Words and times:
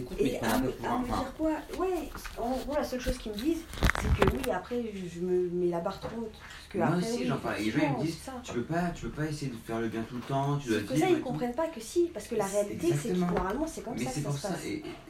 qu'ils 0.00 0.02
écoutent, 0.02 0.18
mais 0.22 0.40
un 0.42 0.58
me, 0.58 0.70
peu 0.70 1.06
dire 1.06 1.34
quoi 1.36 1.50
Ouais, 1.78 2.10
en 2.38 2.56
gros, 2.56 2.74
la 2.74 2.84
seule 2.84 3.00
chose 3.00 3.18
qu'ils 3.18 3.32
me 3.32 3.36
disent, 3.36 3.62
c'est 4.00 4.26
que 4.26 4.36
oui, 4.36 4.50
après, 4.50 4.82
je, 5.14 5.20
me 5.20 5.48
mets 5.50 5.68
la 5.68 5.80
barre 5.80 6.00
trop 6.00 6.20
haute. 6.20 6.34
Moi 6.74 6.96
aussi, 6.96 7.26
j'en 7.26 7.38
parle. 7.38 7.60
Et 7.60 7.64
les 7.64 7.70
gens, 7.70 7.78
ils 7.82 7.98
me 7.98 8.04
disent, 8.04 8.18
c'est. 8.24 8.42
Tu 8.42 8.52
peux 8.52 8.62
pas, 8.62 8.90
tu 8.94 9.02
peux 9.06 9.22
pas 9.22 9.26
essayer 9.26 9.50
de 9.50 9.56
faire 9.56 9.80
le 9.80 9.88
bien 9.88 10.02
tout 10.02 10.16
le 10.16 10.22
temps, 10.22 10.58
tu 10.58 10.68
dois 10.68 10.78
vivre. 10.78 10.96
ça, 10.96 11.10
ils 11.10 11.20
comprennent 11.20 11.54
pas 11.54 11.68
que 11.68 11.80
si, 11.80 12.10
parce 12.12 12.28
que 12.28 12.34
la 12.34 12.46
C'est 12.46 12.62
réalité, 12.62 12.94
c'est 12.94 13.08
que 13.10 13.14
normalement, 13.14 13.66
c'est 13.66 13.82
comme 13.82 13.94
Mais 13.94 14.04
ça 14.04 14.10
c'est 14.10 14.22
que 14.22 14.30
ça 14.32 14.36
se 14.36 14.48
passe. 14.48 14.60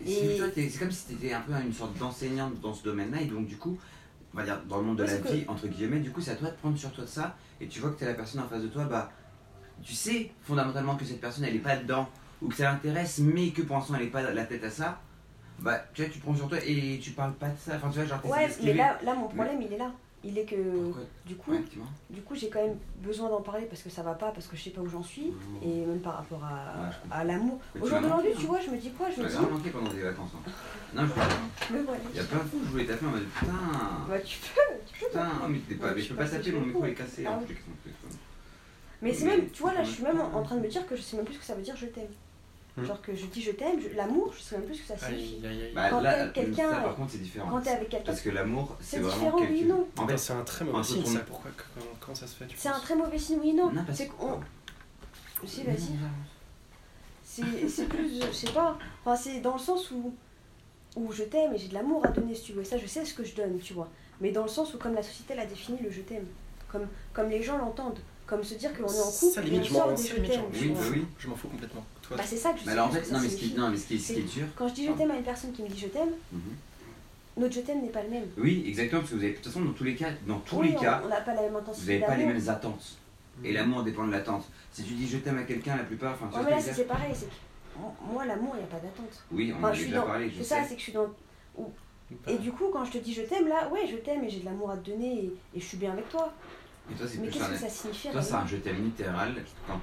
C'est 0.04 0.78
comme 0.78 0.90
si 0.90 1.06
tu 1.06 1.12
étais 1.14 1.32
un 1.32 1.40
peu 1.40 1.52
une 1.52 1.72
sorte 1.72 1.96
d'enseignante 1.98 2.60
dans 2.60 2.74
ce 2.74 2.84
domaine-là, 2.84 3.22
et 3.22 3.26
donc 3.26 3.46
du 3.46 3.56
coup, 3.56 3.78
on 4.34 4.38
va 4.38 4.44
dire 4.44 4.60
dans 4.68 4.78
le 4.78 4.84
monde 4.84 4.98
de 4.98 5.04
la 5.04 5.08
c'est 5.08 5.32
vie, 5.32 5.44
entre 5.48 5.66
guillemets, 5.66 6.00
du 6.00 6.10
coup, 6.10 6.20
c'est 6.20 6.32
à 6.32 6.36
toi 6.36 6.50
de 6.50 6.56
prendre 6.56 6.76
sur 6.76 6.92
toi 6.92 7.04
de 7.04 7.08
ça, 7.08 7.36
et 7.60 7.66
tu 7.66 7.80
vois 7.80 7.90
que 7.90 7.98
tu 7.98 8.04
la 8.04 8.14
personne 8.14 8.42
en 8.42 8.48
face 8.48 8.62
de 8.62 8.68
toi, 8.68 8.84
bah, 8.84 9.10
tu 9.82 9.94
sais 9.94 10.30
fondamentalement 10.42 10.96
que 10.96 11.04
cette 11.04 11.20
personne, 11.20 11.44
elle 11.44 11.56
est 11.56 11.60
pas 11.60 11.76
dedans, 11.76 12.08
ou 12.42 12.48
que 12.48 12.54
ça 12.54 12.64
l'intéresse, 12.64 13.18
mais 13.18 13.50
que 13.50 13.62
pour 13.62 13.76
l'instant, 13.76 13.94
elle 13.96 14.02
est 14.06 14.10
pas 14.10 14.22
la 14.22 14.44
tête 14.44 14.64
à 14.64 14.70
ça, 14.70 15.00
bah, 15.58 15.80
tu 15.94 16.02
vois, 16.02 16.10
tu 16.10 16.18
prends 16.20 16.34
sur 16.34 16.48
toi 16.48 16.58
et 16.66 16.98
tu 17.02 17.12
parles 17.12 17.32
pas 17.34 17.48
de 17.48 17.56
ça. 17.58 17.76
Enfin, 17.76 17.88
tu 17.90 17.98
vois, 17.98 18.06
genre, 18.06 18.24
Ouais, 18.26 18.48
mais 18.62 18.74
là, 18.74 18.98
là, 19.02 19.14
mon 19.14 19.28
problème, 19.28 19.60
il 19.62 19.72
est 19.72 19.78
là. 19.78 19.90
Il 20.24 20.36
est 20.38 20.44
que, 20.44 20.56
Pourquoi 20.56 21.02
du 21.24 21.36
coup, 21.36 21.50
Ouais, 21.52 21.62
du 22.10 22.20
coup, 22.22 22.34
j'ai 22.34 22.48
quand 22.48 22.60
même 22.60 22.76
besoin 23.00 23.28
d'en 23.28 23.42
parler 23.42 23.66
parce 23.66 23.82
que 23.82 23.90
ça 23.90 24.02
va 24.02 24.14
pas, 24.14 24.32
parce 24.32 24.48
que 24.48 24.56
je 24.56 24.62
sais 24.64 24.70
pas 24.70 24.80
où 24.80 24.88
j'en 24.88 25.02
suis, 25.02 25.26
Mmh. 25.30 25.62
et 25.62 25.86
même 25.86 26.00
par 26.00 26.16
rapport 26.16 26.42
à, 26.42 27.18
Ouais, 27.20 27.24
l'amour. 27.24 27.60
Mais 27.74 27.80
Au 27.80 27.84
tu 27.84 27.90
jour 27.90 28.00
m'as 28.00 28.08
d'aujourd'hui, 28.08 28.30
manqué, 28.30 28.40
tu 28.40 28.46
hein. 28.46 28.48
vois, 28.48 28.60
je 28.60 28.70
me 28.70 28.76
dis 28.78 28.90
quoi 28.90 29.06
Je 29.16 29.22
me 29.22 29.28
dis, 29.28 29.36
manqué 29.36 29.70
pendant 29.70 29.92
des 29.92 30.02
vacances. 30.02 30.30
hein. 30.34 30.50
Non, 30.94 31.02
je 31.06 31.12
voilà. 31.12 32.00
Il 32.12 32.16
y 32.16 32.20
a 32.20 32.24
plein 32.24 32.38
de 32.38 32.44
fois 32.44 32.58
où 32.60 32.64
je 32.64 32.70
voulais 32.70 32.86
taper 32.86 33.06
en 33.06 33.10
mode 33.10 33.24
putain. 33.38 33.52
Bah, 34.08 34.18
tu 34.18 34.38
peux, 34.40 34.60
tu 34.92 35.00
peux. 35.00 35.06
Putain, 35.06 35.28
oh, 35.42 35.46
mais 35.48 35.58
t'es 35.60 35.74
pas. 35.76 35.86
Ouais, 35.86 35.92
mais 35.94 36.02
je 36.02 36.08
peux 36.08 36.16
pas 36.16 36.28
taper, 36.28 36.52
mon 36.52 36.60
micro 36.66 36.84
est 36.86 36.94
cassé. 36.94 37.24
Ah 37.26 37.32
hein, 37.34 37.40
oui. 37.48 37.54
Mais 39.02 39.12
c'est 39.14 39.26
même, 39.26 39.48
tu 39.50 39.62
vois, 39.62 39.74
là, 39.74 39.84
je 39.84 39.90
suis 39.90 40.02
même 40.02 40.20
en 40.20 40.42
train 40.42 40.56
de 40.56 40.60
me 40.62 40.68
dire 40.68 40.86
que 40.88 40.96
je 40.96 41.02
sais 41.02 41.16
même 41.16 41.24
plus 41.26 41.34
ce 41.34 41.38
que 41.40 41.44
ça 41.44 41.54
veut 41.54 41.62
dire 41.62 41.76
je 41.76 41.86
t'aime. 41.86 42.08
Hmm. 42.76 42.84
Genre 42.84 43.00
que 43.00 43.14
je 43.14 43.24
dis 43.26 43.40
je 43.42 43.52
t'aime, 43.52 43.80
je- 43.80 43.96
l'amour, 43.96 44.34
je 44.36 44.42
sais 44.42 44.56
même 44.58 44.66
plus 44.66 44.74
ce 44.74 44.82
que 44.82 44.88
ça 44.88 44.98
signifie. 45.08 45.40
Bah 45.74 45.88
Quand 45.88 46.02
t'aimes 46.02 46.32
quelqu'un, 46.32 46.68
par 46.82 46.94
contre 46.96 47.12
c'est 47.12 47.22
différent. 47.22 47.48
Quand 47.50 47.60
t'es 47.62 47.70
avec 47.70 47.88
quelqu'un, 47.88 48.04
Parce 48.06 48.20
que 48.20 48.28
l'amour, 48.30 48.76
c'est 48.80 48.98
vraiment 48.98 49.16
différent, 49.16 49.38
oui, 49.40 49.46
quelque 49.60 49.68
non. 49.68 49.80
En 49.96 50.02
Attends, 50.02 50.08
fait, 50.08 50.18
c'est 50.18 50.32
un 50.34 50.44
très 50.44 50.64
mauvais 50.66 50.82
signe 50.84 51.04
ça. 51.06 51.20
Pourquoi 51.20 51.50
comment, 52.00 52.14
ça 52.14 52.26
se 52.26 52.34
fait 52.36 52.46
c'est 52.54 52.68
un 52.68 52.78
très 52.78 52.94
mauvais 52.94 53.18
signe, 53.18 53.38
oui, 53.40 53.54
non. 53.54 53.70
Non, 53.72 53.82
C'est 53.94 54.08
que- 54.08 54.12
qu'on. 54.12 54.40
Si, 55.46 55.62
vas-y. 55.62 55.96
C'est 57.24 57.68
c'est 57.68 57.86
plus, 57.86 58.20
je 58.26 58.32
sais 58.32 58.50
pas. 58.52 58.78
Enfin, 59.04 59.16
c'est 59.16 59.40
dans 59.40 59.54
le 59.54 59.58
sens 59.58 59.90
où, 59.90 60.14
où 60.96 61.12
je 61.12 61.24
t'aime 61.24 61.52
et 61.54 61.58
j'ai 61.58 61.68
de 61.68 61.74
l'amour 61.74 62.04
à 62.04 62.08
donner, 62.08 62.34
si 62.34 62.42
tu 62.44 62.52
veux. 62.52 62.62
Et 62.62 62.64
ça, 62.64 62.78
je 62.78 62.86
sais 62.86 63.04
ce 63.04 63.14
que 63.14 63.24
je 63.24 63.34
donne, 63.34 63.58
tu 63.58 63.74
vois. 63.74 63.88
Mais 64.20 64.30
dans 64.32 64.42
le 64.42 64.48
sens 64.48 64.72
où, 64.74 64.78
comme 64.78 64.94
la 64.94 65.02
société 65.02 65.34
l'a 65.34 65.44
défini, 65.46 65.78
le 65.82 65.90
je 65.90 66.00
t'aime. 66.02 66.26
Comme, 66.70 66.86
comme 67.12 67.28
les 67.28 67.42
gens 67.42 67.58
l'entendent. 67.58 67.98
Comme 68.26 68.42
se 68.42 68.54
dire 68.54 68.72
qu'on 68.76 68.86
est 68.88 69.00
en 69.00 69.10
couple 69.10 69.32
Ça, 69.34 69.40
et 69.42 69.44
limite, 69.44 69.60
on 69.62 69.64
je 69.64 69.72
m'en 69.74 69.94
tu 69.94 70.14
Oui, 70.52 70.68
bah 70.70 70.80
oui. 70.90 71.04
Je 71.18 71.28
m'en 71.28 71.36
fous 71.36 71.48
complètement. 71.48 71.84
Toi, 72.08 72.16
Bah, 72.16 72.22
c'est 72.26 72.36
ça 72.36 72.52
que 72.52 72.58
je 72.60 72.64
Mais 72.64 72.72
sais 72.72 72.72
alors 72.78 72.88
en 72.88 72.90
fait, 72.92 73.10
non, 73.12 73.20
mais 73.20 73.28
ce 73.28 73.34
qui, 73.34 73.40
signifie. 73.46 73.58
non, 73.60 73.70
mais 73.70 73.76
ce 73.76 73.86
qui, 73.86 73.98
ce 73.98 74.12
qui 74.12 74.18
est 74.20 74.22
dur. 74.22 74.46
Quand 74.56 74.68
je 74.68 74.74
dis 74.74 74.86
je 74.86 74.92
t'aime 74.92 75.10
à 75.10 75.16
une 75.16 75.22
personne 75.24 75.52
qui 75.52 75.62
me 75.62 75.68
dit 75.68 75.78
je 75.78 75.88
t'aime, 75.88 76.10
Mhm. 76.32 76.40
notre 77.38 77.54
je 77.54 77.60
t'aime 77.60 77.82
n'est 77.82 77.88
pas 77.88 78.02
le 78.02 78.10
même. 78.10 78.26
Oui, 78.38 78.64
exactement, 78.66 79.00
parce 79.00 79.10
que 79.10 79.16
vous 79.16 79.22
avez, 79.22 79.32
de 79.32 79.36
toute 79.38 79.46
façon, 79.46 79.60
dans 79.64 79.72
tous 79.72 79.84
les 79.84 79.96
cas, 79.96 80.10
dans 80.26 80.38
tous 80.40 80.56
Oui, 80.58 80.68
les 80.70 80.76
on- 80.76 80.80
cas, 80.80 81.02
on 81.04 81.08
n'a 81.08 81.20
pas 81.20 81.34
la 81.34 81.42
même 81.42 81.52
vous 81.52 81.80
n'avez 81.86 82.00
pas 82.00 82.16
les 82.16 82.26
mêmes 82.26 82.48
attentes. 82.48 82.96
Et 83.44 83.52
l'amour 83.52 83.82
dépend 83.82 84.06
de 84.06 84.12
l'attente. 84.12 84.46
Si 84.72 84.82
tu 84.84 84.94
dis 84.94 85.06
je 85.08 85.18
t'aime 85.18 85.38
à 85.38 85.42
quelqu'un, 85.42 85.76
la 85.76 85.82
plupart, 85.84 86.14
enfin, 86.14 86.28
tu 86.32 86.46
Ouais, 86.46 86.60
ce 86.60 86.72
c'est 86.72 86.84
pareil. 86.84 87.12
c'est 87.14 87.26
que 87.26 87.32
Moi, 88.10 88.24
l'amour, 88.24 88.54
il 88.54 88.58
n'y 88.60 88.64
a 88.64 88.68
pas 88.68 88.78
d'attente. 88.78 89.22
Oui, 89.30 89.52
on 89.58 89.62
en 89.62 89.68
a 89.68 89.72
je 89.72 89.78
suis 89.80 89.88
déjà 89.88 90.00
dans- 90.00 90.06
parlé, 90.06 90.32
C'est 90.38 90.44
ça, 90.44 90.56
c'est 90.66 90.74
que 90.74 90.78
je 90.78 90.84
suis 90.84 90.92
dans. 90.92 91.08
Et 92.28 92.38
du 92.38 92.52
coup, 92.52 92.66
quand 92.72 92.84
je 92.84 92.92
te 92.92 92.98
dis 92.98 93.12
je 93.12 93.22
t'aime, 93.22 93.48
là, 93.48 93.68
ouais, 93.68 93.86
je 93.90 93.96
t'aime 93.96 94.24
et 94.24 94.30
j'ai 94.30 94.40
de 94.40 94.44
l'amour 94.46 94.70
à 94.70 94.76
te 94.78 94.88
donner 94.90 95.24
et, 95.24 95.32
et 95.56 95.60
je 95.60 95.64
suis 95.64 95.76
bien 95.76 95.92
avec 95.92 96.08
toi. 96.08 96.32
Et 96.90 96.94
toi, 96.94 97.06
c'est 97.08 97.18
Mais 97.18 97.26
plus 97.28 97.32
qu'est-ce 97.38 97.44
un. 97.44 97.52
que 97.52 97.58
ça 97.58 97.68
signifie 97.68 98.08
Toi, 98.10 98.22
c'est 98.22 98.34
un 98.34 98.46
je 98.46 98.56
t'aime 98.56 98.82
littéral, 98.84 99.34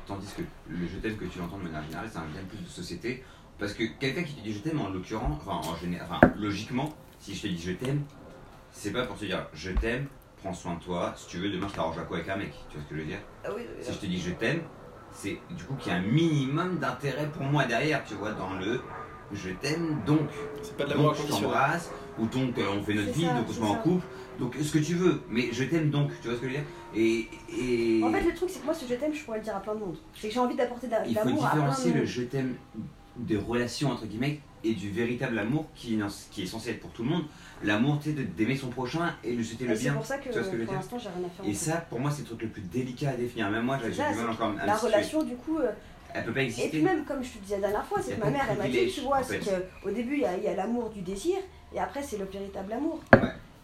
tandis 0.08 0.28
que 0.38 0.42
le 0.70 0.88
je 0.88 0.98
t'aime 0.98 1.18
que 1.18 1.26
tu 1.26 1.42
entends 1.42 1.58
de 1.58 1.64
manière 1.64 1.84
générale, 1.84 2.08
c'est 2.12 2.18
un 2.18 2.24
je 2.32 2.38
t'aime 2.38 2.48
plus 2.48 2.60
de 2.64 2.68
société. 2.70 3.24
Parce 3.60 3.74
que 3.74 3.84
quelqu'un 4.00 4.24
qui 4.24 4.34
te 4.36 4.42
dit 4.42 4.54
je 4.54 4.60
t'aime, 4.60 4.80
en 4.82 4.90
l'occurrence, 4.90 5.38
enfin, 5.46 5.70
en 5.70 5.76
général, 5.76 6.08
enfin, 6.10 6.20
logiquement, 6.38 6.94
si 7.20 7.36
je 7.36 7.42
te 7.44 7.48
dis 7.48 7.62
je 7.62 7.72
t'aime, 7.74 8.04
c'est 8.72 8.92
pas 8.92 9.04
pour 9.06 9.18
te 9.18 9.26
dire 9.26 9.46
je 9.54 9.72
t'aime, 9.72 10.08
prends 10.42 10.54
soin 10.54 10.76
de 10.76 10.80
toi, 10.80 11.14
si 11.18 11.28
tu 11.28 11.38
veux, 11.38 11.50
demain 11.50 11.68
je 11.70 11.76
t'arrange 11.76 11.98
à 11.98 12.04
quoi 12.04 12.18
avec 12.18 12.30
un 12.30 12.38
mec, 12.38 12.54
tu 12.70 12.78
vois 12.78 12.84
ce 12.86 12.90
que 12.90 12.96
je 12.96 13.02
veux 13.02 13.08
dire? 13.08 13.20
Ah 13.46 13.50
oui, 13.56 13.64
Si 13.82 13.94
je 13.94 13.98
te 13.98 14.06
dis 14.06 14.20
je 14.20 14.32
t'aime, 14.32 14.62
c'est 15.12 15.38
du 15.52 15.64
coup 15.66 15.76
qu'il 15.76 15.92
y 15.92 15.96
a 15.96 16.00
un 16.00 16.02
minimum 16.02 16.80
d'intérêt 16.80 17.28
pour 17.32 17.44
moi 17.44 17.66
derrière, 17.66 18.04
tu 18.06 18.16
vois, 18.16 18.32
dans 18.32 18.54
le 18.54 18.82
je 19.32 19.50
t'aime 19.50 20.02
donc. 20.06 20.30
C'est 20.62 20.76
pas 20.78 20.86
de 20.86 20.90
l'amour 20.92 21.14
Donc 21.14 21.22
je 21.26 21.28
t'embrasse, 21.32 21.92
ou 22.20 22.26
donc 22.28 22.58
euh, 22.58 22.66
on 22.78 22.84
fait 22.84 22.94
notre 22.94 23.08
C'est 23.08 23.14
vie, 23.14 23.26
ça, 23.26 23.34
donc 23.34 23.46
on 23.50 23.54
se 23.54 23.60
met 23.62 23.68
en 23.68 23.76
couple, 23.76 24.06
donc 24.40 24.56
ce 24.62 24.72
que 24.72 24.80
tu 24.80 24.96
veux, 24.96 25.22
mais 25.30 25.50
je 25.52 25.64
t'aime 25.64 25.90
donc, 25.90 26.12
tu 26.22 26.28
vois 26.28 26.36
ce 26.38 26.42
que 26.42 26.48
je 26.50 26.54
veux 26.54 26.58
dire? 26.60 26.68
Et, 26.96 27.28
et 27.58 28.04
En 28.04 28.12
fait, 28.12 28.22
le 28.24 28.34
truc, 28.34 28.50
c'est 28.50 28.60
que 28.60 28.66
moi, 28.66 28.74
ce 28.74 28.86
je 28.88 28.94
t'aime, 28.96 29.14
je 29.14 29.24
pourrais 29.24 29.38
le 29.40 29.44
dire 29.44 29.56
à 29.56 29.62
plein 29.62 29.76
de 29.76 29.80
monde. 29.80 29.98
C'est 30.16 30.28
que 30.28 30.34
j'ai 30.34 30.40
envie 30.40 30.56
d'apporter 30.56 30.88
de 30.88 30.92
la- 30.92 31.02
de 31.02 31.10
il 31.10 31.14
faut 31.18 31.26
l'amour 31.26 31.46
à 31.46 31.52
plein 31.52 31.62
de 31.62 31.70
différencier 31.70 31.94
le 31.94 32.06
je 32.06 32.22
t'aime 32.24 32.56
des 33.16 33.38
relations 33.38 33.92
entre 33.92 34.06
guillemets 34.08 34.40
et 34.64 34.74
du 34.74 34.90
véritable 34.90 35.38
amour 35.38 35.68
qui, 35.76 36.00
qui 36.32 36.44
est 36.44 36.48
censé 36.48 36.72
être 36.72 36.80
pour 36.80 36.92
tout 36.92 37.04
le 37.04 37.10
monde. 37.10 37.26
L'amour, 37.64 38.00
tu 38.02 38.10
sais, 38.10 38.16
de- 38.16 38.24
d'aimer 38.24 38.56
son 38.56 38.70
prochain 38.70 39.14
et 39.24 39.34
lui 39.34 39.46
souhaiter 39.46 39.66
Et 39.66 39.68
le 39.68 39.76
c'est 39.76 39.82
bien. 39.84 39.94
pour 39.94 40.06
ça 40.06 40.18
que, 40.18 40.30
Tu 40.30 40.40
vois 40.40 40.44
ce 40.44 40.50
que 40.50 40.64
pour 40.64 40.74
l'instant, 40.74 40.98
j'ai 41.00 41.10
rien 41.10 41.28
à 41.28 41.30
faire. 41.30 41.46
Et 41.46 41.54
ça, 41.54 41.78
pour 41.90 42.00
moi, 42.00 42.12
c'est 42.12 42.22
le 42.22 42.28
truc 42.28 42.42
le 42.42 42.48
plus 42.50 42.62
délicat 42.62 43.12
à 43.12 43.14
définir. 43.16 43.50
Même 43.50 43.66
moi, 43.66 43.78
j'ai 43.78 43.92
C'est 43.94 44.10
du 44.10 44.16
mal 44.16 44.16
c'est 44.16 44.44
encore 44.44 44.54
La 44.66 44.76
relation, 44.76 45.24
du 45.24 45.36
coup, 45.36 45.60
euh, 45.60 45.72
Elle 46.14 46.26
peut 46.26 46.34
pas 46.34 46.42
et 46.42 46.46
exister. 46.46 46.70
puis 46.70 46.82
même, 46.82 47.06
comme 47.06 47.24
je 47.24 47.32
te 47.34 47.38
disais 47.40 47.56
la 47.60 47.70
dernière 47.70 47.86
fois, 47.86 48.00
c'est 48.02 48.16
que 48.16 48.20
ma 48.20 48.28
de 48.28 48.32
mère, 48.32 48.46
elle 48.50 48.58
m'a 48.58 48.68
dit, 48.68 48.92
tu 48.92 49.02
vois, 49.02 49.22
c'est 49.24 49.40
qu'au 49.40 49.92
début, 49.92 50.16
il 50.16 50.22
y 50.44 50.48
a, 50.48 50.56
l'amour 50.56 50.90
du 50.90 51.02
désir, 51.02 51.38
et 51.74 51.80
après, 51.80 52.02
c'est 52.02 52.18
le 52.18 52.26
véritable 52.26 52.74
amour. 52.74 53.02
Ouais. 53.14 53.20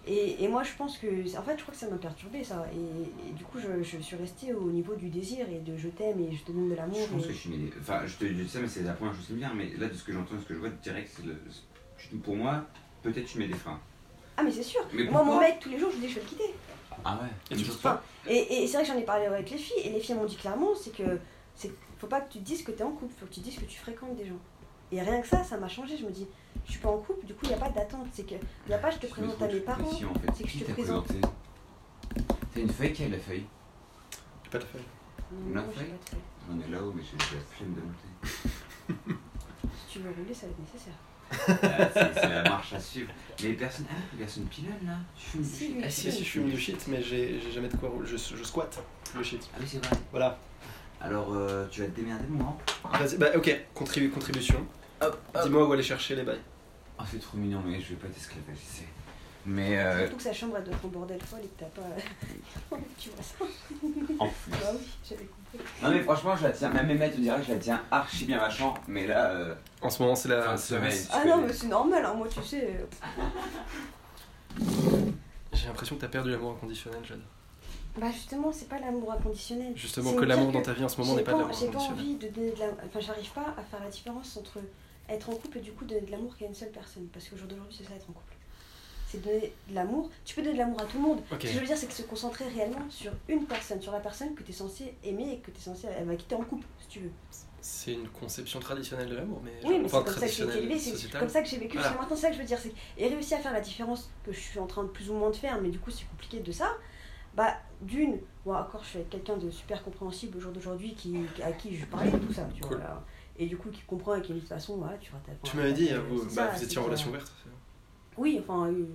Et, 0.08 0.44
et 0.44 0.48
moi, 0.48 0.64
je 0.64 0.72
pense 0.78 0.98
que, 0.98 1.08
en 1.38 1.44
fait, 1.44 1.58
je 1.58 1.62
crois 1.62 1.74
que 1.74 1.80
ça 1.80 1.90
m'a 1.90 1.98
perturbé, 1.98 2.44
ça. 2.44 2.66
Et, 2.74 3.30
et 3.30 3.32
du 3.34 3.44
coup, 3.44 3.60
je, 3.60 3.84
je 3.84 3.98
suis 4.02 4.16
restée 4.16 4.54
au 4.54 4.72
niveau 4.72 4.96
du 4.96 5.10
désir 5.10 5.48
et 5.50 5.60
de 5.60 5.78
je 5.78 5.90
t'aime 5.90 6.20
et 6.20 6.36
je 6.36 6.44
te 6.44 6.52
donne 6.52 6.70
de 6.70 6.76
l'amour. 6.76 7.00
Je 7.00 7.14
pense 7.14 7.24
et- 7.26 7.28
que 7.28 7.34
je 7.34 7.38
suis. 7.38 7.72
Enfin, 7.80 8.02
je 8.06 8.16
te 8.16 8.26
dis 8.26 8.48
ça, 8.50 8.60
mais 8.60 8.68
c'est 8.68 8.84
la 8.84 8.94
première 8.94 9.14
chose 9.14 9.26
qui 9.28 9.34
me 9.34 9.38
vient. 9.40 9.54
Mais 9.54 9.70
là, 9.78 9.88
de 9.88 9.94
ce 9.94 10.04
que 10.04 10.12
j'entends, 10.14 10.36
de 10.36 10.40
ce 10.42 10.46
que 10.46 10.54
je 10.56 10.60
vois 10.60 10.70
direct, 10.70 11.12
le. 11.26 11.36
je- 11.98 12.16
Pour 12.18 12.36
moi, 12.36 12.66
peut-être 13.04 13.26
tu 13.26 13.38
mets 13.38 13.48
des 13.48 13.54
freins. 13.54 13.80
Ah, 14.38 14.44
mais 14.44 14.52
c'est 14.52 14.64
sûr. 14.64 14.82
Mais 14.94 15.04
moi, 15.04 15.22
mon 15.24 15.32
pourquoi 15.34 15.48
mec, 15.50 15.60
tous 15.60 15.70
les 15.70 15.78
jours, 15.78 15.90
je 15.92 15.98
lui 15.98 16.08
dis, 16.08 16.10
je 16.10 16.16
vais 16.16 16.22
le 16.22 16.28
quitter. 16.30 16.54
Ah 17.06 17.20
ouais 17.22 17.56
Et 18.28 18.68
c'est 18.68 18.74
vrai 18.74 18.82
que 18.84 18.88
j'en 18.88 18.98
ai 18.98 19.04
parlé 19.04 19.26
avec 19.26 19.50
les 19.52 19.58
filles, 19.58 19.82
et 19.86 19.90
les 19.92 20.00
filles 20.00 20.16
m'ont 20.16 20.26
dit 20.26 20.36
clairement, 20.36 20.70
c'est 20.76 20.94
que 20.96 21.18
c'est 21.56 21.72
faut 21.98 22.08
pas 22.08 22.22
que 22.22 22.32
tu 22.34 22.40
te 22.40 22.44
dises 22.46 22.64
que 22.64 22.72
tu 22.72 22.80
es 22.80 22.84
en 22.84 22.92
couple, 22.92 23.14
faut 23.20 23.26
que 23.26 23.34
tu 23.34 23.42
dises 23.42 23.56
que 23.56 23.66
tu 23.66 23.78
fréquentes 23.80 24.16
des 24.16 24.26
gens. 24.26 24.40
Et 24.92 25.02
rien 25.02 25.22
que 25.22 25.28
ça, 25.28 25.44
ça 25.44 25.58
m'a 25.58 25.68
changé. 25.68 25.98
Je 25.98 26.06
me 26.06 26.12
dis, 26.12 26.28
je 26.66 26.72
suis 26.72 26.80
pas 26.82 26.90
en 26.90 26.98
couple, 26.98 27.26
du 27.26 27.34
coup, 27.34 27.42
il 27.44 27.50
n'y 27.50 27.56
a 27.56 27.58
pas 27.58 27.70
d'attente. 27.70 28.08
C'est 28.12 28.24
que, 28.24 28.36
il 28.68 28.72
y 28.72 28.74
a 28.74 28.78
pas, 28.78 28.90
je 28.92 28.98
te 28.98 29.08
Je 29.08 29.12
présente 29.12 29.42
à 29.42 29.48
mes 29.48 29.60
parents. 29.60 29.84
précis, 29.84 30.06
en 30.06 30.14
fait. 30.16 30.28
c'est 30.36 30.44
que 30.44 30.50
je 30.50 30.60
te 30.60 30.64
t'a 30.66 30.74
présente. 30.74 31.06
présenté 31.06 31.28
T'as 32.54 32.60
une 32.62 32.70
feuille 32.70 32.94
Qui 32.94 33.04
a 33.04 33.10
la 33.10 33.20
feuille 33.20 33.46
J'ai 34.44 34.50
pas 34.50 34.58
de 34.58 34.64
feuille. 34.64 34.82
On 35.32 35.50
Non, 35.56 35.68
de 35.68 35.72
feuille. 35.72 35.94
J'en 36.50 36.60
ai 36.68 36.72
là-haut, 36.72 36.92
mais 36.96 37.04
j'ai 37.04 37.18
j'ai 37.30 37.36
la 37.36 37.42
flemme 37.44 37.74
de 37.76 37.82
monter. 37.82 39.14
Si 39.88 39.94
tu 39.94 40.00
veux 40.00 40.10
rouler, 40.10 40.34
ça 40.34 40.48
va 40.48 40.52
être 40.54 40.60
nécessaire. 40.74 40.94
Ah, 41.32 41.90
c'est 41.94 42.20
c'est 42.22 42.28
la 42.30 42.44
marche 42.44 42.74
à 42.74 42.80
suivre. 42.80 43.12
Mais 43.44 43.54
personne. 43.54 43.86
Ah, 43.92 43.94
personne 44.18 44.46
pilonne 44.46 44.74
là 44.88 44.96
Tu 45.16 45.26
fumes 45.28 45.42
du 45.44 45.48
Si, 45.48 45.58
shit 45.60 45.76
lui. 45.76 45.84
Ah 45.86 45.90
si, 45.92 46.12
si, 46.12 46.20
je 46.24 46.30
fume 46.30 46.50
du 46.50 46.58
shit, 46.60 46.88
mais 46.88 47.04
j'ai 47.04 47.40
j'ai 47.40 47.52
jamais 47.52 47.68
de 47.70 47.78
quoi 47.78 47.90
rouler. 47.90 48.08
Je, 48.08 48.18
je 48.18 48.44
squatte 48.44 48.80
le 49.16 49.22
shit. 49.22 49.48
Ah 49.54 49.58
oui, 49.62 49.68
c'est 49.68 49.78
vrai. 49.86 49.96
Voilà. 50.10 50.40
Alors, 51.02 51.34
euh, 51.36 51.68
tu 51.70 51.82
vas 51.82 51.88
te 51.88 51.96
démerder, 51.96 52.26
mon 52.28 52.40
grand 52.40 52.58
Vas-y, 53.00 53.18
bah 53.18 53.28
ok, 53.36 53.56
Contribu- 53.76 54.10
contribution. 54.10 54.66
Hop, 55.02 55.18
hop. 55.34 55.44
Dis-moi 55.44 55.68
où 55.68 55.74
aller 55.74 55.84
chercher 55.84 56.16
les 56.16 56.24
bails. 56.24 56.42
Ah, 56.98 57.06
c'est 57.10 57.20
trop 57.20 57.38
mignon, 57.38 57.62
mais 57.66 57.80
je 57.80 57.90
vais 57.90 57.96
pas 57.96 58.08
t'esclavagiser. 58.08 58.88
Mais 59.46 59.80
euh, 59.80 60.02
Surtout 60.02 60.18
que 60.18 60.24
sa 60.24 60.34
chambre, 60.34 60.58
elle 60.58 60.66
doit 60.66 60.74
être 60.74 60.86
en 60.86 60.90
bordel 60.90 61.22
folle 61.24 61.40
et 61.44 61.48
que 61.48 61.60
t'as 61.60 61.66
pas. 61.68 61.88
tu 63.00 63.10
vois 63.10 63.24
ça 63.24 63.36
en 64.20 64.28
plus. 64.28 64.52
Bah 64.52 64.58
oui, 64.74 64.80
j'avais 65.08 65.24
compris. 65.26 65.66
Non, 65.82 65.90
mais 65.92 66.02
franchement, 66.04 66.36
je 66.36 66.44
la 66.44 66.52
tiens. 66.52 66.70
Même 66.72 66.98
maîtres 66.98 67.16
te 67.16 67.22
que 67.22 67.44
je 67.48 67.54
la 67.54 67.58
tiens 67.58 67.82
archi 67.90 68.26
bien 68.26 68.38
vachement. 68.40 68.74
Mais 68.90 69.08
là, 69.08 69.32
euh, 69.32 69.56
En 69.82 69.90
ce 69.90 70.02
moment, 70.04 70.16
c'est 70.16 70.28
la. 70.30 70.42
Fin 70.42 70.54
de 70.56 70.58
c'est 70.60 70.80
la- 70.80 70.92
semaine. 70.92 71.08
Ah 71.14 71.26
non, 71.26 71.38
mais 71.48 71.54
c'est 71.54 71.68
normal, 71.68 72.04
hein, 72.06 72.14
moi, 72.16 72.28
tu 72.28 72.44
sais. 72.44 72.80
euh, 74.60 74.62
J'ai 75.54 75.68
l'impression 75.68 75.96
que 75.96 76.02
t'as 76.02 76.08
perdu 76.10 76.32
l'amour 76.32 76.52
inconditionnel, 76.52 77.00
Jade. 77.06 77.22
Bah 77.98 78.08
justement, 78.12 78.52
c'est 78.52 78.68
pas 78.70 78.80
l'amour 78.80 79.12
inconditionnel. 79.14 79.72
Justement, 79.76 80.14
que 80.14 80.26
l'amour 80.26 80.52
dans 80.52 80.62
ta 80.62 80.74
vie 80.74 80.84
en 80.84 80.90
ce 80.90 81.00
moment 81.02 81.16
n'est 81.16 81.24
pas 81.24 81.34
de 81.34 81.40
l'amour 81.40 81.54
J'ai 81.58 81.68
pas 81.68 81.80
inconditionnel. 81.80 82.04
envie 82.06 82.16
de 82.18 82.28
donner 82.28 82.52
de 82.52 82.60
la... 82.60 82.66
Enfin, 82.86 83.00
j'arrive 83.00 83.32
pas 83.32 83.56
à 83.58 83.64
faire 83.64 83.80
la 83.84 83.90
différence 83.90 84.38
entre 84.38 84.60
être 85.10 85.30
en 85.30 85.36
couple 85.36 85.58
et 85.60 85.62
du 85.62 85.72
coup 85.72 85.86
donner 85.86 86.02
de 86.02 86.12
l'amour 86.12 86.36
qu'à 86.38 86.46
une 86.46 86.54
seule 86.56 86.72
personne. 86.72 87.08
Parce 87.14 87.28
qu'au 87.28 87.38
jour 87.38 87.48
d'aujourd'hui, 87.48 87.76
c'est 87.78 87.86
ça 87.88 87.96
être 87.96 88.10
en 88.10 88.14
couple. 88.14 88.34
C'est 89.08 89.22
donner 89.24 89.54
de 89.70 89.74
l'amour. 89.76 90.10
Tu 90.24 90.36
peux 90.36 90.42
donner 90.42 90.54
de 90.54 90.60
l'amour 90.60 90.82
à 90.82 90.86
tout 90.86 90.98
le 90.98 91.04
monde. 91.04 91.22
Ce 91.32 91.36
que 91.36 91.48
je 91.48 91.60
veux 91.60 91.66
dire, 91.66 91.78
c'est 91.78 91.88
que 91.88 91.94
se 91.94 92.04
concentrer 92.04 92.48
réellement 92.48 92.86
sur 92.90 93.12
une 93.28 93.46
personne, 93.46 93.82
sur 93.82 93.92
la 93.92 94.00
personne 94.00 94.36
que 94.36 94.44
tu 94.44 94.52
es 94.52 94.54
censé 94.54 94.94
aimer 95.04 95.32
et 95.34 95.38
que 95.40 95.50
tu 95.52 95.58
es 95.58 95.62
censé 95.62 95.88
avec 95.88 96.20
qui 96.20 96.26
tu 96.28 96.36
en 96.36 96.44
couple, 96.44 96.66
si 96.82 96.88
tu 96.88 97.00
veux. 97.00 97.12
C'est 97.62 97.92
une 97.94 98.08
conception 98.08 98.60
traditionnelle 98.60 99.10
de 99.10 99.16
l'amour, 99.16 99.42
mais. 99.44 99.52
Oui, 99.68 99.80
mais 99.80 99.86
enfin, 99.86 100.04
c'est 100.06 100.06
comme 100.06 100.14
ça 100.14 100.28
que 100.28 100.32
j'ai 100.32 100.44
été 100.44 100.44
traditionnelle, 100.44 100.64
élevée, 100.72 100.80
c'est 100.98 101.12
comme 101.20 101.30
ça 101.30 101.42
que 101.42 101.50
j'ai 101.50 101.58
vécu 101.58 101.74
Voilà. 101.74 101.90
jusqu'à 101.90 102.02
maintenant, 102.02 102.16
c'est 102.16 102.22
ça 102.22 102.28
que 102.30 102.36
je 102.36 102.40
veux 102.40 102.46
dire. 102.48 102.58
c'est- 102.60 102.74
Et 102.98 103.08
réussir 103.10 103.38
à 103.38 103.42
faire 103.42 103.52
la 103.54 103.60
différence 103.62 104.10
que 104.24 104.32
je 104.32 104.40
suis 104.40 104.60
en 104.60 104.68
train 104.68 104.84
de 104.84 104.90
plus 104.90 105.10
ou 105.10 105.14
moins 105.16 105.30
de 105.30 105.36
faire, 105.36 105.60
mais 105.62 105.70
du 105.70 105.78
coup 105.80 105.92
c'est 105.92 106.06
compliqué 106.10 106.40
de 106.40 106.52
ça, 106.54 106.70
bah 107.36 107.56
d'une, 107.82 108.18
bon 108.46 108.54
encore 108.56 108.82
je 108.84 108.90
suis 108.90 108.98
avec 109.00 109.10
quelqu'un 109.10 109.36
de 109.38 109.50
super 109.50 109.84
compréhensible 109.84 110.38
au 110.38 110.40
jour 110.40 110.52
d'aujourd'hui 110.54 110.94
qui, 110.94 111.18
à 111.44 111.52
qui 111.52 111.76
je 111.76 111.86
parlais 111.86 112.12
de 112.12 112.18
tout 112.18 112.32
ça, 112.34 112.48
tu 112.56 112.62
vois. 112.62 112.70
Cool. 112.70 112.82
Et 113.40 113.46
du 113.46 113.58
coup 113.58 113.70
qui 113.70 113.82
comprend 113.82 114.16
et 114.16 114.22
qui 114.22 114.34
dit 114.34 114.36
de 114.36 114.40
toute 114.42 114.50
façon, 114.50 114.78
voilà, 114.78 114.98
tu 114.98 115.12
rates 115.12 115.30
Tu 115.44 115.56
m'avais 115.56 115.74
dit, 115.74 115.90
euh, 115.92 116.02
vous, 116.02 116.20
c'est 116.30 116.36
bah, 116.36 116.48
ça, 116.48 116.52
vous 116.52 116.60
c'est 116.60 116.66
étiez 116.66 116.78
en 116.78 116.84
relation 116.84 117.10
ouverte. 117.10 117.32
Oui, 118.18 118.38
enfin, 118.42 118.68
euh, 118.68 118.86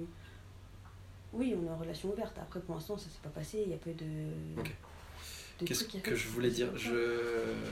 oui, 1.33 1.57
on 1.59 1.67
est 1.67 1.71
en 1.71 1.79
relation 1.79 2.11
ouverte. 2.11 2.37
Après 2.39 2.61
pour 2.61 2.75
l'instant 2.75 2.99
ça 2.99 3.07
s'est 3.07 3.23
pas 3.23 3.31
passé, 3.31 3.63
il 3.65 3.71
y 3.71 3.75
a 3.75 3.79
peu 3.79 3.93
de. 3.93 4.61
Ok. 4.61 4.71
Qu'est-ce 5.65 5.85
que 5.85 6.17
je 6.17 6.29
voulais 6.29 6.51
dire 6.51 6.69
c'est 6.77 6.83
je... 6.83 6.95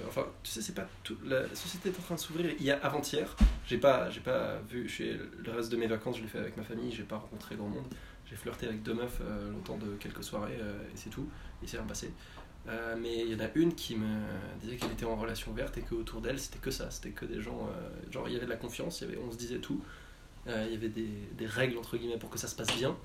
Enfin, 0.06 0.24
tu 0.44 0.52
sais, 0.52 0.62
c'est 0.62 0.74
pas 0.74 0.86
tout. 1.02 1.16
La 1.24 1.52
société 1.54 1.88
est 1.88 1.98
en 1.98 2.02
train 2.02 2.14
de 2.14 2.20
s'ouvrir. 2.20 2.54
Il 2.58 2.64
y 2.64 2.70
a 2.70 2.78
avant-hier, 2.78 3.36
j'ai 3.66 3.78
pas, 3.78 4.08
j'ai 4.08 4.20
pas 4.20 4.60
vu. 4.70 4.88
Le 5.44 5.50
reste 5.50 5.70
de 5.72 5.76
mes 5.76 5.88
vacances, 5.88 6.18
je 6.18 6.22
l'ai 6.22 6.28
fait 6.28 6.38
avec 6.38 6.56
ma 6.56 6.62
famille. 6.62 6.92
J'ai 6.92 7.02
pas 7.02 7.16
rencontré 7.16 7.56
grand 7.56 7.68
monde. 7.68 7.86
J'ai 8.30 8.36
flirté 8.36 8.66
avec 8.66 8.82
deux 8.82 8.94
meufs 8.94 9.20
euh, 9.20 9.50
longtemps 9.50 9.76
de 9.76 9.94
quelques 9.96 10.24
soirées 10.24 10.56
euh, 10.60 10.80
et 10.84 10.96
c'est 10.96 11.10
tout. 11.10 11.28
Il 11.60 11.68
s'est 11.68 11.76
rien 11.76 11.86
passé. 11.86 12.12
Euh, 12.68 12.94
mais 12.96 13.20
il 13.20 13.32
y 13.32 13.34
en 13.34 13.40
a 13.44 13.48
une 13.56 13.74
qui 13.74 13.96
me 13.96 14.06
disait 14.60 14.76
qu'elle 14.76 14.92
était 14.92 15.04
en 15.04 15.16
relation 15.16 15.50
ouverte 15.50 15.76
et 15.78 15.82
qu'autour 15.82 16.20
d'elle 16.20 16.38
c'était 16.38 16.60
que 16.60 16.70
ça, 16.70 16.90
c'était 16.92 17.10
que 17.10 17.24
des 17.24 17.40
gens, 17.40 17.66
euh, 17.68 18.12
genre 18.12 18.28
il 18.28 18.34
y 18.34 18.36
avait 18.36 18.44
de 18.46 18.50
la 18.50 18.56
confiance, 18.56 19.00
y 19.00 19.04
avait, 19.04 19.18
on 19.18 19.32
se 19.32 19.36
disait 19.36 19.58
tout, 19.58 19.80
Euh, 20.48 20.64
il 20.66 20.72
y 20.72 20.76
avait 20.76 20.88
des, 20.88 21.08
des 21.38 21.46
règles 21.46 21.78
entre 21.78 21.96
guillemets 21.96 22.18
pour 22.18 22.30
que 22.30 22.38
ça 22.38 22.48
se 22.48 22.54
passe 22.56 22.74
bien, 22.76 22.96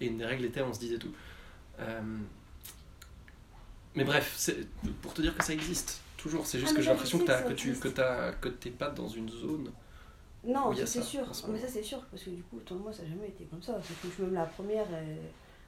et 0.00 0.06
une 0.06 0.18
des 0.18 0.24
règles 0.26 0.44
était 0.46 0.62
on 0.62 0.72
se 0.74 0.78
disait 0.80 0.98
tout. 0.98 1.12
Mais 3.94 4.04
bref, 4.04 4.34
c'est 4.36 4.66
pour 5.02 5.14
te 5.14 5.22
dire 5.22 5.36
que 5.36 5.44
ça 5.44 5.52
existe, 5.52 6.00
toujours, 6.16 6.46
c'est 6.46 6.58
juste 6.58 6.72
Ah, 6.72 6.76
que 6.76 6.82
j'ai 6.82 6.90
l'impression 6.90 7.18
que, 7.18 7.52
tu 7.52 7.74
que 7.74 7.88
t'as- 7.88 8.32
que 8.32 8.48
t'es 8.48 8.70
pas 8.70 8.90
dans 8.90 9.08
une 9.08 9.28
zone. 9.28 9.70
Non, 10.44 10.74
c'est 10.74 11.02
sûr. 11.02 11.24
Mais 11.48 11.58
ça 11.58 11.68
c'est 11.68 11.82
sûr 11.82 12.00
parce 12.10 12.24
que 12.24 12.30
du 12.30 12.42
coup, 12.42 12.58
toi, 12.60 12.76
moi 12.76 12.92
ça 12.92 13.02
n'a 13.02 13.08
jamais 13.10 13.28
été 13.28 13.44
comme 13.44 13.62
ça. 13.62 13.74
Que 13.74 14.08
je 14.08 14.12
suis 14.14 14.22
même 14.22 14.34
la 14.34 14.44
première 14.46 14.86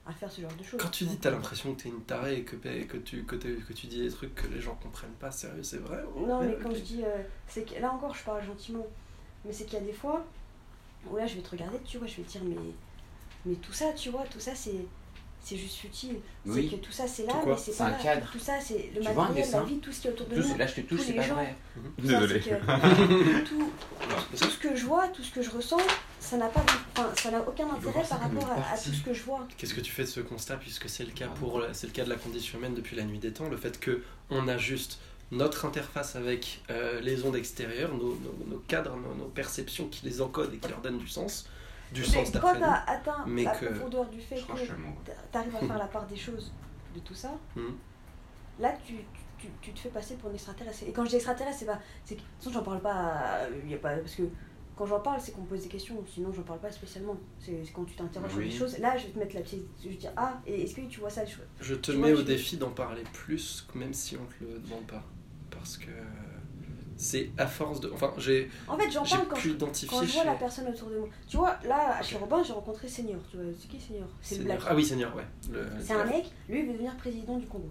à 0.07 0.11
faire 0.13 0.31
ce 0.31 0.41
genre 0.41 0.53
de 0.57 0.63
choses. 0.63 0.79
Quand 0.81 0.89
tu 0.89 1.03
dis 1.05 1.17
t'as 1.17 1.31
l'impression 1.31 1.73
que 1.73 1.81
t'es 1.83 1.89
une 1.89 2.01
tarée 2.01 2.37
et 2.37 2.43
que, 2.43 2.55
que, 2.55 2.97
tu, 2.97 3.23
que, 3.23 3.35
que 3.35 3.73
tu 3.73 3.87
dis 3.87 4.01
des 4.01 4.09
trucs 4.09 4.33
que 4.35 4.47
les 4.47 4.61
gens 4.61 4.75
comprennent 4.81 5.09
pas, 5.19 5.31
sérieux, 5.31 5.63
c'est 5.63 5.77
vrai 5.79 6.03
Non, 6.27 6.41
mais 6.41 6.55
quand 6.61 6.73
je 6.73 6.79
dis. 6.79 7.03
euh, 7.03 7.17
c'est 7.47 7.63
que 7.63 7.79
là 7.81 7.91
encore, 7.91 8.15
je 8.15 8.23
parle 8.23 8.43
gentiment. 8.45 8.87
Mais 9.45 9.51
c'est 9.53 9.65
qu'il 9.65 9.73
y 9.79 9.81
a 9.81 9.85
des 9.85 9.93
fois 9.93 10.25
où 11.09 11.15
là, 11.17 11.27
je 11.27 11.35
vais 11.35 11.41
te 11.41 11.49
regarder, 11.51 11.77
tu 11.85 11.97
vois, 11.97 12.07
je 12.07 12.17
vais 12.17 12.23
te 12.23 12.31
dire, 12.31 12.41
mais, 12.45 12.55
mais 13.45 13.55
tout 13.55 13.73
ça, 13.73 13.91
tu 13.93 14.09
vois, 14.09 14.23
tout 14.31 14.39
ça, 14.39 14.55
c'est. 14.55 14.85
C'est 15.39 15.55
juste 15.55 15.75
futile. 15.77 16.17
Oui. 16.45 16.67
C'est 16.69 16.75
que 16.77 16.81
tout 16.83 16.91
ça, 16.91 17.07
c'est 17.07 17.25
là, 17.25 17.33
mais 17.45 17.55
c'est 17.55 17.71
C'est 17.71 17.77
pas 17.77 17.85
un 17.85 17.91
là. 17.91 17.97
cadre. 18.03 18.29
Tout 18.31 18.39
ça, 18.39 18.53
c'est 18.59 18.89
le 18.93 18.99
Tu 19.01 19.07
matériel, 19.13 19.49
la 19.51 19.63
vie, 19.63 19.77
tout 19.77 19.91
ce 19.93 20.01
qui 20.01 20.07
est 20.07 20.11
autour 20.11 20.25
de 20.27 20.41
Tout, 20.41 20.47
nous. 20.49 20.57
là, 20.57 20.67
je 20.67 20.73
te 20.73 20.81
touche, 20.81 20.99
c'est 20.99 21.13
pas 21.13 21.21
gens. 21.21 21.35
vrai. 21.35 21.55
Désolé. 21.99 22.41
c'est 22.41 22.49
que 22.49 23.43
tout, 23.45 23.71
que 24.69 24.75
je 24.75 24.85
vois, 24.85 25.07
tout 25.09 25.23
ce 25.23 25.31
que 25.31 25.41
je 25.41 25.49
ressens, 25.49 25.77
ça 26.19 26.37
n'a 26.37 26.47
pas, 26.47 26.63
enfin, 26.95 27.09
ça 27.15 27.31
n'a 27.31 27.41
aucun 27.41 27.69
intérêt 27.69 28.03
par 28.07 28.19
rapport 28.19 28.49
à, 28.51 28.77
tout 28.77 28.91
ce 28.93 29.03
que 29.03 29.13
je 29.13 29.23
vois. 29.23 29.47
Qu'est-ce 29.57 29.73
que 29.73 29.81
tu 29.81 29.91
fais 29.91 30.03
de 30.03 30.07
ce 30.07 30.19
constat 30.19 30.57
puisque 30.57 30.89
c'est 30.89 31.03
le 31.05 31.11
cas 31.11 31.27
pour 31.27 31.61
c'est 31.73 31.87
le 31.87 31.93
cas 31.93 32.03
de 32.03 32.09
la 32.09 32.15
condition 32.15 32.57
humaine 32.57 32.75
depuis 32.75 32.95
la 32.95 33.03
nuit 33.03 33.19
des 33.19 33.31
temps, 33.33 33.49
le 33.49 33.57
fait 33.57 33.79
que 33.79 34.01
on 34.29 34.47
a 34.47 34.57
juste 34.57 34.99
notre 35.31 35.65
interface 35.65 36.15
avec 36.15 36.61
euh, 36.69 36.99
les 37.01 37.25
ondes 37.25 37.35
extérieures, 37.35 37.93
nos, 37.93 38.15
nos- 38.15 38.45
nos 38.47 38.59
cadres, 38.59 38.95
nos, 38.95 39.13
nos 39.15 39.25
perceptions 39.29 39.87
qui 39.89 40.05
les 40.05 40.21
encodent 40.21 40.53
et 40.53 40.57
qui 40.57 40.69
leur 40.69 40.79
donnent 40.81 40.97
du 40.99 41.07
sens, 41.07 41.49
du 41.91 42.01
Mais 42.01 42.07
sens 42.07 42.27
quand 42.31 42.39
d'après 42.39 42.53
nous. 42.55 42.59
t'as 42.65 42.83
atteint 42.93 43.23
mais 43.27 43.43
la 43.43 43.51
que- 43.55 43.65
profondeur 43.65 44.05
du 44.05 44.21
fait 44.21 44.35
que 44.35 44.41
t'arrives 45.31 45.55
à 45.55 45.59
faire 45.59 45.77
la 45.77 45.87
part 45.87 46.07
des 46.07 46.15
choses 46.17 46.51
de 46.95 46.99
tout 47.01 47.13
ça, 47.15 47.31
Mhm. 47.55 47.75
là 48.59 48.73
tu, 48.85 48.95
tu, 49.37 49.47
tu 49.61 49.71
te 49.71 49.79
fais 49.79 49.89
passer 49.89 50.15
pour 50.15 50.29
un 50.29 50.33
extraterrestre. 50.33 50.83
Et 50.87 50.91
quand 50.91 51.03
je 51.05 51.09
dis 51.09 51.15
extraterrestre, 51.17 51.59
c'est 51.59 51.65
pas. 51.65 51.79
c'est 52.05 52.15
que- 52.15 52.21
De 52.21 52.25
toute 52.25 52.37
façon, 52.45 52.53
j'en 52.53 52.63
parle 52.63 52.81
pas. 52.81 53.13
euh, 53.43 53.49
y 53.67 53.73
a 53.73 53.77
pas 53.77 53.95
parce 53.97 54.15
que 54.15 54.23
quand 54.77 54.85
j'en 54.85 54.99
parle, 54.99 55.19
c'est 55.19 55.31
qu'on 55.33 55.41
me 55.41 55.47
pose 55.47 55.63
des 55.63 55.69
questions, 55.69 55.95
sinon 56.13 56.31
j'en 56.31 56.43
parle 56.43 56.59
pas 56.59 56.71
spécialement. 56.71 57.17
C'est 57.39 57.61
quand 57.73 57.83
tu 57.85 57.95
t'interroges 57.95 58.29
sur 58.31 58.39
Oui. 58.39 58.49
des 58.49 58.55
choses. 58.55 58.77
Là, 58.79 58.95
je 58.97 59.07
vais 59.07 59.13
te 59.13 59.19
mettre 59.19 59.35
la 59.35 59.41
petite. 59.41 59.63
Je 59.83 59.89
vais 59.89 59.95
te 59.95 59.99
dire, 60.01 60.11
ah, 60.15 60.39
est-ce 60.45 60.75
que 60.75 60.81
tu 60.81 60.99
vois 60.99 61.09
ça 61.09 61.25
je- 61.25 61.35
Je 61.61 61.75
te 61.75 61.91
Tu 61.91 61.97
mets 61.97 62.11
vois, 62.11 62.21
au 62.21 62.23
je- 62.23 62.27
défi 62.27 62.57
d'en 62.57 62.69
parler 62.71 63.03
plus, 63.13 63.67
même 63.75 63.93
si 63.93 64.15
on 64.17 64.25
te 64.25 64.43
le 64.51 64.59
demande 64.59 64.85
pas. 64.87 65.03
Parce 65.49 65.77
que 65.77 65.89
c'est 66.95 67.29
à 67.37 67.45
force 67.45 67.79
de. 67.79 67.91
Enfin, 67.93 68.11
j'ai 68.17 68.49
En 68.67 68.77
fait, 68.77 68.89
j'en 68.89 69.03
parle 69.03 69.27
quand 69.27 69.35
je, 69.35 69.49
identifier 69.49 69.87
quand 69.87 70.03
je 70.03 70.13
vois 70.13 70.23
la 70.23 70.35
personne 70.35 70.67
autour 70.67 70.89
de 70.89 70.97
moi. 70.97 71.07
Tu 71.27 71.37
vois, 71.37 71.57
là, 71.65 72.01
chez 72.01 72.17
Robin, 72.17 72.41
j'ai 72.43 72.53
rencontré 72.53 72.87
Senior. 72.87 73.19
Tu 73.29 73.37
vois, 73.37 73.45
c'est 73.57 73.67
qui 73.67 73.79
Senior 73.79 74.07
C'est 74.21 74.37
le 74.39 74.45
black. 74.45 74.59
Ah 74.67 74.75
oui, 74.75 74.83
Seigneur, 74.83 75.15
ouais. 75.15 75.25
Le- 75.51 75.67
C'est 75.79 75.93
un 75.93 76.05
mec, 76.05 76.25
lui, 76.49 76.59
il 76.61 76.65
veut 76.67 76.73
devenir 76.73 76.95
président 76.97 77.37
du 77.37 77.45
Congo. 77.45 77.69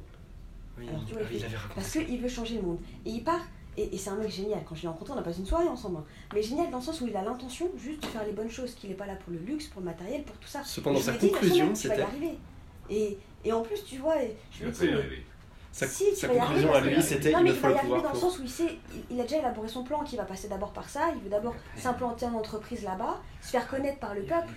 Oui, 0.78 0.86
Alors, 0.88 1.04
tu 1.06 1.14
vois, 1.14 1.22
ah 1.24 1.28
il 1.30 1.38
il 1.38 1.44
avait 1.44 1.54
Parce 1.74 1.86
raconté. 1.88 2.04
qu'il 2.06 2.20
veut 2.20 2.28
changer 2.28 2.56
le 2.56 2.62
monde. 2.62 2.78
Et 3.04 3.10
il 3.10 3.24
part, 3.24 3.40
et, 3.76 3.94
et 3.94 3.98
c'est 3.98 4.10
un 4.10 4.16
mec 4.16 4.30
génial. 4.30 4.60
Quand 4.68 4.74
je 4.74 4.82
l'ai 4.82 4.88
rencontré, 4.88 5.14
on 5.14 5.18
a 5.18 5.22
passé 5.22 5.40
une 5.40 5.46
soirée 5.46 5.68
ensemble. 5.68 5.98
hein. 5.98 6.04
Mais 6.34 6.42
génial 6.42 6.70
dans 6.70 6.78
le 6.78 6.82
sens 6.84 7.00
où 7.00 7.06
il 7.06 7.16
a 7.16 7.22
l'intention 7.22 7.70
juste 7.76 8.02
de 8.02 8.06
faire 8.06 8.24
les 8.24 8.32
bonnes 8.32 8.50
choses, 8.50 8.74
qu'il 8.74 8.90
n'est 8.90 8.96
pas 8.96 9.06
là 9.06 9.16
pour 9.16 9.32
le 9.32 9.38
luxe, 9.38 9.66
pour 9.66 9.80
le 9.80 9.86
matériel, 9.86 10.22
pour 10.24 10.36
tout 10.36 10.48
ça. 10.48 10.62
Cependant, 10.64 10.98
sa 11.00 11.12
dit, 11.12 11.30
conclusion, 11.30 11.74
c'était. 11.74 12.00
arriver. 12.02 12.38
Et, 12.90 13.18
et 13.44 13.52
en 13.52 13.62
plus, 13.62 13.84
tu 13.84 13.98
vois, 13.98 14.14
je 14.52 14.64
mais- 14.64 14.92
arriver. 14.94 15.26
Sa, 15.72 15.86
si, 15.86 16.16
sa 16.16 16.28
conclusion 16.28 16.72
arriver, 16.72 16.92
à 16.92 16.96
lui, 16.96 17.02
c'était 17.02 17.32
non, 17.32 17.40
il 17.40 17.44
mais 17.44 17.50
me 17.50 17.54
il 17.56 17.60
va 17.60 17.68
y 17.68 17.72
arriver 17.72 17.82
pouvoir 17.82 18.02
dans 18.02 18.12
le 18.12 18.18
sens 18.18 18.38
où 18.38 18.42
il 18.44 18.48
sait, 18.48 18.78
il, 18.94 19.04
il 19.16 19.20
a 19.20 19.24
déjà 19.24 19.40
élaboré 19.40 19.68
son 19.68 19.84
plan, 19.84 20.02
qu'il 20.04 20.16
va 20.16 20.24
passer 20.24 20.48
d'abord 20.48 20.72
par 20.72 20.88
ça, 20.88 21.10
il 21.14 21.20
veut 21.22 21.28
d'abord 21.28 21.54
s'implanter 21.76 22.24
en 22.24 22.32
entreprise 22.32 22.82
là-bas, 22.82 23.20
se 23.42 23.50
faire 23.50 23.68
connaître 23.68 23.98
par 23.98 24.14
le 24.14 24.22
peuple. 24.22 24.48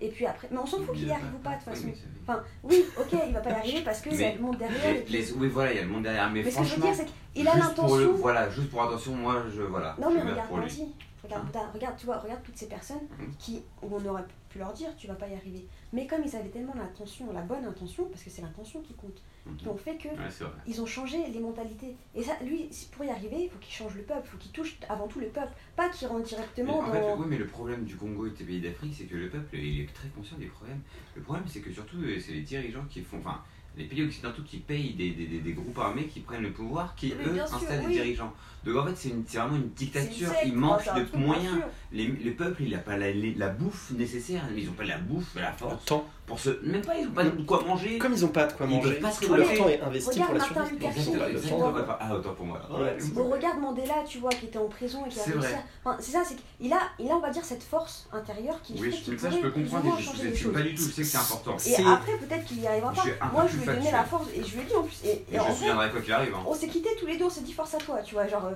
Et 0.00 0.08
puis 0.08 0.26
après. 0.26 0.48
Mais 0.50 0.58
on 0.58 0.66
s'en 0.66 0.78
fout 0.82 0.94
qu'il 0.94 1.08
y 1.08 1.12
arrive 1.12 1.34
ou 1.34 1.38
pas 1.38 1.56
de 1.56 1.64
toute 1.64 1.66
Oui, 1.68 1.74
façon. 1.74 1.88
fait- 1.88 2.08
Enfin, 2.22 2.42
oui, 2.62 2.84
ok, 2.98 3.18
il 3.26 3.32
va 3.34 3.40
pas 3.40 3.50
y 3.50 3.54
arriver 3.54 3.80
parce 3.84 4.00
que 4.00 4.10
Mais 4.10 4.16
c'est 4.16 4.34
le 4.34 4.40
monde 4.40 4.56
derrière. 4.58 4.94
Les- 5.08 5.18
les- 5.22 5.32
Oui, 5.32 5.48
voilà, 5.48 5.72
il 5.72 5.76
y 5.76 5.80
a 5.80 5.82
le 5.82 5.88
monde 5.88 6.02
derrière. 6.02 6.30
Mais, 6.30 6.42
Mais 6.42 6.50
ce 6.50 6.58
que 6.58 6.64
je 6.64 6.68
veux 6.74 6.80
franchement, 6.82 6.92
dire, 6.96 7.06
c'est 7.06 7.32
qu'il 7.34 7.48
a 7.48 7.56
l'intention. 7.56 8.12
Voilà, 8.14 8.50
juste 8.50 8.70
pour 8.70 8.82
attention, 8.82 9.14
moi, 9.14 9.42
je. 9.54 9.62
Voilà. 9.62 9.96
Non 10.00 10.10
mais 10.10 10.20
regarde. 10.22 10.50
Nancy, 10.52 10.84
regarde, 11.24 11.44
Hein 11.56 11.70
regarde, 11.74 11.96
tu 11.96 12.06
vois, 12.06 12.18
regarde 12.18 12.42
toutes 12.42 12.56
ces 12.56 12.66
personnes 12.68 13.00
Mhm. 13.18 13.32
qui, 13.38 13.62
où 13.82 13.88
on 13.94 14.04
aurait 14.08 14.24
pu 14.50 14.58
leur 14.58 14.72
dire 14.72 14.88
tu 14.96 15.06
vas 15.06 15.14
pas 15.14 15.28
y 15.28 15.34
arriver. 15.34 15.66
Mais 15.92 16.06
comme 16.06 16.20
ils 16.24 16.34
avaient 16.36 16.48
tellement 16.48 16.74
l'intention, 16.76 17.32
la 17.32 17.42
bonne 17.42 17.64
intention, 17.64 18.04
parce 18.06 18.22
que 18.22 18.30
c'est 18.30 18.42
l'intention 18.42 18.80
qui 18.82 18.94
compte, 18.94 19.22
qui 19.56 19.64
Mhm. 19.66 19.72
ont 19.72 19.76
fait 19.76 19.96
que 19.96 20.08
Ouais, 20.08 20.48
ils 20.66 20.80
ont 20.80 20.86
changé 20.86 21.18
les 21.32 21.40
mentalités. 21.40 21.94
Et 22.14 22.22
ça, 22.22 22.32
lui, 22.44 22.68
pour 22.92 23.04
y 23.04 23.10
arriver, 23.10 23.44
il 23.44 23.50
faut 23.50 23.58
qu'il 23.58 23.72
change 23.72 23.94
le 23.94 24.02
peuple, 24.02 24.22
il 24.24 24.28
faut 24.30 24.36
qu'il 24.38 24.52
touche 24.52 24.76
avant 24.88 25.06
tout 25.08 25.20
le 25.20 25.28
peuple, 25.28 25.52
pas 25.76 25.88
qu'il 25.88 26.08
rentre 26.08 26.20
Mais 26.22 26.26
directement 26.28 26.80
en 26.80 26.92
fait, 26.92 27.00
dans. 27.00 27.16
oui, 27.18 27.26
mais 27.28 27.38
le 27.38 27.46
problème 27.46 27.84
du 27.84 27.96
Congo 27.96 28.26
et 28.26 28.30
des 28.30 28.44
pays 28.44 28.60
d'Afrique, 28.60 28.94
c'est 28.96 29.04
que 29.04 29.16
le 29.16 29.28
peuple, 29.28 29.56
il 29.56 29.80
est 29.80 29.92
très 29.92 30.08
conscient 30.08 30.36
des 30.38 30.46
problèmes. 30.46 30.80
Le 31.16 31.22
problème, 31.22 31.44
c'est 31.48 31.60
que 31.60 31.72
surtout, 31.72 31.98
euh, 32.02 32.18
c'est 32.20 32.32
les 32.32 32.42
dirigeants 32.42 32.84
qui 32.90 33.00
font. 33.02 33.18
Enfin, 33.18 33.42
les 33.78 33.84
pays 33.84 34.02
occidentaux 34.04 34.42
qui 34.44 34.58
payent 34.58 34.94
des, 34.94 35.10
des, 35.10 35.26
des- 35.26 35.38
des 35.38 35.52
groupes 35.52 35.78
armés 35.78 36.06
qui 36.06 36.20
prennent 36.20 36.42
le 36.42 36.50
pouvoir, 36.52 36.94
qui 36.96 37.14
Mais 37.18 37.24
eux 37.38 37.40
installent 37.42 37.80
oui. 37.82 37.86
des 37.86 37.92
dirigeants. 37.94 38.32
Donc 38.64 38.76
en 38.76 38.84
fait, 38.86 38.96
c'est 38.96 39.08
une- 39.10 39.24
c'est 39.26 39.38
vraiment 39.38 39.54
une 39.56 39.62
une 39.62 39.68
dictature. 39.70 40.28
secte, 40.28 40.40
Il 40.46 40.54
manque 40.56 40.82
de 40.84 41.16
moyens. 41.16 41.58
Les, 41.92 42.06
le 42.06 42.32
peuple, 42.32 42.64
il 42.64 42.72
n'a 42.72 42.78
pas 42.78 42.96
la, 42.96 43.10
les- 43.12 43.34
la 43.34 43.48
bouffe 43.48 43.92
nécessaire. 43.92 44.42
Ils 44.54 44.66
n'ont 44.66 44.72
pas 44.72 44.84
la 44.84 44.98
bouffe, 44.98 45.34
la 45.36 45.52
force. 45.52 45.84
Temps. 45.86 46.04
Pour 46.26 46.38
se... 46.38 46.50
Même 46.62 46.82
pas, 46.82 46.94
ils 46.98 47.06
n'ont 47.06 47.12
pas 47.12 47.24
de 47.24 47.30
quoi 47.44 47.64
manger. 47.66 47.96
Comme 47.96 48.12
ils 48.12 48.20
n'ont 48.20 48.28
pas 48.28 48.44
de 48.46 48.52
quoi 48.52 48.66
Ils 48.66 48.74
manger, 48.76 48.90
peuvent 48.94 49.00
pas 49.00 49.10
se 49.12 49.24
tout 49.24 49.34
leur 49.34 49.46
temps 49.54 49.68
est 49.70 49.80
investi 49.80 50.10
Regarde 50.10 50.26
pour 50.28 50.34
la 50.34 50.40
Martin 50.44 50.66
survie. 50.66 51.48
Bon. 51.48 51.72
de- 51.72 51.84
Ah, 52.00 52.14
autant 52.16 52.34
pour 52.34 52.44
moi. 52.46 52.60
Ouais, 52.78 52.96
c'est 52.98 53.16
On 53.16 53.30
regarde 53.30 53.58
Mandela, 53.60 53.94
tu 54.06 54.18
vois, 54.18 54.28
qui 54.30 54.44
était 54.46 54.58
en 54.58 54.68
prison 54.68 55.06
et 55.06 55.08
qui 55.08 55.18
a 55.20 55.22
C'est 55.22 55.30
réussi 55.30 55.46
vrai. 55.48 55.54
à- 55.54 55.64
Enfin, 55.90 55.96
c'est 56.00 56.10
ça, 56.12 56.22
c'est 56.26 56.36
qu'il 56.36 56.70
a, 56.70 56.80
il 56.98 57.10
a, 57.10 57.14
on 57.16 57.20
va 57.20 57.30
dire, 57.30 57.44
cette 57.44 57.62
force 57.62 58.08
intérieure 58.12 58.60
qui 58.62 58.74
Oui, 58.78 58.92
fait 58.92 59.16
ça, 59.16 59.30
je 59.30 59.38
peux 59.38 59.50
comprendre. 59.52 59.96
Je 59.98 60.04
choses. 60.34 60.52
pas 60.52 60.60
du 60.60 60.74
tout. 60.74 60.82
Je 60.82 60.90
sais 60.90 61.02
que 61.02 61.08
c'est 61.08 61.16
important. 61.16 61.56
Et 61.66 61.74
après, 61.76 62.18
peut-être 62.18 62.44
qu'il 62.44 62.60
y 62.60 62.66
arrivera 62.66 62.92
pas. 62.92 63.04
Moi, 63.32 63.46
je 63.50 63.56
lui 63.72 63.76
ai 63.76 63.78
donné 63.78 63.90
factuel. 63.90 64.00
la 64.00 64.04
force, 64.04 64.28
et 64.34 64.44
je 64.44 64.54
lui 64.56 64.62
ai 64.62 64.64
dit 64.66 64.74
en 64.74 64.82
plus. 64.82 65.00
Et, 65.04 65.08
et 65.10 65.24
Et 65.34 65.40
en 65.40 65.48
je 65.48 65.52
souviendrai 65.54 65.90
quoi 65.90 66.00
qu'il 66.00 66.12
arrive. 66.12 66.34
hein. 66.34 66.42
on 66.46 66.54
s'est 66.54 66.68
quittés 66.68 66.90
tous 66.98 67.06
les 67.06 67.16
deux, 67.16 67.24
on 67.24 67.30
s'est 67.30 67.42
dit 67.42 67.52
force 67.52 67.74
à 67.74 67.78
toi, 67.78 68.00
tu 68.02 68.14
vois. 68.14 68.26
Genre, 68.26 68.44
euh, 68.46 68.54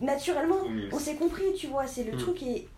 naturellement, 0.00 0.60
on 0.92 0.98
s'est 0.98 1.16
compris, 1.16 1.54
tu 1.56 1.66
vois. 1.68 1.86
C'est 1.86 2.04
le 2.04 2.12
Mm. 2.14 2.18
truc 2.18 2.42
et. 2.42 2.68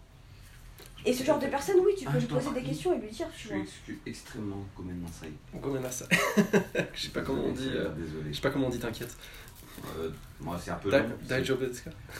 Et 1.07 1.15
ce 1.15 1.25
genre 1.25 1.39
de 1.39 1.47
personne, 1.47 1.77
oui, 1.83 1.93
tu 1.99 2.05
Ah, 2.07 2.11
peux 2.13 2.21
je 2.21 2.27
lui 2.27 2.35
poser 2.35 2.51
des 2.53 2.63
questions 2.63 2.93
et 2.93 2.99
lui 2.99 3.09
dire, 3.09 3.27
Je 3.35 3.41
tu 3.43 3.49
vois. 3.49 3.57
suis, 3.65 3.67
je 3.67 3.93
suis 3.93 3.99
extrêmement 4.05 4.63
complètement 4.77 5.09
saï. 5.09 5.31
Gomenasa. 5.59 6.05
Je 6.95 7.01
sais 7.01 7.09
pas 7.09 7.23
comment 7.23 7.45
on 7.45 7.53
dit. 7.53 7.71
euh, 7.73 7.89
Désolé. 7.97 8.25
Je 8.31 8.35
sais 8.37 8.43
pas 8.43 8.51
comment 8.51 8.67
on 8.67 8.71
dit, 8.71 8.79
t'inquiète. 8.79 9.17
Euh, 9.99 10.11
moi, 10.41 10.61
c'est 10.63 10.71
un 10.73 10.75
peu 10.75 10.91
Da- 10.91 10.99
long. 11.01 11.09
Ka 11.27 11.39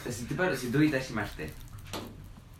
C'était 0.09 0.33
pas. 0.33 0.55
C'est 0.55 0.71
Doitashimashite. 0.71 1.53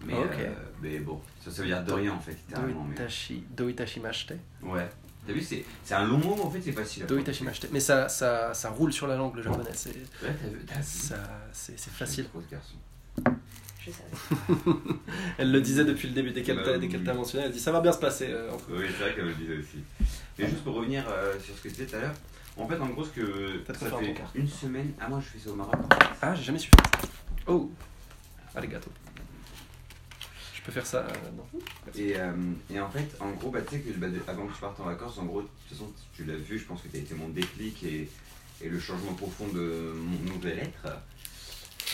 Mais, 0.06 0.14
Ok. 0.14 0.26
euh, 0.40 0.54
mais 0.82 1.00
bon, 1.00 1.20
ça, 1.44 1.50
ça 1.50 1.62
veut 1.64 1.68
dire 1.70 1.84
de 1.84 1.92
rien 1.92 2.14
en 2.14 2.20
fait, 2.20 2.32
littéralement. 2.34 2.84
Mais... 2.84 2.96
Doitashi, 2.96 3.44
doitashimashite. 3.56 4.34
Ouais. 4.62 4.88
T'as 5.26 5.34
vu, 5.34 5.42
c'est 5.42 5.64
c'est 5.84 5.94
un 5.94 6.06
long 6.06 6.18
mot, 6.18 6.36
mais 6.36 6.42
en 6.42 6.50
fait, 6.52 6.62
c'est 6.64 6.72
facile. 6.72 7.06
Doitashimashite. 7.06 7.70
Mais 7.72 7.80
ça, 7.80 8.10
ça, 8.10 8.54
ça 8.54 8.70
roule 8.70 8.92
sur 8.92 9.06
la 9.08 9.16
langue, 9.16 9.36
le 9.36 9.44
japonais. 9.44 9.70
C'est, 9.74 9.90
Ouais, 10.24 10.34
facile. 11.98 12.26
garçon. 12.52 12.74
Je 13.80 13.92
savais. 13.92 14.70
Elle 15.38 15.52
le 15.52 15.62
disait 15.62 15.86
depuis 15.86 16.08
le 16.08 16.14
début, 16.14 16.32
dès 16.32 16.42
qu'elle 16.44 16.58
Bah 16.58 16.64
t'a, 17.06 17.14
mentionné, 17.14 17.46
elle 17.46 17.52
dit 17.52 17.60
ça 17.60 17.72
va 17.72 17.82
bien 17.82 17.92
se 17.92 17.98
passer. 18.00 18.28
euh, 18.30 18.52
Oui, 18.70 18.86
c'est 18.88 19.04
vrai 19.04 19.16
qu'elle 19.16 19.26
le 19.26 19.34
disait 19.34 19.58
aussi. 19.58 19.78
Mais 20.38 20.48
juste 20.48 20.64
pour 20.64 20.76
revenir 20.76 21.04
euh, 21.10 21.34
sur 21.40 21.56
ce 21.56 21.62
que 21.64 21.68
tu 21.70 21.74
disais 21.76 21.86
tout 21.88 21.96
à 21.96 22.00
l'heure, 22.02 22.14
en 22.58 22.68
fait, 22.68 22.78
en 22.80 22.88
gros, 22.88 23.04
ce 23.04 23.10
que 23.10 23.64
ça 23.68 23.74
fait 23.74 24.14
une 24.36 24.48
semaine. 24.48 24.94
Ah, 25.00 25.08
moi, 25.10 25.20
je 25.20 25.30
fais 25.30 25.40
ça 25.40 25.50
au 25.52 25.56
Maroc. 25.56 25.76
Ah, 26.22 26.36
j'ai 26.36 26.44
jamais 26.44 26.60
su. 26.60 26.70
Oh 27.48 27.72
Arigato. 28.54 28.90
Je 30.62 30.66
peux 30.68 30.72
faire 30.72 30.86
ça 30.86 31.00
euh, 31.00 31.32
non. 31.36 31.60
Et, 31.96 32.16
euh, 32.18 32.32
et 32.70 32.80
en 32.80 32.90
fait, 32.90 33.10
en 33.20 33.32
gros, 33.32 33.50
bah, 33.50 33.62
tu 33.62 33.76
sais 33.76 33.82
que 33.82 33.90
bah, 33.98 34.08
de- 34.10 34.22
avant 34.28 34.46
que 34.46 34.54
tu 34.54 34.60
partes 34.62 34.80
en 34.80 34.84
vacances, 34.86 35.18
en 35.18 35.26
gros, 35.26 35.42
de 35.42 35.48
toute 35.48 35.78
façon, 35.78 35.92
tu 36.14 36.24
l'as 36.24 36.36
vu, 36.36 36.60
je 36.60 36.66
pense 36.66 36.82
que 36.84 36.88
tu 36.88 36.98
as 36.98 37.00
été 37.00 37.16
mon 37.16 37.30
déclic 37.30 37.82
et, 37.84 38.08
et 38.62 38.70
le 38.70 38.80
changement 38.80 39.14
profond 39.14 39.48
de 39.48 39.94
mon 39.96 40.34
nouvel 40.36 40.60
être. 40.60 40.94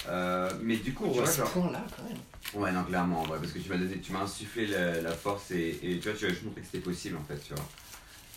Euh, 0.10 0.52
mais 0.62 0.76
du 0.78 0.94
coup, 0.94 1.06
tu 1.08 1.12
vois, 1.20 1.26
genre. 1.38 1.50
point-là, 1.52 1.86
quand 1.96 2.04
même. 2.04 2.18
Ouais, 2.64 2.72
non, 2.72 2.84
clairement, 2.84 3.24
ouais, 3.24 3.38
parce 3.40 3.52
que 3.52 3.60
tu 3.60 3.70
m'as 3.70 3.78
donné, 3.78 4.00
tu 4.00 4.12
m'as 4.12 4.22
insufflé 4.24 4.68
la, 4.68 5.02
la 5.02 5.12
force 5.12 5.52
et, 5.52 5.80
et 5.82 6.00
tu 6.00 6.10
vois, 6.10 6.18
tu 6.18 6.26
as 6.26 6.30
juste 6.30 6.44
montré 6.44 6.62
que 6.62 6.68
c'était 6.68 6.84
possible 6.84 7.18
en 7.18 7.24
fait, 7.24 7.38
tu 7.40 7.54
vois. 7.54 7.66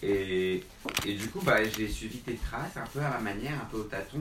Et, 0.03 0.65
et 1.07 1.15
du 1.15 1.29
coup, 1.29 1.41
bah, 1.43 1.63
j'ai 1.63 1.87
suivi 1.89 2.19
tes 2.19 2.35
traces 2.37 2.77
un 2.77 2.87
peu 2.93 3.01
à 3.01 3.11
ma 3.11 3.19
manière, 3.21 3.53
un 3.61 3.67
peu 3.67 3.79
au 3.79 3.83
tâton. 3.85 4.21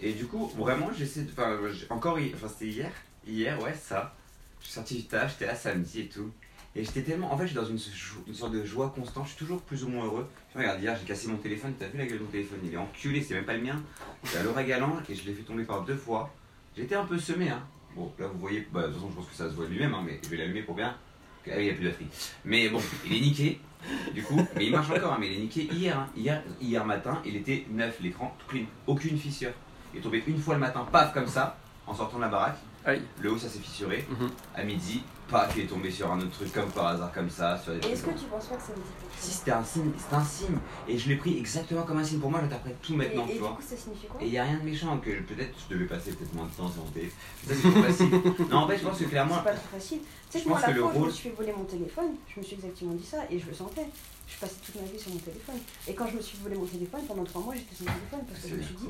Et 0.00 0.12
du 0.12 0.26
coup, 0.26 0.48
vraiment, 0.58 0.90
j'essaie 0.96 1.22
de. 1.22 1.30
Enfin, 1.32 1.58
j'ai- 1.72 1.86
encore, 1.90 2.18
enfin, 2.34 2.48
c'était 2.48 2.70
hier, 2.70 2.92
hier, 3.26 3.62
ouais, 3.62 3.74
ça. 3.74 4.14
Je 4.60 4.64
suis 4.66 4.74
sorti 4.74 4.96
du 4.96 5.04
taf, 5.04 5.32
j'étais 5.32 5.46
là 5.46 5.54
samedi 5.54 6.00
et 6.00 6.08
tout. 6.08 6.30
Et 6.76 6.84
j'étais 6.84 7.02
tellement. 7.02 7.32
En 7.32 7.36
fait, 7.38 7.46
j'étais 7.46 7.60
dans 7.60 7.66
une, 7.66 7.78
sorte 7.78 8.52
de 8.52 8.64
joie 8.64 8.92
constante. 8.94 9.24
Je 9.24 9.30
suis 9.30 9.38
toujours 9.38 9.62
plus 9.62 9.84
ou 9.84 9.88
moins 9.88 10.04
heureux. 10.04 10.28
Je 10.52 10.58
regarde, 10.58 10.80
hier, 10.80 10.96
j'ai 11.00 11.06
cassé 11.06 11.28
mon 11.28 11.36
téléphone. 11.38 11.72
T'as 11.78 11.88
vu 11.88 11.98
la 11.98 12.06
gueule 12.06 12.18
de 12.18 12.24
mon 12.24 12.30
téléphone? 12.30 12.58
Il 12.64 12.72
est 12.72 12.76
enculé, 12.76 13.22
c'est 13.22 13.34
même 13.34 13.44
pas 13.44 13.54
le 13.54 13.62
mien. 13.62 13.82
C'était 14.22 14.38
à 14.38 14.42
l'oreille 14.42 14.66
galant 14.66 14.96
et 15.08 15.14
je 15.14 15.24
l'ai 15.26 15.34
fait 15.34 15.42
tomber 15.42 15.64
par 15.64 15.84
deux 15.84 15.96
fois. 15.96 16.32
J'étais 16.76 16.94
un 16.94 17.04
peu 17.04 17.18
semé, 17.18 17.48
hein. 17.48 17.62
Bon, 17.96 18.12
là, 18.18 18.26
vous 18.26 18.38
voyez, 18.38 18.68
bah, 18.72 18.82
de 18.82 18.86
toute 18.88 18.96
façon, 18.96 19.10
je 19.10 19.16
pense 19.16 19.26
que 19.26 19.34
ça 19.34 19.48
se 19.50 19.54
voit 19.54 19.66
lui-même, 19.66 19.94
hein, 19.94 20.02
mais 20.04 20.20
je 20.22 20.28
vais 20.28 20.36
l'allumer 20.36 20.62
pour 20.62 20.74
bien. 20.76 20.94
Ah 21.50 21.54
oui, 21.56 21.62
il 21.62 21.64
n'y 21.64 21.70
a 21.70 21.74
plus 21.74 21.84
de 21.84 21.88
batterie. 21.88 22.06
Mais 22.44 22.68
bon, 22.68 22.80
il 23.06 23.16
est 23.16 23.20
niqué, 23.20 23.60
du 24.14 24.22
coup. 24.22 24.38
Mais 24.54 24.66
il 24.66 24.70
marche 24.70 24.90
encore, 24.90 25.14
hein, 25.14 25.16
mais 25.18 25.28
il 25.28 25.38
est 25.38 25.42
niqué 25.42 25.62
hier. 25.72 25.98
hein. 25.98 26.08
Hier, 26.14 26.42
hier 26.60 26.84
matin, 26.84 27.20
il 27.24 27.34
était 27.36 27.66
neuf, 27.70 27.98
l'écran, 28.00 28.36
tout 28.38 28.46
clean. 28.46 28.66
Aucune 28.86 29.18
fissure. 29.18 29.52
Il 29.94 30.00
est 30.00 30.02
tombé 30.02 30.22
une 30.26 30.38
fois 30.38 30.54
le 30.54 30.60
matin, 30.60 30.86
paf, 30.92 31.14
comme 31.14 31.26
ça, 31.26 31.58
en 31.86 31.94
sortant 31.94 32.18
de 32.18 32.22
la 32.22 32.28
baraque. 32.28 32.58
Aïe. 32.84 33.02
Le 33.20 33.32
haut, 33.32 33.38
ça 33.38 33.48
s'est 33.48 33.58
fissuré. 33.58 34.06
Mhm. 34.08 34.30
À 34.54 34.62
midi, 34.62 35.02
paf, 35.28 35.52
il 35.56 35.64
est 35.64 35.66
tombé 35.66 35.90
sur 35.90 36.10
un 36.10 36.18
autre 36.20 36.30
truc 36.30 36.52
comme 36.52 36.70
par 36.70 36.86
hasard, 36.86 37.12
comme 37.12 37.28
ça. 37.28 37.58
Sur 37.58 37.74
des 37.74 37.86
Et 37.86 37.92
est-ce 37.92 38.02
que 38.04 38.10
tu 38.10 38.24
penses 38.26 38.46
pas 38.46 38.56
que 38.56 38.62
ça 38.62 38.68
dire 38.68 38.76
quelque 39.00 39.12
Si 39.20 39.26
chose 39.30 39.36
c'était 39.38 39.50
un 39.50 39.64
signe, 39.64 39.90
c'était 39.98 40.14
un 40.14 40.24
signe. 40.24 40.56
Et 40.88 40.96
je 40.96 41.08
l'ai 41.08 41.16
pris 41.16 41.36
exactement 41.38 41.82
comme 41.82 41.98
un 41.98 42.04
signe. 42.04 42.18
Pour 42.20 42.30
moi, 42.30 42.40
j'interprète 42.40 42.80
tout 42.80 42.94
maintenant, 42.94 43.22
Et, 43.22 43.24
et 43.24 43.28
tu 43.28 43.32
du 43.34 43.38
vois. 43.40 43.50
coup, 43.50 43.62
ça 43.68 43.76
signifie 43.76 44.06
quoi 44.06 44.22
Et 44.22 44.26
il 44.26 44.30
n'y 44.30 44.38
a 44.38 44.44
rien 44.44 44.58
de 44.58 44.62
méchant, 44.64 44.96
que 44.98 45.10
peut-être 45.10 45.54
je 45.68 45.74
devais 45.74 45.86
passer 45.86 46.12
peut-être 46.12 46.32
moins 46.34 46.46
de 46.46 46.52
temps 46.52 46.70
sur 46.70 46.82
mon 46.84 46.90
téléphone. 46.90 47.18
Ça, 47.46 47.54
c'est 47.54 47.70
trop 47.70 47.82
facile. 47.82 48.10
Non, 48.50 48.56
en 48.58 48.68
fait, 48.68 48.78
je 48.78 48.84
pense 48.84 48.98
que 48.98 49.04
clairement, 49.04 49.34
C'est 49.38 49.44
pas 49.50 49.56
trop 49.56 49.68
facile. 49.78 49.98
Tu 50.00 50.06
sais 50.32 50.38
je 50.38 50.44
que 50.44 50.48
moi, 50.48 50.58
pense 50.58 50.66
la 50.66 50.72
que 50.72 50.78
le 50.78 50.82
fois 50.82 50.90
où 50.90 50.92
je 50.94 50.98
me 50.98 51.04
rôle- 51.04 51.12
suis 51.12 51.28
fait 51.30 51.34
voler 51.36 51.52
mon 51.52 51.64
téléphone, 51.64 52.10
je 52.34 52.40
me 52.40 52.44
suis 52.44 52.54
exactement 52.54 52.92
dit 52.94 53.04
ça 53.04 53.18
et 53.30 53.38
je 53.38 53.46
le 53.46 53.54
sentais. 53.54 53.86
Je 54.28 54.36
passais 54.38 54.56
toute 54.64 54.74
ma 54.76 54.82
vie 54.82 54.98
sur 54.98 55.10
mon 55.12 55.18
téléphone. 55.18 55.56
Et 55.88 55.94
quand 55.94 56.06
je 56.06 56.16
me 56.16 56.20
suis 56.22 56.38
volé 56.42 56.54
mon 56.56 56.66
téléphone, 56.66 57.00
pendant 57.08 57.24
trois 57.24 57.42
mois, 57.42 57.54
j'étais 57.54 57.74
sur 57.74 57.86
mon 57.86 57.92
téléphone 57.92 58.20
parce 58.28 58.40
que 58.42 58.48
je 58.48 58.54
me 58.56 58.62
suis 58.62 58.74
dit, 58.74 58.88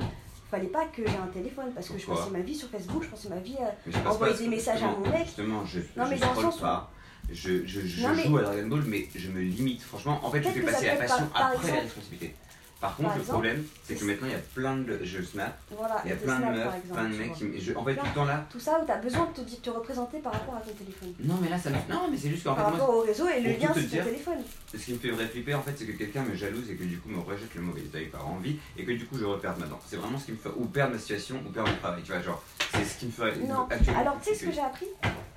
fallait 0.49 0.67
pas 0.67 0.85
que 0.85 1.01
j'ai 1.05 1.15
un 1.17 1.27
téléphone 1.27 1.71
parce 1.75 1.89
que 1.89 1.97
je 1.97 2.05
passais 2.05 2.29
ma 2.31 2.39
vie 2.39 2.55
sur 2.55 2.69
Facebook, 2.69 3.03
je 3.03 3.09
passais 3.09 3.29
ma 3.29 3.37
vie 3.39 3.55
à. 3.57 4.09
Envoyer 4.09 4.33
pas- 4.33 4.39
des 4.39 4.47
messages 4.47 4.83
à 4.83 4.87
mon 4.87 4.99
mec. 5.09 5.25
Justement, 5.25 5.65
je, 5.65 5.79
Non, 5.95 6.05
je 6.05 6.09
mais 6.09 6.17
dans 6.17 6.35
sens 6.35 6.57
où- 6.57 6.61
pas. 6.61 6.91
Je, 7.31 7.65
je, 7.67 7.81
je 7.81 8.01
Non, 8.01 8.09
mais- 8.15 8.23
joue 8.23 8.37
à 8.37 8.41
Dragon 8.41 8.67
Ball, 8.67 8.83
mais 8.87 9.07
je 9.15 9.29
me 9.29 9.39
limite. 9.41 9.83
Franchement, 9.83 10.19
en 10.23 10.31
fait, 10.31 10.41
je 10.41 10.49
fais 10.49 10.61
passer 10.61 10.85
la 10.87 10.95
passion 10.95 11.27
par- 11.27 11.41
par 11.41 11.51
après 11.51 11.71
la 11.71 11.81
responsabilité. 11.81 12.35
Par 12.79 12.95
contre, 12.95 13.09
Par 13.09 13.17
le 13.17 13.21
exemple, 13.23 13.33
problème, 13.43 13.65
c'est 13.83 13.95
que 13.95 14.05
maintenant, 14.05 14.27
il 14.27 14.31
y 14.31 14.35
a 14.35 14.39
plein 14.55 14.77
de. 14.77 14.99
Je 15.03 15.21
snap, 15.21 15.59
Voilà, 15.77 16.01
il 16.05 16.11
y 16.11 16.13
a 16.13 16.15
plein 16.15 16.39
de 16.39 16.45
meufs, 16.45 16.75
exemple, 16.75 16.93
plein 16.93 17.09
de 17.09 17.13
tu 17.13 17.19
mecs 17.19 17.33
qui. 17.33 17.43
me- 17.43 17.59
je- 17.59 17.73
en 17.73 17.83
fait, 17.83 17.95
tout 17.95 18.05
le 18.05 18.13
temps 18.13 18.23
là. 18.23 18.45
Tout 18.49 18.59
ça 18.61 18.79
où 18.81 18.85
t'as 18.85 18.97
besoin 18.99 19.29
de 19.35 19.43
te, 19.43 19.69
représenter 19.69 20.19
par 20.19 20.31
rapport 20.31 20.55
à 20.55 20.61
ton 20.61 20.71
téléphone. 20.71 21.13
Non, 21.19 21.35
mais 21.41 21.49
là, 21.49 21.59
ça 21.59 21.69
me. 21.71 21.75
Non, 21.75 22.07
mais 22.09 22.15
c'est 22.17 22.29
juste 22.29 22.45
qu'en 22.45 22.55
fait, 22.55 22.61
Par 22.61 22.71
moi, 22.71 22.79
rapport 22.79 22.95
au 22.95 23.01
réseau 23.01 23.27
et 23.27 23.41
le 23.41 23.49
lien, 23.59 23.69
c'est 23.73 23.97
ton 23.97 24.03
téléphone. 24.05 24.37
ce 24.73 24.77
qui 24.77 24.93
me 24.93 24.97
fait 24.99 25.09
vrai 25.11 25.27
flipper, 25.27 25.55
en 25.55 25.61
fait, 25.61 25.73
c'est 25.75 25.85
que 25.85 25.91
quelqu'un 25.91 26.23
me 26.23 26.33
jalouse 26.35 26.69
et 26.71 26.75
que 26.75 26.83
du 26.85 26.97
coup 26.99 27.09
me 27.09 27.19
rejette 27.19 27.53
le 27.53 27.61
mauvais 27.61 27.83
œil 27.95 28.05
par 28.05 28.25
envie 28.25 28.55
et 28.77 28.85
que 28.85 28.91
du 28.93 29.05
coup 29.05 29.17
je 29.17 29.25
reperde 29.25 29.59
maintenant. 29.59 29.79
C'est 29.85 29.97
vraiment 29.97 30.17
ce 30.17 30.25
qui 30.27 30.31
me 30.31 30.37
fait. 30.37 30.49
Ou 30.55 30.63
perdre 30.65 30.93
ma 30.93 30.99
situation, 30.99 31.35
ou 31.45 31.49
perdre 31.49 31.69
mon 31.69 31.75
travail, 31.77 32.01
tu 32.03 32.13
vois, 32.13 32.21
genre. 32.21 32.41
C'est 32.73 32.85
ce 32.85 32.97
qui 32.97 33.07
me 33.07 33.11
fait. 33.11 33.35
Non. 33.45 33.67
actuellement. 33.69 33.99
Alors, 33.99 34.17
tu 34.23 34.29
sais 34.29 34.35
ce 34.39 34.45
que 34.45 34.51
j'ai 34.53 34.61
appris? 34.61 34.87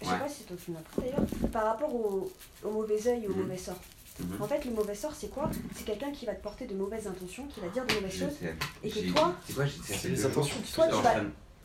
Je 0.00 0.06
sais 0.06 0.12
Ouais. 0.12 0.18
pas 0.20 0.28
si 0.28 0.44
toi 0.44 0.56
qui 0.64 0.70
m'as 0.70 0.78
appris 0.78 1.00
d'ailleurs. 1.10 1.50
Par 1.50 1.64
rapport 1.64 1.92
au, 1.92 2.30
au 2.62 2.70
mauvais 2.70 3.04
œil 3.08 3.24
et 3.24 3.26
au 3.26 3.32
Mhm. 3.32 3.42
mauvais 3.42 3.56
sort. 3.58 3.80
Mhm. 4.20 4.42
En 4.42 4.46
fait, 4.46 4.64
le 4.64 4.72
mauvais 4.72 4.94
sort, 4.94 5.14
c'est 5.14 5.28
quoi? 5.30 5.50
C'est 5.74 5.84
quelqu'un 5.84 6.10
qui 6.12 6.26
va 6.26 6.34
te 6.34 6.42
porter 6.42 6.66
de 6.66 6.74
mauvaises 6.74 7.06
intentions, 7.06 7.46
qui 7.46 7.60
va 7.60 7.68
dire 7.68 7.84
de 7.86 7.94
mauvaises 7.94 8.12
Je 8.12 8.24
choses. 8.24 8.36
sais. 8.40 8.54
Et 8.84 8.90
que 8.90 9.12
toi- 9.12 9.34
C'est 9.46 9.54
quoi 9.54 9.66
fait 9.66 10.08
les 10.08 10.26
intentions 10.26 10.56
Toi, 10.74 10.86
tu 10.88 10.94
vas- 11.02 11.20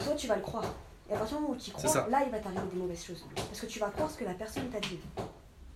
Toi, 0.06 0.16
tu 0.16 0.28
vas 0.28 0.36
le 0.36 0.42
croire. 0.42 0.66
Et 1.10 1.14
à 1.14 1.18
partir 1.18 1.38
du 1.38 1.44
moment 1.44 1.56
où 1.56 1.58
tu 1.60 1.72
crois, 1.72 2.08
là, 2.10 2.24
il 2.26 2.32
va 2.32 2.40
t'arriver 2.40 2.62
des 2.74 2.80
mauvaises 2.80 3.04
choses. 3.04 3.26
Parce 3.36 3.60
que 3.62 3.66
tu 3.66 3.80
vas 3.80 3.90
croire 3.90 4.10
ce 4.12 4.18
que 4.18 4.26
la 4.26 4.34
personne 4.34 4.70
t'a 4.70 4.80
dit. 4.80 5.00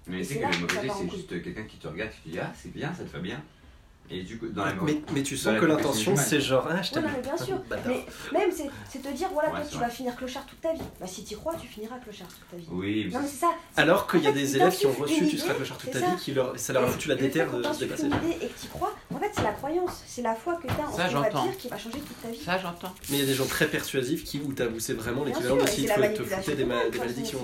Mais 0.07 0.23
c'est 0.23 0.39
que 0.39 0.45
le 0.45 0.59
mauvais 0.59 0.89
c'est 0.97 1.09
juste 1.11 1.43
quelqu'un 1.43 1.63
qui 1.63 1.77
te 1.77 1.87
regarde, 1.87 2.11
qui 2.11 2.21
te 2.23 2.29
dit 2.29 2.39
Ah, 2.39 2.51
c'est 2.55 2.71
bien, 2.73 2.93
ça 2.93 3.03
te 3.03 3.09
va 3.09 3.19
bien. 3.19 3.41
Et 4.13 4.23
du 4.23 4.37
coup, 4.37 4.47
dans 4.47 4.65
la 4.65 4.73
Mais, 4.73 5.01
mais 5.13 5.23
tu 5.23 5.37
sens 5.37 5.59
que 5.59 5.65
l'intention 5.65 6.15
c'est 6.15 6.41
genre 6.41 6.67
ah 6.69 6.81
je 6.81 6.93
non, 6.99 7.07
mais 7.15 7.21
bien 7.21 7.37
sûr. 7.37 7.57
Mais 7.85 8.05
même, 8.39 8.51
c'est 8.51 8.69
c'est 8.89 8.99
te 8.99 9.07
dire, 9.13 9.29
voilà, 9.31 9.49
Ouais, 9.53 9.61
toi, 9.61 9.69
tu 9.69 9.77
vrai. 9.77 9.85
vas 9.85 9.91
finir 9.91 10.15
clochard 10.15 10.45
toute 10.45 10.59
ta 10.61 10.73
vie. 10.73 10.81
Bah, 10.99 11.07
si 11.07 11.23
tu 11.23 11.33
y 11.33 11.37
crois, 11.37 11.55
tu 11.55 11.67
finiras 11.67 11.97
clochard 11.99 12.27
toute 12.27 12.49
ta 12.49 12.57
vie. 12.57 12.67
Oui, 12.69 13.05
mais 13.07 13.13
Non, 13.13 13.19
mais 13.21 13.27
c'est 13.27 13.37
ça. 13.39 13.51
c'est- 13.73 13.81
Alors 13.81 14.07
qu'il 14.07 14.21
y 14.23 14.27
a 14.27 14.31
des 14.31 14.55
élèves 14.55 14.75
qui 14.75 14.85
ont 14.85 14.91
reçu 14.93 15.27
tu 15.27 15.37
seras 15.37 15.53
clochard 15.53 15.77
toute 15.77 15.91
ta 15.91 15.99
ça. 15.99 16.05
vie, 16.07 16.17
qui 16.21 16.33
leur, 16.33 16.57
ça 16.59 16.73
leur 16.73 16.83
a 16.83 16.87
foutu 16.87 17.07
la 17.09 17.15
déterre 17.15 17.51
de 17.51 17.63
se 17.63 17.79
dépasser. 17.79 18.03
une 18.03 18.13
idée 18.15 18.37
et 18.45 18.47
que 18.47 18.59
tu 18.61 18.67
crois, 18.67 18.93
en 19.13 19.19
fait, 19.19 19.31
c'est 19.33 19.43
la 19.43 19.53
croyance. 19.53 20.03
C'est 20.05 20.21
la 20.21 20.35
foi 20.35 20.55
que 20.55 20.67
tu 20.67 20.73
as 20.73 20.87
en 20.87 20.91
ce 20.91 20.91
qu'on 20.91 20.97
va 20.97 21.05
te 21.07 21.11
j'entends. 21.11 21.43
dire 21.45 21.57
qui 21.57 21.67
va 21.69 21.77
changer 21.77 21.99
toute 21.99 22.21
ta 22.21 22.27
vie. 22.29 22.37
ça 22.43 22.57
j'entends. 22.57 22.93
Mais 23.09 23.17
il 23.17 23.19
y 23.21 23.23
a 23.23 23.25
des 23.27 23.33
gens 23.33 23.45
très 23.45 23.67
persuasifs 23.67 24.23
qui 24.23 24.39
où 24.41 24.51
t'as 24.53 24.67
où 24.67 24.79
c'est 24.79 24.93
vraiment 24.93 25.23
l'équivalent 25.23 25.55
de 25.55 25.61
et 25.63 25.67
s'il 25.67 25.87
c'est 25.87 25.97
la 25.99 26.09
faut 26.09 26.17
te 26.17 26.23
foutre 26.23 26.55
des, 26.55 26.65
malédictions. 26.65 27.39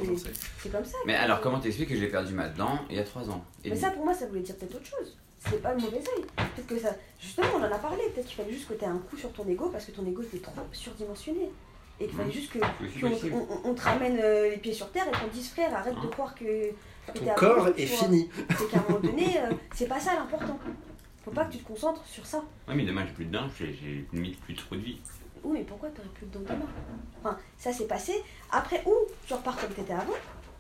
c'est- 0.62 0.70
comme 0.70 0.84
ça. 0.86 0.98
Mais 1.06 1.16
alors, 1.16 1.40
comment 1.40 1.60
t'expliques 1.60 1.90
que 1.90 1.96
j'ai 1.96 2.08
perdu 2.08 2.34
ma 2.34 2.50
dent 2.50 2.80
il 2.90 2.98
y 2.98 3.00
a 3.00 3.04
3 3.04 3.30
ans? 3.30 3.44
Mais 3.64 3.76
ça, 3.76 3.92
pour 3.92 4.04
moi, 4.04 4.14
ça 4.14 4.26
voulait 4.28 4.42
dire 4.42 4.56
peut-être 4.58 4.76
autre 4.76 4.86
chose. 4.86 5.16
C'était 5.50 5.62
pas 5.62 5.74
le 5.74 5.82
mauvais 5.82 5.98
œil. 5.98 6.26
Peut-être 6.56 6.68
que 6.68 6.80
ça. 6.80 6.90
Justement, 7.20 7.48
on 7.56 7.60
en 7.60 7.64
a 7.72 7.78
parlé. 7.78 8.04
Peut-être 8.14 8.28
qu'il 8.28 8.36
fallait 8.36 8.54
juste 8.54 8.68
que 8.68 8.74
tu 8.74 8.84
aies 8.84 8.88
un 8.88 8.98
coup 8.98 9.18
sur 9.18 9.32
ton 9.34 9.48
ego 9.48 9.70
parce 9.70 9.86
que 9.86 9.92
ton 9.92 10.06
ego 10.06 10.22
était 10.22 10.40
trop 10.40 10.54
surdimensionné. 10.72 11.50
Et 12.00 12.06
qu'il 12.08 12.16
fallait 12.16 12.32
juste 12.32 12.52
que 12.52 12.60
C'est 13.20 13.30
qu'on 13.30 13.38
on, 13.38 13.70
on 13.72 13.74
te 13.74 13.82
ramène 13.82 14.20
euh, 14.22 14.50
les 14.52 14.58
pieds 14.58 14.74
sur 14.74 14.92
terre 14.92 15.08
et 15.08 15.12
qu'on 15.12 15.28
te 15.28 15.34
dise 15.34 15.50
frère, 15.50 15.74
arrête 15.76 15.96
de 15.96 16.00
Hein 16.00 16.10
croire 16.12 16.36
que. 16.36 16.44
que 16.44 17.12
Ton 17.14 17.24
t'es 17.26 17.30
à 17.30 17.34
corps 17.34 17.68
est 17.70 17.86
vois. 17.86 17.98
fini. 17.98 18.30
C'est 18.58 18.70
qu'à 18.70 18.78
un 18.78 18.84
moment 18.84 19.00
donné, 19.00 19.38
euh, 19.40 19.52
c'est 19.74 19.88
pas 19.88 20.00
ça 20.00 20.14
l'important. 20.16 20.60
Faut 21.26 21.32
pas 21.32 21.46
que 21.46 21.54
tu 21.54 21.58
te 21.60 21.68
concentres 21.68 22.06
sur 22.06 22.26
ça. 22.26 22.38
Ouais, 22.68 22.76
mais 22.76 22.86
demain 22.86 23.04
j'ai 23.06 23.14
plus 23.14 23.26
de 23.26 23.32
dents, 23.34 23.48
j'ai 23.58 23.74
j'ai 23.74 24.06
limite 24.14 24.40
plus 24.42 24.54
trop 24.56 24.76
de 24.76 24.82
vie. 24.82 25.00
Oui, 25.44 25.60
mais 25.60 25.64
pourquoi 25.66 25.90
t'aurais 25.90 26.08
plus 26.10 26.26
de 26.28 26.34
dents 26.34 26.40
demain 26.42 26.66
Enfin, 27.24 27.38
ça 27.58 27.74
s'est 27.74 27.86
passé. 27.88 28.14
Après, 28.52 28.82
ou 28.86 28.94
tu 29.26 29.34
repars 29.34 29.58
comme 29.60 29.70
t'étais 29.72 29.94
avant, 29.94 30.14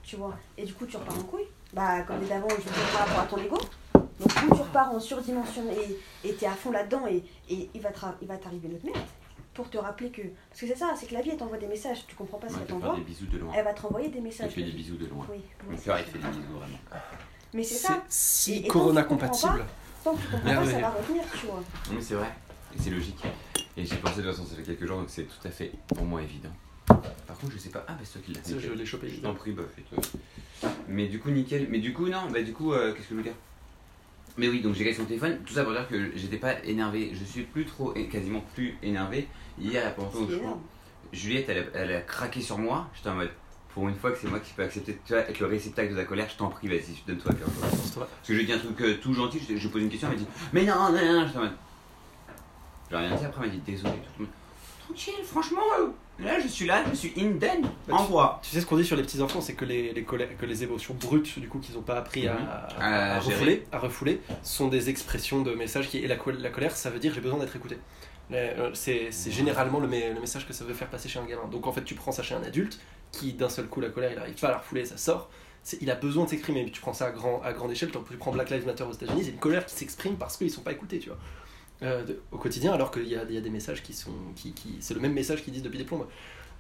tu 0.04 0.16
vois, 0.16 0.34
et 0.58 0.66
du 0.66 0.74
coup 0.74 0.86
tu 0.86 0.98
repars 0.98 1.18
en 1.20 1.24
couille. 1.24 1.48
Bah, 1.74 2.02
comme 2.02 2.20
t'étais 2.20 2.34
avant, 2.34 2.50
je 2.50 2.56
veux 2.56 2.62
dire 2.64 2.92
par 2.94 3.08
rapport 3.08 3.20
à 3.20 3.26
ton 3.28 3.38
ego. 3.38 3.58
Donc, 4.20 4.30
ou 4.52 4.56
tu 4.56 4.62
repars 4.62 4.92
en 4.92 5.00
surdimensionné 5.00 5.74
et 6.24 6.30
et 6.30 6.34
t'es 6.34 6.48
à 6.48 6.52
fond 6.54 6.72
là-dedans 6.72 7.06
et, 7.08 7.24
et 7.50 7.70
il 7.74 7.82
va 7.82 7.92
t'arriver 7.92 8.68
notre 8.68 8.86
merde 8.86 8.98
pour 9.54 9.70
te 9.70 9.78
rappeler 9.78 10.10
que. 10.12 10.22
Parce 10.50 10.62
que 10.62 10.68
c'est 10.68 10.76
ça, 10.76 10.94
c'est 11.00 11.08
que 11.08 11.14
la 11.14 11.22
vie 11.22 11.30
elle 11.32 11.38
t'envoie 11.38 11.58
des 11.58 11.68
messages, 11.68 12.06
tu 12.08 12.16
comprends 12.16 12.38
pas 12.38 12.48
ce 12.50 12.54
Ouais, 12.54 12.60
qu'elle 12.60 12.68
te 12.68 12.72
faire 12.74 12.82
t'envoie, 12.82 12.96
des 13.00 13.04
bisous 13.06 13.26
de 13.28 13.38
loin. 13.38 13.54
elle 13.56 13.64
va 13.66 13.74
te 13.74 13.82
renvoyer 13.82 14.10
des 14.10 14.22
messages. 14.22 14.52
fais 14.52 14.64
des 14.64 14.72
bisous 14.72 14.98
de 14.98 15.06
loin. 15.08 15.26
Oui, 15.32 15.42
Mon 15.70 15.78
cœur 15.78 16.00
il 16.00 16.06
fait 16.06 16.18
des 16.20 16.28
bisous 16.28 16.42
vraiment. 16.54 16.78
Mais 17.54 17.64
c'est 17.64 17.76
ça, 17.76 18.04
si 18.10 18.54
Et- 18.54 18.58
et 18.58 18.62
tant 18.64 18.74
Corona 18.74 19.04
compatible. 19.04 19.66
tant 20.04 20.14
que 20.14 20.22
tu 20.22 20.28
comprends 20.28 20.40
pas, 20.40 20.46
Merveilleux. 20.46 20.72
ça 20.74 20.80
va 20.80 20.90
revenir, 20.90 21.24
tu 21.40 21.46
vois. 21.48 21.64
Oui, 21.92 21.98
c'est 22.02 22.16
vrai. 22.16 22.28
Et 22.76 22.82
c'est 22.82 22.90
logique. 22.90 23.24
Et 23.78 23.86
j'ai 23.86 23.96
pensé 23.98 24.18
de 24.18 24.22
toute 24.28 24.32
façon, 24.36 24.46
ça 24.46 24.56
fait 24.56 24.64
quelques 24.64 24.86
jours, 24.86 24.98
donc 25.00 25.10
c'est 25.10 25.24
tout 25.24 25.48
à 25.48 25.52
fait 25.52 25.72
pour 25.88 26.04
moi 26.04 26.22
évident. 26.22 26.50
Par 26.88 27.38
contre, 27.40 27.54
je 27.54 27.58
sais 27.60 27.70
pas. 27.70 27.86
Ah, 27.88 27.94
bah 27.94 28.00
c'est 28.04 28.14
toi 28.14 28.22
qui 28.26 28.34
l'as 28.34 28.44
Ça, 28.44 28.60
je 28.60 28.68
fait. 28.70 28.76
l'ai 28.76 28.86
chopé. 28.86 29.10
Je 29.10 29.22
t'en 29.22 29.34
prie, 29.34 29.52
bof, 29.52 29.68
et 29.78 29.82
toi. 29.84 30.04
Mais 30.88 31.08
du 31.08 31.20
coup, 31.20 31.30
nickel. 31.30 31.68
Mais 31.70 31.80
du 31.80 31.94
coup, 31.94 32.08
non, 32.10 32.30
bah 32.32 32.42
du 32.42 32.54
coup, 32.54 32.74
euh, 32.74 32.94
qu'est-ce 32.94 33.08
que 33.08 33.12
je 33.12 33.16
veux 33.16 33.24
dire? 33.24 33.34
Mais 34.38 34.48
oui, 34.48 34.62
donc 34.62 34.76
j'ai 34.76 34.86
cassé 34.86 35.00
mon 35.00 35.08
téléphone. 35.08 35.40
Tout 35.46 35.54
ça 35.54 35.64
pour 35.64 35.74
dire 35.74 35.88
que 35.88 36.12
j'étais 36.16 36.38
pas 36.38 36.64
énervé. 36.64 37.12
Je 37.14 37.24
suis 37.24 37.44
plus 37.44 37.66
trop, 37.66 37.96
et 37.96 38.08
quasiment 38.08 38.44
plus 38.54 38.78
énervé. 38.84 39.28
Hier, 39.60 39.94
le 39.98 40.04
show, 40.12 40.32
énorme. 40.32 40.62
Juliette, 41.12 41.50
elle 41.50 41.58
a, 41.60 41.64
elle 41.74 41.92
a 41.96 42.02
craqué 42.02 42.42
sur 42.42 42.58
moi. 42.58 42.88
J'étais 42.94 43.10
en 43.10 43.16
mode, 43.16 43.32
pour 43.74 43.88
une 43.90 43.96
fois 43.96 44.12
que 44.12 44.18
c'est 44.20 44.28
moi 44.28 44.40
qui 44.40 44.54
peux 44.54 44.64
accepter, 44.64 45.00
tu 45.06 45.14
vois, 45.14 45.22
être 45.22 45.40
le 45.40 45.48
réceptacle 45.48 45.92
de 45.92 45.96
ta 45.98 46.06
colère, 46.06 46.30
je 46.30 46.38
t'en 46.38 46.50
prie, 46.50 46.68
vas-y, 46.68 47.02
donne-toi. 47.08 47.32
Parce 47.34 48.00
que 48.00 48.06
je 48.28 48.34
lui 48.34 48.42
ai 48.44 48.46
dit 48.46 48.54
un 48.54 48.60
truc 48.60 48.80
euh, 48.82 48.98
tout 49.02 49.14
gentil, 49.14 49.40
je, 49.48 49.58
je 49.58 49.68
pose 49.70 49.82
une 49.82 49.90
question, 49.90 50.10
elle 50.12 50.18
m'a 50.18 50.24
dit, 50.24 50.28
mais 50.54 50.66
non, 50.66 50.76
non, 50.76 50.92
non, 50.92 51.26
j'étais 51.26 51.38
en 51.40 51.42
mode. 51.42 51.52
J'ai 52.92 52.98
rien 52.98 53.16
dit, 53.16 53.26
après 53.26 53.42
elle 53.46 53.50
m'a 53.50 53.56
dit, 53.56 53.62
désolé. 53.66 53.94
Tout 53.94 54.20
le 54.20 54.26
monde, 54.26 54.34
Tranquille, 54.86 55.24
franchement, 55.26 55.62
euh, 55.80 55.88
là 56.20 56.40
je 56.40 56.48
suis 56.48 56.66
là, 56.66 56.84
je 56.92 56.96
suis 56.96 57.14
indemne, 57.18 57.62
Bah, 57.88 57.96
envoie. 57.96 58.40
Tu 58.44 58.50
sais 58.52 58.62
ce 58.62 58.66
qu'on 58.66 58.78
dit 58.78 58.86
sur 58.86 58.96
les 58.96 59.04
petits 59.04 59.22
enfants, 59.22 59.42
c'est 59.42 59.54
que 59.54 59.66
les, 59.66 59.94
les, 59.94 60.04
colères- 60.04 60.36
que 60.38 60.46
les 60.46 60.64
émotions 60.64 60.94
brutes, 60.94 61.40
du 61.40 61.48
coup, 61.48 61.60
qu'ils 61.60 61.76
n'ont 61.76 61.82
pas 61.82 61.96
appris 61.98 62.28
à, 62.28 62.36
à- 62.36 63.14
À 63.14 63.16
à 63.18 63.20
gérer. 63.20 63.34
refouler, 63.36 63.64
à 63.72 63.80
refouler, 63.80 64.22
sont 64.44 64.68
des 64.68 64.90
expressions 64.90 65.42
de 65.42 65.54
messages 65.54 65.90
qui. 65.90 66.00
Et 66.00 66.08
la, 66.08 66.16
col- 66.16 66.38
la 66.40 66.50
colère, 66.50 66.76
ça 66.76 66.90
veut 66.90 67.00
dire 67.00 67.14
j'ai 67.14 67.22
besoin 67.22 67.40
d'être 67.40 67.56
écouté. 67.56 67.78
Euh, 68.32 68.72
C'est 68.74 69.08
c'est 69.12 69.32
généralement 69.32 69.80
le, 69.80 69.88
me- 69.88 70.14
le 70.14 70.20
message 70.20 70.48
que 70.48 70.54
ça 70.54 70.66
veut 70.66 70.74
faire 70.74 70.90
passer 70.90 71.08
chez 71.10 71.20
un 71.20 71.26
gamin. 71.26 71.48
Donc 71.50 71.66
en 71.68 71.72
fait, 71.72 71.84
tu 71.84 71.96
prends 71.96 72.12
ça 72.12 72.24
chez 72.24 72.36
un 72.36 72.44
adulte 72.44 72.80
qui, 73.12 73.34
d'un 73.34 73.50
seul 73.50 73.68
coup, 73.68 73.80
la 73.80 73.90
colère, 73.90 74.12
il 74.12 74.18
n'arrive 74.18 74.36
pas 74.40 74.48
à 74.50 74.52
la 74.52 74.58
refouler, 74.58 74.86
ça 74.86 74.98
sort. 74.98 75.30
Il 75.82 75.92
a 75.92 75.96
besoin 75.96 76.24
de 76.26 76.30
s'exprimer. 76.30 76.64
Mais 76.64 76.72
Tu 76.72 76.82
prends 76.82 76.94
ça 76.94 77.08
à, 77.08 77.12
grand, 77.12 77.42
à 77.44 77.52
grande 77.54 77.72
échelle, 77.72 77.90
tu 77.92 78.18
prends 78.18 78.32
Black 78.32 78.50
Lives 78.50 78.66
Matter 78.66 78.84
aux 78.84 78.94
États-Unis, 78.94 79.24
c'est 79.26 79.32
une 79.32 79.38
colère 79.40 79.66
qui 79.66 79.76
s'exprime 79.76 80.16
parce 80.16 80.36
qu'ils 80.38 80.50
sont 80.52 80.62
pas 80.62 80.72
écoutés, 80.72 81.00
tu 81.00 81.10
vois. 81.10 81.18
Euh, 81.84 82.04
de- 82.04 82.20
au 82.32 82.38
quotidien, 82.38 82.74
alors 82.74 82.90
qu'il 82.90 83.06
y 83.06 83.10
y 83.12 83.16
a 83.16 83.24
des 83.26 83.50
messages 83.52 83.84
qui 83.84 83.94
sont. 83.94 84.12
Qui, 84.36 84.52
qui, 84.54 84.78
c'est 84.80 84.94
le 84.96 85.00
même 85.00 85.14
message 85.14 85.44
qu'ils 85.44 85.54
disent 85.54 85.62
depuis 85.64 85.78
des 85.78 85.84
plombes. 85.84 86.08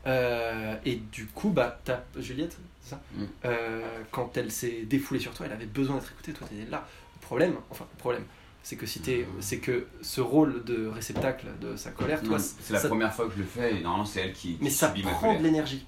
Euh, 0.05 0.75
et 0.85 0.97
du 0.97 1.25
coup, 1.25 1.49
bah, 1.49 1.79
t'as 1.83 2.01
Juliette, 2.17 2.57
c'est 2.81 2.91
ça 2.91 3.01
Mm. 3.15 3.23
Euh, 3.45 3.81
Quand 4.11 4.37
elle 4.37 4.51
s'est 4.51 4.83
défoulée 4.83 5.19
sur 5.19 5.33
toi, 5.33 5.45
elle 5.47 5.51
avait 5.53 5.65
besoin 5.65 5.95
d'être 5.95 6.11
écoutée, 6.13 6.33
toi 6.33 6.47
t'étais 6.47 6.69
là. 6.69 6.87
Le 7.15 7.21
problème, 7.21 7.55
enfin, 7.71 7.85
le 7.93 7.97
problème, 7.99 8.23
c'est 8.63 8.75
que 8.75 8.85
si 8.85 8.99
t'es, 9.01 9.23
Mm. 9.23 9.41
c'est 9.41 9.57
que 9.57 9.87
ce 10.01 10.21
rôle 10.21 10.63
de 10.63 10.85
réceptacle 10.87 11.47
de 11.59 11.75
sa 11.75 11.89
colère, 11.91 12.21
toi, 12.21 12.37
Non, 12.37 12.43
c'est 12.61 12.73
la 12.73 12.79
ça- 12.79 12.87
première 12.87 13.13
fois 13.13 13.25
que 13.27 13.33
je 13.33 13.39
le 13.39 13.45
fais, 13.45 13.71
et 13.77 13.81
normalement 13.81 14.05
c'est 14.05 14.21
elle 14.21 14.33
qui, 14.33 14.57
mais 14.61 14.69
qui 14.69 14.75
ça 14.75 14.87
subit 14.89 15.03
ma 15.03 15.11
prend 15.11 15.33
de 15.37 15.43
l'énergie 15.43 15.79
ça 15.79 15.85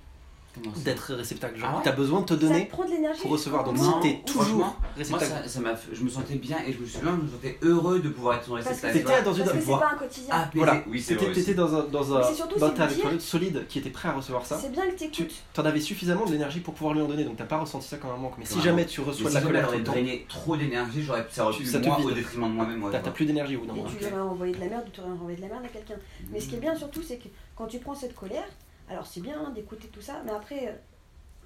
d'être 0.84 1.14
réceptacle. 1.14 1.58
Genre, 1.60 1.70
Ah 1.72 1.78
ouais 1.78 1.82
t'as 1.84 1.92
besoin 1.92 2.22
de 2.22 2.26
te 2.26 2.34
donner 2.34 2.66
de 2.66 2.70
pour 3.22 3.32
recevoir. 3.32 3.64
Donc 3.64 3.78
si 3.78 3.84
Non, 3.84 4.00
t'es 4.02 4.22
toujours 4.26 4.44
franchement, 4.44 4.76
Moi, 4.80 4.90
réceptacle, 4.98 5.32
ça, 5.44 5.48
ça 5.50 5.60
m'a 5.60 5.76
fait- 5.76 5.96
je 5.96 6.04
me 6.04 6.10
sentais 6.10 6.36
bien 6.36 6.58
et 6.68 6.74
je 6.74 6.80
me 6.80 6.86
suis, 6.86 7.00
non, 7.04 7.12
je 7.18 7.26
me 7.26 7.30
sentais 7.32 7.58
heureux 7.62 8.00
de 8.00 8.10
pouvoir 8.10 8.36
être 8.38 8.46
son 8.46 8.52
Parce 8.54 8.66
que 8.66 8.70
réceptacle. 8.70 8.98
T'étais 9.00 9.22
dans 9.24 9.34
une 9.34 9.44
parce 9.46 9.58
que 9.58 9.64
c'est 9.64 9.72
pas 9.72 9.92
un 9.94 9.98
quotidien. 9.98 10.36
Apaisé. 10.36 10.64
Voilà. 10.66 10.84
Oui, 10.88 11.02
c'est 11.02 11.16
vrai. 11.16 11.32
t'étais 11.32 11.54
dans 11.54 11.76
un, 11.76 11.84
dans 11.86 12.16
un, 12.16 12.22
bah, 12.22 12.70
de 13.14 13.20
solide 13.20 13.66
qui 13.68 13.80
était 13.80 13.90
prêt 13.90 14.10
à 14.10 14.14
recevoir 14.14 14.46
ça. 14.46 14.58
C'est 14.58 14.72
bien 14.72 14.86
que 14.88 14.92
Tu 14.98 15.10
t'écoutes. 15.10 15.36
t'en 15.54 15.66
avais 15.66 15.80
suffisamment 15.80 16.26
de 16.26 16.32
l'énergie 16.32 16.60
pour 16.60 16.74
pouvoir 16.74 16.94
lui 16.94 17.02
en 17.02 17.08
donner, 17.08 17.24
donc 17.24 17.38
t'as 17.38 17.46
pas 17.46 17.58
ressenti 17.60 17.88
ça 17.88 17.98
comme 17.98 18.12
un 18.12 18.18
manque. 18.18 18.34
Mais 18.38 18.46
si 18.46 18.62
jamais 18.62 18.86
tu 18.86 19.02
reçois 19.02 19.30
de 19.30 19.36
la 19.36 19.42
colère 19.42 19.72
temps, 19.72 19.92
drainé 19.92 20.26
trop 20.28 20.56
d'énergie, 20.58 21.04
j'aurais 21.04 21.26
pu 21.26 21.34
ça 21.34 21.48
au 21.48 22.12
détriment 22.12 22.48
de 22.50 22.54
moi-même. 22.54 22.84
t'as, 22.92 23.12
plus 23.12 23.26
d'énergie 23.26 23.56
au 23.56 23.62
bout 23.62 23.66
d'un 23.68 23.74
Et 23.74 23.78
moment. 23.78 23.90
tu 24.00 24.06
aurais 24.06 24.22
envoyé 24.22 24.54
de 24.54 24.60
la 24.60 24.68
merde 24.68 24.84
ou 24.88 24.92
tu 24.92 25.02
aurais 25.02 25.10
envoyé 25.12 25.36
de 25.38 25.42
la 25.42 25.48
merde 25.48 25.66
à 25.66 25.68
quelqu'un. 25.68 25.96
Mais 26.32 26.40
ce 26.40 26.48
qui 26.48 26.56
est 26.56 26.60
bien 26.60 26.76
surtout, 26.76 27.02
c'est 27.02 27.18
que 27.18 27.28
quand 27.56 27.68
tu 27.68 27.80
prends 27.80 27.96
cette 27.96 28.16
colère, 28.16 28.48
alors 28.90 29.06
c'est 29.08 29.22
bien 29.22 29.40
hein, 29.40 29.52
d'écouter 29.52 29.88
tout 29.88 30.02
ça, 30.02 30.22
mais 30.26 30.32
après, 30.32 30.68
euh, 30.68 30.72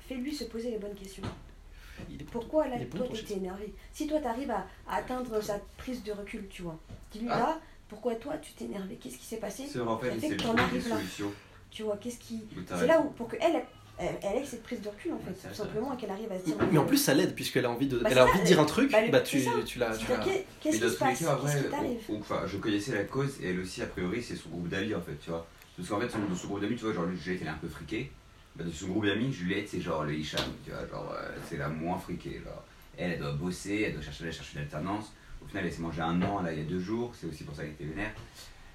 fais-lui 0.07 0.33
se 0.33 0.45
poser 0.45 0.71
les 0.71 0.77
bonnes 0.77 0.95
questions. 0.95 1.23
il 2.09 2.21
est- 2.21 2.25
Pourquoi 2.25 2.67
là, 2.67 2.75
il 2.77 2.81
est 2.83 2.85
bon 2.85 2.97
toi, 2.99 3.07
t'étais 3.15 3.35
énervé? 3.35 3.73
Si 3.93 4.07
toi, 4.07 4.19
t'arrives 4.19 4.51
à, 4.51 4.65
à 4.87 4.95
atteindre 4.97 5.41
sa 5.41 5.59
prise 5.77 6.03
de 6.03 6.11
recul, 6.11 6.47
tu 6.49 6.61
vois, 6.63 6.77
dis-lui 7.11 7.27
Ah. 7.31 7.37
là, 7.39 7.59
pourquoi 7.89 8.15
toi, 8.15 8.37
tu 8.37 8.53
t'es 8.53 8.65
énervé? 8.65 8.95
Qu'est-ce 8.95 9.17
qui 9.17 9.25
s'est 9.25 9.37
passé? 9.37 9.63
C'est 9.71 9.79
en 9.79 9.97
fait, 9.99 10.11
fait 10.11 10.29
c'est 10.29 10.35
que 10.37 10.41
t'en 10.43 10.55
arrives 10.55 10.89
là. 10.89 10.97
Tu 11.69 11.83
vois, 11.83 11.97
qu'est-ce 11.97 12.17
qui. 12.19 12.43
C'est 12.77 12.87
là 12.87 12.99
où, 13.01 13.09
pour 13.11 13.27
qu'elle, 13.27 13.39
elle, 13.41 13.63
elle, 13.99 14.15
elle 14.23 14.37
ait 14.41 14.45
cette 14.45 14.63
prise 14.63 14.81
de 14.81 14.89
recul, 14.89 15.13
en 15.13 15.19
fait, 15.19 15.33
tout 15.49 15.53
simplement, 15.55 15.93
et 15.93 15.97
qu'elle 15.97 16.09
arrive 16.11 16.31
à 16.31 16.39
se 16.39 16.45
dire. 16.45 16.55
Mais 16.71 16.77
en 16.79 16.85
plus, 16.85 16.97
ça 16.97 17.13
l'aide, 17.13 17.35
puisqu'elle 17.35 17.65
a 17.65 17.69
envie 17.71 17.87
de, 17.87 17.99
Bah, 17.99 18.09
elle 18.11 18.17
a 18.19 18.25
envie 18.27 18.39
de 18.39 18.45
dire 18.45 18.59
un 18.59 18.65
truc, 18.65 18.91
bah, 18.91 19.01
le- 19.01 19.11
bah, 19.11 19.21
tu, 19.21 19.43
tu 19.65 19.79
l'as. 19.79 19.95
Qu'est-ce 20.61 20.77
qui 20.77 20.89
se 20.93 20.97
passe? 20.97 21.19
Qu'est-ce 21.19 21.63
qui 21.63 21.69
t'arrive 21.69 21.99
je 22.47 22.57
connaissais 22.57 22.91
la 22.95 23.03
cause 23.03 23.39
et 23.41 23.49
elle 23.49 23.59
aussi, 23.59 23.81
a 23.81 23.85
priori, 23.87 24.21
c'est 24.23 24.35
son 24.35 24.49
groupe 24.49 24.67
d'amis 24.69 24.93
en 24.95 25.01
fait, 25.01 25.15
tu 25.23 25.29
vois. 25.29 25.45
Parce 25.77 25.89
qu'en 25.89 25.99
fait, 25.99 26.09
son, 26.09 26.19
dans 26.19 26.35
son 26.35 26.47
groupe 26.47 26.61
d'amis, 26.61 26.75
tu 26.75 26.85
vois, 26.85 26.93
genre 26.93 27.05
Juliette, 27.15 27.41
elle 27.41 27.47
est 27.47 27.51
un 27.51 27.57
peu 27.57 27.67
friquée. 27.67 28.11
Bah, 28.55 28.63
dans 28.63 28.71
son 28.71 28.87
groupe 28.87 29.05
d'amis, 29.05 29.31
Juliette, 29.33 29.67
c'est 29.67 29.81
genre 29.81 30.03
le 30.03 30.13
Hicham, 30.13 30.41
tu 30.63 30.71
vois, 30.71 30.87
genre, 30.87 31.11
euh, 31.17 31.29
c'est 31.49 31.57
la 31.57 31.69
moins 31.69 31.97
friquée. 31.97 32.41
Genre. 32.43 32.63
Elle, 32.97 33.11
elle 33.13 33.19
doit 33.19 33.31
bosser, 33.31 33.85
elle 33.87 33.93
doit 33.93 34.01
chercher, 34.03 34.25
elle 34.25 34.33
chercher 34.33 34.57
une 34.57 34.63
alternance. 34.63 35.13
Au 35.43 35.47
final, 35.47 35.65
elle 35.65 35.73
s'est 35.73 35.81
mangé 35.81 36.01
un 36.01 36.21
an, 36.21 36.41
là, 36.41 36.53
il 36.53 36.59
y 36.59 36.61
a 36.61 36.65
deux 36.65 36.79
jours, 36.79 37.11
c'est 37.19 37.27
aussi 37.27 37.43
pour 37.43 37.55
ça 37.55 37.63
qu'elle 37.63 37.71
était 37.71 37.85
vénère. 37.85 38.11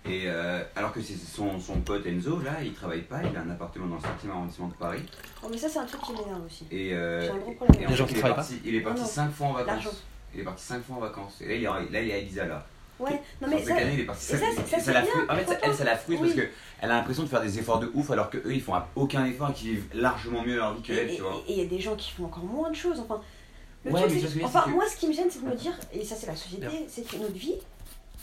Et 0.04 0.24
euh, 0.26 0.62
alors 0.74 0.92
que 0.92 1.00
c'est 1.00 1.16
son, 1.16 1.58
son 1.60 1.80
pote 1.80 2.06
Enzo, 2.06 2.40
là, 2.40 2.62
il 2.62 2.72
travaille 2.72 3.02
pas, 3.02 3.22
il 3.22 3.36
a 3.36 3.40
un 3.40 3.50
appartement 3.50 3.86
dans 3.86 3.96
le 3.96 4.00
5e 4.00 4.30
arrondissement 4.30 4.68
de 4.68 4.74
Paris. 4.74 5.02
Oh, 5.42 5.48
mais 5.50 5.58
ça, 5.58 5.68
c'est 5.68 5.78
un 5.78 5.84
truc 5.86 6.00
qui 6.00 6.12
m'énerve 6.12 6.44
aussi. 6.44 6.66
Et, 6.70 6.94
euh, 6.94 7.20
J'ai 7.20 7.30
un 7.30 7.38
gros 7.38 7.52
problème. 7.52 7.82
et 7.82 7.86
en 7.86 7.90
fait, 8.06 8.12
il 8.12 8.18
est 8.18 8.20
parti, 8.22 8.60
il 8.64 8.74
est 8.74 8.80
parti 8.80 9.00
Non, 9.00 9.06
non. 9.06 9.12
5 9.12 9.30
fois 9.30 9.46
en 9.48 9.52
vacances. 9.52 10.04
Il 10.34 10.40
est 10.40 10.44
parti 10.44 10.64
5 10.64 10.84
fois 10.84 10.96
en 10.96 11.00
vacances. 11.00 11.40
Et 11.40 11.48
là, 11.48 11.54
il 11.54 11.64
est, 11.64 11.92
là, 11.92 12.02
il 12.02 12.10
est 12.10 12.12
à 12.12 12.18
Elisa, 12.18 12.46
là. 12.46 12.66
Ouais, 13.00 13.20
non 13.40 13.48
mais 13.48 13.62
ça. 13.62 13.76
année, 13.76 13.90
il 13.94 14.00
est 14.00 14.04
parti. 14.04 14.32
et 14.32 14.36
ça, 14.36 14.46
c'est- 14.56 14.66
ça, 14.66 14.78
c'est 14.80 14.92
la 14.92 15.02
frustre. 15.02 15.32
En 15.32 15.36
fait, 15.36 15.46
ça- 15.46 15.58
elle, 15.62 15.74
ça 15.74 15.84
la 15.84 15.96
frustre 15.96 16.22
Oui. 16.22 16.28
parce 16.34 16.40
qu'elle 16.80 16.90
a 16.90 16.94
l'impression 16.94 17.22
de 17.22 17.28
faire 17.28 17.40
des 17.42 17.58
efforts 17.58 17.78
de 17.78 17.90
ouf 17.94 18.10
alors 18.10 18.28
qu'eux, 18.30 18.42
ils 18.52 18.60
font 18.60 18.74
aucun 18.96 19.24
effort 19.26 19.50
et 19.50 19.52
qu'ils 19.52 19.70
vivent 19.70 19.88
largement 19.94 20.42
mieux 20.42 20.56
leur 20.56 20.74
vie 20.74 20.82
que 20.82 20.92
Et 20.92 20.96
elle, 20.96 21.10
et- 21.10 21.16
tu 21.16 21.22
vois. 21.22 21.42
et 21.46 21.52
il 21.52 21.58
y 21.58 21.62
a 21.62 21.66
des 21.68 21.78
gens 21.80 21.94
qui 21.96 22.10
font 22.10 22.24
encore 22.24 22.44
moins 22.44 22.70
de 22.70 22.76
choses. 22.76 22.98
Enfin, 23.00 23.20
le 23.84 23.92
Ouais, 23.92 24.00
truc, 24.08 24.20
c'est- 24.20 24.38
que 24.40 24.44
enfin 24.44 24.62
que- 24.62 24.70
moi, 24.70 24.84
ce 24.88 24.96
qui 24.96 25.06
me 25.06 25.12
gêne, 25.12 25.28
c'est 25.30 25.42
de 25.44 25.48
me 25.48 25.54
dire, 25.54 25.72
et 25.92 26.04
ça, 26.04 26.16
c'est 26.16 26.26
la 26.26 26.34
société, 26.36 26.66
c'est 26.88 27.06
que 27.06 27.16
notre 27.16 27.32
vie 27.34 27.54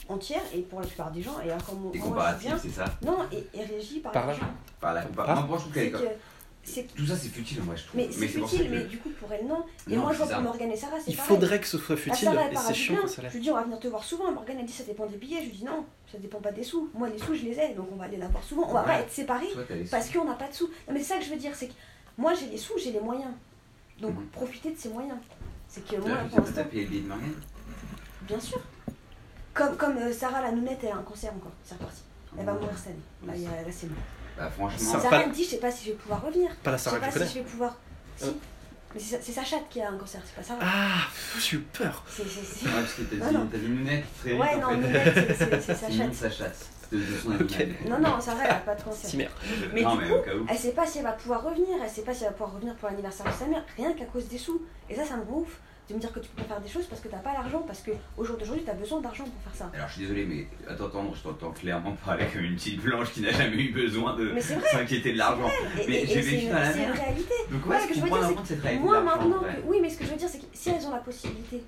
entière, 0.09 0.41
et 0.53 0.59
pour 0.59 0.81
la 0.81 0.85
plupart 0.87 1.09
des 1.11 1.21
gens, 1.21 1.35
et 1.39 1.51
encore 1.51 1.75
moi, 1.75 1.91
Et 1.93 1.99
comparatif, 1.99 2.51
c'est 2.61 2.69
ça. 2.69 2.85
non, 3.03 3.17
est, 3.31 3.47
est 3.57 3.63
régie 3.65 3.99
par, 4.01 4.11
Par 4.11 4.27
l'argent. 4.27 4.45
Par 4.81 4.93
la 4.93 5.01
compar- 5.03 5.25
Par- 5.25 5.35
Moi, 5.37 5.45
moi, 5.47 5.57
je 5.57 5.61
trouve 5.63 5.73
qu'elle 5.73 5.91
Tout 6.95 7.05
ça, 7.05 7.15
c'est 7.15 7.29
futile 7.29 7.61
en 7.61 7.65
vrai, 7.65 7.77
je 7.77 7.83
trouve. 7.85 7.95
Mais 8.01 8.07
c'est 8.11 8.27
futile, 8.27 8.65
que- 8.69 8.75
mais 8.75 8.83
du 8.85 8.97
coup, 8.97 9.09
pour 9.19 9.31
elle, 9.31 9.45
non. 9.45 9.63
Et 9.89 9.95
Non, 9.95 10.01
moi, 10.01 10.13
je 10.13 10.17
vois 10.17 10.27
pour 10.27 10.41
Morgane 10.41 10.71
et 10.71 10.75
Sarah, 10.75 10.97
c'est 10.99 11.11
Il 11.11 11.15
pareil. 11.15 11.27
faudrait 11.29 11.59
que 11.61 11.67
ce 11.67 11.77
soit 11.77 11.95
La 11.95 12.01
futile, 12.01 12.27
Sarah, 12.27 12.41
elle 12.45 12.53
et 12.53 12.57
c'est 12.57 12.73
chiant 12.73 13.07
ça 13.07 13.21
Je 13.27 13.33
lui 13.33 13.39
dis, 13.41 13.51
on 13.51 13.55
va 13.55 13.63
venir 13.63 13.79
te 13.79 13.87
voir 13.87 14.03
souvent. 14.03 14.31
Morgane 14.31 14.57
a 14.59 14.63
dit, 14.63 14.71
ça 14.73 14.83
dépend 14.83 15.05
des 15.05 15.17
billets. 15.17 15.41
Je 15.41 15.45
lui 15.45 15.51
dis, 15.57 15.63
non, 15.63 15.85
ça 16.11 16.17
dépend 16.17 16.39
pas 16.39 16.51
des 16.51 16.63
sous. 16.63 16.89
Moi, 16.95 17.09
les 17.09 17.19
sous, 17.19 17.35
je 17.35 17.43
les 17.43 17.57
ai, 17.59 17.73
donc 17.75 17.87
on 17.91 17.95
va 17.97 18.05
aller 18.05 18.17
la 18.17 18.27
voir 18.27 18.43
souvent. 18.43 18.67
On 18.69 18.73
va 18.73 18.81
Ouais. 18.81 18.85
pas 18.87 18.99
être 19.01 19.11
séparés 19.11 19.47
parce 19.91 20.09
qu'on 20.09 20.25
n'a 20.25 20.33
pas 20.33 20.47
de 20.47 20.53
sous. 20.53 20.67
Non, 20.87 20.93
mais 20.93 20.99
c'est 20.99 21.13
ça 21.13 21.17
que 21.19 21.25
je 21.25 21.29
veux 21.29 21.37
dire, 21.37 21.51
c'est 21.55 21.67
que 21.67 21.73
moi, 22.17 22.33
j'ai 22.33 22.47
les 22.47 22.57
sous, 22.57 22.73
j'ai 22.77 22.91
les 22.91 22.99
moyens. 23.01 23.31
Donc, 24.01 24.15
Mhm. 24.15 24.25
profitez 24.31 24.71
de 24.71 24.77
ces 24.77 24.89
moyens. 24.89 25.17
C'est 25.67 25.85
que 25.87 25.95
moi, 25.97 26.17
pour 26.29 26.39
l'instant, 26.39 26.61
bien 28.27 28.39
sûr. 28.39 28.59
Comme, 29.53 29.77
comme 29.77 29.97
euh, 29.97 30.11
Sarah 30.11 30.41
la 30.41 30.51
nounette, 30.51 30.79
elle 30.83 30.89
a 30.91 30.97
un 30.97 31.01
cancer 31.03 31.31
encore, 31.33 31.51
c'est 31.63 31.75
reparti. 31.75 32.01
Elle 32.37 32.45
va 32.45 32.53
mourir 32.53 32.77
cette 32.77 32.87
année. 32.87 33.37
Là, 33.45 33.71
c'est 33.71 33.87
bon. 33.87 33.95
Bah, 34.37 34.49
franchement. 34.53 34.91
Ça- 34.93 34.99
Sarah 34.99 35.25
me 35.27 35.33
dit, 35.33 35.43
je 35.43 35.49
sais 35.51 35.57
pas 35.57 35.71
si 35.71 35.85
je 35.85 35.89
vais 35.91 35.95
pouvoir 35.97 36.23
revenir. 36.25 36.49
Pas 36.63 36.71
la 36.71 36.77
Je 36.77 36.83
sais 36.83 36.89
Sarah 36.89 36.99
que 36.99 37.05
pas 37.05 37.09
je 37.11 37.13
si 37.13 37.19
connais. 37.19 37.29
je 37.31 37.37
vais 37.39 37.45
pouvoir. 37.51 37.75
Si. 38.17 38.25
Euh. 38.25 38.31
Mais 38.93 39.01
c'est 39.01 39.17
sa- 39.17 39.21
c'est 39.21 39.45
chatte 39.49 39.67
qui 39.69 39.81
a 39.81 39.89
un 39.89 39.97
cancer, 39.97 40.21
c'est 40.25 40.35
pas 40.35 40.43
Sarah. 40.43 40.59
Ah, 40.63 41.07
j'ai 41.39 41.57
eu 41.57 41.59
peur. 41.61 42.03
C'est- 42.07 42.23
c'est- 42.23 42.43
c'est- 42.45 42.65
Ouais, 42.65 42.71
parce 42.73 42.93
que 42.93 43.01
t'as 43.03 43.31
Non, 43.31 43.45
dit, 43.45 43.57
dit 43.59 43.67
Nounette 43.69 44.05
très 44.21 44.29
vite. 44.31 44.39
Ouais, 44.39 44.55
non, 44.57 44.81
fait. 44.81 45.13
C'est- 45.13 45.33
c'est 45.33 45.61
c'est 45.61 45.75
sa 45.75 45.87
C'est 45.89 45.97
chatte. 45.97 46.13
sa 46.13 46.29
chatte. 46.29 46.65
De, 46.91 46.97
de 46.99 47.03
son 47.21 47.31
Ok. 47.31 47.59
animal. 47.59 47.77
Non, 47.89 47.99
non, 47.99 48.21
Sarah, 48.21 48.43
elle 48.45 48.51
a 48.51 48.55
pas 48.55 48.75
de 48.75 48.81
cancer. 48.83 49.09
Si 49.09 49.17
merde. 49.17 49.31
Mais 49.73 49.81
non, 49.81 49.95
du 49.95 50.03
mais 50.03 50.07
coup, 50.09 50.15
au 50.15 50.21
cas 50.21 50.35
où. 50.35 50.45
Elle 50.47 50.57
sait 50.57 50.71
pas 50.71 50.85
si 50.85 50.99
elle 50.99 51.03
va 51.03 51.13
pouvoir 51.13 51.43
revenir, 51.43 51.67
elle 51.83 51.89
sait 51.89 52.03
pas 52.03 52.13
si 52.13 52.23
elle 52.23 52.29
va 52.29 52.33
pouvoir 52.33 52.53
revenir 52.53 52.75
pour 52.75 52.87
l'anniversaire 52.89 53.25
de 53.25 53.31
sa 53.31 53.45
mère, 53.47 53.63
rien 53.75 53.93
qu'à 53.93 54.05
cause 54.05 54.27
des 54.27 54.37
sous. 54.37 54.61
Et 54.89 54.95
ça, 54.95 55.03
ça 55.03 55.17
me 55.17 55.23
rend 55.23 55.39
ouf 55.39 55.57
de 55.89 55.93
me 55.93 55.99
dire 55.99 56.11
que 56.11 56.19
tu 56.19 56.29
peux 56.29 56.41
pas 56.41 56.47
faire 56.55 56.61
des 56.61 56.69
choses 56.69 56.85
parce 56.85 57.01
que 57.01 57.07
t'as 57.07 57.17
pas 57.17 57.33
l'argent, 57.33 57.63
parce 57.65 57.81
que 57.81 57.91
au 58.17 58.23
jour 58.23 58.37
d'aujourd'hui, 58.37 58.63
t'as 58.65 58.73
besoin 58.73 59.01
d'argent 59.01 59.23
pour 59.25 59.41
faire 59.43 59.53
ça. 59.55 59.71
Alors 59.75 59.87
je 59.87 59.93
suis 59.93 60.01
désolé, 60.01 60.25
mais 60.25 60.47
attends, 60.67 60.87
attends, 60.87 61.13
je 61.13 61.21
t'entends 61.21 61.51
clairement 61.51 61.95
parler 62.03 62.25
comme 62.33 62.43
une 62.43 62.55
petite 62.55 62.81
blanche 62.81 63.11
qui 63.11 63.21
n'a 63.21 63.31
jamais 63.31 63.57
eu 63.57 63.71
besoin 63.71 64.15
de 64.15 64.31
s'inquiéter 64.39 65.13
de 65.13 65.17
l'argent. 65.17 65.49
Mais 65.87 66.05
j'ai 66.05 66.21
vécu 66.21 66.23
c'est 66.23 66.43
une, 66.43 66.49
dans 66.49 66.59
la 66.59 66.71
c'est 66.71 66.79
une 66.79 66.85
merde. 66.85 66.97
réalité. 66.97 67.33
Donc 67.51 67.65
Ouais, 67.67 67.79
ce 67.79 67.87
que 67.87 67.93
je 67.93 67.99
veux 68.01 68.09
dire, 68.09 68.81
Moi 68.81 69.01
maintenant, 69.01 69.43
oui, 69.65 69.77
mais 69.81 69.89
ce 69.89 69.97
que 69.97 70.05
je 70.05 70.11
veux 70.11 70.17
dire, 70.17 70.29
c'est 70.29 70.39
que 70.39 70.45
si 70.53 70.69
elles 70.69 70.85
ont 70.87 70.91
la 70.91 70.97
possibilité 70.97 71.63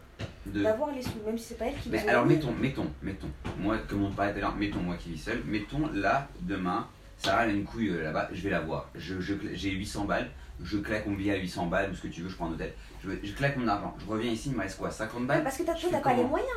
d'avoir 0.45 0.91
les 0.91 1.01
sous, 1.01 1.11
même 1.25 1.37
si 1.37 1.45
c'est 1.49 1.57
pas 1.57 1.65
elles 1.65 1.75
qui 1.75 1.89
Mais 1.89 2.07
alors 2.07 2.25
mettons, 2.25 2.53
mettons, 2.53 2.87
mettons, 3.03 3.29
moi 3.59 3.77
comme 3.87 4.03
on 4.05 4.11
parlait 4.11 4.31
tout 4.31 4.39
à 4.39 4.41
l'heure, 4.41 4.55
mettons 4.55 4.79
moi 4.79 4.95
qui 4.95 5.09
vis 5.11 5.17
seul, 5.19 5.41
mettons 5.45 5.89
là, 5.93 6.27
demain, 6.41 6.87
Sarah 7.17 7.43
elle 7.45 7.49
a 7.49 7.53
une 7.53 7.65
couille 7.65 7.89
euh, 7.89 8.03
là-bas, 8.03 8.29
je 8.31 8.41
vais 8.43 8.49
la 8.51 8.61
voir, 8.61 8.89
j'ai 8.95 9.71
800 9.71 10.05
balles, 10.05 10.29
je 10.63 10.77
claque 10.77 11.05
mon 11.05 11.15
billet 11.15 11.33
à 11.33 11.37
800 11.37 11.65
balles 11.67 11.91
ou 11.91 11.95
ce 11.95 12.01
que 12.03 12.07
tu 12.07 12.21
veux, 12.21 12.29
je 12.29 12.35
prends 12.35 12.47
un 12.47 12.53
hôtel, 12.53 12.73
je, 13.03 13.09
je 13.23 13.33
claque 13.33 13.57
mon 13.57 13.67
argent, 13.67 13.95
je 13.99 14.05
reviens 14.11 14.31
ici, 14.31 14.49
il 14.49 14.55
me 14.55 14.61
reste 14.61 14.77
quoi, 14.77 14.89
50 14.91 15.25
balles 15.27 15.43
parce 15.43 15.57
que 15.57 15.63
t'as 15.63 15.99
pas 15.99 16.13
les 16.13 16.23
moyens. 16.23 16.49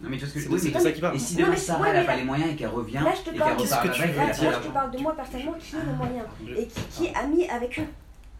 Non 0.00 0.10
mais 0.10 0.18
tu 0.18 0.26
vois 0.26 0.34
ce 0.42 0.46
que 0.46 0.52
oui, 0.52 0.58
c'est 0.60 0.78
ça 0.78 0.92
qui 0.92 1.00
parle. 1.00 1.16
Et 1.16 1.18
si 1.18 1.36
demain 1.36 1.56
Sarah 1.56 1.80
ouais, 1.84 1.88
elle 1.90 1.96
a 1.96 2.00
mais 2.00 2.06
pas 2.06 2.12
là- 2.12 2.18
les 2.18 2.24
moyens 2.24 2.50
et 2.52 2.56
qu'elle 2.56 2.68
revient 2.68 3.00
Là, 3.02 3.12
je 3.16 3.30
te 3.30 3.34
et 3.34 3.38
parle- 3.38 3.56
qu'elle 3.56 3.64
repart 3.66 3.82
que 3.88 3.94
tu 3.94 4.00
Là, 4.02 4.06
moi, 4.16 4.52
je 4.62 4.68
te 4.68 4.72
parle 4.72 4.90
de 4.90 4.98
moi 4.98 5.16
personnellement 5.16 5.54
qui 5.58 5.74
ai 5.74 5.78
les 5.78 5.92
moyens 5.96 6.26
et 6.58 6.66
qui, 6.66 6.80
qui 6.90 7.06
est 7.06 7.14
ami 7.16 7.48
avec 7.48 7.78
eux. 7.80 7.86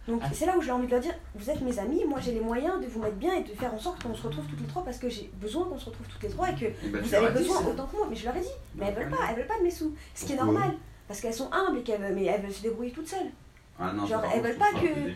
Donc 0.07 0.21
Ah. 0.23 0.29
c'est 0.35 0.45
là 0.47 0.53
où 0.57 0.61
j'ai 0.61 0.71
envie 0.71 0.87
de 0.87 0.90
leur 0.92 1.01
dire, 1.01 1.14
vous 1.35 1.49
êtes 1.51 1.61
mes 1.62 1.79
amis, 1.79 2.05
moi 2.07 2.21
j'ai 2.21 2.33
les 2.33 2.40
moyens 2.40 2.79
de 2.81 2.87
vous 2.87 3.01
mettre 3.01 3.16
bien 3.16 3.35
et 3.35 3.42
de 3.42 3.49
faire 3.55 3.73
en 3.73 3.79
sorte 3.79 4.03
qu'on 4.03 4.14
se 4.14 4.23
retrouve 4.23 4.45
toutes 4.47 4.61
les 4.61 4.66
trois 4.66 4.85
parce 4.85 4.99
que 4.99 5.09
j'ai 5.09 5.31
besoin 5.40 5.64
qu'on 5.64 5.79
se 5.79 5.87
retrouve 5.87 6.07
toutes 6.09 6.23
les 6.23 6.29
trois 6.29 6.51
et 6.51 6.55
que 6.55 6.66
Et 6.66 6.75
bah, 6.92 6.99
tu 7.03 7.09
vous 7.09 7.14
avez 7.14 7.27
dit 7.29 7.33
besoin 7.38 7.61
autant 7.66 7.87
que 7.87 7.97
moi. 7.97 8.07
Mais 8.11 8.16
je 8.16 8.25
leur 8.27 8.37
ai 8.37 8.40
dit, 8.40 8.47
mais 8.77 8.87
elles 8.88 8.95
veulent 8.95 9.09
pas, 9.11 9.16
elles 9.31 9.37
veulent 9.37 9.47
pas 9.47 9.59
de 9.59 9.64
mes 9.64 9.71
sous. 9.71 9.95
Ce 10.14 10.27
qui 10.27 10.35
est 10.35 10.37
normal, 10.37 10.75
parce 11.09 11.21
qu'elles 11.23 11.33
sont 11.35 11.51
humbles 11.51 11.79
et 11.79 11.83
qu'elles 11.83 12.03
veulent, 12.03 12.14
mais 12.14 12.27
elles 12.27 12.42
veulent 12.42 12.53
se 12.53 12.62
débrouiller 12.62 12.92
toutes 12.92 13.09
seules. 13.09 13.31
Ah 13.81 13.92
non, 13.95 14.07
Genre, 14.07 14.23
elles 14.33 14.42
veulent 14.42 14.59
pas 14.59 14.73
que- 14.73 15.09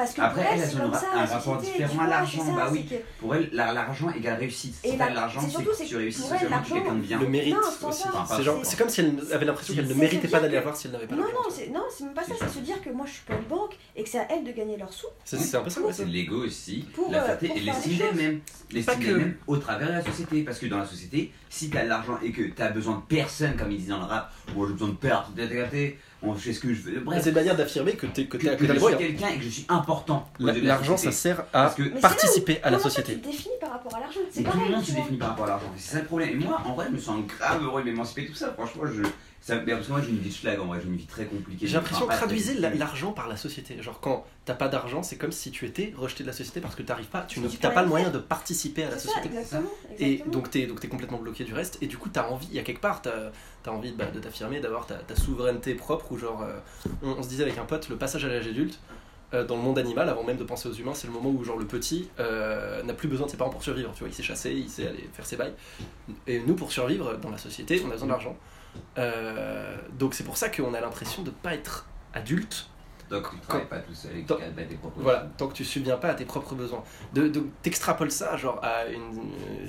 même. 0.00 0.06
Parce 0.06 0.14
que 0.14 0.20
Après, 0.22 0.42
pour 0.42 0.52
elles 0.52 0.68
c'est 0.68 0.76
ont 0.76 0.78
comme 0.80 0.94
un 0.94 0.98
ça, 0.98 1.06
un 1.14 1.24
rapport 1.26 1.56
différent 1.58 2.02
à 2.02 2.06
l'argent, 2.08 2.52
bah 2.54 2.68
oui. 2.72 2.86
Pour 3.20 3.34
elle, 3.34 3.48
la- 3.52 3.72
l'argent 3.72 4.10
égale 4.10 4.38
réussite. 4.38 4.74
Et 4.84 4.96
l'argent, 4.96 5.40
c'est 5.42 5.64
que 5.64 5.74
c'est 5.74 5.84
tu 5.84 5.96
réussis 5.96 6.22
pour 6.22 6.32
elle, 6.32 6.38
socialement, 6.40 6.62
tu 6.66 6.72
quelqu'un 6.72 6.94
de 6.94 7.00
bien. 7.00 7.20
Le 7.20 7.28
mérite 7.28 7.56
aussi. 7.82 8.02
C'est 8.36 8.42
genre- 8.42 8.58
c'est- 8.64 8.70
c'est 8.70 8.76
comme 8.76 8.88
si 8.88 9.00
elle 9.00 9.14
avait 9.32 9.44
l'impression 9.44 9.74
qu'elle 9.74 9.88
ne 9.88 9.94
méritait 9.94 10.28
pas 10.28 10.40
d'aller 10.40 10.54
la 10.54 10.60
voir 10.62 10.76
si 10.76 10.86
elle 10.86 10.92
n'avait 10.92 11.06
pas 11.06 11.14
Non, 11.16 11.22
l'argent. 11.22 11.36
non, 11.44 11.50
c'est 11.54 11.66
non, 11.68 11.82
c'est 11.90 12.04
même 12.04 12.14
pas 12.14 12.24
ça, 12.24 12.34
c'est 12.38 12.48
se 12.48 12.58
dire 12.60 12.80
que 12.82 12.90
moi 12.90 13.06
je 13.06 13.12
suis 13.12 13.22
pas 13.24 13.34
une 13.34 13.44
banque 13.48 13.76
et 13.96 14.02
que 14.02 14.08
c'est 14.08 14.18
à 14.20 14.26
elles 14.30 14.44
de 14.44 14.52
gagner 14.52 14.76
leurs 14.76 14.92
sous. 14.92 15.06
C'est 15.24 15.38
c'est 15.38 15.56
un 15.56 15.62
peu 15.62 15.70
ça. 15.70 15.80
C'est 15.92 16.04
l'ego 16.04 16.44
aussi, 16.44 16.84
Pour, 16.94 17.10
la 17.10 17.22
euh, 17.22 17.24
fierté 17.38 17.52
et 17.56 17.60
l'estime. 17.60 17.98
Pas 17.98 18.74
L'estime 18.74 19.00
d'elle-même 19.00 19.36
au 19.46 19.56
travers 19.56 19.88
de 19.88 19.92
la 19.94 20.04
société. 20.04 20.42
Parce 20.42 20.58
que 20.58 20.66
dans 20.66 20.78
la 20.78 20.86
société, 20.86 21.32
si 21.48 21.70
t'as 21.70 21.82
de 21.84 21.88
l'argent 21.88 22.18
et 22.22 22.30
que 22.30 22.42
t'as 22.54 22.70
besoin 22.70 22.96
de 22.96 23.02
personne, 23.02 23.56
comme 23.56 23.70
ils 23.72 23.78
disent 23.78 23.88
dans 23.88 23.98
le 23.98 24.04
rap, 24.04 24.32
moi 24.54 24.66
j'ai 24.68 24.74
besoin 24.74 24.88
de 24.88 24.94
perdre, 24.94 25.30
on 26.22 26.34
fait 26.34 26.52
ce 26.52 26.60
que 26.60 26.72
je 26.74 26.82
veux. 26.82 27.00
Bref, 27.00 27.20
C'est 27.22 27.30
une 27.30 27.34
manière 27.34 27.56
d'affirmer 27.56 27.92
que 27.92 28.06
t'es 28.06 28.26
que 28.26 28.36
que, 28.36 28.46
t'as 28.46 28.56
que 28.56 28.64
que 28.66 28.74
je 28.74 28.78
suis 28.78 28.96
quelqu'un 28.96 29.28
et 29.28 29.38
que 29.38 29.44
je 29.44 29.48
suis 29.48 29.66
important. 29.68 30.28
aux 30.38 30.44
La- 30.46 30.52
L'argent, 30.54 30.96
ça 30.96 31.12
sert 31.12 31.44
à 31.52 31.72
que- 31.76 31.82
là 31.82 31.88
où- 31.96 32.00
participer 32.00 32.60
à 32.62 32.70
la 32.70 32.76
comment 32.76 32.88
société. 32.90 33.14
Tu 33.14 33.20
te 33.20 33.26
définis 33.28 33.54
par 33.60 33.70
rapport 33.72 33.94
à 33.96 34.00
l'argent? 34.00 34.20
C'est 34.30 34.42
pareil. 34.42 34.70
monde 34.70 34.84
tu 34.84 34.92
définit 34.92 35.18
par 35.18 35.28
rapport 35.30 35.44
à 35.46 35.48
l'argent? 35.48 35.72
C'est 35.76 35.92
ça 35.94 35.98
le 36.00 36.04
problème. 36.06 36.30
Et 36.30 36.34
moi, 36.34 36.60
en 36.66 36.74
vrai, 36.74 36.86
je 36.90 36.94
me 36.94 36.98
sens 37.00 37.24
grave 37.26 37.62
heureux 37.64 37.82
de 37.82 37.90
m'émanciper 37.90 38.26
tout 38.26 38.34
ça. 38.34 38.52
Franchement, 38.52 38.82
je. 38.86 39.02
Ça, 39.42 39.56
mais 39.56 39.72
parce 39.72 39.86
que 39.86 39.92
moi, 39.92 40.02
j'ai 40.02 40.10
une 40.10 40.18
vie 40.18 40.28
de 40.28 40.34
schlag 40.34 40.60
en 40.60 40.66
vrai, 40.66 40.80
j'ai 40.82 40.88
une 40.88 40.96
vie 40.96 41.06
très 41.06 41.24
compliquée. 41.24 41.66
J'ai 41.66 41.74
l'impression 41.74 42.06
que 42.06 42.12
traduisez 42.12 42.54
l'argent 42.54 43.12
par 43.12 43.26
la 43.26 43.38
société. 43.38 43.80
Genre 43.82 43.98
quand 44.00 44.26
t'as 44.44 44.54
pas 44.54 44.68
d'argent, 44.68 45.02
c'est 45.02 45.16
comme 45.16 45.32
si 45.32 45.50
tu 45.50 45.64
étais 45.64 45.94
rejeté 45.96 46.24
de 46.24 46.28
la 46.28 46.34
société 46.34 46.60
parce 46.60 46.74
que 46.74 46.82
t'arrives 46.82 47.06
pas, 47.06 47.22
tu 47.22 47.40
t'as 47.58 47.70
pas 47.70 47.82
le 47.82 47.88
moyen 47.88 48.10
de 48.10 48.18
participer 48.18 48.84
à 48.84 48.90
la 48.90 48.98
C'est 48.98 49.08
ça, 49.08 49.14
société. 49.14 49.38
exactement. 49.38 49.70
Et 49.98 50.22
donc 50.26 50.50
t'es 50.50 50.66
donc 50.66 50.80
t'es 50.80 50.88
complètement 50.88 51.18
bloqué 51.18 51.44
du 51.44 51.54
reste 51.54 51.78
et 51.80 51.86
du 51.86 51.96
coup 51.96 52.10
t'as 52.10 52.28
envie, 52.28 52.48
il 52.50 52.56
y 52.56 52.58
a 52.58 52.62
quelque 52.62 52.80
part 52.80 53.00
t'as 53.00 53.30
as 53.64 53.70
envie 53.70 53.92
bah, 53.92 54.06
de 54.12 54.20
t'affirmer, 54.20 54.60
d'avoir 54.60 54.84
ta, 54.86 54.96
ta 54.96 55.16
souveraineté 55.16 55.74
propre 55.74 56.12
ou 56.12 56.18
genre 56.18 56.42
euh, 56.42 56.58
on, 57.02 57.12
on 57.12 57.22
se 57.22 57.28
disait 57.28 57.42
avec 57.44 57.56
un 57.56 57.64
pote 57.64 57.88
le 57.88 57.96
passage 57.96 58.24
à 58.24 58.28
l'âge 58.28 58.46
adulte 58.46 58.78
euh, 59.32 59.44
dans 59.44 59.56
le 59.56 59.62
monde 59.62 59.78
animal 59.78 60.08
avant 60.08 60.24
même 60.24 60.36
de 60.38 60.44
penser 60.44 60.68
aux 60.68 60.72
humains 60.72 60.94
c'est 60.94 61.06
le 61.06 61.12
moment 61.12 61.30
où 61.30 61.44
genre 61.44 61.56
le 61.58 61.66
petit 61.66 62.08
euh, 62.18 62.82
n'a 62.82 62.94
plus 62.94 63.08
besoin 63.08 63.26
de 63.26 63.30
ses 63.30 63.36
parents 63.36 63.50
pour 63.50 63.62
survivre 63.62 63.92
tu 63.94 64.00
vois 64.00 64.08
il 64.08 64.14
sait 64.14 64.22
chasser 64.22 64.52
il 64.52 64.68
sait 64.68 64.86
aller 64.88 65.08
faire 65.12 65.24
ses 65.26 65.36
bails 65.36 65.54
et 66.26 66.40
nous 66.40 66.54
pour 66.54 66.72
survivre 66.72 67.16
dans 67.18 67.30
la 67.30 67.38
société 67.38 67.80
on 67.84 67.88
a 67.88 67.92
besoin 67.92 68.08
d'argent 68.08 68.36
Euh, 68.98 69.76
donc 69.98 70.14
c'est 70.14 70.24
pour 70.24 70.36
ça 70.36 70.48
qu'on 70.48 70.74
a 70.74 70.80
l'impression 70.80 71.22
de 71.22 71.30
pas 71.30 71.54
être 71.54 71.86
adulte. 72.14 72.66
Donc, 73.08 73.28
tu 73.28 73.40
travailles 73.40 73.66
pas 73.66 73.78
tout 73.80 73.92
seul 73.92 74.18
et 74.18 74.22
que 74.22 74.28
Tant- 74.28 74.36
tu 74.36 74.42
as 74.44 74.64
tes 74.64 74.76
propres. 74.76 75.00
voilà 75.00 75.28
tant 75.36 75.48
que 75.48 75.54
tu 75.54 75.64
subviens 75.64 75.96
pas 75.96 76.10
à 76.10 76.14
tes 76.14 76.24
propres 76.24 76.54
besoins. 76.54 76.84
De, 77.12 77.26
de 77.26 77.42
t'extrapoles 77.62 78.12
ça 78.12 78.36
genre 78.36 78.60
à 78.62 78.86
une 78.86 79.00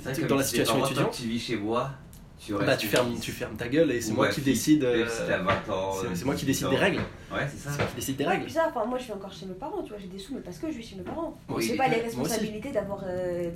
euh, 0.06 0.28
dans 0.28 0.36
la 0.36 0.44
situation 0.44 0.84
étudiante. 0.84 1.10
Tu 1.10 1.26
vis 1.26 1.40
chez 1.40 1.56
moi, 1.56 1.90
tu 2.38 2.54
bah 2.54 2.76
tu 2.76 2.86
fermes 2.86 3.18
tu 3.18 3.32
fermes 3.32 3.56
ta 3.56 3.68
gueule 3.68 3.90
et 3.90 4.00
c'est 4.00 4.12
moi 4.12 4.28
qui 4.28 4.40
fille, 4.40 4.52
décide 4.52 4.82
même 4.82 4.92
euh, 4.92 5.08
si 5.08 5.26
t'as 5.26 5.38
20 5.38 5.70
ans, 5.70 5.92
c'est 6.14 6.24
moi 6.24 6.34
qui 6.34 6.44
18 6.44 6.46
décide 6.46 6.70
des 6.70 6.76
règles. 6.76 7.00
Ouais, 7.32 7.48
c'est 7.48 7.58
ça. 7.58 7.70
c'est 7.70 7.78
moi 7.78 7.86
qui 7.86 7.94
décide 7.96 8.16
des 8.16 8.26
règles. 8.26 8.44
Puis 8.44 8.52
ça, 8.52 8.66
enfin, 8.68 8.84
moi 8.84 8.98
je 8.98 9.04
vis 9.06 9.12
encore 9.12 9.32
chez 9.32 9.46
mes 9.46 9.54
parents, 9.54 9.82
tu 9.82 9.90
vois, 9.90 9.98
j'ai 9.98 10.08
des 10.08 10.18
sous, 10.18 10.34
mais 10.34 10.40
parce 10.40 10.58
que 10.58 10.70
je 10.70 10.76
vis 10.76 10.86
chez 10.86 10.96
mes 10.96 11.02
parents. 11.02 11.36
Oui, 11.48 11.66
mais 11.70 11.76
pas 11.76 11.88
les 11.88 12.00
responsabilités 12.00 12.70
d'avoir 12.70 13.02
euh, 13.06 13.50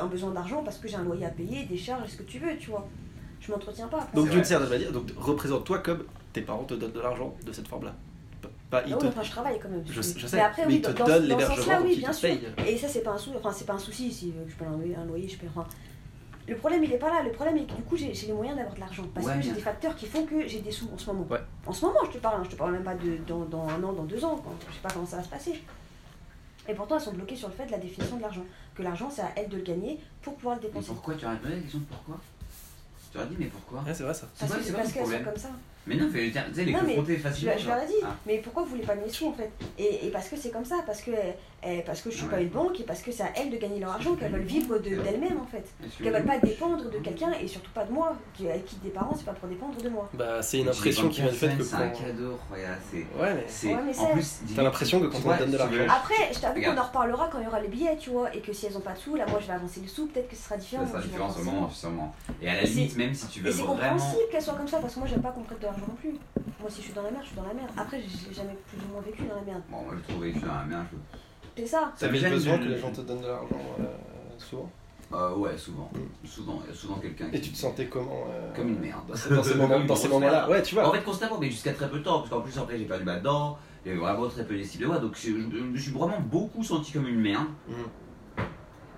un 0.00 0.06
besoin 0.06 0.30
d'argent 0.30 0.62
parce 0.62 0.78
que 0.78 0.88
j'ai 0.88 0.96
un 0.96 1.04
loyer 1.04 1.26
à 1.26 1.30
payer, 1.30 1.64
des 1.64 1.76
charges, 1.76 2.08
ce 2.08 2.16
que 2.16 2.22
tu 2.22 2.38
veux, 2.38 2.56
tu 2.56 2.70
vois. 2.70 2.86
Je 3.46 3.52
m'entretiens 3.52 3.88
pas. 3.88 4.00
après 4.00 4.16
donc 4.16 4.30
d'une 4.30 4.44
certaine 4.44 4.68
manière 4.70 4.92
donc 4.92 5.08
représente-toi 5.16 5.78
comme 5.80 6.04
tes 6.32 6.40
parents 6.42 6.64
te 6.64 6.74
donnent 6.74 6.92
de 6.92 7.00
l'argent 7.00 7.34
de 7.44 7.52
cette 7.52 7.68
forme 7.68 7.84
là 7.84 7.94
pas 8.70 8.78
Ah 8.78 8.84
ils 8.86 8.92
oui, 8.94 8.98
te 9.00 9.06
enfin, 9.06 9.22
je 9.22 9.30
travaille 9.30 9.58
quand 9.60 9.68
même. 9.68 9.82
je, 9.86 9.92
je 9.92 9.98
mais 10.22 10.28
sais 10.28 10.40
après, 10.40 10.62
mais 10.62 10.68
oui, 10.68 10.74
ils 10.76 10.82
te 10.82 10.90
dans, 10.90 11.04
donnent 11.06 11.24
l'hébergement 11.24 11.78
oui, 11.82 11.96
bien 11.96 12.10
te 12.10 12.16
sûr. 12.16 12.28
Et 12.66 12.76
ça, 12.78 12.88
c'est 12.88 13.02
pas 13.02 13.12
un 13.12 13.18
sou, 13.18 13.30
enfin, 13.36 13.52
c'est 13.52 13.64
pas 13.66 13.74
un 13.74 13.78
souci 13.78 14.10
si 14.12 14.30
euh, 14.30 14.44
je 14.48 14.54
paye 14.54 14.66
un 14.66 14.72
loyer, 14.76 14.96
un 14.96 15.04
loyer, 15.04 15.28
je 15.28 15.36
paye. 15.38 15.48
Enfin, 15.54 15.66
le 16.48 16.56
problème, 16.56 16.82
il 16.84 16.92
est 16.92 16.98
pas 16.98 17.08
là. 17.08 17.22
Le 17.22 17.30
problème 17.32 17.56
est 17.58 17.64
que 17.66 17.74
du 17.74 17.82
coup, 17.82 17.96
j'ai 17.96 18.12
les 18.12 18.32
moyens 18.32 18.56
d'avoir 18.56 18.74
de 18.74 18.80
l'argent. 18.80 19.04
Parce 19.14 19.26
Ouais, 19.26 19.36
que 19.36 19.42
j'ai 19.42 19.52
des 19.52 19.60
facteurs 19.60 19.94
qui 19.96 20.06
font 20.06 20.24
que 20.26 20.46
j'ai 20.46 20.60
des 20.60 20.70
sous 20.70 20.88
en 20.92 20.98
ce 20.98 21.06
moment. 21.06 21.26
Ouais. 21.30 21.40
En 21.66 21.72
ce 21.72 21.84
moment, 21.86 22.00
je 22.06 22.10
te 22.10 22.18
parle, 22.18 22.40
hein, 22.40 22.44
je 22.44 22.50
te 22.50 22.56
parle 22.56 22.72
même 22.72 22.82
pas 22.84 22.94
de 22.94 23.18
dans, 23.26 23.44
dans 23.44 23.66
un 23.68 23.82
an, 23.82 23.92
dans 23.92 24.04
deux 24.04 24.22
ans. 24.24 24.40
quand- 24.44 24.54
je 24.68 24.74
sais 24.74 24.80
pas 24.82 24.90
comment 24.90 25.06
ça 25.06 25.16
va 25.18 25.22
se 25.22 25.28
passer. 25.28 25.62
Et 26.68 26.74
pourtant, 26.74 26.96
elles 26.96 27.02
sont 27.02 27.12
bloquées 27.12 27.36
sur 27.36 27.48
le 27.48 27.54
fait 27.54 27.66
de 27.66 27.72
la 27.72 27.78
définition 27.78 28.16
de 28.16 28.22
l'argent. 28.22 28.44
Que 28.74 28.82
l'argent, 28.82 29.08
c'est 29.10 29.22
à 29.22 29.30
elles 29.36 29.48
de 29.48 29.56
le 29.56 29.62
gagner 29.62 30.00
pour 30.22 30.34
pouvoir 30.34 30.56
le 30.56 30.62
Mais 30.62 30.68
dépenser. 30.68 30.88
pourquoi 30.88 31.14
Tu 31.14 31.26
répondu 31.26 31.52
à 31.52 31.56
la 31.56 31.62
question 31.62 31.80
pourquoi? 31.88 32.16
Tu 33.14 33.18
aurais 33.20 33.28
dit, 33.28 33.36
mais 33.38 33.46
pourquoi 33.46 33.78
Ouais, 33.86 33.94
c'est 33.94 34.02
vrai 34.02 34.12
ça. 34.12 34.26
C'est 34.34 34.48
Parce 34.48 34.60
c'est 34.64 34.72
parce 34.72 34.88
le 34.88 34.92
qu'elles 34.92 34.92
sont 34.92 34.98
problème 35.08 35.24
comme 35.24 35.36
ça. 35.36 35.48
Mais 35.86 35.94
non, 35.96 36.10
fais- 36.10 36.32
tu 36.32 36.54
sais, 36.54 36.64
les 36.64 36.72
Non, 36.72 36.78
mais 36.82 36.94
confronter 36.96 37.16
Je, 37.16 37.22
facilement. 37.22 37.52
je 37.58 37.68
leur 37.68 37.82
ai 37.82 37.86
dit, 37.86 37.92
Ah. 38.02 38.16
mais 38.26 38.38
pourquoi 38.38 38.62
vous 38.64 38.70
voulez 38.70 38.82
pas 38.82 38.96
de 38.96 39.02
mes 39.02 39.08
sous 39.08 39.28
en 39.28 39.32
fait? 39.34 39.50
Et, 39.78 40.06
et 40.06 40.10
parce 40.10 40.28
que 40.28 40.36
c'est 40.36 40.50
comme 40.50 40.64
ça, 40.64 40.76
parce 40.84 41.00
que, 41.00 41.12
eh, 41.66 41.82
parce 41.82 42.00
que 42.02 42.10
je 42.10 42.16
suis 42.16 42.24
Ouais. 42.26 42.30
pas 42.30 42.40
une 42.40 42.48
banque 42.48 42.80
et 42.80 42.84
parce 42.84 43.00
que 43.02 43.10
c'est 43.12 43.22
à 43.22 43.30
elles 43.36 43.50
de 43.50 43.56
gagner 43.56 43.80
leur 43.80 43.90
argent, 43.90 44.14
qu'elles 44.14 44.32
veulent 44.32 44.42
vivre 44.42 44.78
de- 44.78 44.96
d'elles-mêmes 45.02 45.40
en 45.40 45.46
fait. 45.46 45.64
Qu'elles 46.02 46.12
veulent 46.12 46.24
pas 46.24 46.38
dépendre 46.38 46.90
de 46.90 46.98
quelqu'un 46.98 47.32
et 47.40 47.46
surtout 47.48 47.70
pas 47.72 47.84
de 47.84 47.92
moi. 47.92 48.16
Qui, 48.34 48.46
qui 48.66 48.76
des 48.76 48.90
parents, 48.90 49.14
c'est 49.16 49.24
pas 49.24 49.32
pour 49.32 49.48
dépendre 49.48 49.76
de 49.80 49.88
moi. 49.88 50.08
Bah, 50.14 50.42
c'est 50.42 50.60
une 50.60 50.68
impression 50.68 51.08
qui 51.08 51.20
vient 51.22 51.30
du 51.30 51.36
fait 51.36 51.56
que 51.56 51.62
C'est 51.62 51.76
un 51.76 51.88
cadeau, 51.88 52.38
regarde, 52.52 52.78
c'est. 52.90 52.98
Ouais, 53.20 53.34
mais. 53.34 53.44
c'est- 53.48 53.68
Ouais, 53.68 53.74
en 53.74 53.92
c'est- 53.92 54.12
plus, 54.12 54.54
T'as 54.56 54.62
l'impression 54.62 55.00
que 55.00 55.06
quand 55.06 55.18
on 55.24 55.32
te 55.34 55.38
donne 55.38 55.50
de 55.50 55.56
l'argent- 55.56 55.74
Après, 55.88 56.32
je 56.32 56.38
t'avoue 56.38 56.60
qu'on 56.60 56.76
en 56.78 56.82
reparlera 56.84 57.28
quand 57.30 57.38
il 57.40 57.44
y 57.44 57.46
aura 57.48 57.60
les 57.60 57.68
billets, 57.68 57.96
tu 57.96 58.10
vois, 58.10 58.34
et 58.34 58.40
que 58.40 58.52
si 58.52 58.66
elles 58.66 58.76
ont 58.76 58.80
pas 58.80 58.92
de 58.92 58.98
sous, 58.98 59.14
là 59.16 59.26
moi 59.28 59.38
je 59.40 59.46
vais 59.46 59.52
avancer 59.52 59.80
le 59.80 59.88
sous, 59.88 60.06
peut-être 60.06 60.28
que 60.28 60.36
ce 60.36 60.42
sera 60.44 60.56
différent. 60.56 60.84
Ça 60.86 60.92
sera 60.92 61.02
différent 61.02 61.30
moment, 61.44 61.70
sûrement. 61.70 62.14
Et 62.42 62.48
à 62.48 62.54
la 62.54 62.62
Et 62.62 62.66
c'est- 62.66 62.72
limite, 62.74 62.96
même 62.96 63.14
si 63.14 63.26
tu 63.28 63.40
veux 63.40 63.48
Et 63.48 63.52
c'est 63.52 63.58
vraiment. 63.58 63.72
compréhensible 63.74 64.22
qu'elles 64.30 64.42
soient 64.42 64.54
comme 64.54 64.68
ça, 64.68 64.78
parce 64.78 64.94
que 64.94 64.98
moi 65.00 65.08
j'aime 65.08 65.22
pas 65.22 65.30
qu'on 65.30 65.40
me 65.40 65.44
prête 65.46 65.60
de 65.60 65.64
l'argent 65.66 65.84
non 65.88 65.94
plus. 65.94 66.14
Moi 66.60 66.70
si 66.70 66.78
je 66.78 66.84
suis 66.86 66.92
dans 66.92 67.02
la 67.02 67.10
merde, 67.10 67.22
je 67.24 67.28
suis 67.28 67.36
dans 67.36 67.46
la 67.46 67.54
merde. 67.54 67.68
Après, 67.76 68.00
j'ai 68.00 68.34
jamais 68.34 68.56
plus 68.68 68.78
ou 68.88 68.92
moins 68.92 69.02
vécu 69.02 69.22
dans 69.24 69.34
la 69.36 69.42
merde. 69.42 69.62
Bon, 69.70 69.82
moi 69.82 69.94
je 69.96 70.12
trouvais 70.12 70.28
que 70.28 70.34
je 70.34 70.38
suis 70.40 70.48
dans 70.48 70.54
la 70.54 70.64
merde. 70.64 70.86
je- 70.92 71.18
C'est 71.56 71.66
ça. 71.66 71.92
Ça 71.96 72.12
gêne 72.12 72.30
besoin 72.32 72.58
que 72.58 72.64
les 72.64 72.78
gens 72.78 72.90
te 72.90 73.00
donnent 73.02 73.20
de 73.20 73.26
l'argent 73.26 73.48
euh, 73.80 73.84
souvent 74.38 74.70
Euh, 75.12 75.34
ouais, 75.36 75.56
souvent. 75.56 75.90
Souvent, 76.24 76.60
il 76.64 76.70
y 76.70 76.72
a 76.72 76.76
souvent 76.76 76.96
quelqu'un 76.96 77.26
Et 77.32 77.40
qui. 77.40 77.48
tu 77.48 77.52
te 77.52 77.58
sentais 77.58 77.86
comment 77.86 78.24
euh, 78.30 78.52
Comme 78.56 78.68
une 78.70 78.80
merde. 78.80 79.02
Dans 79.08 79.42
ces, 79.42 79.54
moments-là. 80.08 80.48
Ouais, 80.50 80.62
tu 80.62 80.74
vois. 80.74 80.88
En 80.88 80.92
fait, 80.92 81.02
constamment, 81.04 81.38
mais 81.40 81.50
jusqu'à 81.50 81.72
très 81.72 81.88
peu 81.88 81.98
de 81.98 82.04
temps, 82.04 82.18
parce 82.20 82.30
qu'en 82.30 82.40
plus, 82.40 82.58
après, 82.58 82.76
j'ai 82.78 82.84
perdu 82.86 83.04
ma 83.04 83.16
dent, 83.20 83.56
j'avais 83.86 83.98
vraiment 83.98 84.26
très 84.28 84.44
peu 84.44 84.56
d'estime 84.56 84.80
de 84.82 84.86
moi, 84.86 84.98
donc 84.98 85.14
je, 85.14 85.28
je- 85.30 85.56
je 85.58 85.62
me 85.62 85.76
suis 85.78 85.92
vraiment 85.92 86.18
beaucoup 86.20 86.64
senti 86.64 86.92
comme 86.92 87.06
une 87.06 87.20
merde. 87.20 87.46
Mhm. 87.68 87.74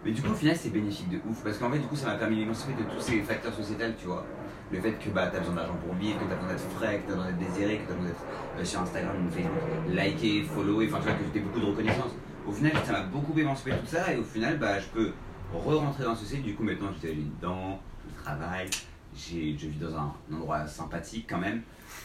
Mais 0.04 0.12
du 0.12 0.22
coup, 0.22 0.30
au 0.30 0.34
final, 0.34 0.56
c'est 0.56 0.70
bénéfique 0.70 1.10
de 1.10 1.18
ouf, 1.28 1.42
parce 1.42 1.58
qu'en 1.58 1.70
fait, 1.70 1.78
du 1.80 1.86
coup, 1.86 1.96
ça 1.96 2.06
m'a 2.06 2.14
permis 2.14 2.36
d'émanciper 2.36 2.72
de 2.80 2.88
tous 2.88 3.00
ces 3.00 3.20
facteurs 3.22 3.52
sociétals, 3.52 3.94
tu 3.98 4.06
vois. 4.06 4.24
Le 4.72 4.80
fait 4.80 4.92
que 4.92 5.10
bah, 5.10 5.26
t'as 5.32 5.40
besoin 5.40 5.54
d'argent 5.56 5.76
pour 5.84 5.94
vivre, 5.96 6.18
que 6.18 6.24
t'as 6.24 6.34
besoin 6.36 6.48
d'être 6.52 6.70
frais, 6.76 6.98
que 7.00 7.08
t'as 7.10 7.16
besoin 7.16 7.32
d'être 7.32 7.38
désiré, 7.52 7.78
que 7.78 7.88
t'as 7.88 7.94
besoin 7.94 8.08
d'être 8.08 8.24
euh, 8.58 8.64
sur 8.64 8.80
Instagram 8.80 9.16
ou 9.26 9.30
Facebook, 9.30 9.52
liké, 9.88 10.42
follow, 10.44 10.82
enfin, 10.84 10.98
tu 10.98 11.02
vois, 11.08 11.12
que 11.12 11.24
t'aies 11.32 11.40
beaucoup 11.40 11.60
de 11.60 11.66
reconnaissance. 11.66 12.12
Au 12.46 12.52
final, 12.52 12.72
ça 12.85 12.92
m'a 12.92 13.02
beaucoup 13.02 13.38
émancipé 13.38 13.72
tout 13.72 13.87
ça, 13.87 14.12
et 14.12 14.16
au 14.18 14.22
final, 14.24 14.59
bah, 14.59 14.78
je 14.78 14.87
peux 14.87 15.12
re-rentrer 15.52 16.04
dans 16.04 16.11
la 16.11 16.16
société. 16.16 16.42
Du 16.42 16.54
coup, 16.54 16.62
maintenant, 16.62 16.88
j'ai 17.02 17.12
une 17.12 17.32
dent, 17.40 17.80
je 18.09 18.22
travaille, 18.22 18.68
je 19.16 19.66
vis 19.66 19.78
dans 19.80 19.94
un, 19.96 20.14
un 20.30 20.37
endroit 20.37 20.66
sympathique 20.66 21.26
quand 21.28 21.38
même. 21.38 21.62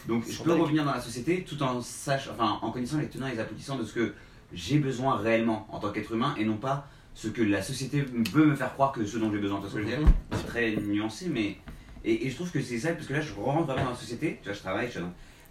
Donc, 0.08 0.24
je 0.28 0.42
peux 0.42 0.52
revenir 0.52 0.84
dans 0.84 0.92
la 0.94 1.00
société 1.00 1.44
tout 1.44 1.62
en 1.62 1.76
enfin, 1.78 2.58
en 2.60 2.70
connaissant 2.70 2.98
les 2.98 3.08
tenants 3.08 3.28
et 3.28 3.32
les 3.32 3.40
aboutissants 3.40 3.76
de 3.76 3.84
ce 3.84 3.92
que 3.92 4.14
j'ai 4.52 4.78
besoin 4.78 5.16
réellement 5.16 5.66
en 5.70 5.78
tant 5.78 5.90
qu'être 5.92 6.12
humain 6.12 6.34
et 6.38 6.44
non 6.44 6.56
pas 6.56 6.86
ce 7.14 7.28
que 7.28 7.42
la 7.42 7.62
société 7.62 8.00
veut 8.32 8.46
me 8.46 8.54
faire 8.56 8.72
croire 8.72 8.92
que 8.92 9.04
ce 9.04 9.18
dont 9.18 9.30
j'ai 9.30 9.38
besoin. 9.38 9.60
Ce 9.68 9.76
Mhm. 9.78 10.06
C'est 10.32 10.46
très 10.46 10.76
nuancé, 10.76 11.28
mais. 11.28 11.58
Et, 12.04 12.26
et 12.26 12.30
je 12.30 12.34
trouve 12.34 12.50
que 12.50 12.60
c'est 12.60 12.78
ça, 12.78 12.92
parce 12.92 13.06
que 13.06 13.12
là, 13.12 13.20
je 13.20 13.32
rentre 13.34 13.66
vraiment 13.66 13.84
dans 13.84 13.90
la 13.90 13.96
société, 13.96 14.38
tu 14.42 14.48
vois, 14.48 14.54
je 14.54 14.60
travaille, 14.60 14.90
je 14.90 15.00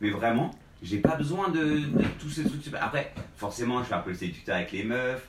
Mais 0.01 0.09
vraiment, 0.09 0.51
j'ai 0.81 0.97
pas 0.97 1.15
besoin 1.15 1.49
de, 1.49 1.59
de 1.63 2.03
tous 2.19 2.29
ces 2.29 2.43
trucs. 2.43 2.61
Après, 2.79 3.13
forcément, 3.37 3.79
je 3.83 3.87
fais 3.89 3.93
un 3.95 3.99
peu 3.99 4.11
le 4.11 4.15
séducteur 4.17 4.55
avec 4.55 4.71
les 4.71 4.83
meufs, 4.83 5.27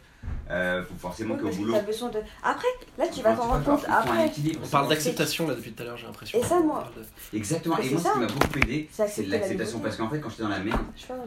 euh, 0.51 0.83
faut 0.85 0.95
forcément 0.97 1.35
Oui, 1.35 1.41
qu'au 1.43 1.49
que 1.51 1.55
boulot. 1.57 1.73
t'as 1.75 1.81
besoin 1.83 2.09
de. 2.11 2.19
Après, 2.43 2.69
là 2.97 3.05
tu 3.13 3.23
vas 3.23 3.35
t'en 3.35 3.43
rendre 3.43 3.65
compte 3.65 3.85
après. 3.89 4.31
On 4.63 4.67
parle 4.69 4.89
d'acceptation 4.89 5.49
là 5.49 5.55
depuis 5.55 5.73
tout 5.73 5.83
à 5.83 5.87
l'heure, 5.87 5.97
j'ai 5.97 6.07
l'impression. 6.07 6.39
Et 6.39 6.43
ça, 6.43 6.61
moi- 6.61 6.91
de- 6.97 7.37
Exactement, 7.37 7.79
et 7.79 7.91
moi, 7.91 8.01
ce 8.01 8.13
qui 8.13 8.19
m'a 8.19 8.27
beaucoup 8.27 8.59
aidé, 8.59 8.89
C'est 8.93 9.27
l'acceptation. 9.27 9.81
Parce 9.81 9.97
qu'en 9.97 10.09
fait, 10.09 10.21
quand 10.21 10.31
j'étais 10.31 10.43
dans 10.45 10.49
la 10.49 10.61
merde, 10.61 10.81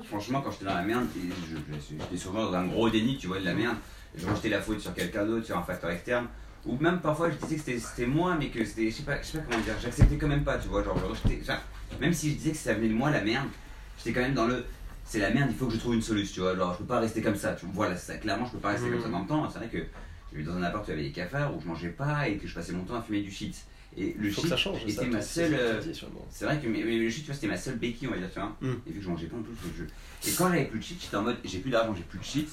Franchement, 0.08 0.42
quand 0.42 0.52
j'étais 0.52 0.66
dans 0.66 0.74
la 0.76 0.82
merde, 0.84 1.06
j'étais 1.90 2.18
souvent 2.18 2.46
dans 2.46 2.54
un 2.54 2.66
gros 2.68 2.90
déni, 2.90 3.18
tu 3.18 3.28
vois, 3.28 3.40
de 3.40 3.46
la 3.46 3.54
merde. 3.54 3.76
Je 4.18 4.26
rejetais 4.28 4.50
la 4.50 4.62
faute 4.62 4.80
sur 4.80 4.94
quelqu'un 4.94 5.26
d'autre, 5.26 5.46
sur 5.46 5.58
un 5.58 5.64
facteur 5.64 5.90
externe. 5.92 6.28
Ou 6.66 6.78
même 6.80 7.00
parfois, 7.00 7.30
je 7.30 7.36
disais 7.36 7.56
que 7.58 7.62
c'était- 7.62 7.80
c'était 7.80 8.06
moi, 8.08 8.36
mais 8.40 8.48
que 8.48 8.64
c'était, 8.66 8.90
je 8.90 8.96
sais 8.96 9.04
pas, 9.04 9.22
je 9.22 9.28
sais 9.28 9.38
pas 9.40 9.44
comment 9.52 9.62
dire, 9.64 9.74
j'acceptais 9.82 10.16
quand 10.18 10.28
même 10.28 10.44
pas, 10.44 10.58
tu 10.58 10.68
vois. 10.70 10.84
Genre, 10.84 10.98
je 10.98 11.06
rejetais- 11.06 11.42
même 12.00 12.14
si 12.14 12.32
je 12.32 12.36
disais 12.38 12.52
que 12.52 12.58
ça 12.58 12.74
venait 12.74 12.88
de 12.88 12.94
moi, 12.94 13.12
la 13.12 13.22
merde, 13.22 13.48
j'étais 14.06 14.20
quand 14.20 14.26
même 14.26 14.36
dans 14.36 14.48
le. 14.48 14.64
C'est 15.08 15.20
la 15.20 15.30
merde, 15.30 15.50
il 15.52 15.56
faut 15.56 15.68
que 15.68 15.74
je 15.74 15.78
trouve 15.78 15.94
une 15.94 16.02
solution, 16.02 16.34
tu 16.34 16.40
vois. 16.42 16.56
Genre, 16.56 16.74
je 16.74 16.78
peux 16.80 16.86
pas 16.86 17.00
rester 17.00 17.22
comme 17.22 17.36
ça, 17.36 17.54
tu 17.54 17.66
vois. 17.66 17.74
Voilà, 17.76 17.96
ça. 17.96 18.18
Clairement, 18.18 18.46
je 18.46 18.52
peux 18.54 18.58
pas 18.58 18.70
rester 18.70 18.90
comme 18.90 19.02
ça. 19.02 19.08
Mais 19.08 19.16
en 19.16 19.20
même 19.20 19.28
temps, 19.28 19.48
c'est 19.52 19.60
vrai 19.60 19.68
que 19.68 19.78
j'étais 20.32 20.44
dans 20.50 20.56
un 20.58 20.64
appart 20.64 20.84
où 20.84 20.88
il 20.88 20.92
y 20.92 20.94
avait 20.94 21.04
des 21.04 21.12
cafards, 21.12 21.56
où 21.56 21.62
je 21.62 21.68
mangeais 21.68 21.90
pas 21.90 22.28
et 22.28 22.38
que 22.38 22.48
je 22.48 22.56
passais 22.56 22.72
mon 22.72 22.84
temps 22.84 22.96
à 22.96 23.02
fumer 23.02 23.22
du 23.22 23.32
shit. 23.32 23.56
Et 23.98 24.16
le 24.20 24.30
shit 24.30 24.44
que 24.44 24.50
ça 24.50 24.58
change. 24.58 24.80
ça, 24.82 24.88
était 25.04 25.06
ma 25.06 25.22
seule. 25.22 25.54
euh, 25.54 25.82
c'est 26.30 26.46
vrai 26.46 26.60
que 26.60 26.68
mais, 26.68 26.84
mais 26.84 26.98
le 26.98 27.10
shit, 27.10 27.22
tu 27.22 27.28
vois, 27.28 27.36
c'était 27.36 27.48
ma 27.48 27.56
seule 27.56 27.76
béquille, 27.78 28.08
on 28.08 28.12
va 28.12 28.18
dire, 28.18 28.30
tu 28.34 28.40
vois. 28.40 28.56
Mm. 28.60 28.76
Et 28.88 28.92
vu 28.92 29.00
que 29.00 29.06
je 29.06 29.10
mangeais 29.10 29.28
pas 29.28 29.38
en 29.38 29.42
plus, 29.42 29.54
je. 29.78 30.30
Et 30.30 30.34
quand 30.34 30.50
j'avais 30.50 30.66
plus 30.66 30.80
de 30.80 30.84
shit, 30.84 30.98
j'étais 31.02 31.16
en 31.16 31.22
mode 31.22 31.38
j'ai 31.46 31.60
plus 31.60 31.72
d'argent, 31.72 31.94
j'ai 31.96 32.04
plus 32.04 32.20
de 32.20 32.24
shit. 32.24 32.50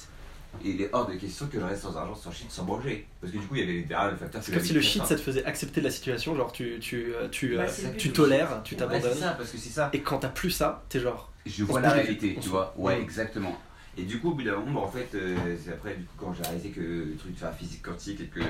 Et 0.62 0.70
il 0.70 0.82
est 0.82 0.90
hors 0.92 1.06
de 1.06 1.14
question 1.14 1.46
que 1.46 1.58
je 1.58 1.64
reste 1.64 1.82
sans 1.82 1.96
argent, 1.96 2.14
sans 2.14 2.30
shit, 2.30 2.50
sans 2.50 2.64
manger. 2.64 3.06
Parce 3.20 3.32
que 3.32 3.38
du 3.38 3.46
coup, 3.46 3.56
il 3.56 3.60
y 3.60 3.64
avait 3.64 3.82
derrière 3.82 4.10
le 4.10 4.16
facteur 4.18 4.42
C'est 4.44 4.52
comme 4.52 4.62
si 4.62 4.74
le 4.74 4.82
shit 4.82 5.02
ça 5.06 5.14
te 5.16 5.20
faisait 5.20 5.44
accepter 5.46 5.80
la 5.80 5.90
situation, 5.90 6.36
genre 6.36 6.52
tu, 6.52 6.78
euh, 6.92 7.28
Bah, 7.56 7.64
euh, 7.66 8.10
tolères, 8.12 8.60
tu 8.62 8.74
Ouais, 8.74 8.80
c'est 8.80 8.86
t'abandonnes. 8.86 9.14
ça, 9.14 9.30
parce 9.30 9.50
que 9.50 9.56
c'est 9.56 9.70
ça. 9.70 9.88
Et 9.94 10.02
quand 10.02 10.18
t'as 10.18 10.28
plus 10.28 10.50
ça, 10.50 10.84
t'es 10.90 11.00
genre. 11.00 11.31
Je 11.46 11.64
vois 11.64 11.80
la 11.80 11.90
réalité, 11.90 12.38
tu 12.40 12.48
vois. 12.48 12.74
Ouais, 12.76 13.00
exactement. 13.00 13.56
Et 13.96 14.04
du 14.04 14.20
coup, 14.20 14.30
au 14.30 14.34
bout 14.34 14.42
d'un 14.42 14.56
moment, 14.56 14.80
bah, 14.80 14.86
en 14.86 14.90
fait, 14.90 15.14
euh, 15.14 15.36
c'est 15.62 15.72
après, 15.72 15.94
du 15.94 16.04
coup, 16.04 16.14
quand 16.16 16.32
j'ai 16.32 16.42
réalisé 16.42 16.70
que 16.70 16.80
le 16.80 17.16
truc 17.18 17.34
de 17.34 17.38
faire 17.38 17.54
physique 17.54 17.82
quantique 17.82 18.20
et 18.20 18.26
que 18.26 18.40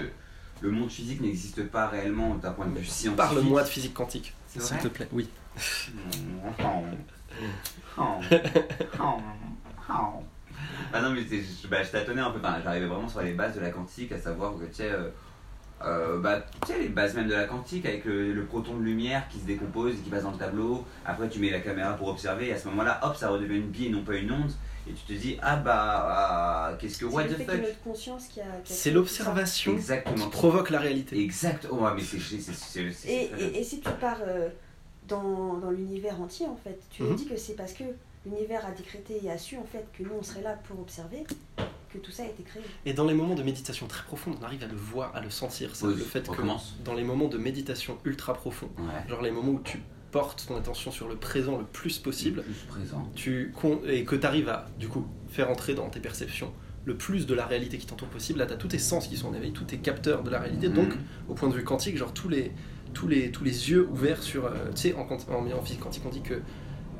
le 0.60 0.70
monde 0.70 0.90
physique 0.90 1.20
n'existe 1.20 1.64
pas 1.64 1.88
réellement 1.88 2.36
d'un 2.36 2.52
point 2.52 2.66
de 2.66 2.78
vue 2.78 2.84
scientifique. 2.84 3.16
Parle-moi 3.16 3.62
de 3.62 3.68
physique 3.68 3.94
quantique, 3.94 4.34
s'il 4.46 4.78
te 4.78 4.88
plaît. 4.88 5.08
Oui. 5.12 5.28
Ah 10.94 11.00
non, 11.00 11.10
mais 11.10 11.22
je, 11.22 11.66
bah, 11.68 11.82
je 11.82 11.90
tâtonnais 11.90 12.20
un 12.20 12.30
peu, 12.30 12.38
enfin, 12.38 12.60
j'arrivais 12.62 12.86
vraiment 12.86 13.08
sur 13.08 13.22
les 13.22 13.32
bases 13.32 13.54
de 13.56 13.60
la 13.60 13.70
quantique, 13.70 14.12
à 14.12 14.18
savoir 14.18 14.52
que 14.54 14.64
tu 14.66 14.74
sais, 14.74 14.90
euh, 14.90 15.08
euh, 15.84 16.18
bah, 16.20 16.42
tu 16.66 16.72
sais, 16.72 16.78
les 16.78 16.88
bases 16.88 17.14
même 17.14 17.28
de 17.28 17.34
la 17.34 17.44
quantique 17.44 17.84
avec 17.86 18.04
le, 18.04 18.32
le 18.32 18.44
proton 18.44 18.76
de 18.76 18.82
lumière 18.82 19.26
qui 19.28 19.38
se 19.38 19.44
décompose 19.44 19.94
et 19.94 19.98
qui 19.98 20.10
passe 20.10 20.22
dans 20.24 20.30
le 20.32 20.38
tableau. 20.38 20.84
Après, 21.04 21.28
tu 21.28 21.38
mets 21.40 21.50
la 21.50 21.60
caméra 21.60 21.94
pour 21.94 22.08
observer, 22.08 22.48
et 22.48 22.52
à 22.52 22.58
ce 22.58 22.68
moment-là, 22.68 23.00
hop, 23.02 23.16
ça 23.16 23.28
redevient 23.30 23.56
une 23.56 23.68
bille 23.70 23.86
et 23.86 23.90
non 23.90 24.02
pas 24.04 24.14
une 24.16 24.32
onde. 24.32 24.50
Et 24.88 24.92
tu 24.94 25.02
te 25.04 25.12
dis, 25.12 25.38
ah 25.42 25.54
bah, 25.56 25.72
ah, 26.08 26.72
qu'est-ce 26.78 26.98
que, 26.98 27.08
C'est 27.08 27.14
what 27.14 27.24
the 27.24 27.36
fuck? 27.44 27.54
notre 27.62 27.80
conscience 27.84 28.26
qui 28.26 28.40
a. 28.40 28.44
qui 28.64 28.72
a 28.72 28.76
C'est 28.76 28.90
l'observation 28.90 29.72
qui 29.72 29.78
Exactement. 29.78 30.28
provoque 30.28 30.70
la 30.70 30.80
réalité. 30.80 31.20
Exact. 31.22 31.68
Oh, 31.70 31.76
ouais, 31.76 31.90
mais 31.94 32.02
c'est. 32.02 33.08
Et, 33.08 33.30
et, 33.38 33.60
et 33.60 33.64
si 33.64 33.80
tu 33.80 33.88
pars 34.00 34.18
euh, 34.26 34.48
dans, 35.06 35.54
dans 35.58 35.70
l'univers 35.70 36.20
entier, 36.20 36.46
en 36.46 36.56
fait, 36.56 36.80
tu 36.90 37.02
Mhm. 37.02 37.10
nous 37.10 37.14
dis 37.14 37.26
que 37.26 37.36
c'est 37.36 37.54
parce 37.54 37.72
que 37.74 37.84
l'univers 38.26 38.66
a 38.66 38.72
décrété 38.72 39.20
et 39.22 39.30
a 39.30 39.38
su, 39.38 39.56
en 39.56 39.64
fait, 39.64 39.84
que 39.96 40.02
nous, 40.02 40.14
on 40.18 40.22
serait 40.22 40.42
là 40.42 40.58
pour 40.68 40.80
observer, 40.80 41.24
que 41.92 41.98
tout 41.98 42.10
ça 42.10 42.22
a 42.22 42.26
été 42.26 42.42
créé. 42.42 42.62
Et 42.86 42.92
dans 42.92 43.04
les 43.04 43.14
moments 43.14 43.34
de 43.34 43.42
méditation 43.42 43.86
très 43.86 44.04
profonde, 44.04 44.36
on 44.40 44.44
arrive 44.44 44.62
à 44.64 44.66
le 44.66 44.74
voir, 44.76 45.14
à 45.14 45.20
le 45.20 45.30
sentir. 45.30 45.70
C'est 45.74 45.86
le 45.86 45.94
fait 45.96 46.22
que 46.24 46.30
Recommence. 46.30 46.76
dans 46.84 46.94
les 46.94 47.04
moments 47.04 47.28
de 47.28 47.38
méditation 47.38 47.98
ultra 48.04 48.34
profond, 48.34 48.68
Ouais. 48.78 49.08
genre 49.08 49.22
les 49.22 49.30
moments 49.30 49.52
où 49.52 49.60
tu 49.62 49.78
portes 50.10 50.44
ton 50.46 50.56
attention 50.56 50.90
sur 50.90 51.08
le 51.08 51.16
présent 51.16 51.56
le 51.58 51.64
plus 51.64 51.98
possible, 51.98 52.42
Plus 52.42 52.52
présent. 52.68 53.10
tu 53.14 53.52
et 53.86 54.04
que 54.04 54.14
tu 54.16 54.26
arrives 54.26 54.48
à 54.48 54.66
du 54.78 54.88
coup 54.88 55.06
faire 55.28 55.50
entrer 55.50 55.74
dans 55.74 55.88
tes 55.88 56.00
perceptions 56.00 56.52
le 56.84 56.96
plus 56.96 57.26
de 57.26 57.34
la 57.34 57.46
réalité 57.46 57.78
qui 57.78 57.86
t'entoure 57.86 58.08
possible. 58.08 58.40
Là, 58.40 58.46
tu 58.46 58.52
as 58.52 58.56
tous 58.56 58.68
tes 58.68 58.78
sens 58.78 59.06
qui 59.06 59.16
sont 59.16 59.28
en 59.28 59.34
éveil, 59.34 59.52
tous 59.52 59.64
tes 59.64 59.78
capteurs 59.78 60.22
de 60.24 60.30
la 60.30 60.40
réalité. 60.40 60.68
Donc, 60.68 60.88
Mhm. 60.88 61.00
au 61.28 61.34
point 61.34 61.48
de 61.48 61.54
vue 61.54 61.62
quantique, 61.64 61.96
genre 61.96 62.12
tous 62.12 62.28
les, 62.28 62.50
tous 62.92 63.06
les, 63.08 63.30
tous 63.30 63.44
les 63.44 63.70
yeux 63.70 63.86
ouverts 63.88 64.22
sur. 64.22 64.46
euh, 64.46 64.50
tu 64.74 64.82
sais, 64.82 64.94
en, 64.94 65.02
en, 65.08 65.50
en 65.52 65.62
physique 65.62 65.80
quantique, 65.80 66.02
on 66.04 66.10
dit 66.10 66.22
que 66.22 66.34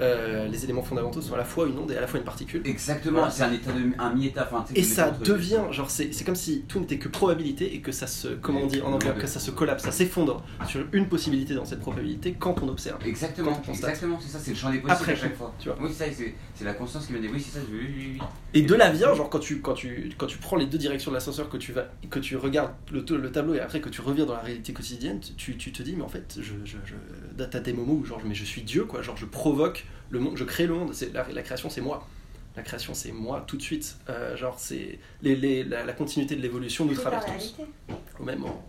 euh, 0.03 0.49
les 0.49 0.65
éléments 0.65 0.83
fondamentaux 0.83 1.21
sont 1.21 1.35
à 1.35 1.39
la 1.39 1.45
fois 1.45 1.67
une 1.67 1.79
onde 1.79 1.91
et 1.93 1.97
à 1.97 2.01
la 2.01 2.07
fois 2.07 2.19
une 2.19 2.25
particule. 2.25 2.63
Exactement, 2.65 3.19
Voilà. 3.19 3.31
c'est 3.31 3.43
un 3.45 3.53
état 3.53 3.73
de. 3.73 3.81
un 3.99 4.15
mi-état. 4.15 4.49
Et 4.75 4.83
ça 4.83 5.11
devient, 5.11 5.61
genre, 5.71 5.91
c'est 5.91 6.13
c'est 6.13 6.25
comme 6.25 6.35
si 6.37 6.63
tout 6.69 6.81
n'était 6.81 6.99
que 6.99 7.09
probabilité 7.09 7.75
et 7.75 7.81
que 7.81 7.93
ça 7.93 8.07
se, 8.07 8.29
comment 8.29 8.61
on 8.63 8.67
dit 8.67 8.81
en 8.83 8.93
anglais, 8.93 9.15
que 9.19 9.27
ça 9.27 9.41
se 9.41 9.51
collapse, 9.51 9.85
ça 9.85 9.93
s'effondre 9.93 10.45
sur 10.69 10.85
une 10.93 11.09
possibilité 11.09 11.55
dans 11.55 11.65
cette 11.65 11.81
probabilité 11.81 12.35
quand 12.39 12.63
on 12.63 12.69
observe. 12.69 12.99
Exactement, 13.07 13.61
on 13.67 13.73
exactement, 13.73 14.19
c'est 14.21 14.29
ça, 14.33 14.39
c'est 14.39 14.51
le 14.51 14.57
champ 14.57 14.71
des 14.71 14.79
possibles 14.79 14.93
Après 15.01 15.13
à 15.13 15.17
chaque 15.17 15.37
fois. 15.37 15.55
tu 15.59 15.69
vois. 15.69 15.79
Oui, 15.81 15.89
c'est 15.93 16.07
ça, 16.07 16.13
c'est 16.17 16.35
c'est 16.55 16.65
la 16.65 16.75
conscience 16.75 17.07
qui 17.07 17.13
me 17.13 17.21
dit 17.21 17.29
oui, 17.33 17.41
c'est 17.41 17.59
ça, 17.59 17.65
oui, 17.71 17.79
oui, 17.83 18.11
oui. 18.15 18.21
Et 18.55 18.63
de 18.63 18.75
là 18.75 18.91
vient, 18.91 19.15
genre, 19.15 19.31
quand 19.31 19.39
tu, 19.39 19.61
quand 19.61 19.75
tu, 19.75 20.11
quand 20.19 20.27
tu 20.27 20.39
prends 20.39 20.57
les 20.57 20.67
deux 20.67 20.79
directions 20.79 21.11
de 21.11 21.17
l'ascenseur, 21.17 21.49
que 21.49 21.57
tu 21.57 21.73
vas, 21.73 21.87
que 22.11 22.19
tu 22.19 22.37
regardes 22.37 22.73
le, 22.93 23.05
le 23.17 23.33
tableau 23.33 23.55
et 23.55 23.61
après 23.61 23.81
que 23.81 23.89
tu 23.89 24.01
reviens 24.01 24.27
dans 24.27 24.35
la 24.35 24.41
réalité 24.41 24.73
quotidienne, 24.73 25.21
tu, 25.37 25.57
tu 25.57 25.73
te 25.73 25.83
dis, 25.83 25.95
mais 25.97 26.03
en 26.03 26.09
fait, 26.09 26.37
je, 26.41 26.53
je, 26.65 26.77
je, 26.85 27.45
t'as 27.45 27.61
des 27.61 27.73
moments 27.73 27.95
où, 27.95 28.05
genre, 28.05 28.21
mais 28.27 28.35
je 28.35 28.45
suis 28.45 28.63
Dieu, 28.63 28.85
quoi, 28.85 29.03
genre, 29.03 29.17
je 29.17 29.27
provoque 29.27 29.87
le 30.13 30.21
monde, 30.21 30.37
je 30.37 30.45
crée 30.45 30.67
le 30.67 30.75
monde, 30.75 30.95
c'est, 30.95 31.13
la, 31.13 31.27
la 31.29 31.43
création, 31.43 31.69
c'est 31.71 31.81
moi. 31.81 32.07
La 32.55 32.63
création, 32.63 32.93
c'est 32.93 33.13
moi, 33.13 33.43
tout 33.47 33.57
de 33.57 33.63
suite. 33.63 33.97
Euh, 34.11 34.37
genre, 34.37 34.61
c'est 34.61 34.99
les, 35.23 35.35
les, 35.35 35.65
la, 35.65 35.85
la 35.85 35.93
continuité 35.95 36.37
de 36.37 36.43
l'évolution 36.43 36.85
nous 36.85 36.95
traverse 36.95 37.25
tous. 37.27 37.57
Au 38.21 38.25
même 38.25 38.41
moment. 38.41 38.63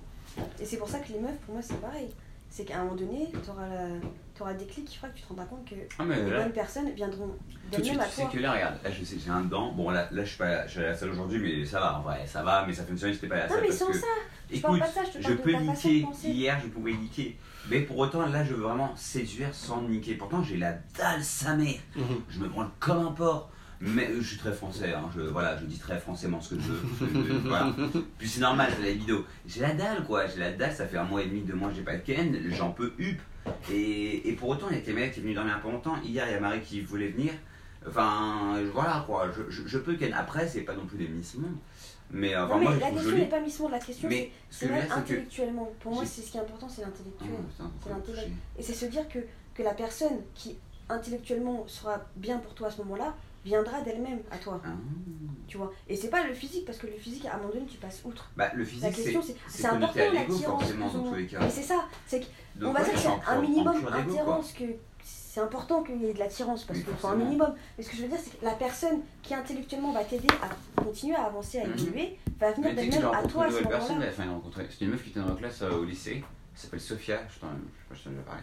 Et 0.60 0.65
c'est 0.65 0.77
pour 0.77 0.88
ça 0.88 0.99
que 0.99 1.12
les 1.12 1.19
meufs, 1.19 1.38
pour 1.45 1.53
moi, 1.56 1.62
c'est 1.62 1.79
pareil. 1.82 2.08
C'est 2.56 2.66
qu'à 2.66 2.78
un 2.78 2.84
moment 2.84 2.96
donné, 2.96 3.32
tu 3.44 4.42
auras, 4.42 4.54
des 4.54 4.68
clics 4.68 4.86
qui 4.86 4.98
fera 4.98 5.08
que 5.08 5.18
tu 5.18 5.24
te 5.24 5.30
rendras 5.30 5.46
compte 5.46 5.68
que 5.68 5.74
Ah, 5.98 6.04
mais 6.06 6.24
les 6.24 6.30
là, 6.30 6.44
bonnes 6.44 6.52
personnes 6.52 6.92
viendront 6.92 7.36
Tout 7.72 7.82
de 7.82 8.00
à 8.00 8.06
tu 8.06 8.12
sais 8.12 8.28
que 8.32 8.38
là, 8.38 8.52
regarde, 8.52 8.76
là, 8.84 8.92
je 8.92 9.04
sais, 9.04 9.18
j'ai 9.18 9.32
un 9.32 9.42
dent. 9.42 9.72
Bon, 9.72 9.89
là, 9.89 10.08
là 10.12 10.24
je, 10.24 10.30
suis 10.30 10.38
pas, 10.38 10.68
je 10.68 10.72
suis 10.74 10.80
à 10.82 10.89
la 10.89 10.96
salle 10.96 11.10
aujourd'hui, 11.10 11.39
mais 11.39 11.66
ça 11.66 11.80
va, 11.80 11.98
en 11.98 12.04
vrai, 12.04 12.28
ça 12.28 12.44
va, 12.44 12.63
mais 12.68 12.72
ça 12.72 12.84
fait 12.84 12.92
une 12.92 12.98
semaine 13.00 13.13
que 13.13 13.22
j'étais 13.22 13.28
pas 13.28 13.38
à 13.38 13.39
la 13.39 13.44
Non, 13.48 13.54
salle. 13.56 13.62
mais 13.63 13.68
parce 13.70 13.80
sans 13.80 13.88
que, 13.88 13.94
ça, 13.98 14.06
je 14.52 14.62
parle 14.62 14.76
écoute, 14.76 14.86
pas 14.86 14.88
de 14.88 14.94
ça, 14.94 15.04
je 15.04 15.18
te 15.18 15.18
je 15.18 15.24
parle 15.24 15.38
de 15.38 15.42
peux 15.42 15.52
ta 15.52 15.58
façon 15.58 15.88
de 15.88 15.94
niquer. 15.94 16.30
Hier, 16.30 16.60
je 16.62 16.68
pouvais 16.68 16.94
niquer. 16.94 17.38
Mais 17.72 17.80
pour 17.80 17.98
autant, 17.98 18.28
là, 18.28 18.44
je 18.44 18.54
veux 18.54 18.62
vraiment 18.62 18.96
séduire 18.96 19.56
sans 19.56 19.82
niquer. 19.82 20.13
Pourtant, 20.13 20.44
j'ai 20.44 20.58
la 20.58 20.74
dalle 20.96 21.24
sa 21.24 21.56
mère. 21.56 21.80
Mhm. 21.96 22.22
Je 22.30 22.39
me 22.39 22.50
branle 22.50 22.70
comme 22.80 23.08
un 23.08 23.12
porc. 23.13 23.50
Mais 23.86 24.08
euh, 24.08 24.22
je 24.22 24.28
suis 24.30 24.38
très 24.38 24.54
français, 24.54 24.93
hein, 24.93 25.10
je, 25.13 25.22
voilà, 25.22 25.58
je 25.58 25.65
dis 25.65 25.78
très 25.78 26.00
françaisément 26.00 26.39
ce 26.39 26.56
que 26.56 26.62
je 26.62 26.72
veux. 26.72 27.39
voilà. 27.46 27.76
Puis 28.17 28.30
c'est 28.30 28.39
normal, 28.39 28.72
c'est 28.74 28.84
la 28.86 28.93
vidéo. 28.93 29.26
J'ai 29.46 29.60
la 29.60 29.74
dalle 29.74 30.06
quoi, 30.06 30.26
j'ai 30.26 30.39
la 30.39 30.54
dalle, 30.54 30.74
ça 30.74 30.88
fait 30.88 30.98
un 30.98 31.04
mois 31.04 31.22
et 31.22 31.26
demi, 31.26 31.41
deux 31.41 31.54
mois 31.54 31.69
j'ai 31.76 31.82
pas 31.82 31.98
de 31.98 32.02
ken, 32.02 32.39
j'en 32.52 32.72
peux 32.72 32.93
hup. 32.98 33.19
Et, 33.69 34.30
et 34.30 34.34
pour 34.34 34.50
autant, 34.50 34.67
il 34.72 34.78
y 34.78 34.89
a 34.89 34.93
mecs 34.93 35.12
qui 35.12 35.19
est 35.19 35.24
venu 35.24 35.34
dormir 35.34 35.58
un 35.58 35.60
peu 35.60 35.69
longtemps. 35.69 35.98
Hier, 36.02 36.26
il 36.30 36.32
y 36.32 36.36
a 36.36 36.39
Marie 36.39 36.62
qui 36.62 36.80
voulait 36.80 37.10
venir. 37.10 37.34
Enfin, 37.86 38.62
voilà 38.74 39.04
quoi, 39.06 39.30
je, 39.36 39.52
je, 39.52 39.67
je 39.67 39.78
peux 39.78 39.96
ken. 39.96 40.13
Après, 40.13 40.48
c'est 40.48 40.62
pas 40.62 40.76
non 40.76 40.86
plus 40.86 40.98
des 40.98 41.10
Miss 41.10 41.36
Monde. 41.36 41.58
Mais 42.10 42.38
enfin, 42.38 42.54
Non, 42.54 42.60
mais 42.60 42.65
moi, 42.65 42.76
la 42.80 42.91
question 42.91 43.17
n'est 43.17 43.26
pas 43.26 43.41
Miss 43.41 43.60
Monde, 43.60 43.72
la 43.72 43.80
question 43.80 44.10
ce 44.10 44.15
c'est 44.50 44.67
que 44.67 44.91
intellectuellement. 44.93 45.74
Pour 45.82 45.93
moi, 45.96 46.06
c'est 46.06 46.22
ce 46.22 46.32
qui 46.32 46.38
est 46.38 46.41
important, 46.41 46.69
c'est 46.69 46.84
l'intellectuel. 46.84 47.32
Oh, 47.60 47.65
C'est 47.82 48.60
Et 48.60 48.63
c'est 48.63 48.74
se 48.74 48.86
dire 48.86 49.10
que, 49.10 49.19
que 49.54 49.63
la 49.63 49.74
personne 49.74 50.22
qui 50.36 50.56
intellectuellement 50.88 51.65
sera 51.67 52.00
bien 52.15 52.38
pour 52.38 52.54
toi 52.54 52.67
à 52.67 52.72
ce 52.72 52.78
moment-là 52.78 53.13
viendra 53.45 53.82
d'elle-même 53.82 54.19
à 54.32 54.38
toi, 54.38 54.62
Ah. 54.63 54.69
tu 55.47 55.58
vois. 55.58 55.71
Et 55.88 55.95
c'est 55.95 56.10
pas 56.10 56.25
le 56.25 56.34
physique, 56.34 56.65
parce 56.65 56.77
que 56.77 56.88
le 56.88 56.93
physique, 56.93 57.25
à 57.25 57.36
un 57.36 57.38
moment 57.38 57.49
donné, 57.53 57.65
tu 57.65 57.77
passes 57.77 58.01
outre. 58.06 58.32
Bah, 58.38 58.49
le 58.53 58.60
La 58.63 58.65
physique, 58.65 58.89
c'est 58.95 59.03
question, 59.03 59.21
c'est 59.21 59.36
c'est 59.47 59.62
c'est 59.63 59.67
important 59.67 59.99
l'attirance. 60.13 60.63
Mais 61.39 61.49
c'est 61.49 61.62
ça, 61.63 61.86
c'est 62.06 62.19
que 62.21 62.25
Donc, 62.56 62.69
on 62.69 62.73
va 62.73 62.79
ouais, 62.79 62.86
dire 62.86 62.93
que 62.93 62.99
c'est 62.99 63.08
c'est 63.10 63.32
un 63.32 63.41
minimum 63.41 63.79
pur 63.79 63.88
ego, 63.89 63.89
quoi. 63.89 63.99
attirance, 64.17 64.51
que 64.53 64.63
c'est 65.03 65.41
important 65.41 65.82
qu'il 65.84 66.01
y 66.01 66.06
ait 66.06 66.13
de 66.13 66.19
l'attirance, 66.19 66.63
parce 66.63 66.79
Oui, 66.79 66.86
qu'il 66.86 66.93
faut 66.95 67.08
un 67.08 67.15
minimum. 67.15 67.53
Mais 67.77 67.84
ce 67.84 67.89
que 67.89 67.97
je 67.97 68.01
veux 68.03 68.08
dire, 68.08 68.19
c'est 68.23 68.39
que 68.39 68.45
la 68.45 68.51
personne 68.51 69.01
qui 69.23 69.34
intellectuellement 69.34 69.91
va 69.91 70.03
t'aider 70.03 70.27
à 70.41 70.82
continuer 70.82 71.15
à 71.15 71.23
avancer, 71.23 71.60
à 71.60 71.65
Mhm. 71.67 71.73
évoluer, 71.73 72.17
va 72.39 72.51
venir 72.51 72.69
Mais 72.69 72.75
d'elle-même 72.75 73.06
à 73.13 73.23
toi 73.27 73.47
une 73.47 73.67
personne, 73.67 73.95
moment-là. 73.95 74.12
enfin, 74.12 74.29
rencontré- 74.32 74.67
c'était 74.69 74.86
une 74.86 74.91
meuf 74.91 75.03
qui 75.03 75.10
était 75.10 75.19
dans 75.19 75.27
ma 75.29 75.36
classe 75.36 75.62
euh, 75.63 75.71
au 75.71 75.84
lycée, 75.86 76.23
elle 76.53 76.60
s'appelle 76.60 76.79
Sophia, 76.82 77.19
je, 77.34 77.39
t'en- 77.39 77.47
je 77.47 77.53
sais 77.53 77.89
pas 77.89 77.95
si 77.95 77.99
je 78.01 78.03
t'en 78.06 78.10
ai 78.12 78.13
déjà 78.13 78.25
parlé. 78.27 78.41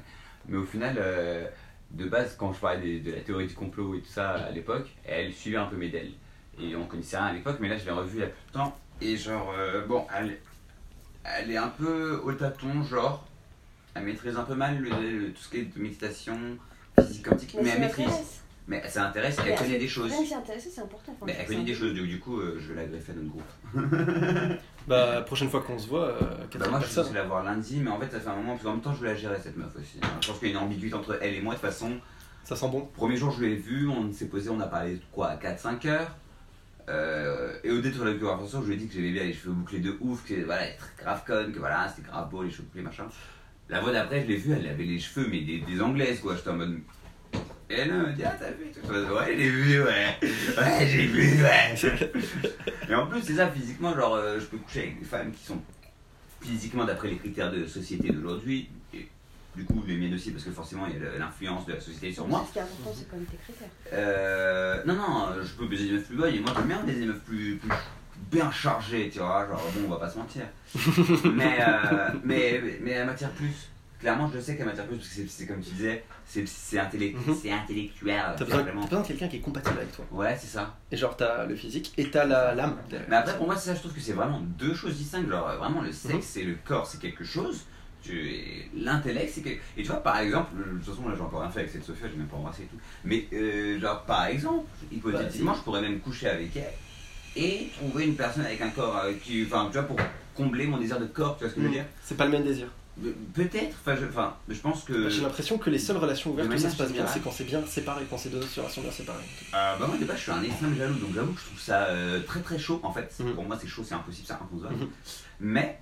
Mais 0.48 0.56
au 0.56 0.64
final, 0.64 0.96
euh, 0.98 1.46
de 1.92 2.04
base, 2.06 2.36
quand 2.38 2.52
je 2.52 2.60
parlais 2.60 3.00
de, 3.00 3.12
la 3.12 3.20
théorie 3.20 3.46
du 3.46 3.54
complot 3.54 3.94
et 3.96 4.00
tout 4.00 4.10
ça 4.10 4.30
à 4.30 4.50
l'époque, 4.50 4.88
elle 5.04 5.32
suivait 5.32 5.56
un 5.56 5.66
peu 5.66 5.76
mes 5.76 5.88
DEL. 5.88 6.12
Et 6.60 6.76
on 6.76 6.86
connaissait 6.86 7.16
rien 7.16 7.26
à 7.26 7.32
l'époque, 7.32 7.56
mais 7.60 7.68
là 7.68 7.76
je 7.76 7.84
l'ai 7.84 7.90
revue 7.90 8.18
il 8.18 8.20
y 8.20 8.24
a 8.24 8.26
peu 8.26 8.32
de 8.48 8.52
temps. 8.52 8.76
Et 9.00 9.16
genre, 9.16 9.52
euh, 9.56 9.86
bon, 9.86 10.06
elle, 10.16 10.38
elle 11.24 11.50
est 11.50 11.56
un 11.56 11.68
peu 11.68 12.20
au 12.22 12.32
tâton, 12.32 12.82
genre, 12.84 13.26
elle 13.94 14.04
maîtrise 14.04 14.36
un 14.36 14.42
peu 14.44 14.54
mal 14.54 14.78
le, 14.78 14.90
le- 14.90 15.32
tout 15.32 15.42
ce 15.42 15.48
qui 15.48 15.58
est 15.58 15.74
de 15.74 15.80
méditation, 15.80 16.36
physique 16.98 17.26
quantique, 17.26 17.54
mais, 17.56 17.62
Mais 17.62 17.70
elle 17.70 17.80
maîtrise. 17.80 18.42
Mais 18.68 18.86
ça 18.88 19.08
intéresse, 19.08 19.36
elle 19.44 19.56
connaît 19.56 19.78
des 19.78 19.88
choses. 19.88 20.10
Même 20.10 20.24
si 20.24 20.34
intéressé, 20.34 20.70
c'est 20.70 20.82
important. 20.82 21.16
Mais 21.26 21.32
c'est 21.32 21.40
elle 21.40 21.46
connaît 21.46 21.64
des 21.64 21.74
choses, 21.74 21.92
du, 21.92 22.06
du 22.06 22.20
coup, 22.20 22.38
euh, 22.38 22.60
je 22.60 22.72
l'ai 22.72 22.86
greffé 22.86 23.12
à 23.12 23.14
notre 23.16 23.30
groupe. 23.30 23.42
Bah, 24.88 25.14
la 25.14 25.22
prochaine 25.22 25.48
fois 25.48 25.60
qu'on 25.62 25.78
se 25.78 25.86
voit, 25.88 26.08
euh, 26.08 26.20
Bah 26.58 26.68
moi 26.68 26.80
je 26.80 26.86
suis 26.86 26.94
personne. 26.94 27.04
censé 27.04 27.14
la 27.14 27.24
voir 27.24 27.44
lundi, 27.44 27.78
mais 27.80 27.90
en 27.90 28.00
fait 28.00 28.10
ça 28.10 28.18
fait 28.20 28.28
un 28.28 28.36
moment, 28.36 28.52
parce 28.52 28.62
qu'en 28.64 28.72
même 28.72 28.80
temps 28.80 28.92
je 28.92 28.98
voulais 28.98 29.10
la 29.12 29.16
gérer 29.16 29.38
cette 29.40 29.56
meuf 29.56 29.74
aussi. 29.76 29.98
hein. 30.02 30.06
Je 30.20 30.28
pense 30.28 30.38
qu'il 30.38 30.48
y 30.48 30.50
a 30.50 30.54
une 30.54 30.64
ambiguïté 30.64 30.94
entre 30.94 31.18
elle 31.22 31.34
et 31.34 31.40
moi 31.40 31.54
de 31.54 31.60
toute 31.60 31.68
façon. 31.70 31.92
Ça 32.44 32.56
sent 32.56 32.68
bon. 32.70 32.88
Premier 32.94 33.16
jour 33.16 33.30
je 33.30 33.42
l'ai 33.44 33.54
vue, 33.54 33.88
on 33.88 34.12
s'est 34.12 34.26
posé, 34.28 34.50
on 34.50 34.58
a 34.60 34.66
parlé 34.66 34.94
de 34.94 35.02
quoi, 35.12 35.34
4-5 35.36 35.86
heures. 35.86 36.16
Euh, 36.88 37.52
et 37.62 37.70
au 37.70 37.80
détour 37.80 38.04
de 38.04 38.10
la 38.10 38.18
conversation, 38.18 38.62
je 38.62 38.68
lui 38.68 38.74
ai 38.74 38.76
dit 38.78 38.88
que 38.88 38.94
j'aimais 38.94 39.12
bien 39.12 39.22
les 39.22 39.32
cheveux 39.34 39.52
bouclés 39.52 39.78
de 39.78 39.96
ouf, 40.00 40.26
que 40.26 40.34
voilà, 40.44 40.62
elle 40.62 40.72
est 40.72 40.76
très 40.76 41.04
grave 41.04 41.22
conne, 41.24 41.52
que 41.52 41.58
voilà, 41.60 41.88
c'était 41.88 42.08
grave 42.08 42.28
beau 42.30 42.42
les 42.42 42.50
cheveux 42.50 42.64
bouclés, 42.64 42.82
machin. 42.82 43.04
La 43.68 43.80
voix 43.80 43.92
d'après, 43.92 44.22
je 44.22 44.26
l'ai 44.26 44.36
vue, 44.36 44.52
elle 44.52 44.66
avait 44.66 44.82
les 44.84 44.98
cheveux, 44.98 45.28
mais 45.30 45.42
des, 45.42 45.58
des 45.60 45.80
anglaises 45.80 46.18
quoi, 46.20 46.34
j'étais 46.34 46.50
en 46.50 46.54
mode. 46.56 46.78
Et 47.70 47.74
elle 47.74 47.92
me 47.92 48.12
dit, 48.12 48.22
ah 48.24 48.34
t'as 48.38 48.50
vu 48.50 48.72
tout 48.72 48.84
ça 48.84 49.14
Ouais, 49.14 49.36
j'ai 49.36 49.48
vu, 49.48 49.82
ouais. 49.82 50.18
Ouais, 50.22 50.86
j'ai 50.86 51.06
vu, 51.06 51.42
ouais. 51.42 51.74
Et 52.88 52.94
en 52.96 53.06
plus, 53.06 53.22
c'est 53.22 53.34
ça, 53.34 53.48
physiquement, 53.48 53.94
genre, 53.94 54.16
euh, 54.16 54.40
je 54.40 54.46
peux 54.46 54.56
coucher 54.58 54.80
avec 54.80 54.98
des 54.98 55.04
femmes 55.04 55.30
qui 55.30 55.44
sont 55.44 55.60
physiquement 56.40 56.84
d'après 56.84 57.08
les 57.08 57.16
critères 57.16 57.52
de 57.52 57.64
société 57.66 58.10
d'aujourd'hui. 58.10 58.68
Et 58.92 59.08
du 59.54 59.64
coup, 59.64 59.84
les 59.86 59.96
miennes 59.96 60.14
aussi, 60.14 60.32
parce 60.32 60.42
que 60.42 60.50
forcément, 60.50 60.86
il 60.86 61.00
y 61.00 61.06
a 61.06 61.16
l'influence 61.16 61.64
de 61.66 61.74
la 61.74 61.80
société 61.80 62.12
sur 62.12 62.26
moi. 62.26 62.44
Ce 62.48 62.52
qui 62.52 62.58
est 62.58 62.62
important, 62.62 62.92
c'est 62.92 63.08
quand 63.08 63.16
même 63.16 63.26
tes 63.26 63.36
critères. 63.36 63.68
Euh, 63.92 64.82
non, 64.84 64.94
non, 64.94 65.28
je 65.40 65.52
peux 65.54 65.66
baiser 65.68 65.86
des 65.86 65.92
meufs 65.92 66.06
plus 66.06 66.16
bonnes, 66.16 66.34
et 66.34 66.40
moi 66.40 66.52
j'aime 66.56 66.66
bien 66.66 66.82
baiser 66.82 67.00
des 67.00 67.06
meufs 67.06 67.20
plus, 67.20 67.56
plus 67.56 67.70
bien 68.32 68.50
chargées, 68.50 69.10
tu 69.12 69.20
vois, 69.20 69.46
genre 69.46 69.62
bon, 69.74 69.86
on 69.86 69.90
va 69.90 69.96
pas 69.96 70.10
se 70.10 70.18
mentir. 70.18 70.42
mais, 71.34 71.58
euh, 71.60 72.08
mais, 72.24 72.60
mais 72.82 72.90
elle 72.90 73.06
m'attire 73.06 73.30
plus. 73.30 73.69
Clairement, 74.00 74.30
je 74.34 74.40
sais 74.40 74.56
qu'elle 74.56 74.64
m'attire 74.66 74.86
plus, 74.86 74.96
parce 74.96 75.08
que 75.08 75.26
c'est- 75.28 75.46
comme 75.46 75.60
tu 75.60 75.70
disais, 75.70 76.02
c'est 76.26 76.78
intellect- 76.78 77.16
Mhm. 77.26 77.36
c'est 77.42 77.50
intellectuel. 77.52 78.22
T'as 78.38 78.44
besoin, 78.44 78.62
besoin 78.62 79.00
de 79.02 79.06
quelqu'un 79.06 79.28
qui 79.28 79.36
est 79.36 79.40
compatible 79.40 79.76
avec 79.78 79.92
toi. 79.94 80.06
Ouais, 80.10 80.36
c'est 80.40 80.46
ça. 80.46 80.74
Et 80.90 80.96
genre, 80.96 81.16
t'as 81.16 81.44
le 81.44 81.54
physique 81.54 81.92
et 81.98 82.10
t'as 82.10 82.24
l'âme. 82.24 82.76
Mais 83.08 83.16
après, 83.16 83.36
pour 83.36 83.46
moi, 83.46 83.56
c'est 83.56 83.68
ça, 83.70 83.74
je 83.74 83.80
trouve 83.80 83.92
que 83.92 84.00
c'est 84.00 84.14
vraiment 84.14 84.40
deux 84.40 84.74
choses 84.74 84.96
distinctes. 84.96 85.28
Genre, 85.28 85.46
vraiment, 85.58 85.82
le 85.82 85.92
sexe 85.92 86.36
et 86.38 86.44
le 86.44 86.56
corps, 86.64 86.86
c'est 86.86 86.98
quelque 87.00 87.24
chose. 87.24 87.64
Tu- 88.02 88.70
L'intellect, 88.74 89.30
c'est 89.34 89.42
quelque... 89.42 89.60
Et 89.76 89.82
tu 89.82 89.88
vois, 89.88 90.02
par 90.02 90.18
exemple, 90.20 90.56
de 90.56 90.78
toute 90.82 90.94
façon, 90.94 91.06
là, 91.06 91.14
j'ai 91.14 91.20
encore 91.20 91.42
rien 91.42 91.50
fait 91.50 91.60
avec 91.60 91.70
cette 91.72 91.84
Sophia, 91.84 92.08
j'ai 92.10 92.16
même 92.16 92.28
pas 92.28 92.38
embrassé 92.38 92.62
et 92.62 92.66
tout. 92.66 92.78
Mais, 93.04 93.26
euh, 93.34 93.78
genre, 93.78 94.02
par 94.04 94.24
exemple, 94.24 94.64
hypothétiquement, 94.90 95.52
je 95.54 95.60
pourrais 95.60 95.82
même 95.82 96.00
coucher 96.00 96.28
avec 96.30 96.56
elle 96.56 96.72
et 97.36 97.68
trouver 97.76 98.06
une 98.06 98.14
personne 98.16 98.46
avec 98.46 98.58
un 98.62 98.70
corps 98.70 98.96
euh, 99.04 99.12
qui. 99.22 99.44
Enfin, 99.44 99.66
tu 99.66 99.74
vois, 99.74 99.82
pour 99.82 99.98
combler 100.34 100.66
mon 100.66 100.78
désir 100.78 100.98
de 100.98 101.04
corps, 101.04 101.36
tu 101.36 101.44
vois 101.44 101.50
ce 101.50 101.54
que 101.56 101.60
je 101.60 101.66
veux 101.66 101.72
dire? 101.72 101.84
C'est 102.02 102.16
pas 102.16 102.24
le 102.24 102.30
même 102.30 102.44
désir. 102.44 102.68
Euh, 103.04 103.12
Peut-être, 103.34 103.76
enfin, 103.80 103.96
je, 103.96 104.06
enfin, 104.06 104.36
je 104.48 104.58
pense 104.58 104.84
que. 104.84 105.08
J'ai 105.08 105.22
l'impression 105.22 105.58
que 105.58 105.70
les 105.70 105.78
seules 105.78 105.96
relations 105.96 106.30
ouvertes 106.30 106.48
où 106.52 106.58
ça 106.58 106.70
se 106.70 106.76
passe 106.76 106.92
bien, 106.92 107.06
c'est 107.06 107.20
quand 107.20 107.32
c'est 107.32 107.44
bien 107.44 107.64
séparé, 107.66 108.04
quand 108.08 108.18
c'est 108.18 108.30
deux 108.30 108.40
relations 108.56 108.82
bien 108.82 108.90
séparées. 108.90 109.24
Euh, 109.54 109.76
bah 109.78 109.86
moi 109.86 109.96
de 109.96 110.04
base 110.04 110.16
je 110.18 110.22
suis 110.22 110.32
un 110.32 110.42
extrême 110.42 110.76
jaloux 110.76 110.94
donc 110.94 111.14
j'avoue 111.14 111.32
que 111.32 111.40
je 111.40 111.46
trouve 111.46 111.60
ça 111.60 111.84
euh, 111.84 112.20
très 112.20 112.40
très 112.40 112.58
chaud 112.58 112.80
en 112.82 112.92
fait. 112.92 113.14
Mhm. 113.20 113.34
Pour 113.34 113.44
moi 113.44 113.58
c'est 113.60 113.68
chaud, 113.68 113.82
c'est 113.86 113.94
impossible, 113.94 114.26
c'est 114.26 114.34
inconcevable. 114.34 114.76
Mhm. 114.76 114.88
Mais 115.40 115.80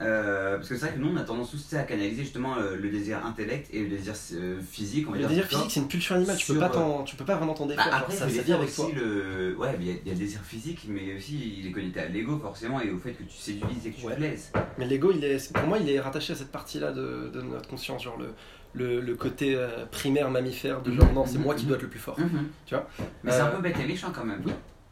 euh, 0.00 0.56
parce 0.56 0.68
que 0.68 0.76
c'est 0.76 0.86
vrai 0.86 0.94
que 0.94 1.00
nous 1.00 1.08
on 1.12 1.16
a 1.16 1.22
tendance 1.22 1.50
tous 1.50 1.74
à 1.74 1.82
canaliser 1.82 2.22
justement 2.22 2.56
euh, 2.58 2.76
le 2.76 2.88
désir 2.88 3.24
intellect 3.26 3.68
et 3.72 3.82
le 3.82 3.88
désir 3.88 4.14
euh, 4.34 4.60
physique 4.60 5.06
on 5.08 5.12
va 5.12 5.16
Le 5.16 5.22
dire. 5.22 5.28
désir 5.30 5.44
physique, 5.46 5.70
c'est 5.70 5.80
une 5.80 5.88
pulsion 5.88 6.14
animale, 6.14 6.36
tu 6.36 6.52
peux, 6.52 6.58
pas 6.58 6.68
t'en- 6.68 7.02
tu 7.04 7.16
peux 7.16 7.24
pas 7.24 7.34
vraiment 7.36 7.54
t'en 7.54 7.66
Bah, 7.66 7.74
défaire. 7.76 7.94
après 7.94 8.16
genre, 8.16 8.28
il 8.28 8.30
ça, 8.32 8.36
ça 8.38 8.42
vient 8.42 8.56
avec 8.56 8.68
aussi 8.68 8.76
toi. 8.76 8.90
le. 8.94 9.56
Ouais 9.56 9.76
il 9.80 9.86
y, 9.86 9.90
a- 9.90 9.94
il 10.02 10.06
y 10.08 10.10
a 10.10 10.14
le 10.14 10.18
désir 10.20 10.40
physique 10.42 10.86
mais 10.88 11.16
aussi 11.16 11.58
il 11.60 11.66
est 11.66 11.72
connecté 11.72 12.00
à 12.00 12.06
l'ego 12.08 12.38
forcément 12.38 12.80
et 12.80 12.90
au 12.90 12.98
fait 12.98 13.12
que 13.12 13.22
tu 13.24 13.36
séduises 13.36 13.86
et 13.86 13.90
que 13.90 14.00
tu 14.00 14.06
Ouais. 14.06 14.14
plaises. 14.16 14.52
Mais 14.78 14.86
l'ego, 14.86 15.10
il 15.12 15.24
est, 15.24 15.52
pour 15.52 15.66
moi, 15.66 15.78
il 15.78 15.90
est 15.90 15.98
rattaché 16.00 16.32
à 16.32 16.36
cette 16.36 16.52
partie-là 16.52 16.92
de, 16.92 17.30
de 17.34 17.42
notre 17.42 17.68
conscience, 17.68 18.02
genre 18.04 18.16
le, 18.18 18.28
le, 18.74 19.00
le 19.00 19.14
côté 19.16 19.54
euh, 19.56 19.84
primaire 19.90 20.30
mammifère 20.30 20.80
de 20.82 20.92
genre 20.92 21.12
non, 21.12 21.26
c'est 21.26 21.38
Mhm, 21.38 21.44
moi 21.44 21.54
qui 21.56 21.62
mhm. 21.62 21.68
doit 21.68 21.76
être 21.76 21.82
le 21.82 21.88
plus 21.88 21.98
fort. 21.98 22.16
Tu 22.66 22.74
vois? 22.74 22.88
Mais 23.24 23.32
c'est 23.32 23.40
un 23.40 23.48
peu 23.48 23.60
bête 23.60 23.76
et 23.82 23.86
méchant 23.86 24.12
quand 24.14 24.24
même. 24.24 24.42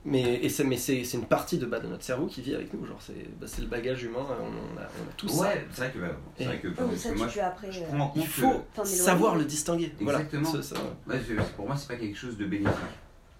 Mais, 0.08 0.22
et 0.36 0.48
c'est, 0.48 0.62
mais 0.62 0.76
c'est, 0.76 1.02
c'est 1.02 1.16
une 1.18 1.26
partie 1.26 1.58
de, 1.58 1.66
bah, 1.66 1.80
de 1.80 1.88
notre 1.88 2.04
cerveau 2.04 2.26
qui 2.26 2.40
vit 2.40 2.54
avec 2.54 2.72
nous, 2.72 2.86
genre 2.86 3.00
c'est, 3.00 3.28
bah, 3.40 3.46
c'est 3.48 3.60
le 3.60 3.66
bagage 3.66 4.04
humain, 4.04 4.20
on, 4.28 4.32
on 4.44 4.78
a, 4.80 4.82
on 4.82 5.08
a 5.08 5.12
tout 5.16 5.28
ça. 5.28 5.42
Ouais, 5.42 5.66
c'est 5.72 5.80
vrai 5.80 5.90
que, 5.92 5.98
bah, 5.98 6.16
c'est 6.38 6.44
vrai 6.44 6.58
que, 6.60 6.68
Ouais, 6.68 6.96
ça, 6.96 7.12
moi 7.14 7.26
je, 7.28 7.40
après. 7.40 7.72
je 7.72 7.80
euh, 7.80 7.86
prends 7.88 7.98
en 8.00 8.08
compte 8.08 8.22
Il 8.22 8.28
faut 8.28 8.64
savoir 8.84 9.34
le 9.34 9.44
distinguer. 9.44 9.92
Exactement. 10.00 10.42
Voilà. 10.48 10.62
Ça, 10.62 10.74
ça- 10.76 10.80
que 11.06 11.12
ouais, 11.12 11.20
c'est- 11.26 11.56
pour 11.56 11.66
moi 11.66 11.76
c'est 11.76 11.88
pas 11.88 11.96
quelque 11.96 12.16
chose 12.16 12.36
de 12.38 12.44
bénéfique 12.46 12.76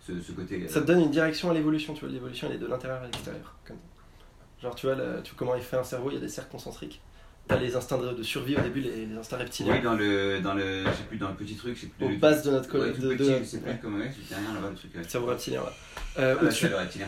ce, 0.07 0.20
ce 0.20 0.33
côté. 0.33 0.62
euh, 0.64 0.68
ça 0.68 0.81
te 0.81 0.87
donne 0.87 1.00
une 1.02 1.11
direction 1.11 1.50
à 1.50 1.55
l'évolution, 1.55 1.94
tu 1.94 2.00
vois, 2.00 2.09
l'évolution 2.11 2.48
elle 2.50 2.57
est 2.57 2.61
de 2.61 2.66
l'intérieur 2.66 3.00
à 3.00 3.05
l'extérieur. 3.07 3.55
comme- 3.64 3.76
Genre 4.61 4.74
tu 4.74 4.87
vois, 4.87 4.96
le- 4.96 5.20
tu 5.22 5.31
vois 5.31 5.38
comment 5.38 5.55
il 5.55 5.62
fait 5.62 5.76
un 5.76 5.85
cerveau, 5.85 6.11
il 6.11 6.14
y 6.14 6.16
a 6.16 6.20
des 6.20 6.29
cercles 6.29 6.50
concentriques. 6.50 7.00
T'as 7.49 7.57
les 7.59 7.77
instincts 7.77 7.99
de, 7.99 8.13
de 8.13 8.23
survie 8.25 8.57
au 8.57 8.61
début, 8.61 8.81
les, 8.81 9.07
les 9.07 9.17
instincts 9.17 9.37
reptiliens. 9.37 9.75
Oui, 9.75 9.81
dans 9.81 9.95
le, 9.95 10.41
dans 10.41 10.55
le, 10.55 10.83
je 10.85 10.91
sais 10.91 11.05
plus, 11.09 11.17
dans 11.17 11.29
le 11.29 11.35
petit 11.37 11.55
truc, 11.55 11.77
sais 11.79 11.87
plus. 11.87 12.05
Aux 12.07 12.09
le- 12.09 12.17
bases 12.17 12.43
de 12.43 12.51
notre 12.51 12.77
Ouais, 12.77 12.91
co- 12.91 12.97
tout 12.97 13.03
de, 13.03 13.15
petit, 13.15 13.31
de- 13.41 13.45
sais 13.45 13.59
plus 13.59 13.71
ouais, 13.71 13.79
comment 13.81 13.99
ouais, 13.99 14.11
c'est 14.29 14.35
rien 14.35 14.53
là-bas 14.55 14.71
le 14.71 14.75
truc. 14.77 14.91
ouais. 14.97 15.03
cerveau 15.09 15.27
reptilien. 15.29 15.63
là. 15.63 15.73
Euh, 16.19 16.35
Ah, 16.39 16.43
au-dessus, 16.43 16.63
c'est 16.67 16.69
le 16.71 16.77
reptilien. 16.77 17.07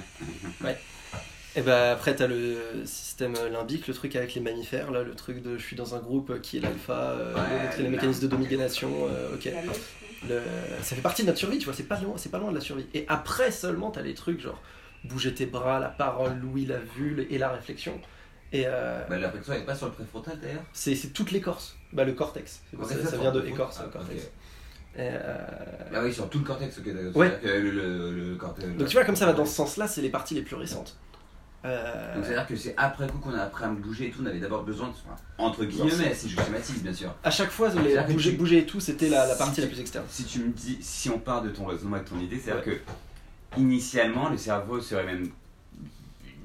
Et 1.56 1.62
bah 1.62 1.92
après 1.92 2.14
t'as 2.14 2.28
le 2.28 2.56
système 2.84 3.34
limbique, 3.50 3.88
le 3.88 3.94
truc 3.94 4.14
avec 4.14 4.34
les 4.34 4.40
mammifères, 4.40 4.92
là, 4.92 5.02
le 5.02 5.14
truc 5.14 5.42
de 5.42 5.58
je 5.58 5.62
suis 5.64 5.74
dans 5.74 5.94
un 5.96 5.98
groupe 5.98 6.40
qui 6.40 6.58
est 6.58 6.60
l'alpha, 6.60 6.92
euh, 6.92 7.34
Ouais, 7.34 7.76
les 7.78 7.84
là. 7.84 7.90
mécanismes 7.90 8.22
de 8.22 8.26
domination, 8.28 8.88
euh, 9.10 9.34
ok. 9.34 9.50
Le- 10.28 10.40
ça 10.82 10.94
fait 10.94 11.00
partie 11.02 11.22
de 11.22 11.28
notre 11.28 11.38
survie, 11.38 11.58
tu 11.58 11.64
vois, 11.64 11.74
c'est 11.74 11.88
pas 11.88 11.98
loin, 12.00 12.14
c'est 12.16 12.28
pas 12.30 12.38
loin 12.38 12.50
de 12.50 12.54
la 12.56 12.60
survie. 12.60 12.86
Et 12.94 13.06
après 13.08 13.50
seulement 13.50 13.90
t'as 13.90 14.02
les 14.02 14.14
trucs 14.14 14.40
genre 14.40 14.60
bouger 15.04 15.32
tes 15.34 15.46
bras, 15.46 15.80
la 15.80 15.88
parole, 15.88 16.38
l'ouïe, 16.40 16.66
la 16.66 16.78
vue 16.78 17.26
et 17.30 17.38
la 17.38 17.48
réflexion. 17.50 17.98
Et 18.52 18.64
euh, 18.66 19.04
Bah, 19.08 19.18
la 19.18 19.26
réflexion 19.26 19.52
elle 19.54 19.60
est 19.60 19.64
pas 19.64 19.74
sur 19.74 19.86
le 19.86 19.92
préfrontal 19.92 20.38
d'ailleurs. 20.40 20.62
c'est 20.72 20.94
toute 21.12 21.30
l'écorce, 21.32 21.76
bah 21.92 22.04
le 22.04 22.12
cortex, 22.14 22.62
Cortex, 22.76 23.02
ça, 23.04 23.16
vient 23.18 23.30
de 23.32 23.44
écorce, 23.44 23.78
cortex. 23.92 24.22
Ah. 24.96 25.00
Et, 25.00 25.10
euh, 25.12 25.36
Ah 25.94 26.00
oui, 26.02 26.12
sur 26.12 26.28
tout 26.30 26.38
le 26.38 26.44
cortex. 26.44 26.78
Ouais. 27.14 27.38
Le, 27.44 27.70
le, 27.70 28.12
le 28.30 28.34
cortex. 28.36 28.68
Donc 28.68 28.88
tu 28.88 28.94
vois 28.96 29.04
comme 29.04 29.16
ça 29.16 29.26
va 29.26 29.32
dans 29.34 29.44
ce 29.44 29.54
sens-là, 29.54 29.86
c'est 29.86 30.00
les 30.00 30.08
parties 30.10 30.34
les 30.34 30.42
plus 30.42 30.56
récentes. 30.56 30.96
Euh, 31.64 32.14
Donc 32.14 32.24
c'est-à-dire 32.24 32.46
que 32.46 32.54
c'est 32.56 32.72
après 32.76 33.06
coup 33.08 33.18
qu'on 33.18 33.34
a 33.34 33.42
appris 33.42 33.64
à 33.64 33.68
me 33.68 33.76
bouger 33.76 34.06
et 34.06 34.10
tout, 34.10 34.20
on 34.22 34.26
avait 34.26 34.38
d'abord 34.38 34.62
besoin 34.62 34.88
de. 34.88 34.92
entre 35.38 35.64
guillemets, 35.64 36.14
si 36.14 36.28
je 36.30 36.40
schématise 36.40 36.82
bien 36.82 36.92
sûr. 36.94 37.14
à 37.22 37.30
chaque 37.30 37.50
fois, 37.50 37.68
les 37.68 37.96
bouger, 38.12 38.30
tu- 38.30 38.36
bouger 38.36 38.58
et 38.58 38.66
tout, 38.66 38.80
c'était 38.80 39.08
la, 39.08 39.26
la 39.26 39.34
partie 39.34 39.60
la 39.60 39.66
plus 39.66 39.80
externe. 39.80 40.04
Si 40.08 40.24
tu 40.24 40.38
me 40.38 40.52
dis, 40.52 40.78
si 40.80 41.10
on 41.10 41.18
part 41.18 41.42
de 41.42 41.50
ton 41.50 41.66
raisonnement 41.66 41.96
et 41.96 42.00
de 42.00 42.04
ton 42.08 42.18
idée, 42.20 42.38
c'est-à-dire 42.38 42.64
que 42.64 42.78
initialement 43.56 44.28
le 44.30 44.36
cerveau 44.36 44.80
serait 44.80 45.04
même. 45.04 45.28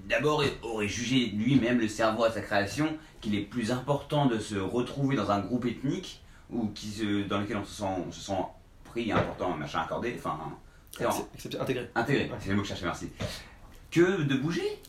D'abord, 0.08 0.44
il 0.44 0.52
aurait 0.64 0.88
jugé 0.88 1.28
lui-même 1.28 1.80
le 1.80 1.88
cerveau 1.88 2.26
à 2.26 2.32
sa 2.32 2.42
création 2.42 2.98
qu'il 3.22 3.36
est 3.36 3.42
plus 3.42 3.72
important 3.72 4.26
de 4.26 4.38
se 4.38 4.56
retrouver 4.56 5.16
dans 5.16 5.32
un 5.32 5.40
groupe 5.40 5.66
ethnique 5.66 6.22
ou 6.50 6.68
qui 6.68 6.88
se, 6.88 7.26
dans 7.28 7.40
lequel 7.40 7.58
on 7.58 7.66
se 7.66 7.74
sent, 7.82 7.86
on 8.08 8.12
se 8.12 8.20
sent 8.20 8.42
pris, 8.84 9.12
important, 9.12 9.56
machin 9.56 9.80
accordé, 9.80 10.14
enfin, 10.18 10.38
intégré. 11.60 11.90
intégré, 11.96 12.26
Ouais. 12.26 12.38
c'est 12.40 12.50
le 12.50 12.56
mot 12.56 12.62
que 12.62 12.68
je 12.68 12.74
cherchais, 12.74 12.86
merci, 12.86 13.10
que 13.92 14.24
de 14.24 14.36
bouger. 14.36 14.80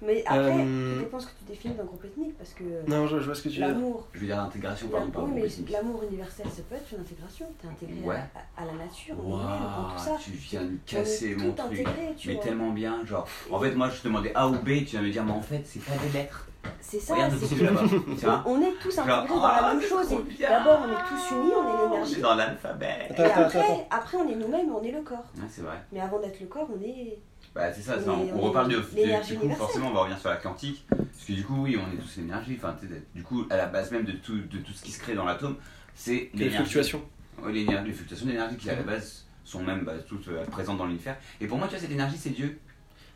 Mais 0.00 0.22
après, 0.26 0.38
Euh, 0.38 0.94
ça 0.94 1.00
dépend 1.00 1.18
ce 1.20 1.26
que 1.26 1.32
tu 1.38 1.44
définis 1.44 1.74
d'un 1.74 1.84
groupe 1.84 2.04
ethnique, 2.04 2.36
parce 2.38 2.50
que 2.54 2.62
Non, 2.88 3.06
je, 3.08 3.18
je 3.18 3.24
vois 3.24 3.34
ce 3.34 3.42
que 3.42 3.48
tu 3.48 3.60
veux 3.60 3.66
dire. 3.66 3.74
l'amour, 3.74 4.06
Je 4.12 4.20
veux 4.20 4.26
dire 4.26 4.36
l'intégration, 4.36 4.86
la- 4.92 4.98
pardon, 4.98 5.10
pas 5.10 5.20
oui, 5.22 5.42
mais 5.66 5.72
l'amour 5.72 6.02
universel, 6.08 6.46
ça 6.54 6.62
peut 6.68 6.76
être 6.76 6.92
une 6.92 7.00
intégration. 7.00 7.46
T'es 7.60 7.66
intégré 7.68 8.00
Ouais. 8.06 8.16
à, 8.56 8.62
à 8.62 8.66
la 8.66 8.72
nature, 8.74 9.16
on 9.22 9.30
est 9.40 9.42
on 9.42 9.92
tout 9.92 9.98
ça. 10.04 10.16
Tu 10.20 10.30
viens 10.30 10.62
de 10.62 10.66
On 10.74 10.78
casser 10.86 11.34
mon 11.34 11.52
truc. 11.52 11.66
intégré, 11.72 12.14
tu 12.16 12.28
Mais 12.28 12.34
vois. 12.34 12.44
tellement 12.44 12.70
bien, 12.70 13.04
genre. 13.04 13.26
En 13.50 13.58
fait, 13.60 13.74
moi 13.74 13.88
je 13.90 13.98
te 14.00 14.04
demandais 14.08 14.32
A 14.34 14.46
ou 14.48 14.52
B, 14.52 14.66
tu 14.84 14.84
viens 14.84 15.02
me 15.02 15.10
dire, 15.10 15.24
mais 15.24 15.32
en 15.32 15.42
fait, 15.42 15.62
c'est 15.64 15.82
pas 15.84 15.96
des 15.96 16.10
lettres. 16.18 16.44
C'est 16.80 17.00
ça, 17.00 17.14
Regarde, 17.14 17.34
c'est 17.38 17.56
là-bas. 17.62 18.42
On 18.46 18.60
est 18.60 18.72
tous 18.82 18.98
intégrés 18.98 19.28
dans 19.28 19.46
la 19.46 19.62
même 19.74 19.80
c'est 19.80 19.88
chose. 19.88 20.08
D'abord, 20.40 20.80
on 20.86 20.92
est 20.92 21.08
tous 21.08 21.34
unis, 21.34 21.52
on 21.56 21.62
est 21.68 21.82
On 21.82 21.90
l'énergie. 21.90 22.18
est 22.18 22.20
dans 22.20 22.34
l'alphabet. 22.34 23.08
Après, 23.10 23.86
après, 23.90 24.16
on 24.18 24.28
est 24.28 24.34
nous-mêmes, 24.34 24.70
on 24.74 24.82
est 24.82 24.90
le 24.92 25.00
corps. 25.02 25.24
Ouais, 25.36 25.44
c'est 25.48 25.62
vrai. 25.62 25.76
Mais 25.92 26.00
avant 26.00 26.18
d'être 26.20 26.40
le 26.40 26.46
corps, 26.46 26.68
on 26.76 26.82
est. 26.84 27.18
Bah, 27.58 27.72
c'est 27.72 27.82
ça, 27.82 27.96
On 27.98 28.04
ça, 28.04 28.12
on, 28.12 28.24
est- 28.24 28.32
on 28.32 28.36
on 28.38 28.40
reparle 28.42 28.68
de, 28.70 28.76
de- 28.76 29.26
du 29.26 29.34
coup, 29.36 29.50
forcément, 29.56 29.88
on 29.88 29.92
va 29.92 30.00
revenir 30.02 30.18
sur 30.20 30.30
la 30.30 30.36
quantique. 30.36 30.86
Parce 30.88 31.24
que 31.26 31.32
du 31.32 31.42
coup, 31.44 31.64
oui, 31.64 31.76
on 31.76 31.92
est 31.92 32.00
tous 32.00 32.16
l'énergie. 32.18 32.56
Enfin, 32.56 32.76
du 33.16 33.22
coup, 33.24 33.46
à 33.50 33.56
la 33.56 33.66
base 33.66 33.90
même 33.90 34.04
de 34.04 34.12
tout, 34.12 34.36
de 34.36 34.58
tout 34.58 34.72
ce 34.72 34.82
qui 34.84 34.92
se 34.92 35.00
crée 35.00 35.14
dans 35.16 35.24
l'atome, 35.24 35.56
c'est 35.96 36.30
Les 36.34 36.50
fluctuations. 36.50 37.02
Ouais, 37.42 37.52
les 37.52 37.92
fluctuations 37.92 38.26
d'énergie 38.26 38.56
qui, 38.56 38.70
à 38.70 38.76
la 38.76 38.82
base, 38.82 39.24
sont 39.44 39.60
même 39.64 39.84
bah, 39.84 39.94
toutes 40.06 40.28
euh, 40.28 40.44
présentes 40.46 40.78
dans 40.78 40.86
l'univers. 40.86 41.16
Et 41.40 41.48
pour 41.48 41.58
moi, 41.58 41.66
tu 41.66 41.72
vois, 41.72 41.80
cette 41.80 41.90
énergie, 41.90 42.16
c'est 42.16 42.30
Dieu. 42.30 42.60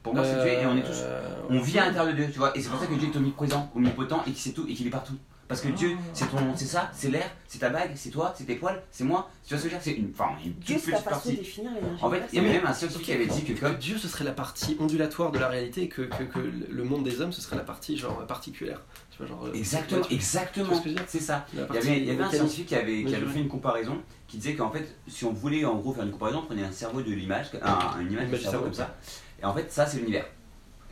Pour 0.02 0.12
moi, 0.12 0.24
c'est 0.24 0.34
Dieu 0.42 0.60
et 0.60 0.66
on 0.66 0.76
est 0.76 0.82
tous. 0.82 0.98
Euh, 1.04 1.22
On 1.48 1.60
vit 1.60 1.78
à 1.78 1.86
l'intérieur 1.86 2.12
de 2.12 2.20
Dieu, 2.20 2.28
tu 2.32 2.38
vois. 2.40 2.50
Et 2.56 2.60
c'est 2.60 2.68
pour 2.68 2.80
ça 2.80 2.86
que 2.86 2.94
Dieu 2.94 3.08
est 3.12 3.16
omniprésent, 3.16 3.70
omnipotent 3.76 4.22
et 4.26 4.30
qu'il 4.32 4.38
sait 4.40 4.50
tout 4.50 4.66
et 4.68 4.74
qu'il 4.74 4.88
est 4.88 4.90
partout. 4.90 5.16
Parce 5.52 5.60
que 5.60 5.68
Dieu, 5.68 5.96
c'est 6.14 6.30
ton, 6.30 6.56
c'est 6.56 6.64
ça, 6.64 6.90
c'est 6.94 7.10
l'air, 7.10 7.30
c'est 7.46 7.58
ta 7.58 7.68
bague, 7.68 7.90
c'est 7.94 8.08
toi, 8.10 8.32
c'est 8.36 8.44
tes 8.44 8.54
poils, 8.56 8.82
c'est 8.90 9.04
moi. 9.04 9.30
Tu 9.46 9.52
vois 9.54 9.58
ce 9.58 9.64
que 9.64 9.68
je 9.70 9.74
veux 9.74 9.80
dire 9.80 9.84
C'est 9.84 9.98
une, 9.98 10.10
enfin, 10.14 10.30
une 10.44 10.52
Dieu, 10.54 10.76
toute 10.76 10.84
c'est 10.84 10.90
la 10.92 10.96
petite 10.98 11.06
de 11.06 11.10
partie. 11.10 11.60
En 12.00 12.10
fait, 12.10 12.22
il 12.32 12.36
y 12.36 12.38
avait 12.40 12.52
même 12.54 12.66
un 12.66 12.72
scientifique 12.72 13.04
qui 13.04 13.12
avait 13.12 13.26
dit 13.26 13.44
que 13.44 13.52
comme 13.60 13.76
Dieu, 13.76 13.98
ce 13.98 14.08
serait 14.08 14.24
la 14.24 14.32
partie 14.32 14.76
ondulatoire 14.80 15.30
de 15.30 15.38
la 15.38 15.48
réalité, 15.48 15.82
et 15.82 15.88
que, 15.88 16.02
que, 16.02 16.22
que 16.24 16.38
le 16.70 16.84
monde 16.84 17.04
des 17.04 17.20
hommes, 17.20 17.32
ce 17.32 17.42
serait 17.42 17.56
la 17.56 17.64
partie 17.64 17.96
genre 17.98 18.26
particulière. 18.26 18.80
Tu 19.10 19.18
vois, 19.18 19.26
genre, 19.26 19.48
Exactement, 19.54 20.00
tu- 20.00 20.14
exactement, 20.14 20.74
ce 20.82 20.88
c'est 21.06 21.20
ça. 21.20 21.46
Il 21.52 21.58
y 21.58 21.62
avait, 21.78 21.98
il 21.98 22.04
y 22.06 22.10
avait 22.10 22.22
un 22.22 22.30
scientifique 22.30 22.66
qui 22.68 22.74
avait, 22.74 23.04
qui 23.04 23.14
avait 23.14 23.26
fait 23.26 23.40
une 23.40 23.48
comparaison 23.48 23.98
qui 24.26 24.38
disait 24.38 24.54
qu'en 24.54 24.70
fait, 24.70 24.88
si 25.06 25.26
on 25.26 25.32
voulait 25.32 25.66
en 25.66 25.76
gros 25.76 25.92
faire 25.92 26.04
une 26.04 26.12
comparaison, 26.12 26.38
on 26.38 26.46
prenait 26.46 26.64
un 26.64 26.72
cerveau 26.72 27.02
de 27.02 27.12
l'image, 27.12 27.48
un, 27.62 28.00
une 28.00 28.12
image 28.12 28.30
cerveau 28.30 28.38
cerveau. 28.50 28.64
comme 28.64 28.74
ça, 28.74 28.96
et 29.42 29.44
en 29.44 29.52
fait, 29.54 29.70
ça 29.70 29.84
c'est 29.86 29.98
l'univers. 29.98 30.24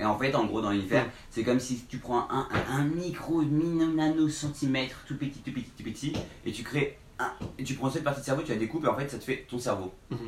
Et 0.01 0.05
en 0.05 0.19
fait, 0.19 0.35
en 0.35 0.47
gros, 0.47 0.63
dans 0.63 0.71
l'univers, 0.71 1.07
c'est 1.31 1.43
comme 1.43 1.61
si 1.61 1.85
tu 1.89 1.99
prends 1.99 2.27
un, 2.31 2.49
un, 2.51 2.79
un 2.79 2.85
micro, 2.85 3.43
nano 3.43 4.29
centimètre, 4.29 5.05
tout 5.07 5.17
petit, 5.17 5.41
tout 5.41 5.53
petit, 5.53 5.71
tout 5.77 5.85
petit, 5.85 6.13
et 6.47 6.53
tu 6.53 6.63
crées 6.63 6.99
un. 7.19 7.31
Et 7.59 7.65
tu 7.65 7.75
prends 7.75 7.91
cette 7.91 8.05
partie 8.05 8.21
de 8.21 8.25
cerveau, 8.25 8.43
tu 8.43 8.51
la 8.53 8.59
découpes, 8.59 8.85
et 8.85 8.89
en 8.89 8.97
fait, 8.97 9.09
ça 9.09 9.19
te 9.19 9.25
fait 9.25 9.47
ton 9.49 9.59
cerveau. 9.59 9.93
Mhm. 10.11 10.19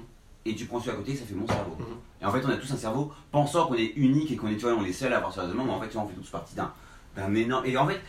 Et 0.45 0.55
tu 0.55 0.67
prends 0.67 0.79
celui 0.79 0.91
à 0.91 0.95
côté, 0.95 1.15
ça 1.17 1.25
fait 1.25 1.35
mon 1.35 1.47
cerveau. 1.47 1.77
Mhm. 1.79 1.87
Et 2.21 2.25
en 2.27 2.31
fait, 2.33 2.45
on 2.45 2.51
a 2.51 2.57
tous 2.57 2.71
un 2.71 2.77
cerveau, 2.77 3.13
pensant 3.31 3.67
qu'on 3.67 3.75
est 3.75 3.93
unique 3.97 4.31
et 4.31 4.37
qu'on 4.37 4.49
est, 4.49 4.57
tu 4.57 4.63
vois, 4.63 4.75
on 4.75 4.85
est 4.85 4.93
seul 4.93 5.13
à 5.13 5.17
avoir 5.17 5.33
ce 5.33 5.41
raisonnement, 5.41 5.65
mais 5.65 5.73
en 5.73 5.81
fait, 5.81 5.89
tu 5.89 5.95
vois, 5.95 6.03
on 6.03 6.09
fait 6.09 6.15
tous 6.15 6.31
partie 6.31 6.55
d'un 6.55 6.73
d'un 7.17 7.35
énorme. 7.35 7.67
Et 7.67 7.77
en 7.77 7.87
fait, 7.87 8.01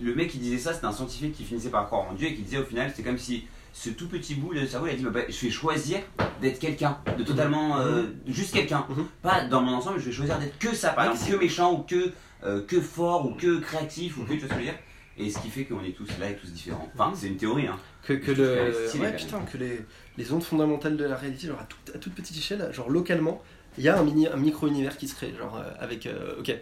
le 0.00 0.14
mec 0.14 0.30
qui 0.30 0.38
disait 0.38 0.58
ça, 0.58 0.72
c'était 0.72 0.86
un 0.86 0.92
scientifique 0.92 1.34
qui 1.34 1.44
finissait 1.44 1.70
par 1.70 1.86
croire 1.86 2.08
en 2.10 2.14
Dieu 2.14 2.28
et 2.28 2.34
qui 2.34 2.42
disait 2.42 2.58
au 2.58 2.64
final, 2.64 2.92
c'est 2.94 3.02
comme 3.02 3.18
si 3.18 3.46
ce 3.78 3.90
tout 3.90 4.08
petit 4.08 4.34
bout 4.36 4.54
de 4.54 4.64
cerveau, 4.64 4.86
il 4.86 4.92
a 4.92 4.96
dit 4.96 5.04
bah, 5.04 5.10
bah, 5.12 5.20
je 5.28 5.38
vais 5.46 5.50
choisir 5.50 5.98
d'être 6.40 6.58
quelqu'un, 6.58 6.98
de 7.18 7.22
totalement. 7.22 7.78
euh, 7.80 8.04
juste 8.26 8.54
quelqu'un. 8.54 8.86
Mhm. 8.88 9.06
Pas 9.22 9.44
dans 9.44 9.60
mon 9.60 9.72
ensemble, 9.74 9.98
je 10.00 10.06
vais 10.06 10.12
choisir 10.12 10.38
d'être 10.38 10.58
que 10.58 10.74
ça, 10.74 10.90
par 10.90 11.04
exemple, 11.12 11.30
que 11.30 11.36
méchant 11.36 11.74
ou 11.74 11.82
que, 11.82 12.10
euh, 12.44 12.62
que 12.66 12.80
fort 12.80 13.26
ou 13.26 13.34
que 13.34 13.58
créatif 13.60 14.16
ou 14.16 14.22
que, 14.24 14.32
tu 14.32 14.38
vois 14.38 14.48
ce 14.48 14.54
que 14.54 14.54
je 14.54 14.58
veux 14.60 14.64
dire 14.72 14.78
Et 15.18 15.28
ce 15.30 15.38
qui 15.40 15.50
fait 15.50 15.64
qu'on 15.66 15.84
est 15.84 15.92
tous 15.94 16.08
là 16.18 16.30
et 16.30 16.36
tous 16.36 16.50
différents. 16.52 16.88
Enfin, 16.94 17.12
c'est 17.14 17.26
une 17.28 17.36
théorie, 17.36 17.66
hein. 17.66 17.76
Que, 18.02 18.14
que 18.14 18.30
le. 18.32 18.98
Ouais, 19.00 19.14
putain, 19.14 19.40
que 19.40 19.58
les, 19.58 19.84
les 20.16 20.32
ondes 20.32 20.42
fondamentales 20.42 20.96
de 20.96 21.04
la 21.04 21.16
réalité, 21.16 21.46
genre 21.48 21.60
à, 21.60 21.64
toute- 21.64 21.94
à 21.94 21.98
toute 21.98 22.14
petite 22.14 22.36
échelle, 22.38 22.66
genre 22.72 22.88
localement, 22.88 23.42
il 23.76 23.84
y 23.84 23.88
a 23.90 23.98
un, 23.98 24.04
mini, 24.04 24.26
un 24.26 24.36
micro-univers 24.38 24.96
qui 24.96 25.06
se 25.08 25.14
crée. 25.14 25.34
Genre 25.38 25.54
euh, 25.56 25.70
avec. 25.80 26.06
euh, 26.06 26.38
ok. 26.40 26.54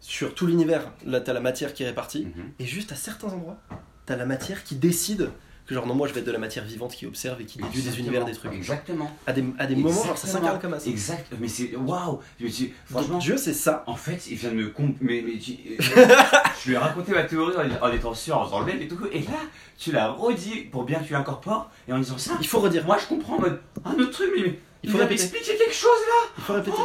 Sur 0.00 0.34
tout 0.34 0.46
l'univers, 0.46 0.90
là, 1.04 1.20
t'as 1.20 1.32
la 1.34 1.40
matière 1.40 1.74
qui 1.74 1.82
est 1.82 1.86
répartie. 1.86 2.26
Mhm. 2.26 2.52
Et 2.60 2.64
juste 2.66 2.92
à 2.92 2.94
certains 2.96 3.28
endroits, 3.28 3.58
t'as 4.06 4.16
la 4.16 4.26
matière 4.26 4.62
qui 4.64 4.76
décide 4.76 5.30
que 5.66 5.74
genre 5.74 5.86
non 5.86 5.94
moi 5.94 6.06
je 6.06 6.12
vais 6.12 6.20
être 6.20 6.26
de 6.26 6.32
la 6.32 6.38
matière 6.38 6.64
vivante 6.64 6.92
qui 6.92 7.06
observe 7.06 7.40
et 7.40 7.44
qui 7.44 7.58
déduit 7.58 7.82
des 7.82 7.98
univers 7.98 8.24
des 8.24 8.32
trucs. 8.32 8.52
Exactement. 8.52 9.10
À 9.26 9.32
des, 9.32 9.44
à 9.58 9.66
des 9.66 9.74
moments, 9.76 10.04
genre, 10.04 10.16
ça 10.16 10.28
s'incarne 10.28 10.60
comme 10.60 10.78
ça. 10.78 10.88
Exact. 10.88 11.26
Mais 11.40 11.48
c'est. 11.48 11.74
Waouh 11.76 12.20
Franchement. 12.88 13.18
Dieu 13.18 13.36
c'est 13.36 13.52
ça. 13.52 13.82
En 13.86 13.96
fait, 13.96 14.26
il 14.30 14.36
vient 14.36 14.50
de 14.50 14.54
me 14.54 14.68
comp... 14.68 14.96
mais, 15.00 15.22
mais 15.26 15.38
tu- 15.38 15.56
je 15.78 16.68
lui 16.68 16.74
ai 16.74 16.78
raconté 16.78 17.12
ma 17.12 17.24
théorie 17.24 17.54
en, 17.82 17.90
étant 17.92 18.14
sûr, 18.14 18.38
en 18.38 18.44
faisant 18.44 18.60
le 18.60 18.80
et 18.80 18.88
tout. 18.88 18.98
Et 19.12 19.20
là, 19.20 19.40
tu 19.78 19.92
l'as 19.92 20.10
redit 20.12 20.60
pour 20.70 20.84
bien 20.84 21.00
que 21.00 21.04
tu 21.06 21.12
l'incorpores. 21.12 21.70
Et 21.88 21.92
en 21.92 21.98
disant 21.98 22.18
ça, 22.18 22.32
Il 22.40 22.46
faut 22.46 22.60
redire. 22.60 22.84
moi 22.84 22.96
je 23.00 23.06
comprends 23.06 23.36
en 23.36 23.40
mode 23.40 23.60
un 23.84 23.92
autre 23.94 24.10
truc, 24.12 24.30
mais, 24.36 24.42
mais 24.44 24.58
Il 24.84 24.90
faut 24.90 24.98
répéter. 24.98 25.22
m'expliquer 25.24 25.56
quelque 25.58 25.74
chose 25.74 25.90
là. 26.06 26.28
Il 26.38 26.44
faut 26.44 26.52
répéter. 26.54 26.76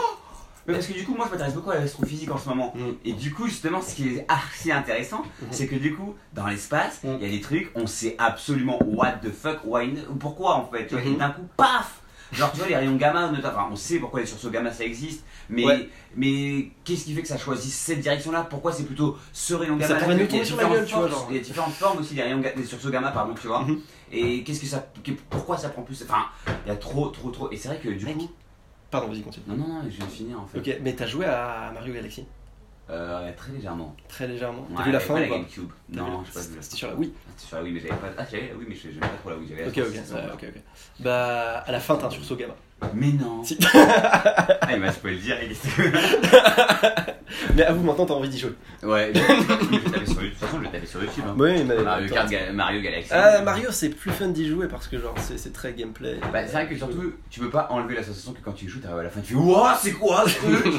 Mais 0.68 0.74
parce 0.74 0.86
que 0.88 0.94
du 0.94 1.04
coup, 1.04 1.16
moi 1.16 1.26
je 1.28 1.32
m'intéresse 1.32 1.54
beaucoup 1.56 1.72
à 1.72 1.76
l'astrophysique 1.76 2.30
en 2.32 2.38
ce 2.38 2.48
moment. 2.50 2.74
Mm. 2.76 2.92
Et 3.06 3.14
du 3.14 3.34
coup, 3.34 3.48
justement, 3.48 3.82
ce 3.82 3.96
qui 3.96 4.10
est 4.18 4.26
archi 4.28 4.72
intéressant, 4.72 5.24
Mhm. 5.42 5.48
c'est 5.52 5.68
que 5.68 5.76
du 5.76 5.96
coup, 5.96 6.16
dans 6.34 6.48
l'espace, 6.48 7.00
il 7.04 7.10
Mm. 7.12 7.20
y 7.22 7.26
a 7.26 7.30
des 7.30 7.42
trucs, 7.42 7.72
on 7.76 7.88
sait 7.88 8.16
absolument 8.20 8.80
what 8.86 9.14
the 9.24 9.32
fuck, 9.32 9.60
why, 9.66 9.94
ou 10.10 10.16
pourquoi 10.16 10.56
en 10.56 10.66
fait. 10.68 10.92
Et 11.06 11.16
d'un 11.16 11.30
coup, 11.30 11.48
paf 11.58 11.98
Genre, 12.34 12.50
tu 12.54 12.60
vois, 12.60 12.70
les 12.70 12.78
rayons 12.78 12.96
gamma, 12.96 13.30
enfin, 13.40 13.68
on 13.70 13.76
sait 13.76 14.00
pourquoi 14.00 14.22
les 14.22 14.26
sursauts 14.26 14.50
gamma 14.52 14.72
ça 14.72 14.86
existe, 14.86 15.26
mais, 15.50 15.66
Ouais. 15.66 15.90
mais 16.16 16.70
qu'est-ce 16.86 17.04
qui 17.04 17.14
fait 17.14 17.22
que 17.24 17.28
ça 17.28 17.38
choisit 17.38 17.70
cette 17.74 18.00
direction-là? 18.00 18.48
Pourquoi 18.50 18.72
c'est 18.72 18.86
plutôt 18.86 19.18
ce 19.34 19.54
rayon 19.54 19.78
Ça 19.82 19.88
gamma 19.90 20.00
pourrait 20.00 20.16
nous 20.16 20.20
Il 20.22 20.24
y 20.24 20.28
a 20.28 20.32
tomber 20.32 20.46
sur 20.46 20.56
la 20.56 20.64
différentes 20.64 20.78
gueule, 20.78 20.88
tu 20.88 20.96
vois. 20.96 21.28
Il 21.30 21.36
y 21.36 21.40
a 21.40 21.42
différentes 21.42 21.74
formes 21.74 21.98
aussi 22.00 22.14
des 22.14 22.22
rayons 22.22 22.42
des 22.56 22.64
sursauts 22.64 22.90
gamma, 22.90 23.12
pardon, 23.12 23.34
tu 23.34 23.48
vois. 23.48 23.64
Mhm. 23.64 23.82
Et 24.14 24.44
qu'est-ce 24.44 24.62
que 24.62 24.66
ça. 24.66 24.88
pourquoi 25.30 25.58
ça 25.58 25.68
prend 25.68 25.82
plus. 25.82 26.02
Enfin, 26.04 26.24
il 26.66 26.70
y 26.70 26.72
a 26.72 26.78
trop, 26.78 27.10
trop, 27.10 27.32
trop. 27.32 27.52
Et 27.52 27.58
c'est 27.58 27.68
vrai 27.68 27.80
que 27.84 27.90
du 27.90 28.06
Mec. 28.06 28.16
coup. 28.18 28.30
Pardon, 28.92 29.08
vas-y 29.08 29.22
continue. 29.22 29.46
Non, 29.48 29.56
non, 29.56 29.68
non, 29.68 29.82
je 29.86 29.90
viens 29.96 30.06
de 30.06 30.12
finir 30.12 30.40
en 30.42 30.46
fait. 30.46 30.60
Ok, 30.60 30.78
mais 30.84 30.94
t'as 30.94 31.08
joué 31.08 31.26
à 31.26 31.72
Mario 31.74 31.94
Galaxy 31.94 32.26
Euh, 32.90 33.32
très 33.38 33.54
légèrement. 33.54 33.96
Très 34.10 34.28
légèrement. 34.28 34.68
T'as 34.70 34.80
Ouais, 34.80 34.86
vu 34.88 34.92
la 34.92 35.00
pas 35.00 35.06
fin 35.06 35.14
ou 35.14 35.18
pas 35.18 35.28
GameCube. 35.38 35.70
T'as 35.94 35.94
vu 35.94 36.00
Non, 36.02 36.18
la- 36.20 36.24
j'ai 36.26 36.32
pas 36.34 36.40
vu 36.42 36.56
la 36.58 36.62
C'était 36.62 36.76
sur 36.76 36.88
la 36.90 36.96
Wii. 36.96 37.14
Ah, 37.16 37.32
c'était 37.38 37.48
sur 37.48 37.58
la 37.58 37.64
Wii, 37.64 37.74
mais 37.74 37.80
j'avais 37.80 37.96
pas. 37.96 38.08
Ah, 38.18 38.26
j'avais 38.30 38.48
la 38.50 38.56
Wii, 38.56 38.68
mais 38.68 38.76
j'aimais 38.76 39.00
pas 39.00 39.08
trop 39.22 39.30
la 39.30 39.36
Wii. 39.38 39.50
La 39.56 39.68
Ok, 39.68 39.68
ok, 39.68 39.74
360. 39.94 40.18
ouais, 40.20 40.32
ok, 40.34 40.46
ok. 40.56 40.62
Bah, 41.00 41.58
à 41.60 41.72
la 41.72 41.80
fin, 41.80 41.96
t'as 41.96 42.08
un 42.08 42.10
sursaut 42.10 42.36
gamma. 42.36 42.56
Mais 42.94 43.12
non. 43.12 43.44
Si. 43.44 43.58
ah, 43.74 44.60
il 44.74 44.80
m'a 44.80 44.92
spoilé 44.92 45.18
direct. 45.18 45.56
Mais 47.56 47.64
avoue, 47.64 47.84
maintenant, 47.84 48.06
t'as 48.06 48.14
envie 48.14 48.30
d'y 48.30 48.40
jouer. 48.40 48.54
ouais, 48.84 49.12
je 49.14 49.20
vais 49.20 49.80
taper 49.90 50.06
sur 50.06 50.22
YouTube. 50.22 50.24
De 50.24 50.30
toute 50.30 50.38
façon, 50.38 50.58
je 50.58 50.64
vais 50.64 50.72
taper 50.72 50.86
sur 50.86 51.02
YouTube. 51.04 51.24
Hein. 51.28 51.36
Oui, 51.38 51.64
mais. 51.64 51.82
Mario, 51.82 52.10
Kart 52.14 52.30
Ga- 52.30 52.52
Mario 52.52 52.82
Galaxy. 52.82 53.10
Ah, 53.14 53.42
Mario, 53.42 53.72
c'est 53.72 53.90
plus 53.90 54.12
fun 54.12 54.28
d'y 54.30 54.48
jouer 54.48 54.68
parce 54.68 54.88
que, 54.88 55.00
genre, 55.00 55.14
c'est 55.18 55.38
c'est 55.38 55.52
très 55.54 55.74
gameplay. 55.74 56.20
Bah, 56.34 56.46
c'est 56.46 56.52
vrai 56.54 56.68
que 56.68 56.76
surtout, 56.76 57.14
tu 57.30 57.40
peux 57.40 57.50
pas 57.50 57.68
enlever 57.72 57.96
la 57.96 58.04
sensation 58.04 58.34
que 58.34 58.42
quand 58.44 58.54
tu 58.54 58.68
joues, 58.68 58.80
t'arrives 58.80 59.00
à 59.00 59.04
la 59.04 59.10
fin, 59.10 59.22
tu 59.22 59.34
fais 59.34 59.40
Wouah, 59.40 59.78
c'est 59.82 59.94
quoi 59.94 60.26
ce 60.28 60.38
truc? 60.38 60.74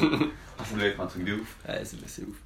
Ah, 0.58 0.64
Ça 0.64 0.76
doit 0.76 0.84
être 0.86 1.00
un 1.00 1.06
truc 1.06 1.24
de 1.24 1.34
ouf. 1.34 1.56
Ouais, 1.68 1.80
c'est 1.84 1.96
c'est 2.06 2.22
ouf. 2.22 2.36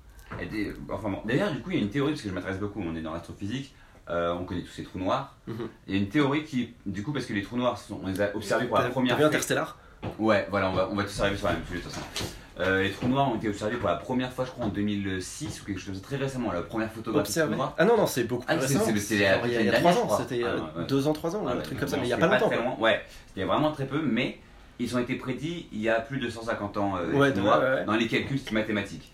Et 0.40 0.47
des- 0.47 0.73
enfin 0.90 1.09
bon. 1.09 1.19
D'ailleurs, 1.25 1.51
du 1.53 1.61
coup, 1.61 1.71
il 1.71 1.77
y 1.77 1.81
a 1.81 1.83
une 1.83 1.90
théorie, 1.90 2.12
parce 2.12 2.23
que 2.23 2.29
je 2.29 2.35
m'intéresse 2.35 2.59
beaucoup, 2.59 2.83
on 2.87 2.95
est 2.97 3.03
dans 3.03 3.12
l'astrophysique, 3.12 3.75
euh, 4.11 4.33
on 4.35 4.45
connaît 4.45 4.62
tous 4.62 4.73
ces 4.73 4.85
trous 4.85 4.99
noirs. 4.99 5.35
Mhm. 5.47 5.69
Il 5.87 5.95
y 5.95 5.99
a 5.99 6.01
une 6.01 6.09
théorie 6.09 6.45
qui, 6.45 6.75
du 6.87 7.03
coup, 7.03 7.12
parce 7.12 7.27
que 7.27 7.33
les 7.33 7.42
trous 7.42 7.57
noirs, 7.57 7.79
sont, 7.79 8.01
on 8.03 8.07
les 8.07 8.21
a 8.21 8.35
observés 8.35 8.66
pour 8.66 8.79
la 8.79 8.88
première 8.88 9.16
fois. 9.16 9.27
Interstellar? 9.27 9.77
Ouais, 10.19 10.47
voilà, 10.51 10.71
on 10.71 10.75
va, 10.75 10.88
on 10.90 10.95
va 10.95 11.03
tous 11.05 11.21
arriver 11.21 11.37
sur 11.37 11.47
la 11.49 11.55
même 11.55 11.62
sujet 11.66 11.79
de 11.81 11.85
toute 11.85 11.92
façon. 11.92 12.07
Euh, 12.59 12.83
les 12.85 12.90
trous 12.90 13.09
noirs 13.09 13.31
ont 13.31 13.37
été 13.37 13.49
observés 13.49 13.77
pour 13.77 13.88
la 13.88 13.97
première 13.97 14.33
fois, 14.33 14.45
je 14.45 14.51
crois, 14.51 14.64
en 14.64 14.69
2006 14.69 15.61
ou 15.61 15.64
quelque 15.66 15.81
chose 15.81 15.99
de 16.01 16.03
très 16.03 16.16
récemment, 16.16 16.53
la 16.53 16.62
première 16.62 16.90
photographie 16.90 17.35
de 17.35 17.40
trous 17.45 17.55
noirs. 17.55 17.75
Ah 17.77 17.85
non, 17.85 17.97
non, 17.97 18.07
c'est 18.07 18.25
beaucoup 18.25 18.47
plus 18.47 18.55
Ah, 18.57 18.61
c'est- 18.61 18.79
récent. 18.79 18.92
c'est- 18.97 19.14
il 19.16 19.21
y 19.21 19.25
a, 19.27 19.47
il 19.47 19.53
y 19.53 19.57
a 19.57 19.62
l'année, 19.73 19.79
3 19.81 19.92
je 19.92 19.99
ans, 19.99 20.19
c'était 20.19 20.42
Ah, 20.45 20.79
euh. 20.79 20.85
2 20.87 21.07
ans, 21.07 21.12
3 21.12 21.37
ans, 21.37 21.45
Ah 21.47 21.53
un 21.53 21.57
truc 21.61 21.79
comme 21.79 21.88
ça, 21.88 21.97
mais 21.97 22.05
il 22.05 22.09
y 22.09 22.12
a 22.12 22.19
pas 22.19 22.29
longtemps. 22.38 22.51
loin. 22.51 22.77
Ouais, 22.79 23.03
c'était 23.29 23.45
vraiment 23.47 23.73
très 23.73 23.87
peu, 23.87 24.01
mais 24.01 24.38
ils 24.79 24.95
ont 24.97 25.01
été 25.01 25.16
prédits 25.16 25.66
il 25.73 25.81
y 25.83 25.88
a 25.90 26.01
plus 26.01 26.19
de 26.19 26.31
150 26.31 26.77
ans, 26.79 26.97
euh, 26.97 27.12
Ouais, 27.12 27.31
ouais, 27.33 27.40
ouais. 27.40 27.85
dans 27.85 27.95
les 27.95 28.07
calculs 28.07 28.40
mathématiques. 28.53 29.12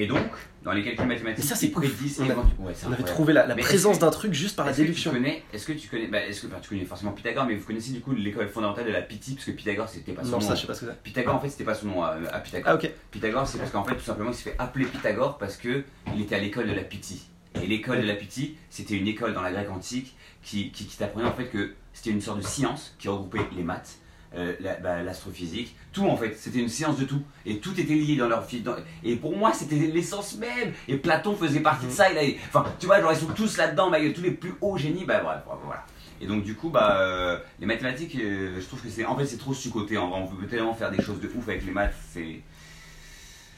Et 0.00 0.06
donc, 0.06 0.22
dans 0.62 0.70
les 0.70 0.84
calculs 0.84 1.06
mathématiques, 1.06 1.44
Mais 1.44 1.44
ça, 1.44 1.56
c'est. 1.56 1.72
On 1.74 1.80
a- 1.80 1.84
éventu- 1.84 2.56
ouais, 2.60 2.72
c'est 2.72 2.86
On 2.86 2.92
avait 2.92 3.02
trouvé 3.02 3.32
la, 3.32 3.42
présence 3.56 3.98
d'un 3.98 4.10
truc 4.10 4.32
juste 4.32 4.54
par 4.54 4.64
la 4.64 4.72
déduction. 4.72 5.12
Est-ce 5.52 5.66
que 5.66 5.72
tu 5.72 5.88
connais, 5.88 6.06
bah, 6.06 6.24
est-ce 6.24 6.42
que, 6.42 6.46
tu 6.62 6.68
connais 6.68 6.84
forcément 6.84 7.10
Pythagore, 7.10 7.46
mais 7.46 7.56
vous 7.56 7.66
connaissez 7.66 7.90
du 7.92 8.00
coup 8.00 8.12
l'école 8.12 8.48
fondamentale 8.48 8.86
de 8.86 8.92
la 8.92 9.02
Pythie, 9.02 9.34
parce 9.34 9.46
que 9.46 9.50
Pythagore 9.50 9.88
c'était 9.88 10.12
pas 10.12 10.22
son 10.22 10.30
Non, 10.30 10.38
nom. 10.38 10.46
ça, 10.46 10.54
je 10.54 10.60
sais 10.60 10.66
pas 10.68 10.74
ce 10.74 10.86
que. 10.86 10.90
Pythagore 11.02 11.34
en 11.34 11.40
fait 11.40 11.48
c'était 11.48 11.64
pas 11.64 11.74
son 11.74 11.86
nom 11.88 12.02
à, 12.02 12.16
à 12.32 12.38
Pythagore. 12.38 12.70
Ah, 12.70 12.74
ok. 12.76 12.90
Pythagore 13.10 13.46
c'est 13.46 13.58
parce 13.58 13.70
qu'en 13.72 13.82
fait 13.84 13.96
tout 13.96 14.04
simplement 14.04 14.30
il 14.30 14.34
s'est 14.36 14.50
fait 14.50 14.56
appeler 14.58 14.84
Pythagore 14.84 15.36
parce 15.38 15.56
que 15.56 15.82
il 16.14 16.22
était 16.22 16.36
à 16.36 16.38
l'école 16.38 16.68
de 16.68 16.74
la 16.74 16.84
Pythie. 16.84 17.28
Et 17.60 17.66
l'école 17.66 18.00
de 18.00 18.06
la 18.06 18.14
Pythie 18.14 18.56
c'était 18.70 18.94
une 18.94 19.08
école 19.08 19.34
dans 19.34 19.42
la 19.42 19.50
Grèce 19.50 19.68
antique 19.68 20.14
qui, 20.42 20.70
qui, 20.70 20.86
qui 20.86 20.96
t'apprenait 20.96 21.26
en 21.26 21.32
fait 21.32 21.46
que 21.46 21.72
c'était 21.92 22.10
une 22.10 22.20
sorte 22.20 22.38
de 22.38 22.44
science 22.46 22.94
qui 22.98 23.08
regroupait 23.08 23.40
les 23.56 23.64
maths, 23.64 23.96
euh, 24.36 24.54
la- 24.60 24.76
bah, 24.76 25.02
l'astrophysique, 25.02 25.74
tout 25.92 26.04
en 26.04 26.16
fait, 26.16 26.36
c'était 26.38 26.58
une 26.60 26.68
science 26.68 26.98
de 26.98 27.04
tout. 27.04 27.22
Et 27.46 27.58
tout 27.58 27.72
était 27.80 27.94
lié 27.94 28.16
dans 28.16 28.28
leur 28.28 28.46
dans- 28.64 28.76
Et 29.04 29.16
pour 29.16 29.36
moi 29.36 29.52
c'était 29.52 29.76
l'essence 29.76 30.36
même. 30.36 30.72
Et 30.86 30.96
Platon 30.96 31.34
faisait 31.36 31.60
partie 31.60 31.86
de 31.86 31.90
ça. 31.92 32.10
Il 32.10 32.18
a... 32.18 32.22
Enfin 32.48 32.64
tu 32.78 32.86
vois 32.86 33.00
genre 33.00 33.12
ils 33.12 33.18
sont 33.18 33.26
tous 33.34 33.56
là-dedans, 33.56 33.90
bah, 33.90 33.98
tous 34.14 34.22
les 34.22 34.32
plus 34.32 34.54
hauts 34.60 34.76
génies, 34.76 35.04
bah 35.04 35.20
bref, 35.22 35.40
voilà. 35.64 35.84
Et 36.20 36.26
donc 36.26 36.42
du 36.42 36.54
coup, 36.56 36.68
bah, 36.68 36.98
euh, 37.00 37.38
les 37.60 37.66
mathématiques, 37.66 38.16
euh, 38.16 38.60
je 38.60 38.66
trouve 38.66 38.82
que 38.82 38.88
c'est, 38.88 39.04
en 39.04 39.16
fait, 39.16 39.24
c'est 39.24 39.36
trop 39.36 39.54
sous-côté. 39.54 39.96
En 39.96 40.08
vrai, 40.10 40.20
on 40.20 40.24
veut 40.26 40.48
tellement 40.48 40.74
faire 40.74 40.90
des 40.90 41.00
choses 41.00 41.20
de 41.20 41.30
ouf 41.34 41.48
avec 41.48 41.64
les 41.64 41.70
maths. 41.70 41.94
C'est, 42.12 42.40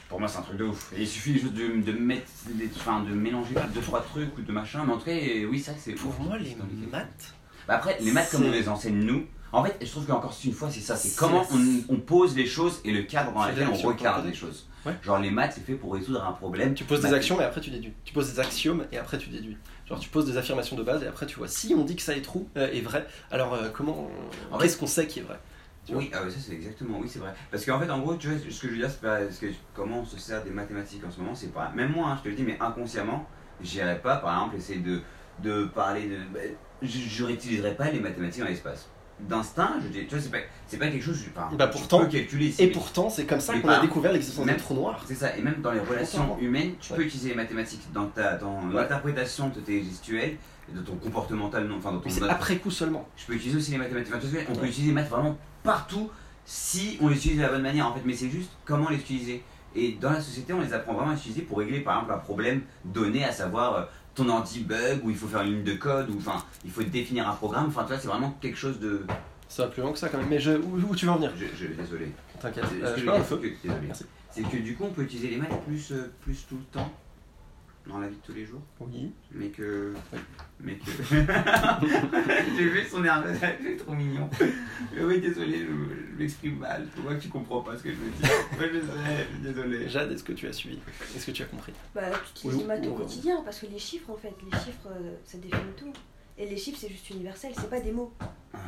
pour 0.07 0.19
moi, 0.19 0.27
c'est 0.27 0.37
un 0.37 0.41
truc 0.43 0.57
de 0.57 0.65
ouf. 0.65 0.93
Et 0.95 1.01
il 1.01 1.07
suffit 1.07 1.33
juste 1.39 1.53
de, 1.53 1.81
de 1.81 1.91
mettre, 1.97 2.29
des, 2.49 2.69
enfin, 2.75 3.01
de 3.01 3.13
mélanger 3.13 3.55
deux 3.73 3.81
trois 3.81 4.01
trucs 4.01 4.37
ou 4.37 4.41
de 4.41 4.51
machin. 4.51 4.83
Mais 4.85 4.93
en 4.93 4.97
tout 4.97 5.05
cas, 5.05 5.11
oui, 5.49 5.59
ça 5.59 5.71
c'est 5.77 5.93
Pour 5.93 6.13
moi, 6.19 6.37
les 6.37 6.55
maths. 6.91 7.33
Bah, 7.67 7.75
après, 7.75 7.97
les 7.99 8.11
maths 8.11 8.29
comme 8.31 8.45
on 8.45 8.51
les 8.51 8.69
enseigne 8.69 8.99
nous, 9.05 9.25
En 9.53 9.63
fait, 9.63 9.77
je 9.81 9.89
trouve 9.89 10.05
qu'encore 10.05 10.35
une 10.45 10.53
fois, 10.53 10.69
c'est 10.69 10.79
ça. 10.79 10.95
C'est 10.95 11.15
comment 11.15 11.45
on, 11.51 11.93
on 11.93 11.97
pose 11.97 12.35
les 12.35 12.45
choses 12.45 12.79
et 12.85 12.91
le 12.91 13.03
cadre 13.03 13.33
dans 13.33 13.45
lequel 13.45 13.67
on 13.67 13.75
regarde 13.87 14.25
les 14.25 14.33
choses. 14.33 14.67
Ouais. 14.85 14.93
Genre 15.03 15.19
les 15.19 15.29
maths, 15.29 15.53
c'est 15.55 15.65
fait 15.65 15.73
pour 15.75 15.93
résoudre 15.93 16.23
un 16.23 16.31
problème. 16.31 16.73
Tu 16.73 16.85
poses 16.85 17.01
des 17.01 17.13
actions 17.13 17.39
et 17.39 17.43
après 17.43 17.61
tu 17.61 17.69
déduis. 17.69 17.93
Tu 18.03 18.13
poses 18.13 18.33
des 18.33 18.39
axiomes 18.39 18.85
et 18.91 18.97
après 18.97 19.17
tu 19.17 19.29
déduis. 19.29 19.57
Genre 19.87 19.99
tu 19.99 20.09
poses 20.09 20.25
des 20.25 20.37
affirmations 20.37 20.75
de 20.75 20.83
base 20.83 21.03
et 21.03 21.07
après 21.07 21.25
tu 21.25 21.37
vois 21.37 21.47
si 21.47 21.75
on 21.77 21.83
dit 21.83 21.95
que 21.95 22.01
ça 22.01 22.15
est 22.15 22.21
true, 22.21 22.45
euh, 22.57 22.71
est 22.71 22.81
vrai. 22.81 23.05
Alors 23.29 23.53
euh, 23.53 23.69
comment 23.71 24.09
En 24.51 24.57
qu'est-ce 24.57 24.77
qu'on 24.77 24.87
sait 24.87 25.05
qui 25.05 25.19
est 25.19 25.23
vrai? 25.23 25.39
Oui, 25.89 26.09
ah 26.13 26.19
ça 26.29 26.37
c'est 26.39 26.53
exactement, 26.53 26.99
oui 26.99 27.09
c'est 27.09 27.19
vrai. 27.19 27.33
Parce 27.49 27.65
qu'en 27.65 27.79
fait, 27.79 27.89
en 27.89 27.99
gros, 27.99 28.15
tu 28.15 28.27
vois, 28.27 28.37
ce 28.37 28.59
que 28.61 28.67
je 28.67 28.73
veux 28.73 28.77
dire, 28.77 28.89
c'est 28.89 29.01
pas 29.01 29.19
que 29.19 29.47
comment 29.73 29.99
on 30.01 30.05
se 30.05 30.17
sert 30.17 30.43
des 30.43 30.51
mathématiques 30.51 31.03
en 31.05 31.11
ce 31.11 31.19
moment, 31.19 31.35
c'est 31.35 31.51
pas. 31.51 31.71
Même 31.75 31.91
moi, 31.91 32.09
hein, 32.09 32.17
je 32.19 32.23
te 32.23 32.29
le 32.29 32.35
dis, 32.35 32.43
mais 32.43 32.57
inconsciemment, 32.59 33.27
j'irais 33.61 33.99
pas, 33.99 34.17
par 34.17 34.33
exemple, 34.37 34.55
essayer 34.57 34.79
de, 34.79 35.01
de 35.39 35.65
parler 35.65 36.07
de. 36.07 36.17
bah, 36.33 36.39
je 36.81 36.87
je 36.87 37.23
réutiliserais 37.23 37.75
pas 37.75 37.89
les 37.91 37.99
mathématiques 37.99 38.41
dans 38.41 38.47
l'espace. 38.47 38.87
D'instinct, 39.27 39.75
je 39.83 39.87
dis, 39.89 40.05
tu 40.07 40.15
vois, 40.15 40.19
c'est 40.23 40.31
pas, 40.31 40.37
c'est 40.67 40.77
pas 40.77 40.87
quelque 40.87 41.03
chose. 41.03 41.23
Enfin, 41.35 41.49
Bah, 41.55 41.67
tu 41.67 41.77
pourtant- 41.77 41.99
peux 41.99 42.07
calculer. 42.07 42.53
Et 42.59 42.67
pourtant 42.67 43.09
c'est 43.09 43.25
comme 43.25 43.39
ça 43.39 43.57
qu'on 43.59 43.69
a 43.69 43.79
découvert 43.79 44.11
l'existence 44.11 44.45
même- 44.45 44.55
des 44.55 44.61
trous 44.61 44.73
noirs. 44.73 45.03
C'est 45.07 45.15
ça, 45.15 45.35
et 45.37 45.41
même 45.41 45.61
dans 45.61 45.71
les 45.71 45.79
relations 45.79 46.37
humaines, 46.39 46.73
tu 46.79 46.91
Ouais. 46.91 46.97
peux 46.97 47.03
utiliser 47.05 47.29
les 47.29 47.35
mathématiques 47.35 47.81
dans 47.93 48.07
ta 48.07 48.35
dans 48.37 48.63
Ouais. 48.67 48.73
l'interprétation 48.73 49.49
de 49.49 49.59
tes 49.59 49.83
gestuels, 49.83 50.37
de 50.73 50.79
ton 50.81 50.95
comportemental, 50.95 51.67
non, 51.67 51.77
enfin 51.77 51.91
dans 51.91 51.99
ton. 51.99 52.09
C'est 52.09 52.23
après 52.29 52.57
coup 52.57 52.71
seulement. 52.71 53.07
Je 53.17 53.25
peux 53.25 53.33
utiliser 53.33 53.57
aussi 53.57 53.71
les 53.71 53.77
mathématiques. 53.77 54.13
Enfin, 54.15 54.25
tu 54.27 54.37
on 54.49 54.55
peut 54.55 54.65
utiliser 54.65 54.87
les 54.87 54.93
maths 54.95 55.09
vraiment 55.09 55.37
partout 55.63 56.09
si 56.45 56.97
on 57.01 57.07
les 57.09 57.15
utilise 57.17 57.37
de 57.37 57.43
la 57.43 57.49
bonne 57.49 57.61
manière 57.61 57.87
en 57.87 57.93
fait, 57.93 58.01
mais 58.05 58.13
c'est 58.13 58.29
juste 58.29 58.49
comment 58.65 58.89
les 58.89 58.97
utiliser. 58.97 59.43
Et 59.75 59.93
dans 60.01 60.09
la 60.11 60.19
société, 60.19 60.51
on 60.51 60.59
les 60.61 60.73
apprend 60.73 60.93
vraiment 60.93 61.11
à 61.11 61.15
utiliser 61.15 61.43
pour 61.43 61.59
régler 61.59 61.79
par 61.79 61.95
exemple 61.95 62.13
un 62.13 62.17
problème 62.17 62.61
donné, 62.83 63.23
à 63.23 63.31
savoir 63.31 63.87
ton 64.15 64.27
anti-bug, 64.29 65.01
ou 65.03 65.09
il 65.09 65.15
faut 65.15 65.27
faire 65.27 65.41
une 65.41 65.53
ligne 65.55 65.63
de 65.63 65.73
code, 65.73 66.09
ou 66.09 66.17
enfin 66.17 66.43
il 66.65 66.71
faut 66.71 66.83
définir 66.83 67.29
un 67.29 67.33
programme. 67.35 67.67
Enfin, 67.67 67.83
tu 67.83 67.89
vois, 67.89 67.99
c'est 67.99 68.07
vraiment 68.07 68.37
quelque 68.41 68.57
chose 68.57 68.79
de. 68.79 69.05
Ça 69.47 69.63
va 69.65 69.69
plus 69.69 69.81
loin 69.81 69.91
que 69.91 69.99
ça 69.99 70.07
quand 70.09 70.17
même. 70.17 70.29
Mais 70.29 70.39
je, 70.39 70.51
où, 70.51 70.79
où 70.89 70.95
tu 70.95 71.05
veux 71.05 71.11
en 71.11 71.15
venir? 71.17 71.31
Je, 71.37 71.45
je- 71.57 71.73
désolé. 71.73 72.11
T'inquiète. 72.39 72.63
Euh, 72.81 72.95
je 72.95 73.01
je 73.03 73.09
un 73.09 73.19
que- 73.19 73.35
désolé. 73.63 73.87
Merci. 73.87 74.05
C'est 74.29 74.43
que 74.43 74.57
du 74.57 74.75
coup, 74.75 74.85
on 74.85 74.91
peut 74.93 75.01
utiliser 75.03 75.27
les 75.29 75.37
maths 75.37 75.61
plus, 75.65 75.91
euh, 75.91 76.09
plus 76.21 76.45
tout 76.47 76.55
le 76.55 76.63
temps? 76.71 76.89
Dans 77.87 77.99
la 77.99 78.07
vie 78.07 78.15
de 78.15 78.21
tous 78.21 78.33
les 78.33 78.45
jours. 78.45 78.61
Oui. 78.79 79.11
Mais 79.31 79.49
que. 79.49 79.93
Oui. 80.13 80.19
Mais 80.59 80.75
que. 80.75 80.91
J'ai 82.57 82.69
vu 82.69 82.85
son 82.87 83.03
air, 83.03 83.23
c'est 83.39 83.77
trop 83.77 83.93
mignon. 83.93 84.29
Mais 84.93 85.03
oui, 85.03 85.19
désolé, 85.19 85.59
je, 85.59 85.65
je 85.65 86.17
m'exprime 86.17 86.57
mal. 86.57 86.87
Je 86.95 87.01
vois 87.01 87.15
que 87.15 87.21
tu 87.21 87.29
comprends 87.29 87.61
pas 87.61 87.77
ce 87.77 87.83
que 87.83 87.89
je 87.91 87.95
veux 87.95 88.09
dire. 88.11 88.29
Ouais, 88.59 88.69
je 88.73 88.79
sais, 88.79 89.27
je 89.29 89.33
suis 89.35 89.43
désolé. 89.43 89.89
Jade, 89.89 90.11
est-ce 90.11 90.23
que 90.23 90.33
tu 90.33 90.47
as 90.47 90.53
suivi? 90.53 90.79
Est-ce 91.15 91.25
que 91.25 91.31
tu 91.31 91.41
as 91.43 91.45
compris? 91.47 91.73
Bah, 91.95 92.01
tu 92.35 92.47
utilises 92.47 92.65
maths 92.67 92.85
au 92.87 92.93
quotidien 92.93 93.41
parce 93.43 93.59
que 93.59 93.65
les 93.67 93.79
chiffres, 93.79 94.09
en 94.09 94.17
fait, 94.17 94.33
les 94.43 94.57
chiffres, 94.59 94.87
euh, 94.87 95.15
ça 95.25 95.37
définit 95.37 95.73
tout. 95.77 95.93
Et 96.37 96.45
les 96.47 96.57
chiffres, 96.57 96.77
c'est 96.79 96.89
juste 96.89 97.09
universel, 97.09 97.51
c'est 97.55 97.69
pas 97.69 97.79
des 97.81 97.91
mots. 97.91 98.13
Ah, 98.53 98.59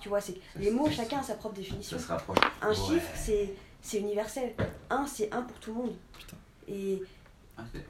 Tu 0.00 0.08
vois, 0.08 0.20
c'est 0.20 0.34
les 0.58 0.70
mots, 0.70 0.88
chacun 0.90 1.18
a 1.18 1.22
sa 1.22 1.34
propre 1.34 1.56
définition. 1.56 1.98
ça 1.98 2.04
se 2.04 2.08
rapproche. 2.12 2.38
Un 2.62 2.68
Ouais. 2.68 2.74
chiffre, 2.74 3.10
c'est 3.14 3.54
c'est 3.80 3.98
universel. 4.00 4.54
Un, 4.90 5.06
c'est 5.06 5.32
un 5.32 5.42
pour 5.42 5.58
tout 5.60 5.70
le 5.72 5.76
monde. 5.78 5.96
Putain. 6.18 6.36
Et, 6.68 7.00
Ah, 7.56 7.62
c'est- 7.72 7.84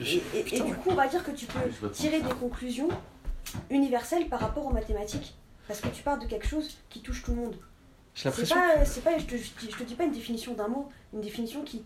et, 0.00 0.42
du 0.42 0.62
ouais. 0.62 0.70
coup, 0.72 0.90
on 0.90 0.94
va 0.94 1.08
dire 1.08 1.22
que 1.24 1.30
tu 1.30 1.46
peux 1.46 1.58
reprends 1.58 1.88
tirer 1.88 2.20
des 2.20 2.28
conclusions 2.34 2.88
universelles 3.70 4.28
par 4.28 4.40
rapport 4.40 4.66
aux 4.66 4.72
mathématiques. 4.72 5.34
Parce 5.68 5.80
que 5.80 5.88
tu 5.88 6.02
pars 6.02 6.18
de 6.18 6.26
quelque 6.26 6.46
chose 6.46 6.76
qui 6.90 7.00
touche 7.00 7.22
tout 7.22 7.32
le 7.34 7.38
monde. 7.38 7.56
J'ai 8.14 8.30
C'est 8.30 8.48
pas, 8.48 8.76
que- 8.78 8.84
c'est 8.84 9.00
pas, 9.02 9.18
je 9.18 9.24
te, 9.24 9.36
je 9.36 9.50
te- 9.66 9.70
je 9.72 9.76
te 9.76 9.82
dis 9.82 9.94
pas 9.94 10.04
une 10.04 10.12
définition 10.12 10.54
d'un 10.54 10.68
mot, 10.68 10.88
une 11.12 11.20
définition 11.20 11.62
qui. 11.62 11.82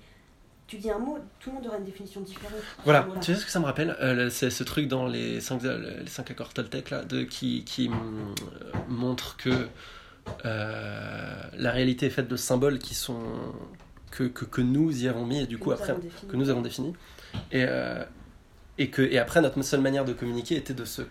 Tu 0.67 0.77
dis 0.77 0.89
un 0.91 0.99
mot, 1.01 1.19
tout 1.41 1.51
le 1.51 1.57
monde 1.57 1.67
aura 1.67 1.79
une 1.79 1.85
définition 1.85 2.21
différente. 2.21 2.61
Voilà, 2.85 3.09
tu 3.21 3.33
sais 3.35 3.41
ce 3.41 3.45
que 3.45 3.51
ça 3.51 3.59
me 3.59 3.65
rappelle 3.65 3.97
Euh, 4.01 4.31
C'est 4.31 4.51
ce 4.51 4.63
truc 4.63 4.87
dans 4.87 5.07
les 5.09 5.41
5 5.41 5.63
les 5.63 6.07
cinq 6.07 6.31
accords 6.31 6.53
Toltec 6.55 6.91
là, 6.91 7.05
de, 7.05 7.25
qui, 7.25 7.65
qui 7.65 7.89
euh, 7.89 7.93
montre 8.89 9.37
que 9.37 9.51
euh, 10.45 11.43
la 11.57 11.71
réalité 11.73 12.07
est 12.07 12.11
faite 12.11 12.29
de 12.29 12.37
symboles 12.37 12.79
qui 12.79 12.95
sont 12.95 13.19
que, 14.11 14.25
que, 14.25 14.45
que 14.45 14.61
nous 14.61 15.05
y 15.05 15.09
avons 15.09 15.27
mis 15.27 15.41
et 15.41 15.47
du 15.47 15.59
coup 15.59 15.71
Nous 15.71 15.77
après 15.77 15.97
que 16.29 16.37
nous 16.37 16.51
avons 16.51 16.63
défini 16.63 16.93
et, 17.53 17.65
euh, 17.69 18.05
et 18.79 18.91
que 18.91 19.03
et 19.03 19.19
après 19.19 19.41
notre 19.41 19.61
seule 19.63 19.81
manière 19.81 20.05
de 20.05 20.13
communiquer 20.13 20.57
était 20.57 20.75
de 20.75 20.85
se 20.85 21.03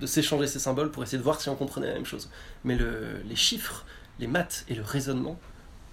de 0.00 0.06
s'échanger 0.06 0.46
ces 0.46 0.58
symboles 0.58 0.90
pour 0.90 1.02
essayer 1.02 1.18
de 1.18 1.22
voir 1.22 1.40
si 1.40 1.48
on 1.48 1.56
comprenait 1.56 1.86
la 1.86 1.94
même 1.94 2.04
chose. 2.04 2.30
Mais 2.64 2.76
le, 2.76 3.22
les 3.26 3.36
chiffres 3.36 3.86
les 4.18 4.26
maths 4.26 4.64
et 4.68 4.74
le 4.74 4.82
raisonnement 4.82 5.38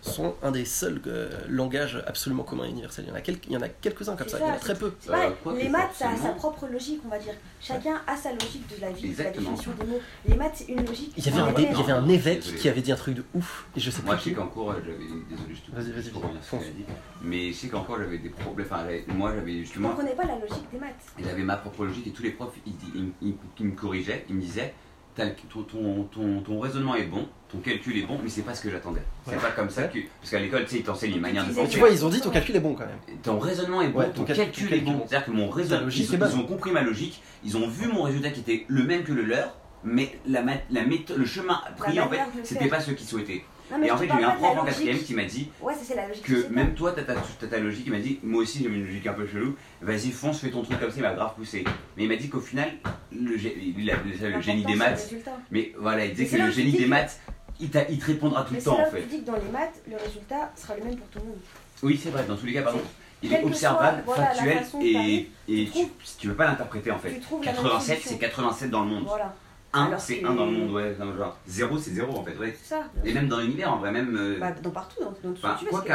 sont 0.04 0.36
un 0.44 0.52
des 0.52 0.66
seuls 0.66 1.00
euh, 1.08 1.30
langages 1.48 2.04
absolument 2.08 2.44
communs 2.44 2.66
et 2.66 2.70
universels. 2.70 3.06
Il 3.06 3.10
y 3.10 3.12
en 3.12 3.16
a, 3.16 3.22
quelques, 3.22 3.46
il 3.48 3.54
y 3.54 3.58
en 3.58 3.62
a 3.62 3.70
quelques-uns 3.70 4.16
comme 4.16 4.28
ça, 4.28 4.38
ça, 4.38 4.44
il 4.46 4.48
y 4.50 4.52
en 4.52 4.56
a 4.56 4.60
très 4.60 4.76
peu. 4.76 4.92
Pas- 4.92 5.28
Euh, 5.28 5.32
quoi 5.42 5.54
les 5.54 5.70
maths, 5.70 5.92
ça 5.94 6.10
a 6.10 6.18
sa 6.18 6.30
propre 6.34 6.68
logique, 6.68 7.02
on 7.06 7.10
va 7.10 7.18
dire. 7.20 7.34
Chacun 7.62 8.02
a 8.06 8.18
sa 8.18 8.34
logique 8.34 8.68
de 8.76 8.82
la 8.82 8.92
vie, 8.92 9.14
de 9.14 9.24
la 9.24 9.32
définition 9.32 9.72
des 9.80 9.86
mots. 9.88 10.02
Les 10.28 10.36
maths, 10.36 10.52
c'est 10.56 10.66
une 10.68 10.86
logique. 10.86 11.14
Il 11.16 11.26
y 11.26 11.30
avait 11.30 11.40
un, 11.40 11.48
est 11.56 11.62
il 11.72 11.78
y 11.78 11.82
avait 11.82 11.92
un 11.94 12.02
Non, 12.02 12.10
évêque 12.10 12.40
désolé. 12.42 12.58
qui 12.58 12.70
avait 12.70 12.82
dit 12.82 12.92
un 12.92 12.96
truc 12.98 13.16
de 13.16 13.24
ouf, 13.34 13.66
et 13.76 13.80
je 13.80 13.90
sais 13.90 14.02
Moi, 14.04 14.16
plus 14.16 14.24
je 14.24 14.30
sais 14.30 14.36
qu'en 14.36 14.48
cours, 14.48 14.72
euh, 14.72 14.76
j'avais. 14.86 14.98
Désolé, 14.98 15.56
je 15.56 15.62
te 15.72 15.76
Vas-y, 15.76 15.92
vas-y. 15.92 16.86
Mais 17.22 17.52
je 17.54 17.58
sais 17.58 17.68
qu'en 17.70 17.84
cours, 17.84 17.98
j'avais 17.98 18.18
des 18.18 18.30
problèmes. 18.30 18.68
Enfin, 18.70 18.82
j'avais- 18.84 19.06
moi, 19.08 19.32
j'avais 19.34 19.54
Je 19.54 19.58
justement. 19.60 19.90
comprenais 19.90 20.16
pas 20.16 20.26
la 20.26 20.36
logique 20.38 20.70
des 20.72 20.80
maths. 20.80 20.96
J'avais 21.24 21.44
ma 21.44 21.56
propre 21.58 21.86
logique 21.86 22.08
et 22.08 22.12
tous 22.12 22.24
les 22.24 22.32
profs 22.32 22.54
ils, 22.66 22.74
ils- 22.96 23.12
ils- 23.22 23.36
ils 23.60 23.66
me 23.66 23.72
corrigeaient, 23.76 24.26
ils 24.30 24.36
me 24.36 24.42
disaient 24.42 24.74
ton, 25.16 25.62
ton, 25.64 26.04
ton, 26.12 26.42
ton 26.42 26.60
raisonnement 26.60 26.96
est 26.96 27.04
bon, 27.06 27.28
ton 27.52 27.60
calcul 27.60 27.98
est 27.98 28.02
bon, 28.06 28.20
mais 28.24 28.30
c'est 28.30 28.42
pas 28.42 28.56
ce 28.56 28.64
que 28.64 28.70
j'attendais. 28.72 29.02
C'est 29.26 29.32
Ouais. 29.36 29.42
pas 29.42 29.52
comme 29.52 29.70
ça 29.70 29.84
que. 29.84 30.00
Parce 30.20 30.32
qu'à 30.32 30.40
l'école, 30.40 30.64
tu 30.64 30.70
sais, 30.72 30.78
ils 30.78 30.84
t'enseignent 30.84 31.16
une 31.16 31.22
manière 31.22 31.46
de 31.48 31.54
penser. 31.54 31.70
tu 31.70 31.80
vois, 31.80 31.90
ils 31.90 32.04
ont 32.06 32.10
dit 32.10 32.20
ton 32.22 32.32
calcul 32.32 32.56
est 32.56 32.60
bon 32.60 32.74
quand 32.74 32.86
même. 32.86 33.18
Ton 33.22 33.38
raisonnement 33.40 33.82
est 33.82 33.90
bon, 33.90 34.00
Ouais, 34.00 34.08
ton 34.08 34.22
ton 34.22 34.24
cal- 34.26 34.38
calcul, 34.38 34.68
est 34.68 34.70
calcul 34.70 34.88
est 34.88 34.92
bon. 34.92 34.98
bon. 35.00 35.06
C'est-à-dire 35.08 35.26
que 35.28 35.32
mon 35.32 35.50
raisonnement, 35.50 35.90
ils, 35.90 36.14
est 36.14 36.18
bonne. 36.18 36.32
ils 36.34 36.40
ont 36.40 36.46
compris 36.46 36.72
ma 36.72 36.82
logique, 36.82 37.22
ils 37.44 37.56
ont 37.58 37.68
vu 37.68 37.88
mon 37.88 38.04
résultat 38.04 38.32
qui 38.32 38.40
était 38.40 38.66
le 38.68 38.84
même 38.84 39.04
que 39.04 39.12
le 39.14 39.22
leur, 39.24 39.56
mais 39.84 40.18
la, 40.26 40.42
mat- 40.42 40.64
la 40.72 40.84
méthode, 40.86 41.18
le 41.18 41.26
chemin 41.26 41.62
pris, 41.78 42.00
en 42.00 42.10
fait, 42.10 42.20
c'était 42.44 42.68
pas 42.68 42.80
ce 42.80 42.92
qu'ils 42.92 43.08
souhaitaient. 43.08 43.44
Et 43.82 43.92
en 43.92 43.98
fait, 43.98 44.08
j'ai 44.08 44.22
eu 44.22 44.24
un 44.24 44.32
prof 44.32 44.58
en 44.58 44.66
quatrième 44.66 44.98
qui 45.00 45.14
m'a 45.14 45.24
dit 45.26 45.50
Ouais, 45.62 45.74
ça 45.74 45.80
c'est 45.84 45.96
la 45.96 46.08
logique. 46.08 46.24
que 46.24 46.48
même 46.50 46.74
toi, 46.74 46.92
t'as 46.92 47.04
ta, 47.04 47.16
ta 47.48 47.58
logique, 47.60 47.84
il 47.88 47.92
m'a 47.92 48.00
dit, 48.00 48.20
moi 48.24 48.42
aussi 48.44 48.60
j'ai 48.60 48.66
une 48.66 48.86
logique 48.86 49.08
un 49.08 49.14
peu 49.14 49.26
chelou, 49.28 49.56
vas-y 49.82 50.12
fonce, 50.12 50.40
fais 50.42 50.50
ton 50.52 50.64
truc 50.64 50.80
comme 50.80 50.90
ça, 50.92 50.98
il 50.98 51.04
m'a 51.04 51.14
grave 51.14 51.34
poussé. 51.36 51.64
Mais 51.98 52.04
il 52.04 52.10
m'a 52.10 52.16
dit 52.16 52.30
qu'au 52.30 52.40
final, 52.42 52.70
le, 53.12 53.36
gé- 53.38 53.56
il 53.78 53.90
a- 53.92 53.96
le 54.36 54.42
génie 54.42 54.64
des 54.66 54.76
maths, 54.76 55.14
mais 55.52 55.74
voilà, 55.80 56.06
il 56.06 56.14
disait 56.14 56.38
que 56.38 56.44
le 56.44 56.52
génie 56.52 56.72
des 56.74 56.86
maths, 56.88 57.20
il, 57.60 57.70
il 57.90 58.00
te 58.00 58.06
répondra 58.06 58.44
tout 58.44 58.54
le 58.56 58.62
temps 58.62 58.78
en 58.80 58.82
où 58.84 58.90
tu 58.90 58.96
fait. 58.98 59.02
dis 59.04 59.22
que 59.22 59.26
dans 59.28 59.36
les 59.36 59.52
maths, 59.52 59.82
le 59.90 59.96
résultat 59.98 60.52
sera 60.56 60.76
le 60.76 60.84
même 60.86 60.98
pour 60.98 61.08
tout 61.08 61.20
le 61.20 61.26
monde. 61.26 61.38
Oui, 61.84 62.00
c'est 62.02 62.10
vrai, 62.10 62.24
dans 62.28 62.36
tous 62.36 62.46
les 62.46 62.54
cas, 62.54 62.62
pardon, 62.64 62.80
il 63.22 63.30
Quel 63.30 63.42
est 63.42 63.44
observable, 63.46 64.04
soit, 64.06 64.16
factuel, 64.16 64.64
et, 64.82 65.30
et 65.48 65.66
tu 65.70 65.86
tu 66.20 66.28
peux 66.28 66.34
pas 66.34 66.46
l'interpréter 66.46 66.92
en 66.92 67.00
fait. 67.00 67.14
Tu 67.14 67.20
trouves 67.22 67.44
la 67.46 67.52
même 67.54 67.62
87, 67.62 67.88
solution. 67.96 68.12
c'est 68.12 68.18
87 68.20 68.70
dans 68.70 68.82
le 68.84 68.90
monde. 68.90 69.04
Voilà, 69.08 69.34
1, 69.74 69.86
Alors 69.88 70.00
c'est 70.00 70.20
que- 70.20 70.26
1 70.28 70.36
dans 70.36 70.46
le 70.46 70.52
monde, 70.52 70.72
ouais. 70.72 70.96
non, 71.00 71.16
genre, 71.18 71.38
0, 71.48 71.78
c'est 71.80 71.92
0 71.92 72.16
en 72.18 72.24
fait, 72.24 72.38
ouais. 72.38 72.56
c'est 72.62 72.76
ça. 72.76 72.84
Et 73.04 73.12
même 73.14 73.28
dans 73.28 73.40
l'univers, 73.40 73.74
en 73.74 73.78
vrai, 73.78 73.92
même. 73.92 74.16
euh, 74.16 74.40
Bah, 74.40 74.52
dans 74.52 74.70
partout, 74.70 75.00
dans, 75.02 75.06
dans 75.08 75.32
tout 75.32 75.36
ce 75.38 75.42
Bah, 75.42 75.54
que 75.56 75.60
tu 75.60 75.66
veux. 75.66 75.72
quoi 75.72 75.82
c'est- 75.82 75.88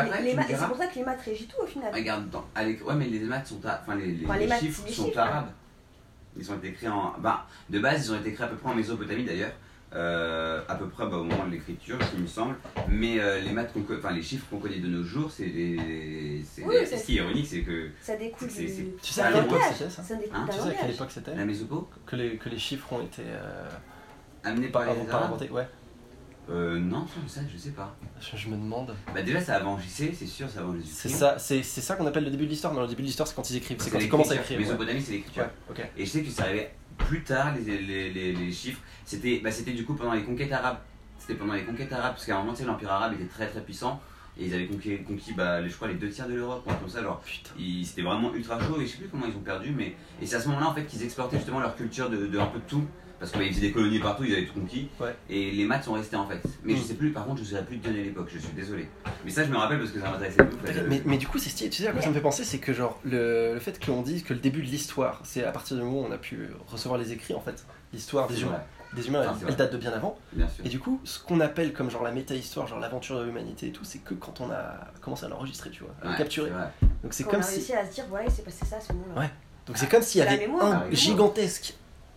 diras. 0.48 0.66
Pour 0.68 0.76
ça 0.76 0.86
que 0.88 0.94
les 0.96 1.04
maths 1.04 1.20
régissent 1.22 1.48
tout 1.48 1.62
au 1.62 1.66
final. 1.66 1.94
Regarde, 1.94 2.28
dans, 2.30 2.44
à 2.54 2.64
l'éc- 2.64 2.84
ouais, 2.86 2.94
mais 2.94 3.06
les 3.06 3.20
maths 3.20 3.46
sont. 3.46 3.60
a- 3.64 3.80
Enfin, 3.82 3.94
les, 3.96 4.06
les, 4.12 4.24
Enfin, 4.24 4.34
les 4.34 4.40
les 4.40 4.46
maths, 4.48 4.60
chiffres 4.60 4.88
sont 4.88 5.04
chiffres, 5.06 5.18
arabes. 5.18 5.50
Ils 6.36 6.50
ont 6.50 6.56
été 6.56 6.68
écrits 6.68 6.88
en. 6.88 7.14
Bah, 7.18 7.46
de 7.70 7.78
base, 7.78 8.06
ils 8.06 8.12
ont 8.12 8.16
été 8.18 8.30
écrits 8.30 8.44
à 8.44 8.48
peu 8.48 8.56
près 8.56 8.70
en 8.70 8.74
Mésopotamie 8.74 9.24
d'ailleurs. 9.24 9.52
Euh, 9.94 10.60
à 10.68 10.74
peu 10.74 10.86
près 10.88 11.06
bah, 11.06 11.16
au 11.16 11.24
moment 11.24 11.46
de 11.46 11.52
l'écriture, 11.52 11.98
il 12.14 12.20
me 12.22 12.26
semble. 12.26 12.56
Mais 12.88 13.18
euh, 13.20 13.40
les 13.40 13.52
maths 13.52 13.72
enfin, 13.90 14.12
les 14.12 14.20
chiffres 14.22 14.44
qu'on 14.50 14.58
connaît 14.58 14.80
de 14.80 14.86
nos 14.88 15.02
jours, 15.02 15.30
c'est 15.30 15.46
des. 15.46 16.42
C'est 16.44 16.62
Oui, 16.62 16.80
des- 16.80 16.84
c'est- 16.86 16.98
ce 16.98 17.06
qui 17.06 17.16
est 17.16 17.22
ironique, 17.22 17.46
c'est 17.46 17.62
que 17.62 17.88
Ça 18.02 18.14
découle 18.16 18.50
C'est- 18.50 18.64
du. 18.66 18.88
Tu 19.02 19.12
sais 19.14 19.22
à 19.22 19.32
quelle 19.32 19.44
époque 19.44 19.52
langage. 19.52 19.72
c'était 19.78 19.90
ça 19.90 20.02
Ça 20.02 20.14
découle 20.16 20.36
Hein, 20.36 20.44
d'un 20.46 20.52
Tu 20.52 20.58
sais 20.58 20.60
à 20.60 20.70
quelle 20.70 20.76
langage. 20.80 20.94
époque 20.94 21.10
c'était 21.10 21.34
la 21.34 21.44
Mésopo, 21.46 21.88
que 22.04 22.16
les, 22.16 22.36
que 22.36 22.48
les 22.50 22.58
chiffres 22.58 22.92
ont 22.92 23.00
été 23.02 23.22
euh, 23.26 23.68
amenée 24.44 24.68
par 24.68 24.84
les 24.84 24.90
inventés 25.10 25.48
Ouais, 25.50 25.66
Euh, 26.50 26.78
non, 26.78 27.06
ça, 27.26 27.40
je 27.52 27.58
sais 27.58 27.70
pas. 27.72 27.94
je, 28.20 28.36
je 28.36 28.48
me 28.48 28.56
demande. 28.56 28.94
Bah, 29.14 29.22
déjà, 29.22 29.40
c'est 29.40 29.52
avant 29.52 29.78
JC, 29.78 30.14
c'est 30.14 30.26
sûr, 30.26 30.48
c'est 30.50 30.58
avant. 30.60 30.74
C'est 30.84 31.08
ça, 31.10 31.38
c'est 31.38 31.62
c'est 31.62 31.82
ça 31.82 31.94
qu'on 31.96 32.06
appelle 32.06 32.24
le 32.24 32.30
début 32.30 32.44
de 32.46 32.50
l'histoire. 32.50 32.72
Non, 32.72 32.80
le 32.82 32.88
début 32.88 33.02
de 33.02 33.06
l'histoire, 33.06 33.28
c'est 33.28 33.34
quand 33.34 33.48
ils 33.50 33.56
écrivent. 33.56 33.76
C'est 33.80 33.90
quand 33.90 33.98
ils 33.98 34.08
commencent 34.08 34.30
à 34.30 34.36
écrire. 34.36 34.58
ouais. 34.58 34.64
Mésopotamie, 34.64 35.02
c'est 35.02 35.12
l'écriture. 35.12 35.44
Ouais. 35.76 35.90
Et 35.96 36.06
je 36.06 36.10
sais 36.10 36.22
que 36.22 36.30
ça 36.30 36.44
arrivait 36.44 36.74
plus 36.96 37.22
tard, 37.22 37.54
les, 37.54 37.78
les, 37.82 38.10
les, 38.10 38.32
les 38.32 38.52
chiffres. 38.52 38.80
C'était 39.04 39.40
bah, 39.44 39.50
c'était 39.50 39.72
du 39.72 39.84
coup 39.84 39.94
pendant 39.94 40.14
les 40.14 40.22
conquêtes 40.24 40.52
arabes. 40.52 40.78
C'était 41.18 41.34
pendant 41.34 41.52
les 41.52 41.64
conquêtes 41.64 41.92
arabes, 41.92 42.12
parce 42.14 42.24
qu'à 42.24 42.36
un 42.36 42.38
moment, 42.38 42.52
tu 42.54 42.60
sais, 42.60 42.64
l'Empire 42.64 42.92
arabe 42.92 43.12
était 43.14 43.26
très 43.26 43.46
très 43.48 43.60
puissant. 43.60 44.00
Et 44.40 44.46
ils 44.46 44.54
avaient 44.54 44.66
conquis, 44.66 45.02
conquis 45.02 45.32
bah, 45.34 45.60
les- 45.60 45.68
je 45.68 45.74
crois, 45.74 45.88
les 45.88 45.94
deux 45.94 46.08
tiers 46.08 46.28
de 46.28 46.34
l'Europe. 46.34 46.62
Comme 46.80 46.88
ça, 46.88 47.02
genre, 47.02 47.20
ils- 47.58 47.84
c'était 47.84 48.02
vraiment 48.02 48.32
ultra 48.32 48.58
chaud. 48.58 48.80
Et 48.80 48.86
je 48.86 48.92
sais 48.92 48.98
plus 48.98 49.08
comment 49.08 49.26
ils 49.26 49.36
ont 49.36 49.40
perdu, 49.40 49.72
mais. 49.76 49.96
Et 50.22 50.26
c'est 50.26 50.36
à 50.36 50.40
ce 50.40 50.48
moment-là, 50.48 50.68
en 50.70 50.74
fait, 50.74 50.84
qu'ils 50.86 51.02
exportaient 51.02 51.36
justement 51.36 51.60
leur 51.60 51.76
culture 51.76 52.08
de, 52.08 52.26
de 52.26 52.38
un 52.38 52.46
peu 52.46 52.58
de 52.60 52.64
tout. 52.64 52.84
Parce 53.20 53.32
qu'ils 53.32 53.48
faisaient 53.52 53.60
des 53.68 53.72
colonies 53.72 53.98
partout, 53.98 54.24
ils 54.24 54.32
avaient 54.32 54.46
tout 54.46 54.60
conquis. 54.60 54.88
Ouais. 55.00 55.14
Et 55.28 55.50
les 55.50 55.64
maths 55.64 55.84
sont 55.84 55.94
restés 55.94 56.16
en 56.16 56.26
fait. 56.28 56.40
Mais 56.62 56.74
je 56.76 56.80
Mm. 56.80 56.84
sais 56.84 56.94
plus, 56.94 57.10
par 57.10 57.24
contre, 57.24 57.38
je 57.38 57.42
ne 57.42 57.48
saurais 57.48 57.64
plus 57.64 57.78
te 57.78 57.88
donner 57.88 58.04
l'époque, 58.04 58.28
je 58.32 58.38
suis 58.38 58.52
désolé. 58.52 58.88
Mais 59.24 59.30
ça, 59.30 59.42
je 59.44 59.50
me 59.50 59.56
rappelle 59.56 59.78
parce 59.78 59.90
que 59.90 60.00
ça 60.00 60.10
m'intéressait 60.10 60.42
beaucoup. 60.44 60.56
Mais, 60.88 61.02
mais 61.04 61.16
du 61.18 61.26
coup, 61.26 61.38
c'est 61.38 61.50
stylé. 61.50 61.68
Tu 61.70 61.82
sais 61.82 61.88
à 61.88 61.92
quoi 61.92 62.00
ça 62.02 62.08
me 62.10 62.14
fait 62.14 62.20
penser 62.20 62.44
C'est 62.44 62.58
que, 62.58 62.72
genre, 62.72 63.00
le, 63.04 63.54
le 63.54 63.60
fait 63.60 63.84
qu'on 63.84 64.02
dise 64.02 64.22
que 64.22 64.34
le 64.34 64.40
début 64.40 64.62
de 64.62 64.66
l'histoire, 64.68 65.20
c'est 65.24 65.42
à 65.44 65.50
partir 65.50 65.76
du 65.76 65.82
moment 65.82 66.00
où 66.02 66.04
on 66.08 66.12
a 66.12 66.18
pu 66.18 66.48
recevoir 66.68 66.98
les 67.00 67.12
écrits, 67.12 67.34
en 67.34 67.40
fait. 67.40 67.64
L'histoire 67.92 68.28
des 68.28 68.42
humains, 68.42 68.60
des 68.94 69.08
humains 69.08 69.24
Enfin, 69.28 69.46
elle, 69.48 69.56
date 69.56 69.72
de 69.72 69.78
bien 69.78 69.92
avant. 69.92 70.16
bien 70.32 70.46
sûr. 70.48 70.64
Et 70.64 70.68
du 70.68 70.78
coup, 70.78 71.00
ce 71.04 71.18
qu'on 71.18 71.40
appelle 71.40 71.72
comme 71.72 71.90
genre 71.90 72.02
la 72.04 72.12
méta-histoire, 72.12 72.66
genre 72.68 72.78
l'aventure 72.78 73.18
de 73.18 73.24
l'humanité 73.24 73.68
et 73.68 73.72
tout, 73.72 73.82
c'est 73.84 73.98
que 73.98 74.14
quand 74.14 74.40
on 74.42 74.50
a 74.50 74.74
commencé 75.00 75.24
à 75.24 75.28
l'enregistrer, 75.28 75.70
tu 75.70 75.82
vois, 75.84 75.94
à 76.02 76.12
le 76.12 76.16
capturer. 76.18 76.50
Donc 77.02 77.12
c'est 77.14 77.24
comme 77.24 77.36
on 77.36 77.38
a 77.40 77.42
si, 77.42 77.54
réussi 77.56 77.72
à 77.72 77.84
se 77.86 77.94
dire, 77.94 78.04
voilà, 78.08 78.26
il 78.26 78.30
s'est 78.30 78.42
passé 78.42 78.64
ça 78.66 78.76
à 78.76 78.80
ce 78.80 78.92
moment-là. 78.92 79.22
Ouais. 79.22 79.30
donc 79.66 79.76
c'est 79.78 79.88
comme 79.88 80.02
s'il 80.02 80.20
y 80.20 80.22
avait 80.24 80.36
mémoire, 80.38 80.82
un 80.84 80.90
gigantesque 80.90 81.74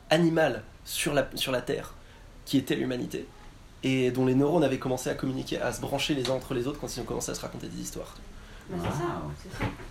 animal 0.10 0.64
sur 0.86 1.14
la, 1.14 1.28
sur 1.36 1.52
la 1.52 1.62
Terre 1.62 1.94
qui 2.46 2.58
était 2.58 2.76
l'humanité. 2.76 3.26
et 3.84 4.12
dont 4.12 4.26
les 4.26 4.36
neurones 4.36 4.64
avaient 4.64 4.78
commencé 4.80 5.10
à 5.10 5.16
communiquer, 5.16 5.60
à 5.60 5.72
se 5.74 5.82
brancher 5.82 6.14
les 6.14 6.30
uns 6.30 6.34
entre 6.34 6.54
les 6.54 6.68
autres 6.68 6.80
quand 6.80 6.96
ils 6.96 7.00
ont 7.00 7.04
commencé 7.06 7.32
à 7.32 7.36
se 7.36 7.42
raconter 7.42 7.68
des 7.68 7.82
histoires. 7.82 8.16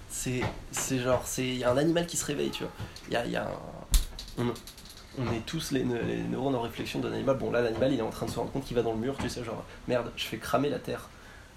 C'est 0.09 0.41
Wow. 0.41 0.47
c'est 0.72 0.99
genre, 0.99 1.22
c'est, 1.24 1.47
il 1.47 1.59
y 1.59 1.64
a 1.64 1.70
un 1.72 1.76
animal 1.76 2.07
qui 2.07 2.16
se 2.16 2.24
réveille, 2.24 2.51
tu 2.51 2.62
vois. 2.64 2.72
Il 3.09 3.14
y 3.14 3.16
a, 3.16 3.26
y 3.26 3.36
a 3.36 3.45
un- 3.47 3.51
on, 4.38 4.45
on 5.18 5.32
est 5.32 5.45
tous 5.45 5.72
les, 5.72 5.82
les 5.84 6.22
neurones 6.22 6.55
en 6.55 6.62
réflexion 6.62 7.01
d'un 7.01 7.12
animal. 7.12 7.36
Bon, 7.36 7.51
là, 7.51 7.61
l'animal, 7.62 7.93
il 7.93 7.99
est 7.99 8.03
en 8.03 8.11
train 8.11 8.26
de 8.26 8.30
se 8.30 8.38
rendre 8.38 8.53
compte 8.53 8.64
qu'il 8.64 8.76
va 8.76 8.82
dans 8.82 8.93
le 8.93 8.99
mur, 8.99 9.16
tu 9.20 9.28
sais, 9.28 9.43
genre, 9.45 9.64
merde, 9.88 10.11
je 10.16 10.24
fais 10.24 10.38
cramer 10.38 10.68
la 10.70 10.78
terre. 10.78 11.09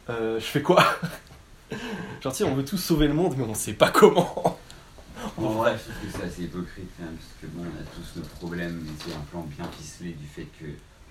Euh, 0.10 0.40
je 0.40 0.46
fais 0.46 0.62
quoi? 0.62 0.84
Genre, 2.22 2.32
tu 2.34 2.38
sais, 2.40 2.44
on 2.44 2.54
veut 2.56 2.66
tous 2.66 2.78
sauver 2.78 3.08
le 3.08 3.14
monde, 3.14 3.34
mais 3.38 3.44
on 3.46 3.54
sait 3.56 3.74
pas 3.74 3.90
comment. 3.90 4.60
En 5.38 5.50
vrai, 5.50 5.78
je 5.78 5.92
trouve 5.92 6.12
que 6.12 6.18
c'est 6.18 6.24
assez 6.26 6.44
hypocrite 6.44 6.90
parce 6.98 7.12
que 7.42 7.48
bon, 7.48 7.64
on 7.64 7.82
a 7.82 7.84
tous 7.96 8.20
nos 8.20 8.26
problèmes, 8.26 8.82
mais 8.84 8.92
c'est 9.04 9.14
un 9.14 9.20
plan 9.32 9.42
bien 9.42 9.66
ficelé 9.72 10.12
du 10.14 10.26
fait 10.26 10.48
que 10.60 10.66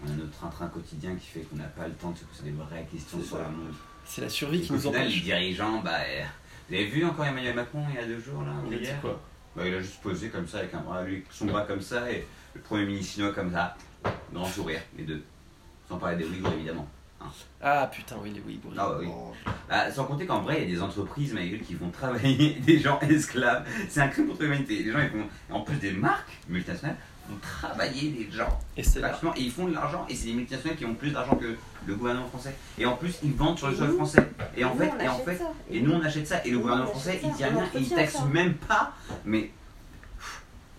on 0.05 0.09
a 0.11 0.14
notre 0.14 0.32
train-train 0.32 0.66
quotidien 0.68 1.14
qui 1.14 1.26
fait 1.28 1.40
qu'on 1.40 1.57
n'a 1.57 1.64
pas 1.68 1.86
le 1.86 1.94
temps 1.94 2.11
de 2.11 2.18
se 2.18 2.24
poser 2.24 2.44
des 2.44 2.50
vraies 2.50 2.86
questions 2.90 3.22
sur 3.22 3.38
le 3.38 3.44
monde. 3.44 3.72
C'est 4.05 4.22
la 4.22 4.28
survie 4.28 4.59
Et 4.59 4.62
qui 4.62 4.72
nous 4.72 4.78
final, 4.80 5.03
les 5.03 5.07
empêche. 5.09 5.22
dirigeants, 5.22 5.80
bah, 5.80 5.98
euh, 6.09 6.24
vous 6.68 6.74
avez 6.74 6.86
vu 6.86 7.05
encore 7.05 7.24
Emmanuel 7.24 7.55
Macron 7.55 7.84
il 7.90 7.94
y 7.94 7.98
a 7.98 8.07
deux 8.07 8.18
jours 8.20 8.42
là, 8.42 8.53
Il 8.66 8.74
a 8.74 8.78
dit 8.78 8.84
hier 8.84 9.00
quoi? 9.00 9.20
Bah, 9.55 9.62
Il 9.66 9.74
a 9.74 9.80
juste 9.80 10.00
posé 10.03 10.28
comme 10.28 10.48
ça, 10.48 10.59
avec 10.59 10.74
un 10.74 10.80
bras, 10.80 11.03
lui, 11.05 11.22
son 11.30 11.46
bras 11.46 11.62
comme 11.62 11.80
ça, 11.80 12.11
et 12.11 12.26
le 12.55 12.61
premier 12.61 12.84
ministre 12.86 13.14
chinois 13.14 13.32
comme 13.32 13.53
ça, 13.53 13.76
grand 14.32 14.44
sourire, 14.46 14.80
les 14.98 15.05
deux. 15.05 15.22
Sans 15.88 15.98
parler 15.98 16.16
des 16.16 16.24
Ouïghours 16.24 16.53
évidemment. 16.55 16.88
Ah 17.62 17.89
putain, 17.93 18.16
oui, 18.23 18.33
les 18.35 18.41
Ouïghours. 18.41 18.73
Ah, 18.77 18.91
oui. 18.99 19.07
Oh. 19.09 19.33
Ah, 19.70 19.91
sans 19.91 20.05
compter 20.05 20.27
qu'en 20.27 20.41
vrai, 20.41 20.62
il 20.62 20.68
y 20.70 20.73
a 20.73 20.77
des 20.77 20.83
entreprises, 20.83 21.33
ma 21.33 21.45
gueule, 21.45 21.61
qui 21.61 21.75
font 21.75 21.91
travailler 21.91 22.55
des 22.66 22.79
gens 22.81 22.99
esclaves. 23.01 23.64
C'est 23.89 24.01
un 24.01 24.09
crime 24.09 24.27
contre 24.29 24.43
l'humanité. 24.43 24.83
Les 24.83 24.91
gens, 24.93 24.99
ils 25.01 25.11
font, 25.11 25.29
en 25.55 25.61
plus 25.61 25.77
des 25.77 25.93
marques 25.93 26.33
multinationales, 26.49 26.97
font 27.29 27.37
travailler 27.41 28.11
des 28.11 28.31
gens. 28.37 28.59
Et 28.77 28.83
c'est 28.83 29.01
et 29.01 29.41
ils 29.41 29.51
font 29.53 29.66
de 29.68 29.75
l'argent, 29.75 30.05
et 30.09 30.14
c'est 30.14 30.27
des 30.27 30.33
multinationales 30.35 30.77
qui 30.77 30.85
ont 30.85 30.95
plus 30.95 31.11
d'argent 31.12 31.37
que 31.37 31.57
le 31.87 31.95
gouvernement 31.95 32.27
français. 32.29 32.55
Et 32.79 32.85
en 32.87 32.97
plus, 32.97 33.18
ils 33.23 33.33
vendent 33.33 33.57
sur 33.59 33.68
le 33.68 33.75
Et 33.75 33.79
sol 33.79 33.93
français. 33.95 34.29
Et 34.57 34.64
en 34.64 34.75
Nous, 34.75 34.81
fait, 34.81 35.05
et 35.05 35.09
en 35.09 35.18
fait, 35.18 35.37
ça. 35.37 35.53
et 35.70 35.81
nous 35.81 35.93
on 35.93 36.03
achète 36.03 36.27
ça, 36.27 36.45
et 36.45 36.51
le 36.51 36.59
gouvernement 36.59 36.89
français, 36.89 37.20
il 37.23 37.31
dit 37.33 37.45
rien, 37.45 37.53
il 37.53 37.62
entretient 37.62 37.97
taxe 37.97 38.12
ça. 38.14 38.25
même 38.25 38.55
pas. 38.55 38.93
Mais 39.25 39.51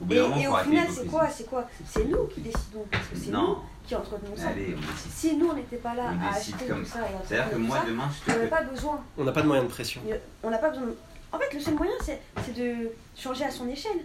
au 0.02 0.06
bout 0.06 0.14
Et, 0.14 0.18
d'un 0.18 0.24
moment, 0.24 0.38
et 0.42 0.48
au 0.48 0.56
final, 0.58 0.88
c'est 0.92 1.06
quoi 1.08 1.30
C'est 1.30 1.46
quoi? 1.48 1.66
C'est 1.86 2.06
nous 2.06 2.26
qui 2.28 2.42
décidons, 2.42 2.86
parce 2.92 3.08
que 3.08 3.16
c'est 3.16 3.28
nous 3.32 3.38
Non, 3.38 3.60
qui 3.86 3.96
entretenons 3.96 4.36
ça. 4.36 4.48
allez. 4.50 4.76
Si 5.10 5.36
nous, 5.36 5.50
on 5.50 5.54
n'était 5.54 5.78
pas 5.78 5.94
là 5.96 6.12
On 6.14 6.28
à 6.28 6.34
décide 6.34 6.54
acheter 6.56 6.68
comme 6.70 6.84
tout 6.84 6.90
ça 6.90 7.00
et 7.00 7.04
à 7.04 7.08
C'est-à-dire 7.28 7.52
que 7.52 7.56
moi, 7.58 7.78
ça, 7.80 7.86
demain, 7.88 8.10
je 8.28 8.32
on 8.32 8.36
te 8.36 8.40
fais. 8.40 8.48
pas 8.48 8.62
besoin. 8.64 9.04
On 9.18 9.24
n'a 9.24 9.32
pas 9.32 9.42
de 9.42 9.48
moyen 9.48 9.64
de 9.64 9.68
pression. 9.70 10.02
On 10.44 10.50
n'a 10.50 10.58
pas 10.58 10.70
besoin. 10.70 10.86
de- 10.88 10.98
En 11.32 11.40
fait, 11.40 11.54
le 11.54 11.60
seul 11.60 11.74
moyen, 11.76 11.92
c'est 12.02 12.22
c'est 12.46 12.54
de 12.56 12.92
changer 13.18 13.44
à 13.46 13.52
son 13.52 13.68
échelle. 13.68 14.00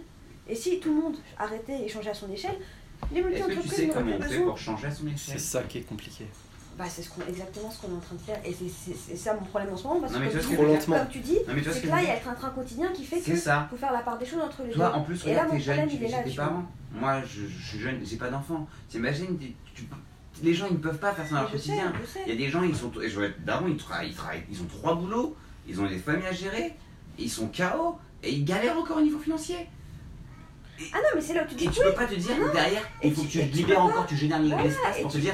Et 0.47 0.55
si 0.55 0.79
tout 0.79 0.93
le 0.95 1.01
monde 1.01 1.15
arrêtait 1.37 1.83
et 1.83 1.87
changeait 1.87 2.09
à 2.09 2.13
son 2.13 2.29
échelle, 2.31 2.57
les 3.11 3.19
Est-ce 3.19 3.27
que 3.27 3.33
tu 3.33 3.39
multi-entreprises 3.39 3.73
sais 3.73 3.87
comment 3.87 4.15
on 4.17 4.21
fait 4.21 4.27
besoin. 4.29 4.45
pour 4.47 4.57
changer 4.57 4.87
à 4.87 4.91
son 4.91 5.03
C'est 5.15 5.31
échelle? 5.31 5.39
ça 5.39 5.63
qui 5.63 5.77
est 5.77 5.81
compliqué. 5.81 6.25
Bah, 6.79 6.85
c'est 6.87 7.01
ce 7.03 7.09
exactement 7.27 7.69
ce 7.69 7.81
qu'on 7.81 7.89
est 7.89 7.97
en 7.97 7.99
train 7.99 8.15
de 8.15 8.21
faire. 8.21 8.39
Et 8.45 8.53
c'est- 8.53 9.15
ça 9.17 9.33
mon 9.33 9.41
problème 9.41 9.73
en 9.73 9.75
ce 9.75 9.83
moment. 9.83 9.99
Parce 9.99 10.13
Non, 10.13 10.19
mais 10.21 10.27
que, 10.29 10.37
tu 10.39 10.55
vois 10.55 10.55
comme, 10.99 11.07
tu, 11.09 11.19
comme 11.19 11.21
dis, 11.21 11.37
c'est 11.73 11.81
que 11.81 11.87
là, 11.89 12.01
il 12.01 12.07
y 12.07 12.11
a 12.11 12.15
le 12.15 12.21
train-train 12.21 12.49
quotidien 12.51 12.87
qui 12.93 13.03
fait 13.03 13.35
ça. 13.35 13.67
faut 13.69 13.75
faire 13.75 13.91
la 13.91 13.99
part 13.99 14.17
des 14.17 14.25
choses 14.25 14.39
entre 14.41 14.63
les. 14.63 14.71
Toi, 14.71 14.95
en 14.95 15.01
plus, 15.01 15.21
Et 15.25 15.33
là, 15.33 15.43
regarde, 15.43 15.47
mon 15.49 15.53
t'es 15.57 15.59
jeune, 15.59 15.89
tu 15.89 15.97
tes 15.97 16.35
parents. 16.37 16.63
Moi, 16.93 17.21
je, 17.23 17.41
je 17.47 17.67
suis 17.67 17.79
jeune, 17.79 17.99
j'ai 18.01 18.15
pas 18.15 18.29
d'enfant. 18.29 18.65
T'imagines, 18.87 19.37
les 20.41 20.53
gens, 20.53 20.67
ils 20.67 20.73
ne 20.75 20.77
peuvent 20.77 20.99
pas 20.99 21.11
faire 21.11 21.25
ça 21.27 21.35
dans 21.35 21.41
leur 21.41 21.51
quotidien. 21.51 21.91
Il 22.25 22.29
y 22.33 22.35
a 22.35 22.37
des 22.37 22.49
gens, 22.49 22.63
ils 22.63 22.73
sont. 22.73 22.89
et 23.03 23.09
Je 23.09 23.19
vois 23.19 23.27
daron, 23.45 23.67
ils 23.67 23.75
travaillent, 23.75 24.15
ils 24.49 24.61
ont 24.61 24.67
trois 24.67 24.95
boulots, 24.95 25.35
ils 25.67 25.81
ont 25.81 25.85
des 25.85 25.97
familles 25.97 26.27
à 26.27 26.31
gérer, 26.31 26.75
ils 27.17 27.29
sont 27.29 27.47
KO, 27.47 27.99
et 28.23 28.31
ils 28.31 28.45
galèrent 28.45 28.77
encore 28.77 28.99
au 28.99 29.01
niveau 29.01 29.19
financier. 29.19 29.67
Ah 30.93 30.97
non, 30.97 31.09
mais 31.15 31.19
c'est 31.19 31.33
là 31.33 31.43
où 31.43 31.47
tu 31.49 31.55
dis 31.55 31.65
Et 31.65 31.69
tu 31.69 31.81
peux 31.81 31.93
pas 31.93 32.05
te 32.05 32.15
dire 32.15 32.35
derrière, 32.53 32.83
il 33.03 33.13
faut 33.13 33.23
que 33.23 33.27
tu- 33.27 33.41
libères 33.41 33.83
encore, 33.83 34.05
tu 34.07 34.15
génères 34.15 34.39
de 34.41 34.47
l'espace 34.47 35.01
pour 35.01 35.11
te 35.11 35.17
dire. 35.17 35.33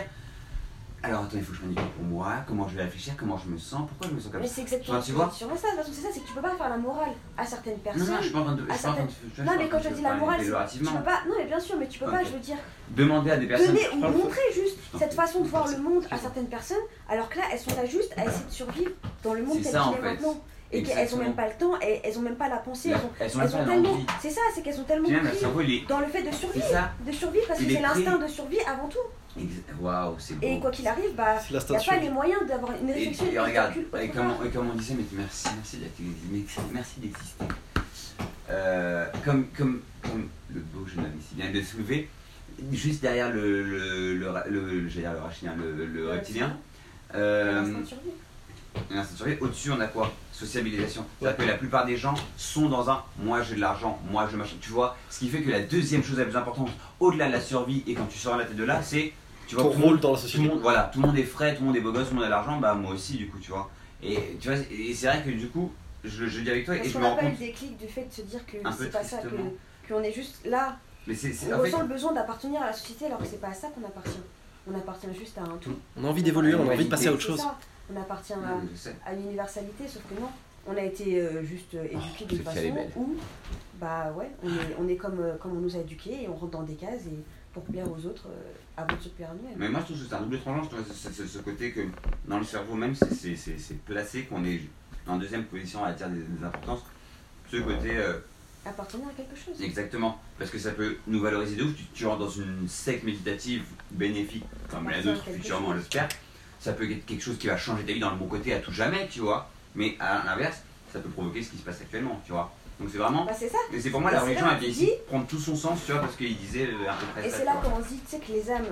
Alors 1.05 1.23
attends, 1.23 1.35
il 1.37 1.43
faut 1.43 1.51
que 1.51 1.55
je 1.57 1.61
prenne 1.61 1.69
du 1.73 1.75
temps 1.75 1.87
pour 1.95 2.05
moi, 2.05 2.33
comment 2.47 2.67
je 2.67 2.75
vais 2.75 2.83
réfléchir, 2.83 3.13
comment 3.17 3.37
je 3.37 3.49
me 3.49 3.57
sens, 3.57 3.87
pourquoi 3.87 4.07
je 4.09 4.13
me 4.15 4.19
sens 4.19 4.31
comme 4.31 4.41
Mais 4.41 4.47
ça. 4.47 4.53
c'est 4.55 4.61
exactement 4.61 4.99
tu 5.01 5.11
vois 5.11 5.29
sur 5.31 5.47
ça. 5.57 5.67
Toute 5.69 5.77
façon, 5.77 5.91
c'est 5.93 6.01
ça, 6.01 6.07
c'est 6.13 6.19
que 6.21 6.27
tu 6.27 6.33
peux 6.33 6.41
pas 6.41 6.55
faire 6.55 6.69
la 6.69 6.77
morale 6.77 7.09
à 7.37 7.45
certaines 7.45 7.73
Non, 7.73 7.79
personnes. 7.79 8.07
non, 8.09 8.17
je 8.17 8.23
suis 8.23 8.31
pas 8.33 8.39
en 8.39 8.43
train 8.43 8.55
de. 8.55 8.65
Je 8.67 8.73
suis 8.73 8.83
pas 8.83 8.89
en 8.89 8.93
train 8.93 9.03
de. 9.03 9.09
je 9.09 9.33
suis 9.33 9.43
Non, 9.43 9.51
mais 9.57 9.69
quand 9.69 9.79
je 9.79 9.89
de 9.89 9.93
dis 9.95 10.01
la 10.01 10.13
morale, 10.15 10.39
tu 10.41 10.45
peux 10.79 10.85
pas. 11.03 11.19
Non, 11.27 11.35
mais 11.37 11.45
bien 11.45 11.59
sûr, 11.59 11.75
mais 11.77 11.87
tu 11.87 11.99
peux 11.99 12.05
pas, 12.11 12.23
je 12.23 12.29
veux 12.29 12.39
dire, 12.39 12.57
Demander 12.89 13.31
à 13.31 13.37
des 13.37 13.47
personnes. 13.47 13.67
donner 13.67 13.89
ou 13.93 13.97
montrer 13.97 14.41
juste 14.53 14.77
cette 14.99 15.13
façon 15.13 15.41
de 15.41 15.47
voir 15.47 15.67
le 15.67 15.77
monde 15.77 16.05
à 16.11 16.17
certaines 16.17 16.47
personnes, 16.47 16.77
alors 17.09 17.29
que 17.29 17.37
là, 17.37 17.45
elles 17.51 17.59
sont 17.59 17.75
là 17.75 17.85
juste 17.85 18.13
à 18.17 18.25
essayer 18.25 18.45
de 18.45 18.51
survivre 18.51 18.91
dans 19.23 19.33
le 19.33 19.43
monde 19.43 19.61
tel 19.61 19.71
qu'il 19.71 19.97
est 19.97 20.01
maintenant. 20.01 20.37
Et 20.71 20.83
qu'elles 20.83 21.13
ont 21.15 21.19
même 21.19 21.35
pas 21.35 21.47
le 21.47 21.53
temps, 21.53 21.73
et 21.81 22.01
elles 22.03 22.17
ont 22.17 22.21
même 22.21 22.35
pas 22.35 22.49
la 22.49 22.57
pensée, 22.57 22.89
elles 22.89 22.95
ont, 22.95 23.09
Elles 23.19 23.31
elles 23.31 23.37
ont 23.37 23.39
pas 23.59 23.65
tellement. 23.65 23.97
C'est 24.21 24.29
ça, 24.31 24.41
c'est 24.53 24.61
qu'elles 24.61 24.73
sont 24.75 24.83
tellement 24.83 25.07
pris 25.07 25.85
dans 25.87 25.99
le 25.99 26.07
fait 26.07 26.23
de 26.23 26.31
C'est 26.31 26.37
survivre, 26.37 26.65
ça. 26.67 26.89
de 27.05 27.11
survivre 27.11 27.45
parce 27.47 27.59
que 27.59 27.65
c'est 27.71 27.79
l'instinct 27.81 28.17
de 28.17 28.27
survie 28.27 28.59
avant 28.67 28.87
tout. 28.87 28.97
Waouh, 29.81 30.15
c'est 30.17 30.35
beau. 30.35 30.47
Et 30.47 30.59
quoi 30.59 30.71
qu'il 30.71 30.87
arrive, 30.87 31.13
bah, 31.15 31.35
il 31.49 31.53
n'y 31.53 31.59
a 31.75 31.79
pas 31.79 31.97
les 31.97 32.09
moyens 32.09 32.41
d'avoir 32.47 32.71
une 32.81 32.89
Et, 32.89 32.93
réflexion. 32.93 33.25
et 33.31 33.37
un 33.37 33.43
regarde, 33.45 33.73
et 34.01 34.09
comment, 34.09 34.33
part. 34.35 34.45
et 34.45 34.49
comment 34.49 34.71
on 34.73 34.77
disait, 34.77 34.95
mais 34.97 35.03
merci, 35.11 35.47
merci 35.55 35.77
d'être 35.77 35.99
mais 36.31 36.43
merci 36.73 36.99
d'exister. 36.99 37.45
Euh, 38.49 39.05
comme, 39.25 39.47
comme, 39.57 39.81
comme 40.03 40.27
le 40.53 40.61
beau 40.61 40.85
jeune 40.87 41.03
homme 41.05 41.19
ici 41.19 41.35
vient 41.35 41.49
de 41.51 41.57
le 41.59 41.63
soulever, 41.65 42.09
juste 42.71 43.01
derrière 43.01 43.31
le, 43.33 43.63
le, 43.63 44.15
le, 44.15 44.31
le, 44.47 44.79
le 44.81 45.19
rachidien, 45.21 45.55
le, 45.57 45.85
le 45.85 46.09
reptilien, 46.09 46.55
euh, 47.15 47.63
au-dessus 49.41 49.71
on 49.71 49.79
a 49.79 49.87
quoi? 49.87 50.13
Sociabilisation. 50.31 51.05
C'est-à-dire 51.19 51.37
que 51.45 51.49
la 51.49 51.57
plupart 51.57 51.85
des 51.85 51.97
gens 51.97 52.13
sont 52.37 52.67
dans 52.69 52.89
un 52.89 53.03
moi 53.19 53.41
j'ai 53.41 53.55
de 53.55 53.61
l'argent, 53.61 53.99
moi 54.11 54.27
je 54.31 54.37
machin. 54.37 54.55
Tu 54.61 54.69
vois, 54.69 54.95
ce 55.09 55.19
qui 55.19 55.29
fait 55.29 55.41
que 55.41 55.49
la 55.49 55.61
deuxième 55.61 56.03
chose 56.03 56.17
la 56.17 56.25
plus 56.25 56.35
importante, 56.37 56.69
au-delà 56.99 57.27
de 57.27 57.31
la 57.33 57.41
survie, 57.41 57.83
et 57.87 57.93
quand 57.93 58.05
tu 58.05 58.17
sors 58.17 58.37
la 58.37 58.45
tête 58.45 58.57
de 58.57 58.63
là, 58.63 58.81
c'est 58.83 59.13
tu 59.47 59.55
vois 59.55 59.63
Ton 59.65 59.69
tout 59.71 59.75
le 59.77 59.81
monde- 59.81 59.89
rôle 59.93 59.99
dans 60.01 60.11
la 60.11 60.17
tout 60.17 60.23
le 60.23 60.29
société. 60.29 60.47
monde, 60.49 60.59
voilà, 60.61 60.89
tout 60.93 61.01
le 61.01 61.07
monde 61.07 61.17
est 61.17 61.23
frais, 61.23 61.53
tout 61.55 61.61
le 61.61 61.67
monde 61.67 61.77
est 61.77 61.81
beau 61.81 61.91
gosse, 61.91 62.03
tout 62.07 62.09
le 62.11 62.15
monde 62.15 62.23
a 62.23 62.27
de 62.27 62.31
l'argent, 62.31 62.57
bah 62.59 62.73
moi 62.75 62.91
aussi 62.93 63.17
du 63.17 63.27
coup, 63.27 63.37
tu 63.39 63.51
vois. 63.51 63.69
Et 64.03 64.17
tu 64.39 64.49
vois, 64.49 64.57
et 64.71 64.93
c'est 64.93 65.07
vrai 65.07 65.21
que 65.23 65.29
du 65.31 65.47
coup, 65.49 65.71
je, 66.03 66.25
je 66.27 66.37
le 66.39 66.43
dis 66.43 66.51
avec 66.51 66.65
toi 66.65 66.75
Parce 66.75 66.87
et 66.87 66.91
je 66.91 66.97
me 66.99 67.03
rends 67.05 67.15
pas 67.15 67.23
eu 67.23 67.29
compte. 67.31 67.39
le 67.39 67.45
déclic 67.45 67.77
du 67.77 67.87
fait 67.87 68.05
de 68.05 68.13
se 68.13 68.21
dire 68.21 68.45
que 68.45 68.57
c'est 68.77 68.91
pas 68.91 69.03
ça, 69.03 69.17
que 69.17 69.29
qu'on 69.93 70.01
est 70.03 70.11
juste 70.11 70.45
là. 70.45 70.77
Mais 71.07 71.13
c'est, 71.15 71.31
c'est- 71.33 71.47
On 71.53 71.57
fait, 71.57 71.63
ressent 71.63 71.81
le 71.81 71.87
besoin 71.87 72.13
d'appartenir 72.13 72.61
à 72.61 72.67
la 72.67 72.73
société 72.73 73.05
alors 73.05 73.19
que 73.19 73.25
c'est 73.25 73.39
pas 73.41 73.49
à 73.49 73.53
ça 73.53 73.67
qu'on 73.69 73.85
appartient. 73.85 74.19
On 74.71 74.75
appartient 74.75 75.07
juste 75.17 75.37
à 75.37 75.41
un 75.43 75.57
tout. 75.61 75.75
On 75.97 76.03
a 76.05 76.07
envie 76.07 76.23
d'évoluer, 76.23 76.55
on 76.55 76.67
a 76.69 76.73
envie 76.73 76.85
de 76.85 76.89
passer 76.89 77.07
à 77.07 77.11
autre 77.13 77.21
C'est 77.21 77.27
chose. 77.27 77.39
ça. 77.39 77.57
On 77.93 77.99
appartient 78.01 78.33
à, 78.33 79.09
à 79.09 79.13
l'universalité, 79.13 79.83
sauf 79.87 80.01
que 80.09 80.19
non. 80.19 80.27
On 80.67 80.75
a 80.75 80.81
été 80.81 81.21
euh, 81.21 81.43
juste 81.43 81.75
euh, 81.75 81.83
éduqués 81.85 82.25
d'une 82.25 82.39
cette 82.43 82.49
fille, 82.49 82.57
elle 82.57 82.65
est 82.65 82.87
façon 82.87 82.99
où, 83.01 83.15
bah 83.79 84.11
ouais, 84.17 84.31
on 84.43 84.47
est, 84.49 84.75
on 84.79 84.87
est 84.87 84.95
comme, 84.95 85.19
euh, 85.19 85.35
comme 85.39 85.51
on 85.55 85.61
nous 85.61 85.75
a 85.75 85.79
éduqués 85.79 86.23
et 86.23 86.27
on 86.27 86.33
rentre 86.33 86.53
dans 86.53 86.63
des 86.63 86.73
cases 86.73 87.05
et 87.05 87.19
pour 87.55 87.63
plaire 87.63 87.85
aux 87.89 88.05
autres 88.05 88.27
euh, 88.27 88.51
avant 88.75 88.97
de 88.97 89.01
se 89.01 89.07
plaire 89.07 89.29
à 89.31 89.33
nous-mêmes. 89.33 89.55
Mais 89.57 89.69
moi 89.69 89.79
je 89.79 89.85
trouve 89.85 90.03
que 90.03 90.09
c'est 90.09 90.13
un 90.13 90.21
double 90.21 90.39
tranchant, 90.39 90.69
c'est, 90.93 91.25
ce 91.25 91.37
côté 91.39 91.71
que 91.71 91.87
dans 92.27 92.37
le 92.37 92.43
cerveau 92.43 92.75
même, 92.75 92.93
c'est, 92.93 93.85
placé 93.85 94.23
qu'on 94.23 94.43
est 94.43 94.59
en 95.07 95.17
deuxième 95.17 95.45
position 95.45 95.83
à 95.85 95.93
dire 95.93 96.09
des, 96.09 96.19
des 96.19 96.43
importances. 96.43 96.81
Ce 97.49 97.55
côté, 97.57 97.95
euh, 97.95 98.19
Appartenir 98.65 99.07
à 99.07 99.11
quelque 99.11 99.37
chose. 99.37 99.61
exactement, 99.61 100.19
parce 100.37 100.51
que 100.51 100.59
ça 100.59 100.71
peut 100.71 100.97
nous 101.07 101.21
valoriser 101.21 101.55
de 101.55 101.63
ouf. 101.63 101.75
Tu, 101.77 101.83
tu 101.93 102.05
rentres 102.05 102.19
dans 102.19 102.29
une 102.29 102.67
secte 102.67 103.05
méditative 103.05 103.63
bénéfique, 103.91 104.43
comme 104.69 104.89
la 104.89 105.01
nôtre, 105.01 105.23
futurement, 105.23 105.71
chose. 105.71 105.77
j'espère. 105.77 106.09
Ça 106.59 106.73
peut 106.73 106.91
être 106.91 107.05
quelque 107.05 107.23
chose 107.23 107.37
qui 107.37 107.47
va 107.47 107.55
changer 107.55 107.85
ta 107.85 107.93
vie 107.93 107.99
dans 107.99 108.11
le 108.11 108.17
bon 108.17 108.27
côté 108.27 108.53
à 108.53 108.59
tout 108.59 108.73
jamais, 108.73 109.07
tu 109.07 109.21
vois. 109.21 109.49
Mais 109.75 109.95
à 109.99 110.25
l'inverse, 110.25 110.61
ça 110.91 110.99
peut 110.99 111.09
provoquer 111.09 111.41
ce 111.41 111.51
qui 111.51 111.57
se 111.57 111.63
passe 111.63 111.79
actuellement, 111.79 112.19
tu 112.25 112.33
vois. 112.33 112.53
Donc 112.79 112.89
c'est 112.91 112.97
vraiment. 112.97 113.25
Bah, 113.25 113.31
c'est 113.37 113.47
ça. 113.49 113.57
Et 113.73 113.79
c'est 113.79 113.89
pour 113.89 114.01
moi 114.01 114.11
la 114.11 114.21
religion 114.21 114.45
a 114.47 114.55
tu 114.55 114.69
dis- 114.69 114.91
prendre 115.07 115.25
tout 115.27 115.39
son 115.39 115.55
sens, 115.55 115.79
tu 115.85 115.91
vois, 115.91 116.01
parce 116.01 116.15
qu'il 116.15 116.35
disait 116.37 116.63
à 116.87 116.93
peu 116.93 117.05
près 117.13 117.27
Et 117.27 117.31
c'est 117.31 117.39
tu 117.39 117.45
là 117.45 117.55
qu'on 117.63 117.81
se 117.83 117.87
dit, 117.89 117.99
tu 118.05 118.11
sais, 118.11 118.19
que 118.19 118.31
les 118.31 118.51
âmes. 118.51 118.65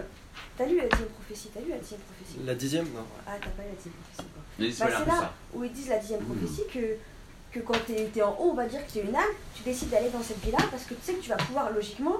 T'as 0.58 0.66
lu 0.66 0.78
la 0.78 0.88
dixième 0.88 1.10
prophétie 1.10 1.50
T'as 1.54 1.60
lu 1.62 1.70
la 1.70 1.78
dixième 1.78 2.00
prophétie 2.02 2.40
La 2.46 2.56
dixième 2.56 2.86
Non. 2.86 3.06
Ah, 3.26 3.32
t'as 3.40 3.50
pas 3.50 3.64
lu 3.64 3.70
la 3.70 3.76
dixième 3.76 3.94
prophétie 3.94 4.30
quoi. 4.34 4.44
Mais 4.60 4.68
Bah, 4.68 4.74
c'est 5.00 5.10
là 5.10 5.16
ça. 5.22 5.34
où 5.54 5.64
ils 5.64 5.72
disent 5.72 5.90
la 5.90 5.98
dixième 6.00 6.22
Mmh. 6.22 6.26
prophétie 6.36 6.62
que, 6.74 7.60
que 7.60 7.64
quand 7.66 7.78
t'es 7.88 8.10
es 8.16 8.22
en 8.22 8.32
haut, 8.40 8.50
on 8.52 8.54
va 8.56 8.66
dire 8.68 8.86
que 8.86 8.92
tu 8.92 9.00
es 9.00 9.02
une 9.04 9.16
âme, 9.16 9.24
tu 9.56 9.64
décides 9.64 9.90
d'aller 9.90 10.10
dans 10.10 10.22
cette 10.22 10.44
vie-là 10.44 10.58
parce 10.70 10.84
que 10.84 10.94
tu 10.96 11.00
sais 11.04 11.14
que 11.14 11.22
tu 11.22 11.30
vas 11.30 11.38
pouvoir 11.38 11.72
logiquement 11.72 12.18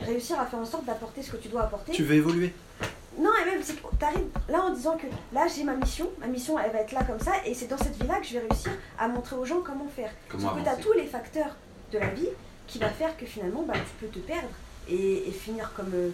réussir 0.00 0.40
à 0.40 0.46
faire 0.46 0.58
en 0.58 0.64
sorte 0.66 0.84
d'apporter 0.86 1.22
ce 1.22 1.30
que 1.30 1.36
tu 1.36 1.48
dois 1.48 1.62
apporter. 1.62 1.92
Tu 1.92 2.02
veux 2.04 2.14
évoluer 2.16 2.52
Non, 3.18 3.30
et 3.42 3.44
même, 3.44 3.62
c'est 3.62 3.76
t'arrives 3.98 4.28
là 4.48 4.62
en 4.62 4.70
disant 4.70 4.96
que 4.96 5.06
là 5.34 5.46
j'ai 5.46 5.64
ma 5.64 5.74
mission, 5.74 6.08
ma 6.18 6.26
mission 6.26 6.58
elle 6.58 6.72
va 6.72 6.80
être 6.80 6.92
là 6.92 7.04
comme 7.04 7.20
ça, 7.20 7.32
et 7.44 7.54
c'est 7.54 7.66
dans 7.66 7.76
cette 7.76 8.00
vie-là 8.00 8.18
que 8.20 8.26
je 8.26 8.34
vais 8.34 8.46
réussir 8.48 8.72
à 8.98 9.06
montrer 9.08 9.36
aux 9.36 9.44
gens 9.44 9.60
comment 9.60 9.88
faire. 9.94 10.10
Comment 10.28 10.48
Sauf 10.50 10.58
que 10.58 10.64
t'as 10.64 10.76
tous 10.76 10.92
les 10.92 11.06
facteurs 11.06 11.54
de 11.92 11.98
la 11.98 12.08
vie 12.08 12.28
qui 12.66 12.78
va 12.78 12.88
faire 12.88 13.16
que 13.16 13.26
finalement 13.26 13.62
bah, 13.62 13.74
tu 13.74 14.06
peux 14.06 14.12
te 14.12 14.18
perdre 14.18 14.48
et, 14.88 15.28
et 15.28 15.30
finir 15.30 15.72
comme, 15.76 15.92
euh, 15.94 16.10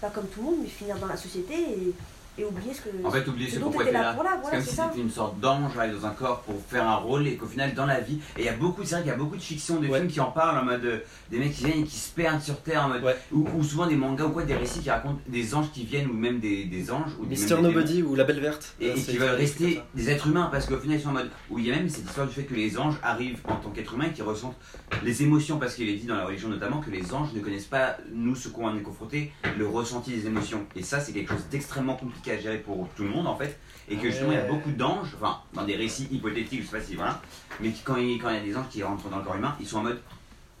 pas 0.00 0.10
comme 0.10 0.28
tout 0.28 0.40
le 0.40 0.46
monde, 0.46 0.58
mais 0.62 0.68
finir 0.68 0.96
dans 0.98 1.08
la 1.08 1.16
société 1.16 1.54
et, 1.54 1.94
et 2.38 2.44
oublier 2.44 2.72
ce 2.74 2.80
que. 2.82 2.88
En 3.04 3.10
fait, 3.10 3.26
oublier 3.28 3.50
ce 3.50 3.58
pourquoi 3.58 3.84
t'étais 3.84 3.96
t'es 3.96 4.02
là 4.02 4.08
là. 4.10 4.14
pour 4.14 4.24
là, 4.24 4.40
C'est 4.44 4.50
comme 4.50 4.60
si 4.60 4.68
c'était 4.76 5.00
une 5.00 5.10
sorte 5.10 5.40
d'ange 5.40 5.72
dans 5.74 6.06
un 6.06 6.10
corps 6.10 6.40
pour 6.42 6.60
faire 6.68 6.86
un 6.86 6.96
rôle 6.96 7.26
et 7.26 7.36
qu'au 7.36 7.46
final, 7.46 7.74
dans 7.74 7.86
la 7.86 8.00
vie, 8.00 8.18
et 8.36 8.40
il 8.42 8.44
y 8.44 8.48
a 8.48 8.52
beaucoup, 8.52 8.82
c'est 8.84 8.94
vrai 8.96 9.02
qu'il 9.02 9.10
y 9.10 9.14
a 9.14 9.18
beaucoup 9.18 9.36
de 9.36 9.42
fictions, 9.42 9.80
de 9.80 9.86
Ouais. 9.88 9.98
films 9.98 10.10
qui 10.10 10.20
en 10.20 10.30
parlent 10.30 10.58
en 10.58 10.64
mode 10.64 10.84
euh, 10.84 10.98
des 11.30 11.38
mecs 11.38 11.52
qui 11.52 11.64
viennent 11.64 11.80
et 11.80 11.84
qui 11.84 11.96
se 11.96 12.10
perdent 12.12 12.40
sur 12.42 12.60
Terre, 12.60 12.84
en 12.84 12.88
mode, 12.88 13.02
Ouais. 13.04 13.16
ou, 13.32 13.46
ou 13.56 13.64
souvent 13.64 13.86
des 13.86 13.96
mangas 13.96 14.24
ou 14.24 14.30
quoi, 14.30 14.42
des 14.44 14.54
récits 14.54 14.80
qui 14.80 14.90
racontent 14.90 15.20
des 15.26 15.54
anges 15.54 15.70
qui 15.72 15.84
viennent 15.84 16.08
ou 16.10 16.14
même 16.14 16.38
des, 16.40 16.64
des 16.64 16.90
anges 16.90 17.12
ou 17.20 17.26
démons. 17.26 17.62
Nobody 17.62 18.02
ou 18.02 18.14
La 18.14 18.24
Belle 18.24 18.40
Verte. 18.40 18.74
Et, 18.80 18.90
Ah, 18.90 18.98
et 18.98 19.00
qui 19.02 19.16
veulent 19.18 19.30
rester 19.36 19.80
des 19.94 20.10
êtres 20.10 20.26
humains 20.28 20.48
parce 20.50 20.66
qu'au 20.66 20.78
final 20.78 20.98
ils 20.98 21.02
sont 21.02 21.08
en 21.10 21.12
mode 21.12 21.30
où 21.50 21.58
il 21.58 21.66
y 21.66 21.72
a 21.72 21.76
même 21.76 21.88
cette 21.88 22.04
histoire 22.06 22.26
du 22.26 22.34
fait 22.34 22.42
que 22.44 22.54
les 22.54 22.78
anges 22.78 22.96
arrivent 23.02 23.40
en 23.48 23.56
tant 23.56 23.70
qu'êtres 23.70 23.94
humains 23.94 24.06
et 24.06 24.12
qui 24.12 24.22
ressentent 24.22 24.56
les 25.04 25.22
émotions 25.22 25.58
parce 25.58 25.74
qu'il 25.74 25.88
est 25.88 25.94
dit 25.96 26.06
dans 26.06 26.16
la 26.16 26.24
religion 26.24 26.48
notamment 26.48 26.80
que 26.80 26.90
les 26.90 27.12
anges 27.14 27.32
ne 27.34 27.40
connaissent 27.40 27.64
pas 27.66 27.96
nous 28.12 28.34
ce 28.36 28.48
qu'on 28.48 28.66
en 28.68 28.76
est 28.76 28.82
confronté 28.82 29.32
le 29.58 29.66
ressenti 29.66 30.10
des 30.12 30.26
émotions 30.26 30.64
et 30.76 30.82
ça 30.82 31.00
c'est 31.00 31.12
quelque 31.12 31.32
chose 31.32 31.44
d'extrêmement 31.50 31.94
compliqué 31.94 32.25
compliqué 32.26 32.32
à 32.32 32.38
gérer 32.40 32.58
pour 32.58 32.88
tout 32.96 33.04
le 33.04 33.10
monde 33.10 33.26
en 33.26 33.36
fait, 33.36 33.56
et 33.88 33.96
que 33.96 34.08
justement 34.10 34.32
il 34.32 34.38
y 34.38 34.40
a 34.40 34.44
beaucoup 34.44 34.70
d'anges, 34.72 35.14
enfin 35.20 35.38
dans 35.52 35.64
des 35.64 35.76
récits 35.76 36.08
hypothétiques, 36.10 36.62
je 36.62 36.66
sais 36.68 36.78
pas 36.78 36.82
si 36.84 36.94
voilà, 36.96 37.20
mais 37.60 37.70
qui, 37.70 37.82
quand 37.82 37.96
il 37.96 38.20
quand 38.20 38.30
il 38.30 38.36
y 38.36 38.38
a 38.38 38.42
des 38.42 38.56
anges 38.56 38.68
qui 38.70 38.82
rentrent 38.82 39.08
dans 39.08 39.18
le 39.18 39.24
corps 39.24 39.36
humain, 39.36 39.54
ils 39.60 39.66
sont 39.66 39.78
en 39.78 39.82
mode 39.82 40.00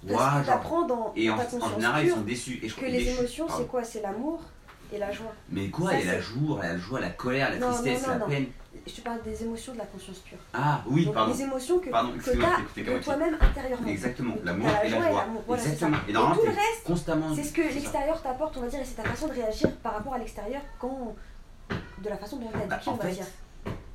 Waouh, 0.08 0.44
genre. 0.44 0.86
dans 0.86 1.12
Et 1.16 1.30
en, 1.30 1.36
général 1.74 2.04
ils 2.06 2.10
sont 2.10 2.20
déçus. 2.20 2.60
Et 2.62 2.68
je 2.68 2.76
que 2.76 2.84
les 2.84 2.98
déçus, 2.98 3.18
émotions, 3.18 3.46
c'est 3.56 3.66
quoi? 3.66 3.82
C'est 3.82 4.02
l'amour 4.02 4.40
et 4.92 4.98
la 4.98 5.10
joie. 5.10 5.32
Mais 5.50 5.68
quoi 5.68 5.94
Il 5.94 6.06
y 6.06 6.08
a 6.08 6.12
la 6.12 6.20
joie, 6.20 6.60
la 6.62 6.76
joie, 6.78 7.00
la 7.00 7.10
colère, 7.10 7.50
la 7.50 7.58
Non, 7.58 7.72
tristesse, 7.72 8.02
non, 8.06 8.12
la 8.12 8.18
non. 8.18 8.26
peine. 8.28 8.46
Je 8.86 8.92
te 8.92 9.00
parle 9.00 9.20
des 9.24 9.42
émotions 9.42 9.72
de 9.72 9.78
la 9.78 9.86
conscience 9.86 10.18
pure. 10.18 10.38
Ah 10.54 10.82
oui, 10.86 11.06
Donc, 11.06 11.14
pardon. 11.14 11.32
les 11.32 11.42
émotions 11.42 11.78
que, 11.80 11.90
Pardon, 11.90 12.10
que 12.12 12.36
moitié. 12.36 13.00
toi-même 13.02 13.36
intérieurement. 13.40 13.88
Exactement, 13.88 14.34
l'amour 14.44 14.68
et 14.84 14.90
la 14.90 15.00
joie. 15.10 15.26
voilà. 15.44 15.62
Exactement. 15.62 15.96
Et 16.06 16.10
Et 16.10 16.12
normalement, 16.12 16.36
tout 16.40 16.46
le 16.46 16.52
reste, 16.52 16.84
constamment. 16.84 17.34
c'est 17.34 17.42
ce 17.42 17.52
que 17.52 17.62
l'extérieur 17.62 18.22
t'apporte, 18.22 18.56
on 18.58 18.60
va 18.60 18.68
dire, 18.68 18.78
et 18.80 18.84
c'est 18.84 19.02
ta 19.02 19.08
façon 19.08 19.26
de 19.26 19.32
réagir 19.32 19.72
par 19.82 19.94
rapport 19.94 20.14
à 20.14 20.18
l'extérieur 20.18 20.62
quand. 20.78 21.16
De 22.02 22.08
la 22.08 22.16
façon 22.16 22.36
dont 22.38 22.46
Bah, 22.52 22.58
habitué, 22.74 22.90
en 22.90 22.94
on 22.94 22.96
va 22.96 23.04
fait, 23.04 23.12
dire. 23.14 23.26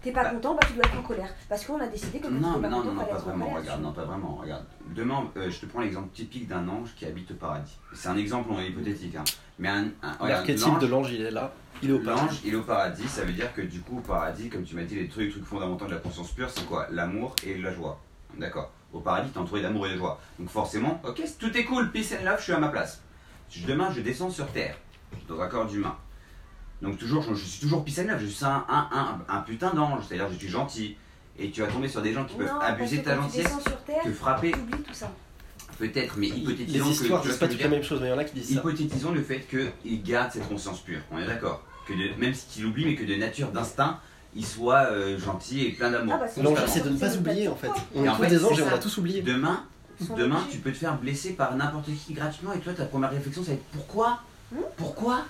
T'es 0.01 0.11
pas 0.11 0.23
bah- 0.23 0.29
content, 0.31 0.55
bah 0.55 0.61
tu 0.67 0.73
dois 0.73 0.83
être 0.85 0.97
en 0.97 1.03
colère. 1.03 1.29
Parce 1.47 1.63
qu'on 1.65 1.79
a 1.79 1.87
décidé 1.87 2.19
que 2.19 2.27
Non, 2.27 2.55
mais 2.57 2.63
pas 2.63 2.69
non, 2.69 2.77
content, 2.77 2.93
non, 2.93 3.01
non, 3.01 3.05
pas 3.05 3.17
vraiment, 3.17 3.45
colère, 3.45 3.61
regarde, 3.61 3.81
non, 3.83 3.91
pas 3.93 4.03
vraiment, 4.03 4.35
regarde. 4.41 4.65
Demain, 4.95 5.29
euh, 5.37 5.49
je 5.51 5.59
te 5.59 5.65
prends 5.67 5.81
l'exemple 5.81 6.09
typique 6.13 6.47
d'un 6.47 6.67
ange 6.67 6.89
qui 6.95 7.05
habite 7.05 7.29
au 7.31 7.35
paradis. 7.35 7.77
C'est 7.93 8.09
un 8.09 8.17
exemple 8.17 8.49
on 8.51 8.59
est 8.59 8.67
hypothétique, 8.69 9.15
hein. 9.15 9.23
Mais 9.59 9.67
un, 9.69 9.85
un 10.01 10.11
regarde, 10.13 10.29
L'archétype 10.47 10.65
l'ange- 10.67 10.79
de 10.81 10.87
l'ange, 10.87 11.11
il 11.11 11.21
est 11.21 11.31
là. 11.31 11.53
Il 11.83 11.89
est 11.91 11.93
au 11.93 11.99
paradis. 11.99 12.25
L'ange, 12.25 12.39
il 12.45 12.53
est 12.53 12.57
au 12.57 12.63
paradis, 12.63 13.07
ça 13.07 13.23
veut 13.23 13.33
dire 13.33 13.53
que 13.53 13.61
du 13.61 13.79
coup, 13.81 13.97
au 13.99 14.01
paradis, 14.01 14.49
comme 14.49 14.63
tu 14.63 14.75
m'as 14.75 14.83
dit, 14.83 14.95
les 14.95 15.07
trucs, 15.07 15.25
les 15.27 15.31
trucs 15.31 15.45
fondamentaux 15.45 15.85
de 15.85 15.91
la 15.91 15.97
conscience 15.99 16.31
pure, 16.31 16.49
c'est 16.49 16.65
quoi? 16.65 16.87
L'amour 16.89 17.35
et 17.45 17.57
la 17.59 17.71
joie. 17.71 17.99
D'accord 18.37 18.71
Au 18.93 18.99
paradis, 19.01 19.29
t'es 19.29 19.37
entouré 19.37 19.61
d'amour 19.61 19.85
et 19.87 19.91
de 19.91 19.97
joie. 19.97 20.19
Donc 20.39 20.49
forcément, 20.49 20.99
ok, 21.07 21.21
tout 21.39 21.55
est 21.55 21.63
cool, 21.65 21.91
peace 21.91 22.15
and 22.19 22.25
love, 22.25 22.37
je 22.39 22.43
suis 22.45 22.53
à 22.53 22.59
ma 22.59 22.69
place. 22.69 23.01
Demain, 23.67 23.91
je 23.95 24.01
descends 24.01 24.31
sur 24.31 24.47
Terre, 24.47 24.77
dans 25.27 25.39
un 25.41 25.47
corps 25.47 25.67
d'humain. 25.67 25.95
Donc 26.81 26.97
toujours, 26.97 27.21
je, 27.23 27.33
je 27.35 27.45
suis 27.45 27.61
toujours 27.61 27.85
love, 27.85 28.19
je 28.19 28.25
suis 28.27 28.45
un, 28.45 28.65
un, 28.69 28.87
un, 28.91 29.19
un 29.37 29.41
putain 29.41 29.73
d'ange, 29.73 30.03
c'est-à-dire 30.07 30.27
je 30.31 30.37
suis 30.37 30.49
gentil. 30.49 30.97
Et 31.39 31.49
tu 31.49 31.61
vas 31.61 31.67
tomber 31.67 31.87
sur 31.87 32.01
des 32.01 32.13
gens 32.13 32.25
qui 32.25 32.35
peuvent 32.35 32.47
Non, 32.47 32.59
abuser 32.59 32.97
de 32.97 33.03
ta 33.03 33.15
gentillesse, 33.15 33.45
descends 33.45 33.61
sur 33.61 33.77
Terre, 33.83 34.03
te 34.03 34.11
frapper, 34.11 34.51
tout 34.51 34.93
ça. 34.93 35.11
peut-être, 35.79 36.17
mais 36.17 36.27
hypothétisons 36.27 36.85
que 36.85 36.91
histoires 36.91 37.21
tu 37.21 37.27
vois 37.27 37.31
disent 37.31 37.33
ce 37.35 37.39
pas 37.39 37.47
toutes 37.47 37.61
la 37.61 37.69
même 37.69 37.83
chose, 37.83 37.99
mais 38.01 38.07
il 38.07 38.11
y 38.11 38.13
en 38.13 38.17
a 38.17 38.23
qui 38.25 38.33
disent 38.35 38.47
ça. 38.49 38.53
Hypothétisons 38.55 39.11
le 39.11 39.21
fait 39.23 39.47
qu'il 39.49 40.03
garde 40.03 40.31
cette 40.31 40.47
conscience 40.47 40.81
pure, 40.81 40.99
on 41.11 41.17
est 41.17 41.25
d'accord 41.25 41.63
que 41.87 41.93
de, 41.93 42.19
Même 42.19 42.33
s'il 42.33 42.65
oublie, 42.65 42.85
mais 42.85 42.95
que 42.95 43.05
de 43.05 43.15
nature, 43.15 43.47
d'instinct, 43.49 43.99
il 44.35 44.45
soit 44.45 44.87
euh, 44.91 45.17
gentil 45.17 45.65
et 45.65 45.71
plein 45.71 45.89
d'amour. 45.89 46.15
Ah 46.17 46.19
bah, 46.19 46.27
c'est 46.27 46.43
L'enjeu, 46.43 46.61
c'est 46.67 46.83
de 46.83 46.89
ne 46.89 46.97
pas 46.97 47.09
C'est 47.09 47.17
oublier 47.17 47.47
en 47.47 47.55
fait. 47.55 47.71
On 47.95 48.03
Et 48.03 48.05
est 48.05 48.09
en 48.09 48.15
tous 48.15 48.23
fait, 48.23 48.29
des 48.29 48.37
c'est 48.39 48.45
anges 48.45 48.59
et 48.59 48.63
on 48.63 48.67
a 48.67 48.77
tous 48.77 48.97
oublié. 48.97 49.21
Demain, 49.21 49.63
demain 50.17 50.43
tu 50.51 50.57
peux 50.57 50.71
te 50.71 50.77
faire 50.77 50.97
blesser 50.97 51.33
par 51.33 51.55
n'importe 51.55 51.85
qui 52.05 52.13
gratuitement 52.13 52.53
et 52.53 52.59
toi, 52.59 52.73
ta 52.73 52.85
première 52.85 53.11
réflexion, 53.11 53.41
ça 53.43 53.49
va 53.49 53.53
être 53.55 53.63
pourquoi? 53.71 54.19
Hmm? 54.51 54.57
Pourquoi? 54.77 55.21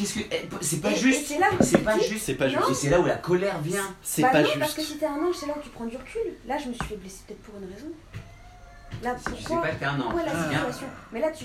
Qu'est-ce 0.00 0.14
que. 0.14 0.20
eh, 0.32 0.48
C'est 0.62 0.80
pas 0.80 0.94
juste 0.94 1.26
c'est 1.28 1.38
là 1.38 1.48
où 1.52 1.62
C'est 1.62 1.78
tu 1.78 1.84
pas 1.84 1.98
juste 1.98 2.24
C'est 2.24 2.34
pas 2.34 2.48
juste. 2.48 2.62
Et 2.70 2.74
c'est 2.74 2.90
là 2.90 3.00
où 3.00 3.04
la 3.06 3.16
colère 3.16 3.60
vient 3.60 3.84
C'est 4.02 4.22
Bah 4.22 4.30
pas 4.32 4.42
non, 4.42 4.48
parce 4.58 4.72
que 4.74 4.80
juste. 4.80 4.92
si 4.94 4.98
t'es 4.98 5.06
un 5.06 5.16
ange, 5.16 5.34
c'est 5.38 5.46
là 5.46 5.54
où 5.58 5.62
tu 5.62 5.68
prends 5.70 5.84
du 5.84 5.96
recul. 5.96 6.22
Là, 6.46 6.56
je 6.58 6.68
me 6.68 6.72
suis 6.74 6.84
fait 6.84 6.96
blesser 6.96 7.22
peut-être 7.26 7.42
pour 7.42 7.54
une 7.60 7.72
raison. 7.72 7.86
Là, 9.02 9.14
tu 9.24 9.30
pourquoi 9.30 9.62
pas 9.62 9.68
que 9.68 9.76
t'es 9.76 9.84
un 9.84 10.00
ange, 10.00 10.14
la 10.24 10.32
c'est 10.32 10.42
situation? 10.42 10.86
Mais 11.12 11.20
là, 11.20 11.30
tu. 11.30 11.44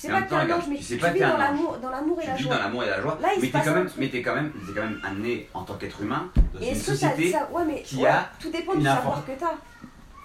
Tu 0.00 0.06
en 0.06 0.10
pas 0.14 0.22
que 0.22 0.28
t'es 0.28 0.34
un 0.36 0.50
ange, 0.50 0.64
mais 0.68 0.76
tu 0.76 0.84
tu, 0.84 0.94
vis 0.94 1.20
dans 1.20 1.36
l'amour, 1.36 1.78
dans 1.82 1.90
l'amour 1.90 2.18
et 2.20 2.22
Tu 2.24 2.28
la 2.28 2.34
vis 2.36 2.44
dans 2.44 2.50
joie. 2.50 2.58
l'amour 2.62 2.84
et 2.84 2.86
la 2.86 3.00
joie, 3.02 3.18
Là, 3.20 3.28
il 3.36 3.40
mais 3.42 3.48
t'es 3.50 3.60
quand 3.64 3.74
même, 3.74 3.90
mais 3.96 4.08
t'es 4.08 4.22
quand 4.22 4.34
même, 4.34 4.52
t'es 4.52 4.72
quand 4.74 4.82
même 4.86 5.00
amené 5.04 5.48
en 5.54 5.62
tant 5.64 5.74
qu'être 5.74 6.00
humain 6.02 6.30
dans 6.54 6.60
Et 6.60 6.66
une 6.66 6.70
est-ce 6.72 6.92
que 6.92 6.98
t'as 7.00 7.10
société. 7.10 7.34
qui 7.84 8.06
a 8.06 8.30
tout 8.38 8.50
dépend 8.50 8.74
du 8.74 8.84
savoir 8.84 9.24
que 9.26 9.32
t'as. 9.32 9.54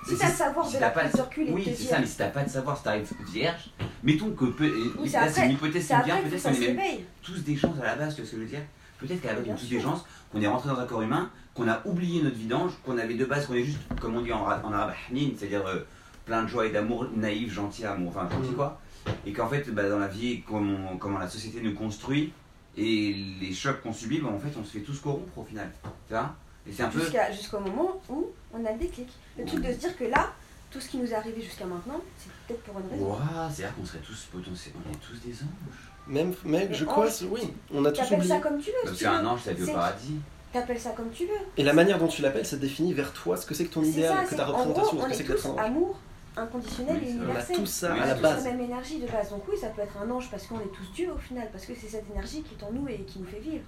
Si 0.08 0.18
t'as 0.18 0.28
le 0.28 0.34
savoir 0.34 0.70
de 0.70 0.78
la 0.78 0.90
pas- 0.90 1.00
prise 1.02 1.14
de 1.14 1.22
recul 1.22 1.48
et 1.50 1.52
Oui, 1.54 1.64
c'est 1.78 1.84
ça, 1.86 2.00
mais 2.00 2.06
si 2.06 2.18
t'as 2.18 2.28
pas 2.28 2.44
de 2.44 2.50
savoir, 2.50 2.78
si 2.78 2.84
t'arrives 2.84 3.10
vierge, 3.32 3.70
mettons 4.04 4.32
que 4.32 4.46
Oui, 4.46 5.10
c'est 5.10 5.46
une 5.46 5.52
hypothèse 5.52 5.86
C'est 5.88 5.96
qui 6.04 6.10
que 6.10 6.30
peut-être 6.30 6.44
qu'on 6.44 6.62
est 6.62 6.74
même 6.74 6.98
tous 7.22 7.44
des 7.44 7.56
gens 7.56 7.74
à 7.82 7.86
la 7.86 7.96
base, 7.96 8.16
tu 8.16 8.22
vois 8.22 8.28
ce 8.30 8.36
que 8.36 8.38
je 8.38 8.42
veux 8.44 8.50
dire? 8.50 8.62
Peut-être 9.00 9.22
qu'à 9.22 9.30
la 9.30 9.34
base, 9.36 9.42
on 9.42 9.46
Bien 9.46 9.56
est 9.56 9.58
tous 9.60 9.70
des 9.70 9.80
gens, 9.80 10.04
qu'on 10.32 10.42
est 10.42 10.48
rentré 10.48 10.70
dans 10.70 10.80
un 10.80 10.86
corps 10.86 11.02
humain, 11.02 11.30
qu'on 11.54 11.68
a 11.68 11.82
oublié 11.86 12.22
notre 12.22 12.36
vie 12.36 12.46
d'ange, 12.48 12.72
qu'on 12.86 12.98
avait 12.98 13.16
de 13.16 13.26
base, 13.26 13.46
qu'on 13.48 13.54
est 13.54 13.64
juste, 13.64 13.80
comme 14.00 14.16
on 14.16 14.22
dit 14.22 14.32
en, 14.32 14.42
en 14.42 14.72
arabe, 14.74 14.94
c'est-à-dire 15.12 15.66
euh, 15.68 15.80
plein 16.26 16.44
de 16.44 16.48
joie 16.48 16.66
et 16.66 16.72
d'amour, 16.72 17.08
naïf, 17.16 17.52
gentil, 17.54 17.86
amour, 17.86 18.14
enfin 18.16 18.30
gentil 18.30 18.52
Mm. 18.52 18.56
quoi. 18.56 18.80
Et 19.26 19.34
qu'en 19.34 19.48
fait, 19.50 19.70
bah, 19.74 19.88
dans 19.90 20.00
la 20.00 20.08
vie, 20.08 20.42
comment, 20.48 20.96
comment 20.98 21.20
la 21.20 21.28
société 21.28 21.62
nous 21.62 21.74
construit 21.74 22.32
et 22.78 23.14
les 23.42 23.54
chocs 23.54 23.82
qu'on 23.82 23.94
subit, 23.94 24.20
bah, 24.20 24.30
en 24.34 24.40
fait, 24.40 24.58
on 24.60 24.64
se 24.64 24.72
fait 24.72 24.80
tous 24.80 25.00
corrompre 25.00 25.38
au 25.38 25.44
final. 25.44 25.70
Tu 26.08 26.14
vois? 26.14 26.34
Peu. 26.66 27.02
Jusqu'au 27.34 27.60
moment 27.60 28.02
où 28.08 28.28
on 28.54 28.66
a 28.66 28.72
le 28.72 28.80
déclic. 28.80 29.10
Le 29.38 29.44
truc 29.46 29.62
de 29.62 29.74
se 29.74 29.78
dire 29.80 29.98
que 29.98 30.06
là, 30.06 30.32
tout 30.72 30.80
ce 30.80 30.88
qui 30.88 30.98
nous 30.98 31.12
est 31.12 31.14
arrivé 31.14 31.42
jusqu'à 31.42 31.66
maintenant, 31.66 32.00
c'est 32.18 32.30
peut-être 32.54 32.64
pour 32.64 32.80
une 32.80 32.90
raison. 32.90 33.18
C'est-à-dire 33.52 33.76
qu'on 33.76 33.86
serait 33.86 34.00
tous 34.00 34.28
potentiels, 34.32 34.74
on 34.88 34.92
est 34.94 34.98
tous 34.98 35.20
des 35.28 35.34
anges. 35.34 35.90
Même, 36.08 36.30
mec, 36.30 36.38
Mais 36.46 36.74
je 36.74 36.84
ange, 36.84 36.92
crois, 36.92 37.08
oui, 37.32 37.54
on 37.74 37.86
a 37.86 37.92
tous 37.92 38.12
oublié. 38.12 38.28
ça 38.30 38.40
comme 38.40 38.60
tu 38.60 38.70
veux. 38.72 38.76
Parce 38.84 38.94
si 38.98 39.04
tu 39.04 39.10
qu'un 39.10 39.26
ange, 39.26 39.42
ça 39.42 39.54
vit 39.54 39.64
au 39.64 39.74
paradis. 39.74 40.16
T'appelles 40.52 40.80
ça 40.80 40.92
comme 40.92 41.10
tu 41.10 41.26
veux. 41.26 41.32
Et 41.58 41.64
la 41.64 41.74
manière 41.74 41.98
dont 41.98 42.08
tu 42.08 42.22
l'appelles, 42.22 42.46
ça 42.46 42.58
définit 42.58 42.94
vers 42.94 43.12
toi 43.14 43.38
ce 43.38 43.46
que 43.46 43.56
c'est 43.56 43.66
que 43.66 43.74
ton 43.74 43.84
idéal, 43.84 44.16
ça, 44.18 44.24
que 44.30 44.36
ta 44.36 44.44
en 44.48 44.52
représentation, 44.52 44.98
gros, 44.98 45.10
ce 45.12 45.24
que 45.24 45.34
est 45.34 45.38
c'est 45.38 45.48
un 45.48 45.52
ange. 45.52 45.60
amour 45.60 46.00
inconditionnel 46.36 46.98
Oui, 47.02 47.08
et 47.08 47.12
c'est 47.12 47.18
vrai. 47.18 47.26
On 47.26 47.26
a 47.26 47.28
universel. 47.30 47.56
tout 47.58 47.66
ça 47.66 47.94
Oui, 47.94 48.00
à 48.00 48.06
la 48.08 48.14
base. 48.16 48.44
la 48.46 48.52
même 48.52 48.62
énergie 48.62 49.00
de 49.00 49.08
base. 49.08 49.30
Donc 49.30 49.44
oui, 49.50 49.56
ça 49.60 49.68
peut 49.68 49.82
être 49.82 49.98
un 49.98 50.10
ange 50.12 50.30
parce 50.30 50.46
qu'on 50.48 50.60
est 50.60 50.72
tous 50.74 50.92
Dieu 50.94 51.12
au 51.12 51.18
final, 51.18 51.48
parce 51.52 51.66
que 51.66 51.74
c'est 51.80 51.88
cette 51.88 52.10
énergie 52.12 52.42
qui 52.44 52.56
est 52.56 52.64
en 52.64 52.72
nous 52.72 52.88
et 52.88 53.00
qui 53.02 53.20
nous 53.20 53.26
fait 53.26 53.40
vivre. 53.40 53.64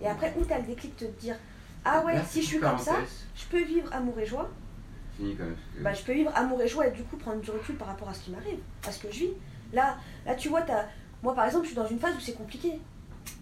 Et 0.00 0.06
après, 0.06 0.34
où 0.38 0.44
t'as 0.44 0.58
le 0.58 0.64
déclic 0.66 0.96
de 0.98 1.06
te 1.06 1.20
dire 1.20 1.36
Ah 1.84 2.02
ouais, 2.04 2.14
Là, 2.14 2.22
si 2.28 2.42
je 2.42 2.46
suis 2.46 2.60
comme 2.60 2.78
ça, 2.78 2.96
je 3.36 3.44
peux 3.46 3.62
vivre 3.64 3.88
amour 3.92 4.18
et 4.18 4.26
joie. 4.26 4.48
Bah, 5.80 5.92
je 5.92 6.02
peux 6.02 6.12
vivre 6.12 6.30
amour 6.34 6.60
et 6.62 6.68
joie 6.68 6.86
et 6.86 6.90
du 6.90 7.02
coup 7.04 7.16
prendre 7.16 7.40
du 7.40 7.50
recul 7.50 7.76
par 7.76 7.88
rapport 7.88 8.08
à 8.08 8.14
ce 8.14 8.20
qui 8.24 8.30
m'arrive, 8.30 8.58
à 8.86 8.92
ce 8.92 9.00
que 9.00 9.12
je 9.12 9.18
vis. 9.20 9.30
Là, 9.72 9.96
là 10.26 10.34
tu 10.34 10.48
vois, 10.48 10.62
t'as... 10.62 10.84
moi 11.22 11.34
par 11.34 11.46
exemple, 11.46 11.64
je 11.64 11.68
suis 11.70 11.76
dans 11.76 11.86
une 11.86 11.98
phase 11.98 12.14
où 12.16 12.20
c'est 12.20 12.34
compliqué. 12.34 12.78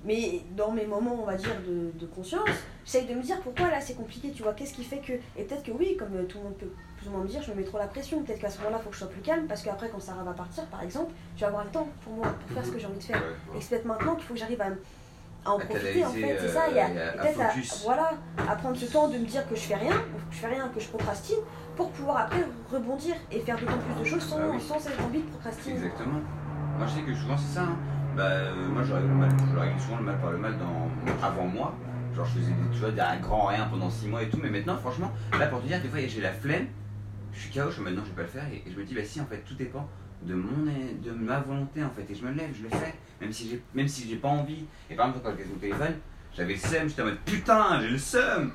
Mais 0.04 0.40
dans 0.56 0.70
mes 0.72 0.86
moments, 0.86 1.18
on 1.22 1.26
va 1.26 1.34
dire, 1.36 1.54
de, 1.66 1.90
de 1.98 2.06
conscience, 2.06 2.48
j'essaye 2.84 3.06
de 3.06 3.14
me 3.14 3.22
dire 3.22 3.38
pourquoi 3.40 3.68
là 3.70 3.80
c'est 3.80 3.94
compliqué, 3.94 4.30
tu 4.30 4.42
vois, 4.42 4.52
qu'est-ce 4.54 4.72
qui 4.74 4.84
fait 4.84 4.98
que. 4.98 5.12
Et 5.36 5.44
peut-être 5.44 5.62
que 5.62 5.72
oui, 5.72 5.96
comme 5.98 6.14
euh, 6.16 6.24
tout 6.24 6.38
le 6.38 6.44
monde 6.44 6.56
peut 6.56 6.70
plus 6.98 7.08
ou 7.08 7.12
moins 7.12 7.22
me 7.22 7.28
dire, 7.28 7.42
je 7.42 7.50
me 7.50 7.56
mets 7.56 7.64
trop 7.64 7.78
la 7.78 7.86
pression, 7.86 8.22
peut-être 8.22 8.40
qu'à 8.40 8.50
ce 8.50 8.58
moment-là, 8.58 8.78
il 8.80 8.84
faut 8.84 8.88
que 8.90 8.94
je 8.94 9.00
sois 9.00 9.10
plus 9.10 9.20
calme, 9.22 9.46
parce 9.46 9.62
qu'après, 9.62 9.88
quand 9.90 10.00
Sarah 10.00 10.22
va 10.22 10.32
partir, 10.32 10.64
par 10.66 10.82
exemple, 10.82 11.12
je 11.34 11.40
vais 11.40 11.46
avoir 11.46 11.64
le 11.64 11.70
temps 11.70 11.88
pour 12.04 12.12
moi, 12.14 12.28
pour 12.28 12.54
faire 12.54 12.64
ce 12.64 12.70
que 12.70 12.78
j'ai 12.78 12.86
envie 12.86 12.98
de 12.98 13.02
faire. 13.02 13.20
Ouais, 13.22 13.28
ouais. 13.52 13.58
Et 13.58 13.60
c'est 13.62 13.70
peut-être 13.70 13.84
maintenant 13.86 14.14
qu'il 14.16 14.24
faut 14.24 14.34
que 14.34 14.40
j'arrive 14.40 14.60
à, 14.60 14.66
à 14.66 15.50
en 15.50 15.58
À 15.58 15.64
profiter, 15.64 16.04
en 16.04 16.10
fait, 16.10 16.38
c'est 16.40 16.48
ça, 16.48 16.64
euh, 16.68 16.74
et 16.74 16.80
à- 16.80 16.88
et 16.90 17.18
peut-être 17.18 17.40
à, 17.40 17.50
voilà, 17.84 18.10
à 18.48 18.56
prendre 18.56 18.76
ce 18.76 18.84
temps 18.86 19.08
de 19.08 19.16
me 19.18 19.24
dire 19.26 19.48
que 19.48 19.54
je 19.54 19.60
fais 19.60 19.76
rien, 19.76 19.92
que 19.92 20.32
je 20.32 20.36
fais 20.38 20.46
rien, 20.48 20.68
que 20.74 20.80
je 20.80 20.88
procrastine, 20.88 21.38
pour 21.76 21.90
pouvoir 21.92 22.18
après 22.18 22.44
rebondir 22.70 23.14
et 23.30 23.40
faire 23.40 23.58
d'autant 23.58 23.78
plus 23.78 24.00
de 24.00 24.04
choses 24.04 24.22
sans, 24.22 24.38
Ah 24.38 24.48
oui. 24.52 24.60
sans 24.60 24.78
cette 24.78 25.00
envie 25.00 25.20
de 25.20 25.28
procrastiner. 25.28 25.74
Exactement. 25.76 26.20
Moi 26.78 26.86
je 26.86 26.92
sais 26.92 27.02
que 27.02 27.14
souvent 27.14 27.36
c'est 27.36 27.54
ça. 27.54 27.62
hein. 27.64 27.76
Bah, 28.16 28.24
euh, 28.24 28.68
moi 28.68 28.82
je 28.82 28.92
règle, 28.92 29.08
le 29.08 29.14
mal, 29.14 29.30
je 29.52 29.58
règle 29.58 29.80
souvent 29.80 29.96
le 29.98 30.04
mal 30.04 30.18
par 30.20 30.30
le 30.32 30.38
mal 30.38 30.54
dans, 30.58 30.88
avant 31.26 31.46
moi. 31.46 31.74
Genre 32.14 32.24
je 32.26 32.38
faisais 32.40 32.50
des, 32.52 32.70
tu 32.72 32.78
vois, 32.80 33.04
un 33.04 33.16
grand 33.20 33.46
rien 33.46 33.66
pendant 33.70 33.88
6 33.88 34.08
mois 34.08 34.22
et 34.22 34.28
tout. 34.28 34.38
Mais 34.42 34.50
maintenant 34.50 34.76
franchement, 34.76 35.12
là 35.38 35.46
pour 35.46 35.60
te 35.62 35.66
dire, 35.66 35.80
des 35.80 35.88
fois 35.88 36.00
j'ai 36.06 36.20
la 36.20 36.32
flemme, 36.32 36.66
je 37.32 37.40
suis 37.40 37.50
KO, 37.50 37.70
je 37.70 37.80
non 37.82 38.02
je 38.04 38.08
vais 38.10 38.16
pas 38.16 38.22
le 38.22 38.28
faire. 38.28 38.44
Et, 38.52 38.68
et 38.68 38.72
je 38.72 38.78
me 38.78 38.84
dis 38.84 38.94
bah 38.94 39.04
si 39.04 39.20
en 39.20 39.26
fait 39.26 39.38
tout 39.46 39.54
dépend 39.54 39.88
de, 40.22 40.34
mon, 40.34 40.64
de 40.64 41.10
ma 41.12 41.40
volonté 41.40 41.82
en 41.84 41.90
fait. 41.90 42.10
Et 42.10 42.14
je 42.14 42.24
me 42.24 42.32
lève, 42.32 42.50
je 42.56 42.64
le 42.64 42.68
fais. 42.70 42.94
Même 43.20 43.32
si 43.32 43.48
j'ai 43.48 43.62
même 43.74 43.88
si 43.88 44.08
j'ai 44.08 44.16
pas 44.16 44.28
envie. 44.28 44.64
Et 44.90 44.94
par 44.96 45.06
exemple 45.08 45.24
quand 45.24 45.36
j'étais 45.36 45.50
au 45.52 45.56
téléphone, 45.58 45.94
j'avais 46.36 46.54
le 46.54 46.58
seum, 46.58 46.88
j'étais 46.88 47.02
en 47.02 47.06
mode 47.06 47.18
putain 47.24 47.80
j'ai 47.80 47.88
le 47.90 47.98
seum. 47.98 48.52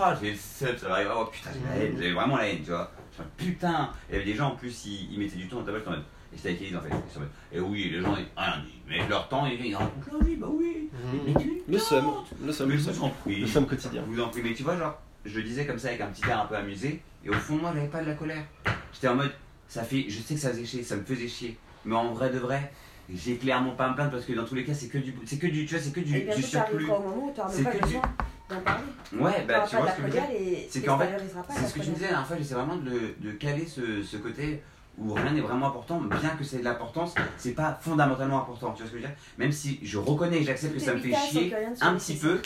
Oh 0.00 0.04
j'ai 0.20 0.30
le 0.32 0.36
seum, 0.36 0.76
ça 0.76 0.88
va 0.88 0.94
arriver. 0.94 1.10
Oh 1.16 1.24
putain 1.26 1.50
j'ai 1.52 1.60
la 1.78 1.84
haine, 1.84 1.94
j'avais 1.96 2.12
vraiment 2.12 2.36
la 2.36 2.48
haine 2.48 2.58
tu 2.62 2.70
vois. 2.70 2.90
Je 3.12 3.22
suis 3.44 3.50
putain. 3.52 3.90
Et 4.08 4.12
il 4.12 4.18
y 4.18 4.22
avait 4.22 4.24
des 4.30 4.34
gens 4.36 4.48
en 4.48 4.56
plus, 4.56 4.84
ils, 4.86 5.12
ils 5.12 5.18
mettaient 5.18 5.36
du 5.36 5.48
temps 5.48 5.56
dans 5.58 5.64
ta 5.64 5.70
boîte 5.72 5.86
en 5.88 5.90
mode. 5.92 6.04
Et 6.32 6.36
c'était 6.36 6.50
avec 6.50 6.60
Elise 6.62 6.76
en 6.76 6.80
fait. 6.80 6.88
Ils 6.90 7.12
sont 7.12 7.18
en 7.18 7.22
mode, 7.22 7.30
Et 7.52 7.60
oui, 7.60 7.90
les 7.90 8.00
gens 8.02 8.14
ils, 8.16 8.26
rien, 8.36 8.62
ils 8.86 8.98
mettent 8.98 9.08
leur 9.08 9.28
temps, 9.28 9.46
ils, 9.46 9.64
ils 9.64 9.74
racontent 9.74 10.10
leur 10.12 10.22
vie, 10.22 10.36
bah 10.36 10.46
oui. 10.50 10.90
Mais 11.26 11.32
Mhm. 11.32 11.38
tu 11.40 11.62
Le 11.68 11.78
seum, 11.78 12.04
le 12.44 12.52
seum, 12.52 12.68
Mais 12.68 12.74
le 12.74 12.80
je 12.80 12.88
vous 12.90 12.94
seum. 12.94 13.10
Le 13.26 13.46
seum 13.46 13.66
quotidien. 13.66 14.02
Je 14.08 14.14
vous 14.14 14.20
en 14.22 14.28
prie, 14.28 14.40
mais 14.44 14.54
tu 14.54 14.62
vois, 14.62 14.76
genre, 14.76 14.98
je 15.24 15.36
le 15.36 15.42
disais 15.42 15.66
comme 15.66 15.78
ça 15.78 15.88
avec 15.88 16.00
un 16.00 16.06
petit 16.08 16.22
air 16.28 16.42
un 16.42 16.46
peu 16.46 16.54
amusé, 16.56 17.02
et 17.24 17.30
au 17.30 17.34
fond 17.34 17.56
de 17.56 17.60
moi, 17.62 17.72
j'avais 17.74 17.88
pas 17.88 18.02
de 18.02 18.08
la 18.08 18.14
colère. 18.14 18.44
J'étais 18.92 19.08
en 19.08 19.16
mode, 19.16 19.32
ça 19.68 19.82
fait, 19.84 20.04
je 20.08 20.20
sais 20.20 20.34
que 20.34 20.40
ça 20.40 20.50
faisait 20.50 20.64
chier, 20.66 20.82
ça 20.82 20.96
me 20.96 21.02
faisait 21.04 21.28
chier, 21.28 21.56
mais 21.84 21.96
en 21.96 22.12
vrai 22.12 22.30
de 22.30 22.38
vrai, 22.38 22.72
j'ai 23.12 23.36
clairement 23.36 23.72
pas 23.72 23.86
à 23.86 23.90
me 23.90 23.94
plaindre 23.94 24.10
parce 24.12 24.24
que 24.26 24.32
dans 24.34 24.44
tous 24.44 24.54
les 24.54 24.64
cas, 24.64 24.74
c'est 24.74 24.88
que 24.88 24.98
du, 24.98 25.14
c'est 25.24 25.38
que 25.38 25.46
du, 25.46 25.64
tu 25.66 25.74
vois, 25.74 25.82
c'est 25.82 25.92
que 25.92 26.00
du, 26.00 26.14
où 26.14 26.20
tu 26.20 26.56
n'auras 26.56 27.50
C'est 27.50 27.64
que 27.64 27.72
du- 27.76 27.80
besoin 27.82 28.02
d'en 28.48 28.60
parler. 28.60 28.84
Ouais, 29.12 29.44
bah 29.46 29.64
tu 29.68 29.76
vois 29.76 29.90
ce 29.90 29.96
que 29.96 30.02
je 30.10 30.16
veux 30.16 30.22
C'est 30.70 30.82
qu'en 30.82 30.98
fait, 30.98 31.10
C'est 31.50 31.66
ce 31.66 31.74
que 31.74 31.80
tu 31.80 31.88
me 31.90 31.94
disais 31.94 32.06
la 32.06 32.10
dernière 32.12 32.26
fois, 32.26 32.36
j'essaie 32.36 32.54
vraiment 32.54 32.76
de, 32.76 33.14
de 33.18 33.30
caler 33.32 33.66
ce, 33.66 34.02
ce 34.02 34.16
côté 34.16 34.62
où 34.98 35.12
rien 35.14 35.30
n'est 35.32 35.40
vraiment 35.40 35.68
important, 35.68 36.00
bien 36.00 36.30
que 36.30 36.42
c'est 36.42 36.58
de 36.58 36.64
l'importance, 36.64 37.14
c'est 37.36 37.52
pas 37.52 37.78
fondamentalement 37.80 38.38
important, 38.42 38.72
tu 38.72 38.82
vois 38.82 38.90
ce 38.90 38.94
que 38.94 38.98
je 38.98 39.02
veux 39.02 39.08
dire? 39.08 39.16
Même 39.38 39.52
si 39.52 39.78
je 39.82 39.96
reconnais 39.96 40.38
et 40.38 40.44
j'accepte 40.44 40.74
que 40.74 40.80
ça 40.80 40.94
me 40.94 40.98
fait 40.98 41.14
chier 41.14 41.54
un 41.80 41.94
petit 41.94 42.16
peu, 42.16 42.40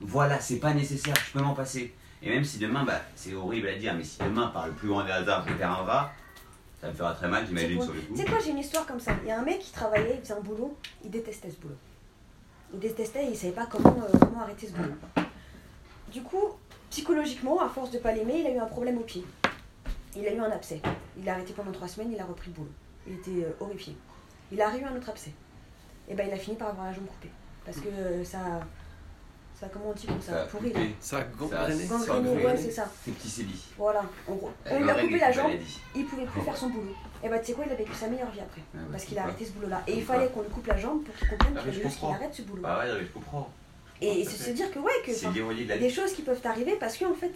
voilà, 0.00 0.38
c'est 0.38 0.58
pas 0.58 0.74
nécessaire, 0.74 1.14
je 1.26 1.32
peux 1.32 1.42
m'en 1.42 1.54
passer. 1.54 1.94
Et 2.22 2.28
même 2.28 2.44
si 2.44 2.58
demain, 2.58 2.84
bah, 2.84 3.00
c'est 3.14 3.34
horrible 3.34 3.68
à 3.68 3.76
dire, 3.76 3.94
mais 3.94 4.04
si 4.04 4.18
demain, 4.18 4.48
par 4.48 4.66
le 4.66 4.72
plus 4.72 4.88
grand 4.88 5.04
des 5.04 5.12
hasards, 5.12 5.46
je 5.48 5.54
perds 5.54 5.80
un 5.80 5.82
bras, 5.82 6.12
ça 6.80 6.88
me 6.88 6.92
fera 6.92 7.14
très 7.14 7.28
mal, 7.28 7.46
j'imagine, 7.46 7.80
sur 7.80 7.94
le 7.94 8.00
coup. 8.00 8.14
Tu 8.14 8.20
sais 8.20 8.26
quoi, 8.26 8.38
j'ai 8.38 8.50
une 8.50 8.58
histoire 8.58 8.86
comme 8.86 9.00
ça. 9.00 9.12
Il 9.22 9.28
y 9.28 9.30
a 9.30 9.40
un 9.40 9.44
mec 9.44 9.58
qui 9.60 9.72
travaillait, 9.72 10.16
il 10.16 10.20
faisait 10.20 10.34
un 10.34 10.40
boulot, 10.40 10.76
il 11.02 11.10
détestait 11.10 11.50
ce 11.50 11.56
boulot. 11.56 11.76
Il 12.72 12.80
détestait 12.80 13.24
et 13.24 13.30
il 13.30 13.36
savait 13.36 13.52
pas 13.52 13.66
comment, 13.66 13.96
euh, 14.02 14.18
comment 14.18 14.42
arrêter 14.42 14.66
ce 14.66 14.72
boulot. 14.72 14.94
Du 16.14 16.22
coup, 16.22 16.52
psychologiquement, 16.90 17.60
à 17.60 17.68
force 17.68 17.90
de 17.90 17.98
pas 17.98 18.12
l'aimer, 18.12 18.38
il 18.38 18.46
a 18.46 18.50
eu 18.52 18.58
un 18.58 18.66
problème 18.66 18.98
au 18.98 19.02
pied. 19.02 19.24
Il 20.14 20.24
a 20.28 20.32
eu 20.32 20.38
un 20.38 20.48
abcès. 20.48 20.80
Il 21.18 21.28
a 21.28 21.32
arrêté 21.32 21.52
pendant 21.52 21.72
trois 21.72 21.88
semaines, 21.88 22.12
il 22.12 22.20
a 22.20 22.24
repris 22.24 22.50
le 22.50 22.52
boulot. 22.52 22.70
Il 23.08 23.14
était 23.14 23.44
euh, 23.44 23.56
horrifié. 23.58 23.96
Il 24.52 24.62
a 24.62 24.76
eu 24.76 24.84
un 24.84 24.94
autre 24.96 25.10
abcès. 25.10 25.32
Et 26.08 26.14
ben 26.14 26.28
il 26.28 26.32
a 26.32 26.36
fini 26.36 26.56
par 26.56 26.68
avoir 26.68 26.86
la 26.86 26.92
jambe 26.92 27.06
coupée. 27.06 27.32
Parce 27.64 27.78
que 27.78 27.88
euh, 27.88 28.22
ça. 28.24 28.60
Ça, 29.58 29.66
comment 29.72 29.86
on 29.88 29.92
dit 29.92 30.06
comme 30.06 30.20
ça, 30.20 30.32
Ça 30.32 30.42
a 30.42 30.46
pourri 30.46 30.72
là. 30.72 30.80
Ça 31.00 31.18
a 31.18 31.22
gangréné. 31.24 31.84
ça 31.84 31.94
a 31.96 32.06
Gangréné, 32.06 32.46
ouais, 32.46 32.56
c'est 32.56 32.70
ça. 32.70 32.88
C'est 33.04 33.10
petit. 33.10 33.46
Voilà, 33.76 34.04
en 34.28 34.34
gros. 34.36 34.52
On 34.70 34.78
lui 34.80 34.90
a 34.90 34.94
coupé 34.94 35.18
la 35.18 35.32
jambe, 35.32 35.50
il 35.96 36.06
pouvait 36.06 36.26
plus 36.26 36.42
faire 36.42 36.56
son 36.56 36.68
boulot. 36.68 36.94
Et 37.24 37.28
bah, 37.28 37.40
tu 37.40 37.46
sais 37.46 37.52
quoi, 37.54 37.64
il 37.66 37.72
a 37.72 37.74
vécu 37.74 37.92
sa 37.92 38.06
meilleure 38.06 38.30
vie 38.30 38.40
après. 38.40 38.62
Ah 38.76 38.78
Parce 38.92 39.04
qu'il 39.04 39.18
a 39.18 39.24
arrêté 39.24 39.46
ce 39.46 39.52
boulot-là. 39.52 39.82
Et 39.88 39.94
il 39.98 40.04
fallait 40.04 40.28
qu'on 40.28 40.42
lui 40.42 40.50
coupe 40.50 40.66
la 40.68 40.76
jambe 40.76 41.02
pour 41.02 41.14
qu'il 41.16 41.28
comprenne 41.28 41.54
Ah, 41.56 41.70
qu'il 41.70 42.08
arrête 42.08 42.34
ce 42.34 42.42
boulot. 42.42 42.62
Bah 42.62 42.78
ouais, 42.78 43.00
je 43.00 43.12
comprends. 43.12 43.50
Et 44.00 44.10
à 44.10 44.14
c'est 44.24 44.36
fait. 44.36 44.44
se 44.44 44.50
dire 44.50 44.70
que, 44.72 44.78
ouais, 44.78 44.92
que. 45.04 45.10
Il 45.10 45.66
y 45.66 45.72
a 45.72 45.78
des 45.78 45.90
choses 45.90 46.12
qui 46.12 46.22
peuvent 46.22 46.40
t'arriver 46.40 46.76
parce 46.78 46.96
qu'en 46.98 47.14
fait, 47.14 47.32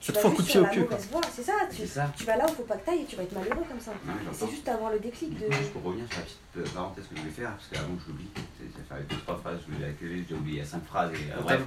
tu 0.00 0.12
Ça 0.12 0.12
te 0.12 0.26
vas 0.26 0.34
juste 0.36 0.50
sur 0.50 0.62
la 0.62 0.68
cul, 0.68 0.80
mauvaise 0.80 1.08
voie. 1.10 1.20
C'est 1.34 1.42
ça, 1.42 1.54
tu, 1.74 1.86
ça. 1.86 2.12
tu 2.16 2.24
vas 2.24 2.36
là 2.36 2.44
où 2.46 2.52
faut 2.52 2.62
pas 2.64 2.76
que 2.76 2.86
t'ailles 2.86 3.02
et 3.02 3.04
tu 3.06 3.16
vas 3.16 3.22
être 3.22 3.32
malheureux 3.32 3.64
comme 3.68 3.80
ça. 3.80 3.92
C'est 4.32 4.50
juste 4.50 4.68
avoir 4.68 4.92
le 4.92 4.98
déclic 5.00 5.38
de. 5.38 5.50
Juste 5.50 5.72
pour 5.72 5.82
revenir 5.82 6.06
sur 6.08 6.18
la 6.18 6.24
petite 6.24 6.38
euh, 6.58 6.74
parenthèse 6.74 7.04
que 7.08 7.16
je 7.16 7.20
voulais 7.20 7.32
faire, 7.32 7.50
parce 7.52 7.68
qu'avant 7.72 7.94
que 7.96 8.02
je 8.02 8.08
l'oublie, 8.12 8.28
ça 8.88 8.96
fait 8.96 9.02
deux, 9.08 9.20
trois 9.22 9.36
phrases, 9.38 9.58
je 9.66 9.72
voulais 9.74 9.86
la 9.86 10.24
j'ai 10.28 10.34
oublié, 10.34 10.56
il 10.56 10.58
y 10.58 10.60
a 10.60 10.64
cinq 10.66 10.84
phrases. 10.84 11.12
Et, 11.12 11.32
euh, 11.32 11.42
bref. 11.42 11.62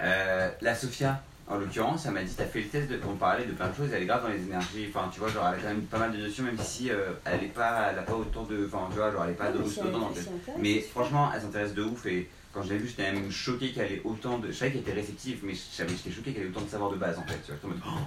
Euh, 0.00 0.50
la 0.60 0.74
Sophia, 0.74 1.22
en 1.48 1.56
l'occurrence, 1.56 2.04
elle 2.06 2.12
m'a 2.12 2.22
dit 2.22 2.34
T'as 2.36 2.44
fait 2.44 2.60
le 2.60 2.68
test, 2.68 2.90
de, 2.90 3.00
on 3.08 3.14
parlait 3.16 3.46
de 3.46 3.52
plein 3.52 3.68
de 3.68 3.74
choses, 3.74 3.88
elle 3.92 4.02
est 4.02 4.06
grave 4.06 4.22
dans 4.22 4.28
les 4.28 4.42
énergies. 4.42 4.86
Enfin, 4.88 5.08
tu 5.12 5.20
vois, 5.20 5.28
genre, 5.30 5.48
elle 5.48 5.58
a 5.58 5.62
quand 5.62 5.68
même 5.68 5.82
pas 5.82 5.98
mal 5.98 6.12
de 6.12 6.18
notions, 6.18 6.44
même 6.44 6.58
si 6.58 6.90
euh, 6.90 7.12
elle 7.24 7.44
est 7.44 7.54
pas, 7.54 7.88
elle 7.92 7.98
a 7.98 8.02
pas 8.02 8.14
autant 8.14 8.44
de. 8.44 8.66
Enfin, 8.66 8.86
tu 8.90 8.96
vois, 8.98 9.10
genre, 9.10 9.24
elle 9.24 9.30
est 9.30 9.34
pas 9.34 9.50
de, 9.50 9.64
si 9.64 9.78
autant 9.80 9.86
elle- 9.86 9.92
dans 9.92 10.08
le 10.08 10.14
si 10.14 10.14
test. 10.14 10.28
elle 10.28 10.34
intéresse, 10.52 10.62
Mais 10.62 10.80
franchement, 10.80 11.30
elle 11.34 11.40
s'intéresse 11.40 11.74
de 11.74 11.82
ouf 11.82 12.06
et 12.06 12.28
quand 12.52 12.62
je 12.62 12.72
l'ai 12.72 12.78
vue, 12.78 12.88
j'étais 12.88 13.12
même 13.12 13.30
choqué 13.30 13.72
qu'elle 13.72 13.92
ait 13.92 14.02
autant 14.04 14.38
de. 14.38 14.48
Je 14.48 14.52
savais 14.52 14.72
qu'elle 14.72 14.80
était 14.82 14.92
réceptive, 14.92 15.40
mais 15.42 15.54
je 15.54 15.58
savais- 15.60 15.94
j'étais 15.96 16.10
choqué 16.10 16.32
qu'elle 16.32 16.44
ait 16.44 16.48
autant 16.48 16.62
de 16.62 16.68
savoir 16.68 16.90
de 16.90 16.96
base 16.96 17.18
en 17.18 17.22
fait. 17.22 17.38
Tu 17.44 17.52
vois, 17.52 17.70
en 17.70 17.98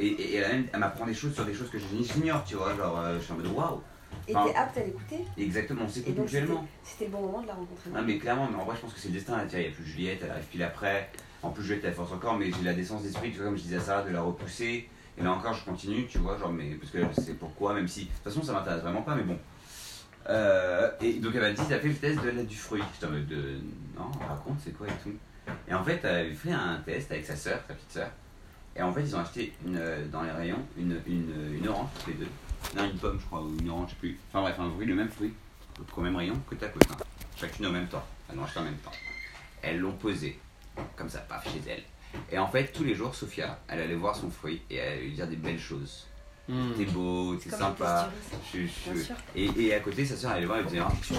et, 0.00 0.06
et- 0.06 0.32
et 0.32 0.36
elle, 0.36 0.44
a 0.44 0.48
même- 0.50 0.68
elle 0.72 0.78
m'apprend 0.80 1.06
des 1.06 1.14
choses 1.14 1.34
sur 1.34 1.44
des 1.44 1.54
choses 1.54 1.70
que 1.70 1.78
j'ignore, 1.78 2.44
tu 2.44 2.54
vois, 2.54 2.76
genre, 2.76 2.98
euh, 3.00 3.18
je 3.18 3.24
suis 3.24 3.32
en 3.32 3.36
mode 3.36 3.46
waouh. 3.48 3.80
Et 4.28 4.36
Enfin, 4.36 4.48
t'es 4.50 4.56
apte 4.56 4.76
à 4.78 4.84
l'écouter? 4.84 5.24
Exactement, 5.36 5.82
on 5.84 5.88
s'écoute 5.88 6.16
mutuellement. 6.18 6.66
c'était 6.84 7.06
le 7.06 7.10
bon 7.10 7.22
moment 7.22 7.42
de 7.42 7.46
la 7.48 7.54
rencontrer. 7.54 7.90
Non 7.90 8.02
mais 8.02 8.18
clairement, 8.18 8.48
mais 8.50 8.56
en 8.60 8.64
vrai 8.64 8.76
je 8.76 8.82
pense 8.82 8.92
que 8.94 9.00
c'est 9.00 9.08
le 9.08 9.14
destin, 9.14 9.36
là, 9.36 9.44
il 9.52 9.58
n'y 9.58 9.66
a 9.66 9.70
plus 9.70 9.84
Juliette, 9.84 10.20
elle 10.22 10.30
arrive 10.30 10.44
pile 10.44 10.62
après. 10.62 11.10
En 11.42 11.50
plus 11.50 11.62
Juliette 11.62 11.84
elle 11.84 11.94
force 11.94 12.12
encore, 12.12 12.36
mais 12.36 12.50
j'ai 12.50 12.64
la 12.64 12.74
décence 12.74 13.02
d'esprit, 13.02 13.30
tu 13.30 13.36
vois, 13.36 13.46
comme 13.46 13.56
je 13.56 13.62
disais 13.62 13.76
à 13.76 13.80
Sarah, 13.80 14.02
de 14.02 14.10
la 14.10 14.22
repousser. 14.22 14.88
Et 15.16 15.22
là 15.22 15.32
encore 15.32 15.54
je 15.54 15.64
continue, 15.64 16.06
tu 16.06 16.18
vois, 16.18 16.38
genre 16.38 16.52
mais 16.52 16.74
parce 16.74 16.92
que 16.92 17.20
sais 17.20 17.34
pourquoi, 17.34 17.74
même 17.74 17.88
si 17.88 18.04
de 18.04 18.10
toute 18.10 18.24
façon 18.24 18.42
ça 18.42 18.52
m'intéresse 18.52 18.82
vraiment 18.82 19.02
pas, 19.02 19.14
mais 19.14 19.22
bon. 19.22 19.38
Euh, 20.28 20.90
et 21.00 21.14
donc 21.14 21.34
elle 21.34 21.40
m'a 21.40 21.50
dit, 21.52 21.62
t'as 21.68 21.78
fait 21.78 21.88
le 21.88 21.94
test 21.94 22.22
de 22.22 22.28
l'aide 22.28 22.46
du 22.46 22.56
fruit. 22.56 22.82
J'étais 22.94 23.06
en 23.06 23.10
mode 23.10 23.26
de 23.26 23.60
non, 23.96 24.10
raconte 24.28 24.58
c'est 24.62 24.76
quoi 24.76 24.86
et 24.86 25.02
tout. 25.02 25.14
Et 25.66 25.74
en 25.74 25.82
fait 25.82 26.00
elle 26.04 26.14
avait 26.26 26.34
fait 26.34 26.52
un 26.52 26.76
test 26.84 27.10
avec 27.10 27.24
sa 27.24 27.36
soeur, 27.36 27.60
sa 27.66 27.74
petite 27.74 27.92
soeur. 27.92 28.10
Et 28.76 28.82
en 28.82 28.92
fait 28.92 29.02
ils 29.02 29.16
ont 29.16 29.20
acheté 29.20 29.52
une, 29.66 29.76
euh, 29.76 30.06
dans 30.08 30.22
les 30.22 30.30
rayons 30.30 30.64
une, 30.76 31.00
une, 31.06 31.54
une 31.54 31.68
orange, 31.68 31.88
les 32.06 32.14
deux. 32.14 32.28
Non, 32.76 32.84
une 32.84 32.98
pomme 32.98 33.18
je 33.18 33.26
crois, 33.26 33.42
ou 33.42 33.56
une 33.60 33.70
orange, 33.70 33.90
je 33.90 33.94
sais 33.94 34.00
plus. 34.00 34.18
Enfin 34.28 34.42
bref, 34.42 34.56
un 34.58 34.70
fruit, 34.70 34.86
le 34.86 34.94
même 34.94 35.08
fruit, 35.08 35.32
au 35.96 36.00
même 36.00 36.16
rayon, 36.16 36.34
côte 36.48 36.62
à 36.62 36.68
côte. 36.68 36.82
Chacune 37.36 37.66
au 37.66 37.72
même 37.72 37.86
temps. 37.86 38.04
Elles 38.28 38.36
l'ont 38.36 38.44
acheté 38.44 38.60
en 38.60 38.64
même 38.64 38.76
temps. 38.76 38.92
Elles 39.62 39.78
l'ont 39.78 39.92
posé, 39.92 40.38
comme 40.96 41.08
ça, 41.08 41.18
paf, 41.20 41.44
chez 41.44 41.60
elle. 41.70 41.82
Et 42.32 42.38
en 42.38 42.48
fait, 42.48 42.72
tous 42.72 42.84
les 42.84 42.94
jours, 42.94 43.14
Sophia, 43.14 43.58
elle 43.68 43.80
allait 43.80 43.94
voir 43.94 44.16
son 44.16 44.30
fruit 44.30 44.62
et 44.70 44.76
elle 44.76 44.92
allait 44.94 45.02
lui 45.02 45.12
dire 45.12 45.26
des 45.26 45.36
belles 45.36 45.60
choses. 45.60 46.06
Hmm. 46.50 46.72
T'es 46.78 46.86
beau, 46.86 47.36
t'es 47.36 47.50
sympa. 47.50 48.08
Je, 48.54 48.60
je-. 48.60 49.12
Et, 49.36 49.50
et 49.66 49.74
à 49.74 49.80
côté, 49.80 50.06
sa 50.06 50.16
soeur, 50.16 50.30
elle 50.30 50.38
allait 50.38 50.46
voir, 50.46 50.56
elle 50.60 50.64
lui 50.64 50.70
disait, 50.70 50.82
ah, 50.82 50.90
tu, 51.02 51.12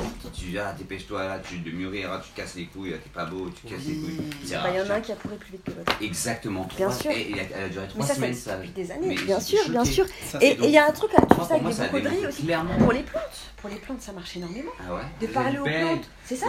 tu, 0.51 0.57
ah, 0.57 0.73
dépêche-toi 0.75 1.23
là, 1.27 1.37
tu 1.37 1.59
de 1.59 1.69
mûrir, 1.69 2.19
tu 2.23 2.31
te 2.31 2.37
casses 2.37 2.55
les 2.55 2.65
couilles, 2.65 2.93
t'es 2.93 3.09
pas 3.13 3.25
beau, 3.25 3.47
tu 3.51 3.61
te 3.61 3.71
casses 3.75 3.85
les 3.85 3.93
couilles. 3.93 4.17
Bah, 4.17 4.25
Il 4.41 4.49
y 4.49 4.81
en 4.81 4.89
a 4.89 4.93
un 4.95 5.01
qui 5.01 5.11
a 5.11 5.15
couru 5.15 5.35
plus 5.35 5.51
vite 5.51 5.63
que 5.63 5.69
l'autre. 5.69 5.93
Exactement, 6.01 6.67
Bien 6.75 6.89
trois, 6.89 6.99
sûr. 6.99 7.11
et, 7.11 7.21
et 7.29 7.35
elle 7.53 7.63
a 7.65 7.69
duré 7.69 7.85
Mais 7.85 7.89
trois 7.89 8.01
ça, 8.01 8.07
ça 8.07 8.15
semaines, 8.15 8.33
ça. 8.33 8.57
depuis 8.57 8.69
des 8.71 8.91
années. 8.91 9.07
Mais 9.07 9.15
bien 9.23 9.39
sûr, 9.39 9.59
bien 9.69 9.85
sûr. 9.85 10.05
Ça, 10.25 10.39
Et 10.41 10.47
et 10.47 10.57
il 10.63 10.71
y 10.71 10.77
a 10.79 10.87
un 10.87 10.91
truc, 10.91 11.13
là, 11.13 11.19
tu 11.29 11.35
sais, 11.35 11.41
avec 11.53 11.61
broderies 11.61 12.01
démontré 12.09 12.27
aussi. 12.27 12.43
clairement. 12.45 12.77
Pour 12.79 12.91
les 12.93 13.03
plantes, 13.03 13.23
pour 13.57 13.69
les 13.69 13.75
plantes, 13.75 14.01
ça 14.01 14.13
marche 14.13 14.35
énormément. 14.35 14.71
Ah 14.89 14.95
ouais 14.95 15.01
De 15.21 15.27
parler 15.31 15.59
aux 15.59 15.63
plantes, 15.63 16.09
c'est 16.29 16.35
ça 16.35 16.47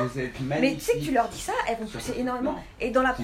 Mais 0.60 0.74
tu 0.74 0.80
sais 0.80 0.98
que 0.98 1.04
tu 1.04 1.12
leur 1.12 1.28
dis 1.28 1.40
ça, 1.40 1.52
elles 1.68 1.78
vont 1.78 1.86
pousser 1.86 2.12
énormément. 2.18 2.52
Non. 2.52 2.58
Et 2.80 2.90
dans 2.90 3.02
la, 3.02 3.16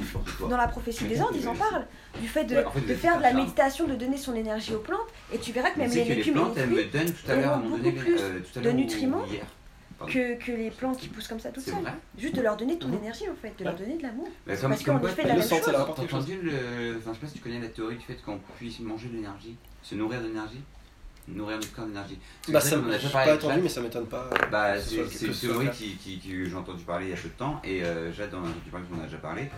dans 0.48 0.56
prophétie 0.68 1.04
des 1.04 1.20
Andes, 1.20 1.34
ils 1.34 1.46
en 1.48 1.54
parlent. 1.54 1.86
Du 2.20 2.26
fait 2.28 2.44
de, 2.44 2.56
Ouais, 2.56 2.64
en 2.64 2.70
fait, 2.70 2.80
de 2.80 2.94
vous 2.94 3.00
faire 3.00 3.18
de 3.18 3.22
la 3.22 3.32
méditation, 3.34 3.86
de 3.86 3.94
donner 3.94 4.16
son 4.16 4.34
énergie 4.34 4.74
aux 4.74 4.78
plantes. 4.78 5.00
Et 5.34 5.38
tu 5.38 5.52
verras 5.52 5.70
que 5.70 5.78
même 5.78 5.90
les 5.90 6.02
que 6.04 6.08
les 6.08 6.14
légumes 6.14 6.32
et 6.32 6.36
plantes, 6.38 6.56
les 6.56 6.62
elles 6.62 6.68
fruits, 6.70 6.84
me 6.86 6.90
donnent 6.90 7.12
tout 7.12 7.30
à 7.30 7.34
l'heure, 7.34 7.50
à 7.52 7.54
un 7.56 7.58
auront 7.58 7.64
moment 7.64 7.76
donné, 7.76 7.90
beaucoup 7.90 8.04
plus 8.04 8.20
euh, 8.20 8.60
de 8.62 8.70
nutriments 8.70 9.24
que, 10.06 10.34
que 10.38 10.52
les 10.52 10.70
plantes 10.70 10.98
qui 10.98 11.08
poussent 11.08 11.28
comme 11.28 11.40
ça 11.40 11.50
toutes 11.50 11.64
seules. 11.64 11.74
Juste 12.18 12.34
de 12.36 12.40
leur 12.42 12.56
donner 12.56 12.78
ton 12.78 12.88
Mhm. 12.88 12.94
énergie 12.98 13.24
en 13.30 13.34
fait, 13.40 13.52
de 13.58 13.64
leur 13.64 13.74
donner 13.74 13.96
de 13.98 14.02
l'amour. 14.02 14.28
Comme, 14.46 14.70
Parce 14.70 14.82
comme 14.82 15.00
qu'on 15.00 15.06
fait 15.08 15.22
t'as 15.22 15.28
la 15.28 15.34
même 15.34 15.42
T'as 15.48 15.56
chose. 15.58 15.74
entendu 15.74 16.38
le. 16.42 16.96
Enfin, 16.98 17.10
je 17.10 17.14
sais 17.14 17.20
pas 17.20 17.26
si 17.28 17.32
tu 17.34 17.40
connais 17.40 17.60
la 17.60 17.68
théorie 17.68 17.96
du 17.96 18.04
fait 18.04 18.22
qu'on 18.22 18.38
puisse 18.58 18.80
manger 18.80 19.08
de 19.08 19.14
l'énergie, 19.16 19.56
se 19.82 19.94
nourrir 19.94 20.20
d'énergie, 20.22 20.60
nourrir 21.28 21.56
notre 21.56 21.72
corps 21.74 21.86
d'énergie. 21.86 22.18
Bah, 22.48 22.60
c'est 22.60 22.70
ça 22.70 22.76
vrai 22.76 22.84
qu'on 22.84 22.88
en 22.88 22.90
a 22.90 22.92
j'ai 22.98 22.98
déjà 23.06 23.08
pas 23.18 23.24
parlé 23.24 23.40
Jade. 23.54 23.62
mais 23.62 23.68
ça 23.68 23.80
m'étonne 23.80 24.06
pas. 24.06 24.30
Bah, 24.50 24.80
c'est 24.80 25.26
une 25.26 25.34
théorie 25.34 25.70
qui, 25.70 25.96
qui, 25.96 26.18
qui- 26.18 26.30
que 26.30 26.44
j'ai 26.44 26.54
entendu 26.56 26.84
parler 26.84 27.06
il 27.06 27.10
y 27.10 27.14
a 27.14 27.16
peu 27.16 27.28
de 27.28 27.34
temps 27.34 27.60
et 27.64 27.82
euh, 27.82 28.12
Jade 28.12 28.34
en 28.34 28.38
a 28.38 28.40
entendu 28.42 28.70
parler, 28.70 28.86
on 28.92 28.98
en 28.98 29.00
a 29.00 29.04
déjà 29.04 29.18
parlé. 29.18 29.50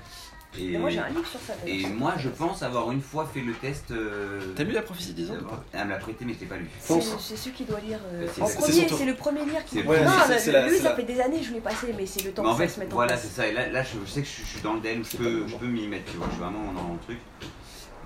Et, 0.58 0.72
Et 0.72 0.78
moi 0.78 0.88
j'ai 0.88 0.98
un 0.98 1.10
livre 1.10 1.26
sur 1.28 1.38
ça. 1.40 1.52
et 1.66 1.86
moi, 1.88 2.14
je 2.16 2.30
pense 2.30 2.62
avoir 2.62 2.90
une 2.90 3.02
fois 3.02 3.26
fait 3.26 3.42
le 3.42 3.52
test. 3.52 3.90
euh, 3.90 4.40
T'as 4.56 4.64
lu 4.64 4.72
la 4.72 4.80
prophétie 4.80 5.12
des 5.12 5.30
euh, 5.30 5.38
ou 5.40 5.44
pas? 5.44 5.62
Elle 5.74 5.84
me 5.84 5.90
l'a 5.90 5.98
prêté, 5.98 6.24
mais 6.24 6.32
je 6.32 6.40
l'ai 6.40 6.46
pas 6.46 6.56
lu. 6.56 6.66
C'est 6.80 7.36
celui 7.36 7.52
qui 7.54 7.64
doit 7.66 7.80
lire. 7.80 7.98
euh, 8.10 8.26
C'est- 8.34 8.40
en 8.40 8.46
c'est- 8.46 8.56
premier, 8.88 9.04
le 9.10 9.14
premier 9.14 9.44
lire 9.44 9.62
qui. 9.66 9.82
Ouais, 9.82 10.02
non, 10.02 10.10
la- 10.50 10.68
lui, 10.68 10.78
ça 10.78 10.96
fait 10.96 11.02
des 11.02 11.20
années 11.20 11.40
que 11.40 11.44
je 11.44 11.52
l'ai 11.52 11.60
passé, 11.60 11.94
mais 11.94 12.06
c'est 12.06 12.22
le 12.24 12.32
temps 12.32 12.42
Mais 12.44 12.48
en 12.48 12.56
que 12.56 12.66
ça 12.66 12.74
se 12.76 12.80
mette 12.80 12.90
en 12.90 12.94
voilà, 12.94 13.12
place. 13.12 13.22
c'est 13.28 13.40
ça. 13.42 13.46
Et 13.46 13.52
là, 13.52 13.68
là 13.68 13.82
je, 13.82 13.98
je 14.06 14.10
sais 14.10 14.22
que 14.22 14.26
je, 14.26 14.32
suis- 14.32 14.42
je 14.44 14.48
suis 14.48 14.60
dans 14.62 14.72
le 14.72 14.80
den, 14.80 15.04
je 15.04 15.18
peux, 15.18 15.46
je 15.46 15.54
peux 15.56 15.66
m'y 15.66 15.86
mettre, 15.86 16.10
tu 16.10 16.16
vois. 16.16 16.26
Je 16.28 16.32
suis 16.32 16.40
vraiment 16.42 16.72
dans 16.72 16.94
le 16.94 16.98
truc. 17.00 17.18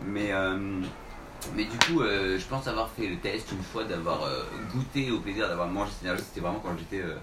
Mais, 0.05 0.33
euh, 0.33 0.81
mais 1.55 1.65
du 1.65 1.77
coup, 1.79 2.01
euh, 2.03 2.39
je 2.39 2.45
pense 2.47 2.67
avoir 2.67 2.91
fait 2.91 3.07
le 3.07 3.17
test 3.19 3.51
une 3.53 3.63
fois, 3.63 3.85
d'avoir 3.85 4.23
euh, 4.23 4.45
goûté 4.73 5.11
au 5.11 5.21
plaisir 5.21 5.49
d'avoir 5.49 5.69
mangé 5.69 5.91
cette 5.93 6.03
énergie. 6.03 6.23
C'était 6.25 6.41
vraiment 6.41 6.61
quand 6.61 6.77
j'étais 6.79 7.03
euh, 7.03 7.17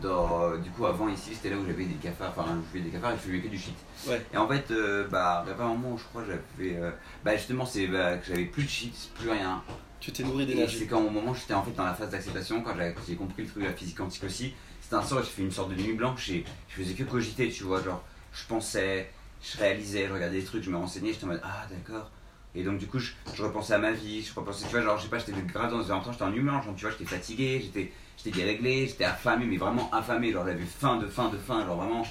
dans. 0.00 0.56
du 0.58 0.70
coup, 0.70 0.86
avant 0.86 1.08
ici, 1.08 1.30
c'était 1.34 1.50
là 1.50 1.56
où 1.56 1.66
j'avais 1.66 1.84
des 1.84 1.94
cafards. 1.94 2.34
Enfin, 2.36 2.60
je 2.72 2.78
fais 2.78 2.84
des 2.84 2.90
cafards 2.90 3.12
et 3.12 3.16
je 3.16 3.22
fumais 3.22 3.40
que 3.40 3.48
du 3.48 3.58
shit. 3.58 3.74
Ouais. 4.06 4.24
Et 4.32 4.36
en 4.36 4.48
fait, 4.48 4.72
bah, 5.10 5.42
il 5.46 5.50
y 5.50 5.52
a 5.52 5.54
pas 5.54 5.64
un 5.64 5.68
moment 5.68 5.92
où 5.92 5.98
je 5.98 6.04
crois 6.04 6.22
que 6.22 6.28
j'avais. 6.28 6.78
bah, 7.24 7.36
justement, 7.36 7.66
c'est 7.66 7.86
bah, 7.86 8.16
que 8.16 8.26
j'avais 8.26 8.46
plus 8.46 8.64
de 8.64 8.68
shit, 8.68 9.10
plus 9.14 9.30
rien. 9.30 9.62
Tu 10.00 10.10
t'es 10.10 10.24
nourri 10.24 10.42
Et 10.42 10.46
c'est 10.46 10.52
d'énergie. 10.54 10.86
quand 10.88 11.00
au 11.00 11.10
moment 11.10 11.30
où 11.30 11.34
j'étais 11.34 11.54
en 11.54 11.62
fait 11.62 11.70
dans 11.72 11.84
la 11.84 11.94
phase 11.94 12.10
d'acceptation, 12.10 12.60
quand 12.62 12.74
j'ai 13.06 13.14
compris 13.14 13.42
le 13.42 13.48
truc 13.48 13.62
de 13.62 13.68
la 13.68 13.74
physique 13.74 13.96
quantique 13.96 14.24
aussi, 14.24 14.52
c'était 14.80 14.96
un 14.96 15.02
soir 15.02 15.20
où 15.20 15.24
j'ai 15.24 15.30
fait 15.30 15.42
une 15.42 15.52
sorte 15.52 15.70
de 15.70 15.80
nuit 15.80 15.92
blanche 15.92 16.28
et 16.30 16.44
je 16.68 16.82
faisais 16.82 16.94
que 16.94 17.04
cogiter, 17.04 17.48
tu 17.50 17.62
vois, 17.62 17.80
genre 17.80 18.02
je 18.32 18.44
pensais, 18.48 19.10
je 19.40 19.58
réalisais, 19.58 20.08
je 20.08 20.12
regardais 20.12 20.40
des 20.40 20.44
trucs, 20.44 20.64
je 20.64 20.70
me 20.70 20.76
renseignais, 20.76 21.12
j'étais 21.12 21.24
en 21.24 21.28
mode 21.28 21.40
ah 21.44 21.66
d'accord. 21.70 22.10
Et 22.54 22.62
donc 22.64 22.78
du 22.78 22.86
coup 22.86 22.98
je, 22.98 23.12
je 23.34 23.42
repensais 23.42 23.72
à 23.74 23.78
ma 23.78 23.92
vie, 23.92 24.22
je 24.22 24.34
repensais, 24.34 24.64
tu 24.66 24.70
vois, 24.72 24.82
genre 24.82 24.98
je 24.98 25.04
sais 25.04 25.08
pas, 25.08 25.18
j'étais 25.18 25.32
grave 25.46 25.70
dans 25.70 25.78
même 25.78 25.86
temps 25.86 26.12
j'étais 26.12 26.22
en 26.24 26.30
blanche, 26.30 26.66
donc 26.66 26.76
tu 26.76 26.82
vois, 26.84 26.90
j'étais 26.90 27.06
fatigué, 27.06 27.60
j'étais 27.62 27.92
j'étais 28.18 28.36
déréglé, 28.36 28.86
j'étais 28.86 29.04
affamé, 29.04 29.46
mais 29.46 29.56
vraiment 29.56 29.90
affamé, 29.92 30.32
genre 30.32 30.44
j'avais 30.46 30.64
faim 30.64 30.96
de 30.98 31.06
faim 31.06 31.30
de 31.32 31.38
faim, 31.38 31.64
genre 31.66 31.76
vraiment. 31.76 32.04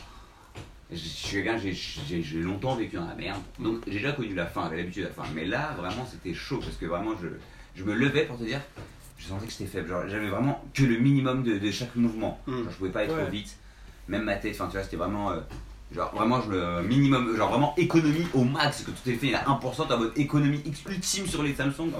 Je 0.91 0.97
suis 0.97 1.37
quelqu'un, 1.41 1.57
j'ai- 1.57 1.73
longtemps 2.41 2.75
vécu 2.75 2.97
dans 2.97 3.05
la 3.07 3.15
merde, 3.15 3.41
donc 3.59 3.81
j'ai 3.87 3.93
déjà 3.93 4.11
connu 4.11 4.33
la 4.35 4.45
faim, 4.45 4.63
j'avais 4.65 4.77
l'habitude 4.77 5.03
de 5.03 5.07
la 5.07 5.13
faim, 5.13 5.23
mais 5.33 5.45
là 5.45 5.73
vraiment 5.77 6.05
c'était 6.05 6.33
chaud 6.33 6.59
parce 6.59 6.75
que 6.75 6.85
vraiment 6.85 7.11
je, 7.21 7.27
je 7.75 7.85
me 7.85 7.93
levais 7.93 8.25
pour 8.25 8.37
te 8.37 8.43
dire, 8.43 8.59
je 9.17 9.27
sentais 9.27 9.45
que 9.45 9.51
j'étais 9.51 9.67
faible. 9.67 9.87
Genre, 9.87 10.03
j'avais 10.07 10.27
vraiment 10.29 10.65
que 10.73 10.83
le 10.83 10.97
minimum 10.97 11.43
de, 11.43 11.59
de 11.59 11.71
chaque 11.71 11.95
mouvement. 11.95 12.41
Mm. 12.47 12.51
Genre, 12.63 12.71
je 12.71 12.75
pouvais 12.77 12.89
pas 12.89 13.03
être 13.03 13.15
Ouais. 13.15 13.21
trop 13.21 13.31
vite. 13.31 13.55
Même 14.07 14.23
ma 14.23 14.35
tête, 14.35 14.53
enfin, 14.55 14.65
tu 14.65 14.73
vois, 14.73 14.83
c'était 14.83 14.97
vraiment. 14.97 15.31
euh, 15.31 15.39
genre, 15.93 16.13
vraiment, 16.15 16.41
je, 16.41 16.49
le 16.51 16.81
minimum, 16.83 17.35
genre 17.35 17.49
vraiment 17.49 17.73
économie 17.77 18.27
au 18.33 18.43
max, 18.43 18.83
que 18.83 18.91
tout 18.91 19.09
est 19.09 19.15
fait 19.15 19.33
à 19.33 19.43
1%, 19.45 19.87
t'es 19.87 19.93
en 19.93 19.97
mode 19.99 20.13
économie 20.17 20.61
ultime 20.87 21.27
sur 21.27 21.43
les 21.43 21.53
Samsung. 21.53 21.91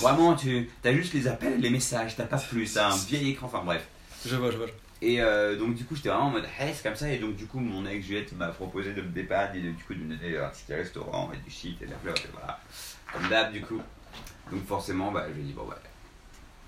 Vraiment, 0.00 0.34
tu 0.34 0.68
as 0.84 0.92
juste 0.92 1.14
les 1.14 1.28
appels, 1.28 1.60
les 1.60 1.70
messages, 1.70 2.16
t'as 2.16 2.24
pas 2.24 2.38
plus, 2.38 2.72
t'as 2.74 2.92
un 2.92 2.96
vieil 2.96 3.30
écran, 3.30 3.46
enfin 3.46 3.62
bref. 3.64 3.86
Je 4.26 4.36
vois, 4.36 4.50
je 4.50 4.56
vois. 4.56 4.66
Et 5.02 5.20
euh, 5.20 5.56
donc, 5.58 5.74
du 5.74 5.84
coup, 5.84 5.96
j'étais 5.96 6.08
vraiment 6.08 6.26
en 6.26 6.30
mode 6.30 6.46
hey, 6.58 6.72
c'est 6.74 6.82
comme 6.82 6.96
ça. 6.96 7.10
Et 7.10 7.18
donc, 7.18 7.36
du 7.36 7.46
coup, 7.46 7.60
mon 7.60 7.84
ex 7.86 8.06
Juliette 8.06 8.32
m'a 8.36 8.48
proposé 8.48 8.92
de 8.94 9.02
me 9.02 9.08
dépanner, 9.08 9.58
et 9.58 9.62
de- 9.62 9.70
du 9.70 9.84
coup, 9.84 9.94
de 9.94 9.98
me 10.00 10.16
donner 10.16 10.38
un 10.38 10.48
ticket 10.48 10.76
restaurant 10.76 11.30
et 11.34 11.36
du 11.44 11.50
shit 11.54 11.80
et 11.82 11.86
de 11.86 11.90
la 11.90 11.98
fleur, 11.98 12.14
et 12.16 12.28
voilà. 12.32 12.58
Comme 13.12 13.28
d'hab, 13.28 13.52
du 13.52 13.60
coup. 13.60 13.80
Donc, 14.50 14.66
forcément, 14.66 15.12
bah, 15.12 15.26
je 15.28 15.34
lui 15.34 15.42
ai 15.42 15.44
dit, 15.44 15.52
bon, 15.52 15.66
bah, 15.68 15.78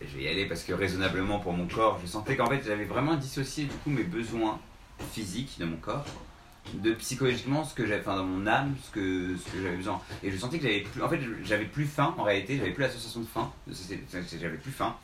je 0.02 0.16
vais 0.16 0.24
y 0.24 0.28
aller 0.28 0.44
parce 0.46 0.62
que 0.64 0.72
raisonnablement 0.74 1.38
pour 1.38 1.52
mon 1.54 1.66
corps, 1.66 1.98
je 2.02 2.06
sentais 2.06 2.36
qu'en 2.36 2.46
fait, 2.46 2.62
j'avais 2.64 2.84
vraiment 2.84 3.14
dissocié, 3.14 3.64
du 3.64 3.74
coup, 3.76 3.90
mes 3.90 4.04
besoins 4.04 4.58
physiques 5.12 5.56
de 5.58 5.64
mon 5.64 5.76
corps 5.76 6.04
de 6.74 6.92
psychologiquement 6.94 7.64
ce 7.64 7.74
que 7.74 7.86
j'avais 7.86 8.00
enfin 8.00 8.16
dans 8.16 8.24
mon 8.24 8.46
âme 8.46 8.74
ce 8.84 8.90
que 8.90 9.36
ce 9.36 9.52
que 9.52 9.62
j'avais 9.62 9.76
besoin. 9.76 10.00
Et 10.22 10.30
je 10.30 10.36
sentais 10.36 10.58
que 10.58 10.64
j'avais 10.64 10.80
plus 10.80 11.02
en 11.02 11.08
fait 11.08 11.20
j'avais 11.44 11.64
plus 11.64 11.84
faim 11.84 12.14
en 12.18 12.24
réalité 12.24 12.56
j'avais 12.58 12.72
plus 12.72 12.82
l'association 12.82 13.20
de 13.20 13.26
faim 13.26 13.52
j'avais 14.40 14.56
plus 14.56 14.72
faim 14.72 14.96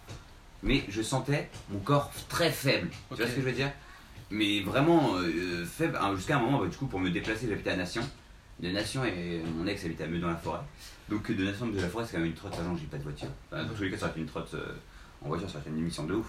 mais 0.63 0.85
je 0.89 1.03
sentais 1.03 1.51
mon 1.71 1.81
corps 1.81 2.11
très 2.29 2.51
faible. 2.51 2.89
Tu 3.11 3.17
vois 3.17 3.27
ce 3.27 3.33
que 3.33 3.41
je 3.41 3.47
veux 3.47 3.53
dire? 3.53 3.71
Mais 4.31 4.61
vraiment 4.61 5.17
euh, 5.17 5.65
faible 5.65 5.99
hein, 6.01 6.15
jusqu'à 6.17 6.37
un 6.37 6.41
moment 6.41 6.61
bah, 6.61 6.69
du 6.69 6.77
coup 6.77 6.87
pour 6.87 7.01
me 7.01 7.11
déplacer 7.11 7.49
j'habitais 7.49 7.71
à 7.71 7.77
Nation. 7.77 8.03
De 8.61 8.69
Nation 8.69 9.05
et 9.05 9.43
mon 9.57 9.67
ex 9.67 9.85
habitait 9.85 10.05
à 10.05 10.07
Meudon 10.07 10.29
la 10.29 10.37
forêt. 10.37 10.61
Donc 11.09 11.31
de 11.31 11.45
Nation 11.45 11.67
de 11.67 11.81
la 11.81 11.89
forêt 11.89 12.05
c'est 12.07 12.13
quand 12.13 12.19
même 12.19 12.29
une 12.29 12.35
trotte. 12.35 12.55
Sachant 12.55 12.75
que 12.75 12.81
j'ai 12.81 12.87
pas 12.87 12.99
de 12.99 13.03
voiture. 13.03 13.29
Enfin, 13.51 13.65
dans 13.65 13.75
tous 13.75 13.83
les 13.83 13.91
cas 13.91 13.99
ça 13.99 14.05
aurait 14.05 14.13
été 14.13 14.21
une 14.21 14.27
trotte 14.27 14.55
euh, 14.55 14.75
en 15.21 15.29
voiture 15.29 15.49
ça 15.49 15.57
aurait 15.57 15.67
été 15.67 15.71
une 15.71 15.83
émission 15.83 16.05
de 16.05 16.15
ouf 16.15 16.27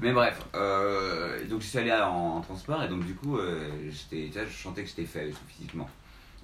mais 0.00 0.12
bref, 0.12 0.38
euh, 0.54 1.44
donc 1.46 1.60
je 1.62 1.66
suis 1.66 1.78
allé 1.78 1.92
en, 1.92 2.36
en 2.36 2.40
transport 2.40 2.82
et 2.82 2.88
donc 2.88 3.04
du 3.06 3.14
coup, 3.14 3.38
euh, 3.38 3.68
j'étais, 3.90 4.30
je 4.48 4.62
sentais 4.62 4.82
que 4.82 4.88
j'étais 4.88 5.04
faible 5.06 5.30
et 5.30 5.52
physiquement. 5.52 5.88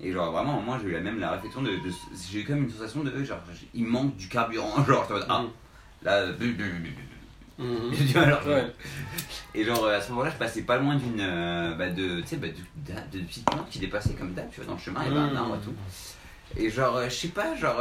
Et 0.03 0.13
genre 0.13 0.33
vraiment, 0.33 0.61
moi 0.63 0.79
j'ai 0.81 0.89
eu 0.89 0.93
la 0.93 1.01
même 1.01 1.19
la 1.21 1.33
réflexion 1.33 1.61
de, 1.63 1.71
de- 1.71 1.93
j'ai 2.31 2.41
eu 2.41 2.45
comme 2.45 2.59
une 2.65 2.71
sensation 2.71 3.03
de, 3.05 3.23
genre, 3.25 3.39
il 3.75 3.85
manque 3.85 4.17
du 4.17 4.29
carburant, 4.29 4.83
genre, 4.87 5.07
ah, 5.29 5.45
là. 6.03 6.27
Et 9.53 9.65
genre 9.65 9.85
euh, 9.85 9.99
à 9.99 10.01
ce 10.01 10.11
moment-là, 10.13 10.31
je 10.31 10.37
passais 10.37 10.63
pas 10.63 10.79
loin 10.79 10.95
d'une 10.97 11.21
euh, 11.21 11.75
bah, 11.75 11.91
de, 11.91 12.21
tu 12.23 12.27
sais, 12.29 12.37
bah, 12.37 12.47
de, 12.49 12.93
de, 12.95 13.19
de 13.19 13.25
petites 13.27 13.45
plantes 13.45 13.69
qui 13.69 13.79
dépassaient 13.81 14.15
comme 14.15 14.33
d'hab, 14.33 14.49
tu 14.51 14.57
vois, 14.61 14.67
dans 14.67 14.75
le 14.75 14.79
chemin, 14.81 15.01
il 15.05 15.09
y 15.09 15.11
avait 15.11 15.21
un 15.33 15.37
arbre 15.37 15.57
et 15.57 15.65
tout. 15.65 15.75
Et 16.57 16.71
genre, 16.71 16.99
je 17.05 17.11
sais 17.11 17.29
pas, 17.29 17.55
genre, 17.57 17.79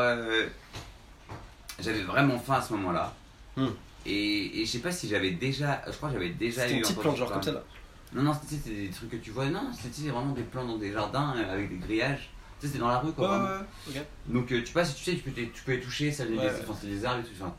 j'avais 1.80 2.02
vraiment 2.02 2.38
faim 2.40 2.56
à 2.56 2.62
ce 2.62 2.74
moment-là. 2.74 3.14
Et, 4.10 4.62
et 4.62 4.66
je 4.66 4.72
sais 4.72 4.80
pas 4.80 4.92
si 4.92 5.08
j'avais 5.08 5.32
déjà, 5.32 5.82
je 5.88 5.92
crois 5.96 6.10
que 6.10 6.14
j'avais 6.16 6.30
déjà 6.30 6.68
eu 6.70 6.74
une 6.76 6.82
petite 6.82 6.98
entendu 6.98 7.16
plante, 7.16 7.18
genre 7.18 7.32
comme 7.34 7.44
ça 7.44 7.52
là. 7.52 7.64
Non, 8.14 8.24
non, 8.24 8.34
c'était 8.48 8.70
des 8.72 8.90
trucs 8.90 9.12
que 9.12 9.18
tu 9.18 9.30
vois, 9.32 9.46
non, 9.50 9.70
c'était 9.74 10.10
vraiment 10.10 10.34
des 10.34 10.42
plantes 10.44 10.68
dans 10.68 10.78
des 10.78 10.92
jardins 10.92 11.36
euh, 11.38 11.54
avec 11.54 11.70
des 11.70 11.78
grillages. 11.86 12.30
Tu 12.60 12.66
sais, 12.66 12.68
c'était 12.68 12.80
dans 12.80 12.88
la 12.88 12.98
rue 13.00 13.12
quoi. 13.14 13.38
Ouais, 13.40 13.46
ouais, 13.46 13.96
ouais. 13.96 14.06
Donc 14.28 14.52
euh, 14.52 14.64
tu 14.64 14.74
passes, 14.74 14.96
tu 14.96 15.04
sais, 15.04 15.16
tu 15.16 15.22
peux, 15.30 15.40
les- 15.40 15.50
tu 15.50 15.62
peux 15.64 15.74
les 15.74 15.80
toucher, 15.80 16.12
ça 16.12 16.26
venait 16.26 16.38
des, 16.82 16.88
des 16.88 17.06
arbres 17.06 17.22
et 17.22 17.24
tout. 17.24 17.30
enfin, 17.40 17.56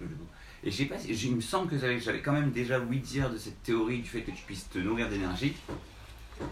et 0.65 0.71
je 0.71 0.77
sais 0.77 0.85
pas, 0.87 0.99
si- 0.99 1.09
il 1.13 1.37
me 1.37 1.41
semble 1.41 1.71
que 1.71 1.79
j'avais 1.79 1.99
j'avais 2.01 2.21
quand 2.21 2.33
même 2.33 2.51
déjà 2.51 2.81
ouï 2.81 2.99
dire 2.99 3.31
de 3.31 3.39
cette 3.39 3.63
théorie 3.63 4.01
du 4.01 4.09
fait 4.09 4.23
que 4.23 4.31
tu 4.33 4.43
puisses 4.45 4.69
te 4.69 4.79
nourrir 4.79 5.09
d'énergie. 5.09 5.55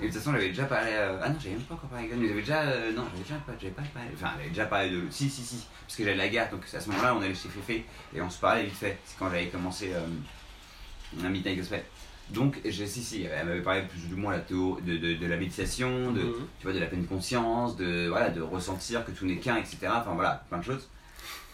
Et 0.01 0.07
de 0.07 0.13
toute 0.13 0.19
façon, 0.19 0.33
j'avais 0.33 0.49
déjà 0.49 0.65
parlé. 0.65 0.91
euh, 0.93 1.19
Ah 1.23 1.29
non, 1.31 1.37
j'avais 1.41 1.55
même 1.57 1.65
pas 1.65 1.75
encore 1.75 1.89
parlé 1.91 2.05
avec 2.05 2.15
elle, 2.15 2.21
mais 2.23 2.29
j'avais 2.29 2.41
déjà. 2.41 2.61
euh, 2.63 2.93
non, 2.93 3.05
j'avais 3.11 3.23
déjà 3.23 3.35
pas, 3.47 3.53
j'avais 3.61 3.73
pas 3.75 3.83
parlé. 3.95 4.09
Enfin, 4.15 4.31
j'avais 4.37 4.49
déjà 4.51 4.67
parlé 4.67 4.91
de. 4.91 5.03
Si, 5.11 5.29
si, 5.31 5.43
si. 5.43 5.67
Parce 5.87 5.97
que 5.97 6.05
j'avais 6.05 6.17
la 6.17 6.29
gare, 6.29 6.51
donc 6.51 6.63
à 6.73 6.81
ce 6.81 6.89
moment-là, 6.91 7.15
on 7.15 7.21
allait 7.23 7.35
chez 7.35 7.49
Féfé 7.49 7.85
et 8.15 8.21
on 8.21 8.31
se 8.31 8.39
parlait 8.39 8.65
vite 8.65 8.75
fait. 8.75 8.99
C'est 9.05 9.19
quand 9.19 9.31
j'avais 9.31 9.47
commencé 9.47 9.91
euh, 9.95 11.25
un 11.25 11.29
Midnight 11.29 11.57
Gospel. 11.59 11.83
Donc, 12.31 12.59
je, 12.63 12.85
si, 12.85 13.03
si, 13.03 13.23
elle 13.23 13.47
m'avait 13.47 13.63
parlé 13.63 13.83
plus 13.83 14.13
ou 14.13 14.19
moins 14.19 14.33
la 14.33 14.41
théo- 14.41 14.79
de, 14.83 14.99
de, 14.99 15.15
de 15.15 15.27
la 15.27 15.37
méditation, 15.39 16.13
de, 16.13 16.21
Mhm. 16.21 16.35
tu 16.59 16.65
vois, 16.65 16.73
de 16.75 16.79
la 16.79 16.87
pleine 16.87 17.07
conscience, 17.07 17.75
de, 17.77 18.09
voilà, 18.09 18.29
de 18.29 18.43
ressentir 18.43 19.05
que 19.07 19.13
tout 19.13 19.25
n'est 19.25 19.39
qu'un, 19.39 19.57
etc. 19.57 19.79
Enfin 19.95 20.13
voilà, 20.15 20.45
plein 20.51 20.59
de 20.59 20.65
choses. 20.65 20.89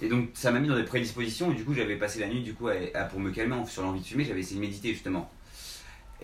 Et 0.03 0.09
donc 0.09 0.31
ça 0.35 0.51
m'a 0.51 0.59
mis 0.59 0.67
dans 0.67 0.75
des 0.75 0.83
prédispositions 0.83 1.53
et 1.53 1.55
du 1.55 1.65
coup 1.65 1.73
j'avais 1.73 1.95
passé 1.95 2.19
la 2.19 2.27
nuit 2.27 2.43
du 2.43 2.53
coup 2.55 2.67
à- 2.67 2.73
à- 2.95 3.05
pour 3.05 3.21
me 3.21 3.31
calmer 3.31 3.55
sur 3.69 3.83
l'envie 3.85 4.01
de 4.01 4.05
fumer, 4.05 4.25
j'avais 4.25 4.41
essayé 4.41 4.57
de 4.57 4.61
méditer 4.61 4.89
justement. 4.93 5.31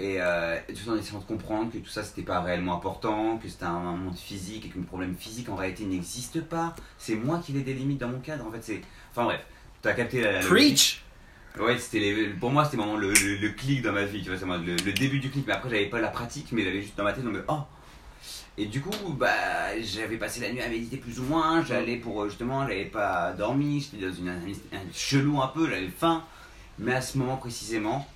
Et 0.03 0.17
euh, 0.19 0.57
tout 0.69 0.91
en 0.91 0.97
essayant 0.97 1.19
de 1.19 1.25
comprendre 1.25 1.71
que 1.71 1.77
tout 1.77 1.91
ça 1.91 2.03
c'était 2.03 2.23
pas 2.23 2.41
réellement 2.41 2.75
important, 2.75 3.37
que 3.37 3.49
c'était 3.49 3.65
un, 3.67 3.75
un 3.75 3.97
monde 3.97 4.17
physique 4.17 4.65
et 4.65 4.69
que 4.71 4.79
le 4.79 4.85
problème 4.85 5.15
physique 5.15 5.51
en 5.51 5.57
réalité 5.57 5.85
n'existe 5.85 6.41
pas. 6.41 6.75
C'est 6.97 7.17
moi 7.17 7.39
qui 7.45 7.53
l'ai 7.53 7.61
des 7.61 7.75
limites 7.75 7.99
dans 7.99 8.09
mon 8.09 8.21
cadre 8.21 8.47
en 8.47 8.51
fait. 8.51 8.63
c'est 8.63 8.81
Enfin 9.13 9.25
bref, 9.25 9.45
t'as 9.83 9.93
capté 9.93 10.23
la, 10.23 10.33
la. 10.33 10.41
Preach 10.41 11.03
Ouais, 11.59 11.77
c'était 11.79 11.99
les- 11.99 12.29
pour 12.29 12.51
moi, 12.51 12.65
c'était 12.65 12.77
vraiment 12.79 12.97
le, 12.97 13.13
le, 13.13 13.37
le 13.37 13.49
clic 13.51 13.83
dans 13.83 13.93
ma 13.93 14.05
vie, 14.05 14.23
tu 14.23 14.31
vois, 14.35 14.57
le, 14.57 14.77
le 14.77 14.93
début 14.93 15.19
du 15.19 15.31
clic. 15.31 15.45
Mais 15.49 15.53
après, 15.53 15.69
j'avais 15.69 15.87
pas 15.87 16.01
la 16.01 16.09
pratique, 16.09 16.53
mais 16.53 16.63
j'avais 16.63 16.81
juste 16.81 16.97
dans 16.97 17.03
ma 17.05 17.13
tête, 17.13 17.25
donc, 17.25 17.37
oh 17.49 17.59
Et 18.57 18.67
du 18.67 18.81
coup, 18.81 19.13
bah, 19.15 19.79
j'avais 19.83 20.17
passé 20.17 20.41
la 20.41 20.53
nuit 20.53 20.63
à 20.63 20.69
méditer 20.69 20.97
plus 20.97 21.19
ou 21.19 21.25
moins. 21.25 21.65
J'allais 21.65 21.97
pour 21.97 22.23
euh, 22.23 22.29
justement, 22.29 22.63
j'avais 22.69 22.85
pas 22.85 23.33
dormi, 23.33 23.81
j'étais 23.81 24.07
dans 24.07 24.15
une, 24.15 24.29
un, 24.29 24.77
un 24.77 24.93
chelou 24.95 25.43
un 25.43 25.49
peu, 25.49 25.69
j'avais 25.69 25.89
faim. 25.89 26.23
Mais 26.79 26.95
à 26.95 27.01
ce 27.01 27.19
moment 27.19 27.37
précisément, 27.37 28.07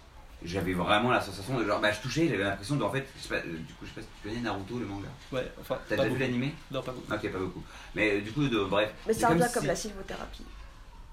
j'avais 0.44 0.72
vraiment 0.74 1.10
la 1.10 1.20
sensation 1.20 1.58
de 1.58 1.64
genre, 1.64 1.80
bah, 1.80 1.90
je 1.92 2.00
touchais, 2.00 2.28
j'avais 2.28 2.44
l'impression 2.44 2.76
de, 2.76 2.82
en 2.84 2.90
fait, 2.90 3.06
je 3.16 3.22
sais 3.22 3.28
pas, 3.28 3.36
euh, 3.36 3.56
du 3.56 3.72
coup, 3.74 3.84
je 3.84 3.88
sais 3.88 3.94
pas 3.94 4.00
si 4.02 4.06
tu 4.22 4.28
connais 4.28 4.40
Naruto, 4.40 4.78
le 4.78 4.86
manga. 4.86 5.08
Ouais, 5.32 5.50
enfin, 5.60 5.78
T'as 5.88 5.96
déjà 5.96 6.08
vu 6.08 6.18
l'animé 6.18 6.54
Non, 6.70 6.82
pas 6.82 6.92
beaucoup. 6.92 7.12
Ok, 7.12 7.32
pas 7.32 7.38
beaucoup. 7.38 7.62
Mais 7.94 8.12
euh, 8.12 8.20
du 8.20 8.32
coup, 8.32 8.46
de, 8.46 8.64
bref. 8.64 8.92
Mais 9.06 9.12
c'est 9.14 9.20
ça 9.20 9.28
revient 9.28 9.46
comme 9.52 9.66
la 9.66 9.76
sylvothérapie. 9.76 10.44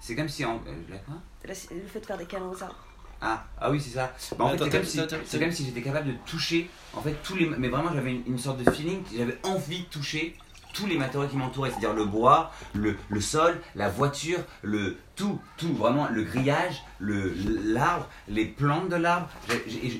C'est 0.00 0.16
comme 0.16 0.28
si 0.28 0.44
en. 0.44 0.56
euh, 0.66 0.72
la 0.90 0.98
quoi? 0.98 1.14
La- 1.44 1.54
le 1.54 1.86
fait 1.88 2.00
de 2.00 2.06
faire 2.06 2.18
des 2.18 2.26
câlins 2.26 2.48
aux 2.48 2.62
arbres. 2.62 2.76
Ah, 3.20 3.44
ah 3.60 3.70
oui, 3.70 3.80
c'est 3.80 3.90
ça. 3.90 4.12
Bah, 4.36 4.44
en 4.46 4.50
fait, 4.50 4.58
c'est 4.64 4.70
comme, 4.70 4.84
si, 5.24 5.38
comme 5.38 5.52
si 5.52 5.64
j'étais 5.66 5.82
capable 5.82 6.08
de 6.08 6.14
toucher, 6.26 6.68
en 6.92 7.00
fait, 7.02 7.14
tous 7.22 7.36
les. 7.36 7.46
Mais 7.46 7.68
vraiment, 7.68 7.92
j'avais 7.94 8.10
une, 8.10 8.22
une 8.26 8.38
sorte 8.38 8.62
de 8.62 8.68
feeling, 8.70 9.02
j'avais 9.16 9.38
envie 9.44 9.80
de 9.84 9.86
toucher 9.86 10.36
tous 10.72 10.86
les 10.86 10.96
matériaux 10.96 11.28
qui 11.28 11.36
m'entouraient, 11.36 11.70
c'est-à-dire 11.70 11.94
le 11.94 12.04
bois, 12.04 12.52
le, 12.74 12.96
le 13.08 13.20
sol, 13.20 13.60
la 13.74 13.88
voiture, 13.88 14.38
le 14.62 14.96
tout, 15.16 15.38
tout, 15.56 15.72
vraiment, 15.74 16.08
le 16.08 16.22
grillage, 16.22 16.82
le 16.98 17.34
l'arbre, 17.64 18.08
les 18.28 18.46
plantes 18.46 18.88
de 18.88 18.96
l'arbre. 18.96 19.28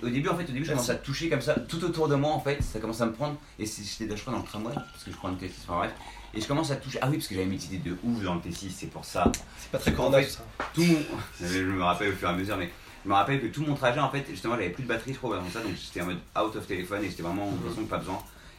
Au 0.03 0.09
début, 0.09 0.29
en 0.29 0.37
fait, 0.37 0.45
au 0.45 0.53
début, 0.53 0.65
je 0.65 0.71
commençais 0.71 0.93
à 0.93 0.97
toucher 0.97 1.29
comme 1.29 1.41
ça, 1.41 1.55
tout 1.55 1.85
autour 1.85 2.09
de 2.09 2.15
moi, 2.15 2.33
en 2.33 2.41
fait, 2.41 2.63
ça 2.63 2.81
commence 2.81 3.01
à 3.01 3.07
me 3.07 3.13
prendre, 3.13 3.37
et 3.59 3.67
j'étais, 3.67 4.17
je 4.17 4.21
crois, 4.21 4.33
dans 4.33 4.41
le 4.41 4.47
tramway, 4.47 4.73
parce 4.75 5.05
que 5.05 5.11
je 5.11 5.17
prends 5.17 5.29
une 5.29 5.37
T6, 5.37 5.51
enfin 5.69 5.79
bref, 5.79 5.93
et 6.35 6.41
je 6.41 6.47
commence 6.49 6.71
à 6.71 6.77
toucher. 6.77 6.99
Ah 7.03 7.09
oui, 7.11 7.17
parce 7.19 7.29
que 7.29 7.35
j'avais 7.35 7.47
médité 7.47 7.77
de 7.77 7.97
ouf 8.03 8.23
dans 8.23 8.35
le 8.35 8.41
T6, 8.41 8.71
c'est 8.71 8.87
pour 8.91 9.05
ça 9.05 9.31
C'est 9.59 9.71
pas 9.71 9.79
très 9.79 9.95
En 9.97 10.11
tout 10.11 10.29
ça. 10.29 10.45
tout 10.73 10.83
mon. 10.83 10.99
je 11.47 11.59
me 11.61 11.83
rappelle 11.83 12.09
au 12.09 12.17
fur 12.17 12.29
et 12.29 12.33
à 12.33 12.35
mesure, 12.35 12.57
mais 12.57 12.71
je 13.05 13.09
me 13.09 13.15
rappelle 13.15 13.41
que 13.41 13.49
tout 13.49 13.63
mon 13.63 13.75
trajet, 13.75 14.01
en 14.01 14.11
fait, 14.11 14.25
justement, 14.31 14.55
j'avais 14.55 14.71
plus 14.71 14.85
de 14.85 14.89
batterie, 14.89 15.13
je 15.13 15.19
crois, 15.19 15.37
avant 15.37 15.51
ça, 15.51 15.61
donc 15.61 15.73
j'étais 15.75 16.01
en 16.01 16.07
mode 16.07 16.21
out 16.39 16.57
of 16.57 16.67
téléphone 16.67 17.05
et 17.05 17.11
j'étais 17.11 17.23
vraiment, 17.23 17.51
de 17.51 17.57
toute 17.59 17.69
façon, 17.71 17.85
pas 17.85 17.99
besoin. 17.99 18.19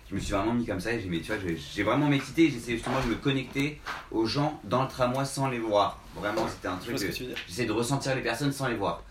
Je 0.10 0.16
me 0.16 0.20
suis 0.20 0.34
vraiment 0.34 0.54
mis 0.54 0.66
comme 0.66 0.80
ça 0.80 0.94
et 0.94 1.00
j'ai 1.02 1.10
mais 1.10 1.20
tu 1.22 1.32
vois, 1.32 1.38
j'ai- 1.74 1.84
vraiment 1.84 2.08
médité, 2.08 2.50
j'essayais 2.50 2.78
justement 2.78 3.02
de 3.02 3.08
me 3.08 3.16
connecter 3.16 3.80
aux 4.12 4.26
gens 4.26 4.60
dans 4.64 4.84
le 4.84 4.88
tramway 4.88 5.26
sans 5.26 5.48
les 5.50 5.60
voir. 5.60 6.00
Vraiment, 6.16 6.48
c'était 6.48 6.68
un 6.68 6.78
truc. 6.78 6.98
ce 7.00 7.06
de- 7.66 7.72
ressentir 7.72 8.16
les 8.16 8.22
personnes 8.22 8.52
sans 8.52 8.68
les 8.68 8.76
voir. 8.76 9.02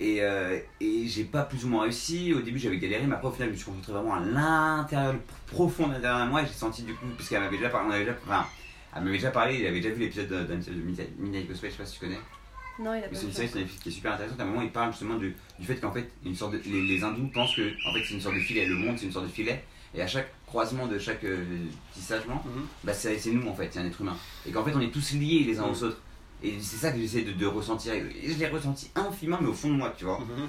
Et, 0.00 0.22
euh, 0.22 0.58
et 0.80 1.06
j'ai 1.08 1.24
pas 1.24 1.42
plus 1.42 1.64
ou 1.64 1.68
moins 1.68 1.82
réussi. 1.84 2.32
Au 2.32 2.40
début, 2.40 2.58
j'avais 2.58 2.78
galéré, 2.78 3.04
mais 3.06 3.14
après, 3.14 3.28
au 3.28 3.32
final, 3.32 3.48
je 3.48 3.52
me 3.52 3.56
suis 3.56 3.66
concentré 3.66 3.92
vraiment 3.92 4.14
à 4.14 4.20
l'intérieur, 4.20 5.14
profond 5.46 5.88
de 5.88 5.94
l'intérieur 5.94 6.24
de 6.26 6.30
moi. 6.30 6.42
Et 6.42 6.46
j'ai 6.46 6.52
senti 6.52 6.82
du 6.82 6.94
coup, 6.94 7.06
parce 7.16 7.28
qu'elle 7.28 7.40
m'avait 7.40 7.56
déjà 7.56 7.68
parlé, 7.70 7.88
on 7.88 7.92
avait 7.92 8.04
déjà, 8.04 8.16
enfin, 8.26 8.46
elle 8.94 9.02
m'avait 9.04 9.16
déjà 9.16 9.30
parlé, 9.30 9.58
il 9.58 9.66
avait 9.66 9.80
déjà 9.80 9.92
vu 9.94 10.00
l'épisode 10.02 10.28
de- 10.28 10.44
d'un 10.44 10.56
de 10.56 10.70
Midnight 11.18 11.48
Gospel, 11.48 11.70
je 11.70 11.76
sais 11.76 11.82
pas 11.82 11.86
si 11.88 11.94
tu 11.98 12.00
connais. 12.04 12.20
Non, 12.78 12.94
il 12.94 12.98
a 13.04 13.08
pas 13.08 13.14
c'est 13.14 13.26
une 13.26 13.32
série 13.32 13.66
qui 13.82 13.88
est 13.88 13.92
super 13.92 14.12
intéressante. 14.14 14.38
À 14.40 14.44
un 14.44 14.46
moment, 14.46 14.62
il 14.62 14.70
parle 14.70 14.92
justement 14.92 15.16
du, 15.16 15.34
du 15.58 15.66
fait 15.66 15.76
qu'en 15.76 15.92
fait, 15.92 16.08
une 16.24 16.34
sorte 16.36 16.52
de, 16.52 16.60
les, 16.66 16.82
les 16.82 17.02
hindous 17.04 17.28
pensent 17.34 17.54
que 17.56 17.62
en 17.88 17.92
fait, 17.92 18.04
c'est 18.06 18.14
une 18.14 18.20
sorte 18.20 18.34
de 18.36 18.40
filet. 18.40 18.66
Le 18.66 18.74
monde, 18.76 18.96
c'est 18.98 19.06
une 19.06 19.12
sorte 19.12 19.26
de 19.26 19.30
filet. 19.32 19.64
Et 19.94 20.02
à 20.02 20.06
chaque 20.06 20.30
croisement 20.46 20.86
de 20.86 20.98
chaque 20.98 21.24
euh, 21.24 21.44
tissagement, 21.92 22.42
Mhm. 22.46 22.66
bah, 22.84 22.92
c'est 22.94 23.18
nous 23.32 23.48
en 23.48 23.54
fait, 23.54 23.68
c'est 23.72 23.80
un 23.80 23.86
être 23.86 24.00
humain. 24.00 24.16
Et 24.46 24.50
qu'en 24.52 24.64
fait, 24.64 24.72
on 24.74 24.80
est 24.80 24.90
tous 24.92 25.12
liés 25.14 25.44
les 25.46 25.58
uns 25.58 25.66
Mhm. 25.66 25.70
aux 25.72 25.82
autres. 25.84 26.00
Et 26.42 26.54
c'est 26.60 26.76
ça 26.76 26.92
que 26.92 26.98
j'essaie 26.98 27.22
de, 27.22 27.32
de 27.32 27.46
ressentir. 27.46 27.94
Et 27.94 28.04
je 28.32 28.38
l'ai 28.38 28.46
ressenti 28.48 28.90
infiniment, 28.94 29.38
mais 29.40 29.48
au 29.48 29.54
fond 29.54 29.68
de 29.70 29.74
moi, 29.74 29.92
tu 29.96 30.04
vois. 30.04 30.20
Mhm. 30.20 30.48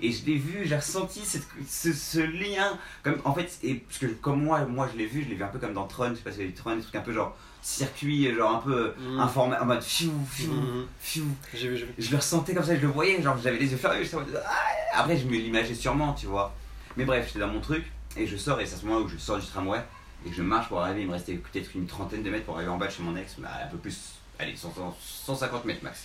Et 0.00 0.12
je 0.12 0.24
l'ai 0.26 0.36
vu, 0.36 0.60
j'ai 0.64 0.76
ressenti 0.76 1.20
cette- 1.24 1.46
ce, 1.66 1.92
ce 1.92 2.18
lien. 2.20 2.78
Comme, 3.02 3.20
en 3.24 3.32
fait, 3.34 3.58
et, 3.62 3.74
parce 3.76 3.98
que 3.98 4.06
comme 4.06 4.42
moi, 4.44 4.64
moi 4.66 4.88
je 4.92 4.98
l'ai 4.98 5.06
vu, 5.06 5.22
je 5.24 5.28
l'ai 5.28 5.34
vu 5.34 5.42
un 5.42 5.48
peu 5.48 5.58
comme 5.58 5.72
dans 5.72 5.86
Tron, 5.86 6.10
je 6.10 6.14
sais 6.16 6.22
pas 6.22 6.30
si 6.30 6.36
vous 6.36 6.40
avez 6.42 6.48
vu 6.50 6.54
Tron, 6.54 6.76
des 6.76 6.82
trucs 6.82 6.94
un 6.96 7.00
peu 7.00 7.12
genre 7.12 7.36
circuit, 7.64 8.32
genre 8.34 8.56
un 8.56 8.60
peu 8.60 8.94
informel, 9.18 9.58
en 9.60 9.64
mode 9.64 9.82
fiou, 9.82 10.12
fiou, 10.30 10.52
fiou. 11.00 11.26
J'ai 11.54 11.68
vu, 11.68 11.76
j'ai 11.78 11.86
vu. 11.86 11.94
Je 11.98 12.10
le 12.10 12.18
ressentais 12.18 12.54
comme 12.54 12.64
ça, 12.64 12.76
je 12.76 12.80
le 12.80 12.88
voyais, 12.88 13.20
genre 13.22 13.36
j'avais 13.42 13.58
les 13.58 13.70
yeux 13.70 13.78
fermés, 13.78 14.06
Ah 14.46 15.00
après 15.00 15.16
je 15.16 15.24
me 15.26 15.32
l'imageais 15.32 15.74
sûrement, 15.74 16.12
tu 16.12 16.26
vois. 16.26 16.54
Mais 16.96 17.04
bref, 17.04 17.26
j'étais 17.26 17.38
dans 17.40 17.48
mon 17.48 17.60
truc, 17.60 17.84
et 18.16 18.26
je 18.26 18.36
sors, 18.36 18.60
et 18.60 18.66
c'est 18.66 18.74
à 18.74 18.78
ce 18.78 18.84
moment 18.86 19.00
où 19.00 19.08
je 19.08 19.16
sors 19.16 19.38
du 19.38 19.46
tramway, 19.46 19.82
et 20.26 20.30
que 20.30 20.36
je 20.36 20.42
marche 20.42 20.68
pour 20.68 20.80
arriver, 20.80 21.00
il 21.00 21.06
me 21.08 21.12
restait 21.12 21.34
peut-être 21.34 21.74
une 21.74 21.86
trentaine 21.86 22.22
de 22.22 22.30
mètres 22.30 22.44
pour 22.44 22.56
arriver 22.56 22.70
en 22.70 22.76
bas 22.76 22.86
de 22.86 22.92
chez 22.92 23.02
mon 23.02 23.16
ex, 23.16 23.36
bah, 23.38 23.48
un 23.64 23.66
peu 23.68 23.78
plus, 23.78 24.12
allez, 24.38 24.54
100, 24.54 24.74
150 25.00 25.64
mètres 25.64 25.82
max. 25.82 26.04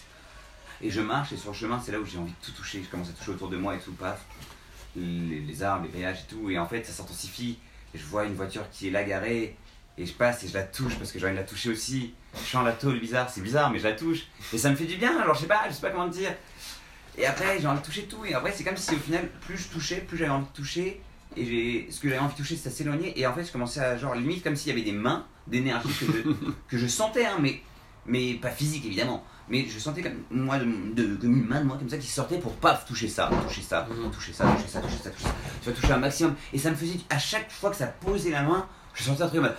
Et 0.82 0.90
je 0.90 1.02
marche, 1.02 1.34
et 1.34 1.38
sur 1.38 1.52
le 1.52 1.58
chemin, 1.58 1.82
c'est 1.86 1.92
là 1.92 2.00
où 2.00 2.06
j'ai 2.06 2.18
envie 2.18 2.32
de 2.32 2.46
tout 2.46 2.52
toucher, 2.54 2.82
je 2.84 2.90
commence 2.90 3.10
à 3.10 3.12
toucher 3.12 3.32
autour 3.32 3.50
de 3.50 3.58
moi 3.58 3.76
et 3.76 3.80
tout, 3.80 3.92
paf, 3.92 4.22
les, 4.96 5.42
les 5.42 5.64
arbres, 5.64 5.86
les 5.86 5.92
grillages 5.92 6.22
et 6.22 6.34
tout, 6.34 6.50
et 6.50 6.58
en 6.58 6.66
fait 6.66 6.86
ça 6.86 6.94
s'intensifie, 6.94 7.60
je 7.94 8.04
vois 8.06 8.24
une 8.26 8.34
voiture 8.34 8.64
qui 8.72 8.88
est 8.88 8.92
là 8.92 9.04
garée, 9.04 9.58
et 10.00 10.06
je 10.06 10.14
passe 10.14 10.44
et 10.44 10.48
je 10.48 10.54
la 10.54 10.64
touche 10.64 10.96
parce 10.96 11.12
que 11.12 11.20
j'ai 11.20 11.26
envie 11.26 11.36
de 11.36 11.42
la 11.42 11.46
toucher 11.46 11.70
aussi. 11.70 12.14
Je 12.34 12.50
sens 12.50 12.66
la 12.66 12.72
tôle 12.72 13.00
bizarre, 13.00 13.30
c'est 13.30 13.42
bizarre, 13.42 13.70
mais 13.72 13.80
je 13.80 13.84
la 13.84 13.94
touche. 13.94 14.22
Et 14.54 14.58
ça 14.58 14.70
me 14.70 14.76
fait 14.76 14.86
du 14.86 14.96
bien, 14.96 15.20
alors 15.22 15.36
je 15.36 15.42
sais 15.42 15.48
pas, 15.48 15.64
je 15.70 15.74
sais 15.76 15.82
pas 15.82 15.90
comment 15.92 16.10
te 16.10 16.14
dire. 16.16 16.32
Et 17.18 17.26
après, 17.26 17.60
j'ai 17.60 17.68
envie 17.68 17.80
de 17.82 17.86
toucher 17.86 18.04
tout. 18.04 18.24
Et 18.26 18.34
après, 18.34 18.52
c'est 18.54 18.64
comme 18.64 18.78
si 18.78 18.96
au 18.96 19.00
final, 19.00 19.28
plus 19.42 19.58
je 19.58 19.68
touchais, 19.68 19.98
plus 19.98 20.18
j'avais 20.18 20.32
envie 20.32 20.46
de 20.46 20.54
toucher. 20.56 21.02
Et 21.36 21.46
j'ai, 21.46 21.88
ce 21.92 22.00
que 22.00 22.08
j'avais 22.10 22.20
envie 22.22 22.34
de 22.34 22.38
toucher, 22.38 22.56
ça 22.56 22.70
s'éloignait. 22.70 23.14
Et 23.18 23.28
en 23.28 23.34
fait, 23.34 23.44
je 23.44 23.52
commençais 23.52 23.82
à, 23.82 23.98
genre, 23.98 24.16
limite 24.16 24.44
comme 24.44 24.56
s'il 24.56 24.70
y 24.70 24.72
avait 24.72 24.84
des 24.90 24.94
mains 24.98 25.26
d'énergie 25.48 25.90
que 26.00 26.06
je, 26.06 26.30
que 26.70 26.78
je 26.78 26.88
sentais, 26.88 27.26
hein, 27.26 27.38
mais, 27.42 27.62
mais 28.06 28.36
pas 28.36 28.50
physique 28.52 28.86
évidemment. 28.86 29.24
Mais 29.50 29.66
je 29.68 29.80
sentais 29.80 30.02
comme, 30.04 30.24
moi, 30.30 30.60
de, 30.60 30.66
de- 30.94 31.16
comme 31.16 31.36
une 31.38 31.46
main 31.48 31.60
de 31.62 31.66
moi 31.66 31.78
comme 31.78 31.90
ça 31.90 31.98
qui 31.98 32.06
sortait 32.08 32.38
pour 32.38 32.54
paf, 32.56 32.86
toucher 32.86 33.08
ça, 33.10 33.30
toucher 33.48 33.62
ça, 33.64 33.88
Mhm. 33.90 34.12
toucher 34.12 34.32
ça, 34.32 34.46
toucher 34.46 34.68
ça, 34.68 34.80
toucher 34.80 34.98
ça, 35.04 35.10
toucher 35.10 35.24
ça. 35.26 35.36
Tu 35.64 35.70
vas 35.70 35.76
toucher 35.76 35.94
un 35.94 35.98
maximum. 35.98 36.36
Et 36.54 36.60
ça 36.60 36.70
me 36.70 36.76
faisait, 36.76 37.00
à 37.10 37.18
chaque 37.20 37.52
fois 37.52 37.72
que 37.72 37.76
ça 37.76 37.88
posait 37.88 38.30
la 38.30 38.44
main, 38.44 38.68
je 38.94 39.04
sentais 39.04 39.24
un 39.24 39.28
truc 39.28 39.40
en 39.40 39.44
mode, 39.44 39.56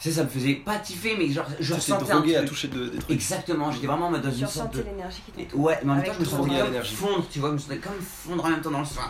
ça, 0.00 0.10
ça 0.10 0.24
me 0.24 0.28
faisait 0.28 0.54
pas 0.54 0.78
tiffer, 0.78 1.14
mais 1.18 1.28
genre, 1.30 1.46
je 1.60 1.74
ressentais 1.74 2.10
un 2.10 2.16
drogué 2.16 2.34
à 2.36 2.38
truc. 2.38 2.48
toucher 2.50 2.68
de- 2.68 2.88
des 2.88 2.98
trucs. 2.98 3.10
Exactement, 3.10 3.70
j'étais 3.70 3.86
vraiment 3.86 4.10
dans 4.10 4.30
une 4.30 4.46
sorte 4.46 4.74
de. 4.74 4.82
l'énergie 4.82 5.20
qui 5.26 5.32
t'entoure. 5.44 5.60
Ouais, 5.60 5.78
mais 5.84 5.92
en 5.92 5.94
même 5.96 6.04
temps, 6.04 6.12
je 6.14 6.20
me 6.20 6.24
sentais 6.24 6.58
comme 6.60 6.84
fondre, 6.84 7.26
tu 7.30 7.38
vois, 7.38 7.48
je 7.50 7.54
me 7.54 7.58
sentais 7.58 7.78
comme 7.78 8.00
fondre 8.00 8.44
en 8.44 8.48
même 8.50 8.60
temps 8.62 8.70
dans 8.70 8.80
le 8.80 8.84
sang. 8.86 9.00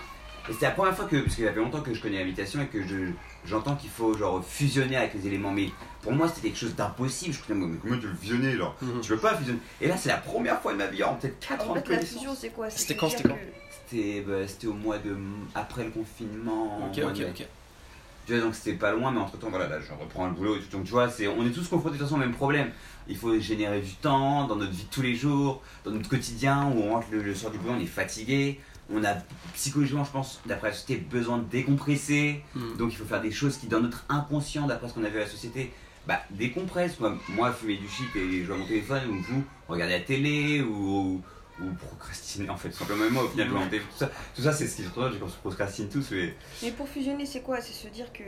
Et 0.48 0.52
c'était 0.52 0.66
la 0.66 0.72
première 0.72 0.96
fois 0.96 1.04
que, 1.04 1.16
parce 1.20 1.34
qu'il 1.36 1.44
y 1.44 1.48
a 1.48 1.52
fait 1.52 1.60
longtemps 1.60 1.80
que 1.82 1.94
je 1.94 2.00
connais 2.00 2.18
la 2.18 2.24
méditation 2.24 2.60
et 2.62 2.66
que 2.66 2.82
je, 2.82 2.96
j'entends 3.44 3.76
qu'il 3.76 3.90
faut 3.90 4.14
genre 4.16 4.42
fusionner 4.44 4.96
avec 4.96 5.14
les 5.14 5.26
éléments, 5.28 5.52
mais 5.52 5.68
pour 6.02 6.12
moi 6.12 6.26
c'était 6.28 6.48
quelque 6.48 6.58
chose 6.58 6.74
d'impossible. 6.74 7.34
Je 7.48 7.54
me 7.54 7.60
disais, 7.60 7.70
mais 7.72 7.78
comment 7.80 8.00
tu 8.00 8.06
veux 8.08 8.14
fusionner 8.14 8.56
genre 8.56 8.74
Mhm. 8.82 9.00
Tu 9.02 9.08
peux 9.10 9.18
pas 9.18 9.36
fusionner. 9.36 9.60
Et 9.80 9.86
là, 9.86 9.96
c'est 9.96 10.08
la 10.08 10.16
première 10.16 10.60
fois 10.60 10.72
de 10.72 10.78
ma 10.78 10.86
vie, 10.86 11.04
en 11.04 11.14
peut-être 11.14 11.38
4 11.46 11.68
ans 11.68 11.72
En 11.72 11.74
de 11.74 11.80
fait, 11.80 11.88
la 11.90 11.96
connaissance. 11.96 12.18
fusion, 12.18 12.34
c'est 12.36 12.48
quoi? 12.48 12.68
C'était 12.70 12.94
de 12.94 12.98
quand, 12.98 13.06
dire 13.08 13.16
c'était 13.18 13.28
quand? 13.28 13.34
que- 13.36 13.40
C'était, 13.90 14.24
bah, 14.26 14.48
c'était 14.48 14.66
au 14.66 14.72
mois 14.72 14.98
de. 14.98 15.14
après 15.54 15.84
le 15.84 15.90
confinement. 15.90 16.78
Ok, 16.90 17.00
ok, 17.04 17.12
de- 17.18 17.24
ok. 17.26 17.46
Tu 18.30 18.36
vois, 18.36 18.46
donc 18.46 18.54
c'était 18.54 18.76
pas 18.76 18.92
loin, 18.92 19.10
mais 19.10 19.18
entre 19.18 19.36
temps, 19.38 19.50
voilà, 19.50 19.66
là, 19.68 19.78
je 19.80 19.92
reprends 19.92 20.26
le 20.26 20.34
boulot 20.34 20.56
et 20.56 20.60
tout. 20.60 20.76
Donc, 20.76 20.84
tu 20.84 20.92
vois, 20.92 21.08
c'est, 21.08 21.26
on 21.26 21.44
est 21.44 21.50
tous 21.50 21.66
confrontés 21.66 21.94
de 21.94 21.98
toute 21.98 22.06
façon 22.06 22.14
au 22.14 22.18
même 22.18 22.32
problème. 22.32 22.70
Il 23.08 23.16
faut 23.16 23.38
générer 23.40 23.80
du 23.80 23.94
temps 23.94 24.46
dans 24.46 24.54
notre 24.54 24.70
vie 24.70 24.84
de 24.84 24.90
tous 24.90 25.02
les 25.02 25.16
jours, 25.16 25.62
dans 25.84 25.90
notre 25.90 26.08
quotidien, 26.08 26.66
où 26.66 26.80
on 26.80 26.90
rentre 26.90 27.08
le, 27.10 27.22
le 27.22 27.34
soir 27.34 27.50
du 27.50 27.58
boulot, 27.58 27.74
on 27.76 27.80
est 27.80 27.86
fatigué. 27.86 28.60
On 28.92 29.04
a 29.04 29.14
psychologiquement, 29.54 30.04
je 30.04 30.10
pense, 30.10 30.40
d'après 30.46 30.68
la 30.68 30.74
société, 30.74 31.02
besoin 31.10 31.38
de 31.38 31.44
décompresser. 31.44 32.42
Mhm. 32.54 32.76
Donc, 32.76 32.92
il 32.92 32.96
faut 32.96 33.04
faire 33.04 33.20
des 33.20 33.32
choses 33.32 33.56
qui, 33.56 33.66
dans 33.66 33.80
notre 33.80 34.04
inconscient, 34.08 34.66
d'après 34.66 34.88
ce 34.88 34.94
qu'on 34.94 35.04
a 35.04 35.08
vu 35.08 35.18
à 35.18 35.22
la 35.22 35.28
société, 35.28 35.72
bah, 36.06 36.20
décompressent. 36.30 37.00
Moi, 37.00 37.16
moi, 37.30 37.52
fumer 37.52 37.76
du 37.76 37.88
shit 37.88 38.14
et 38.14 38.44
jouer 38.44 38.54
à 38.54 38.58
mon 38.58 38.66
téléphone, 38.66 39.02
ou 39.10 39.20
vous, 39.20 39.42
regarder 39.68 39.94
la 39.94 40.04
télé, 40.04 40.62
ou, 40.62 40.72
ou 40.72 41.22
procrastiner 41.78 42.50
en 42.50 42.56
fait, 42.56 42.70
tout 42.70 42.78
simplement. 42.78 43.04
Moi, 43.10 43.24
au 43.24 43.28
final, 43.28 43.48
je 43.48 43.52
m'en 43.52 43.66
tout 43.68 43.76
ça, 43.96 44.10
tout 44.34 44.42
ça 44.42 44.52
c'est 44.52 44.66
ce 44.66 44.76
qui 44.76 44.82
se 44.82 44.88
retrouve 44.88 45.18
quand 45.18 45.26
on 45.26 45.48
procrastine 45.48 45.88
tous. 45.88 46.10
Mais, 46.12 46.34
Mais 46.62 46.70
pour 46.72 46.88
fusionner, 46.88 47.26
c'est 47.26 47.40
quoi? 47.42 47.60
C'est 47.60 47.72
se 47.72 47.88
dire 47.88 48.12
que, 48.12 48.22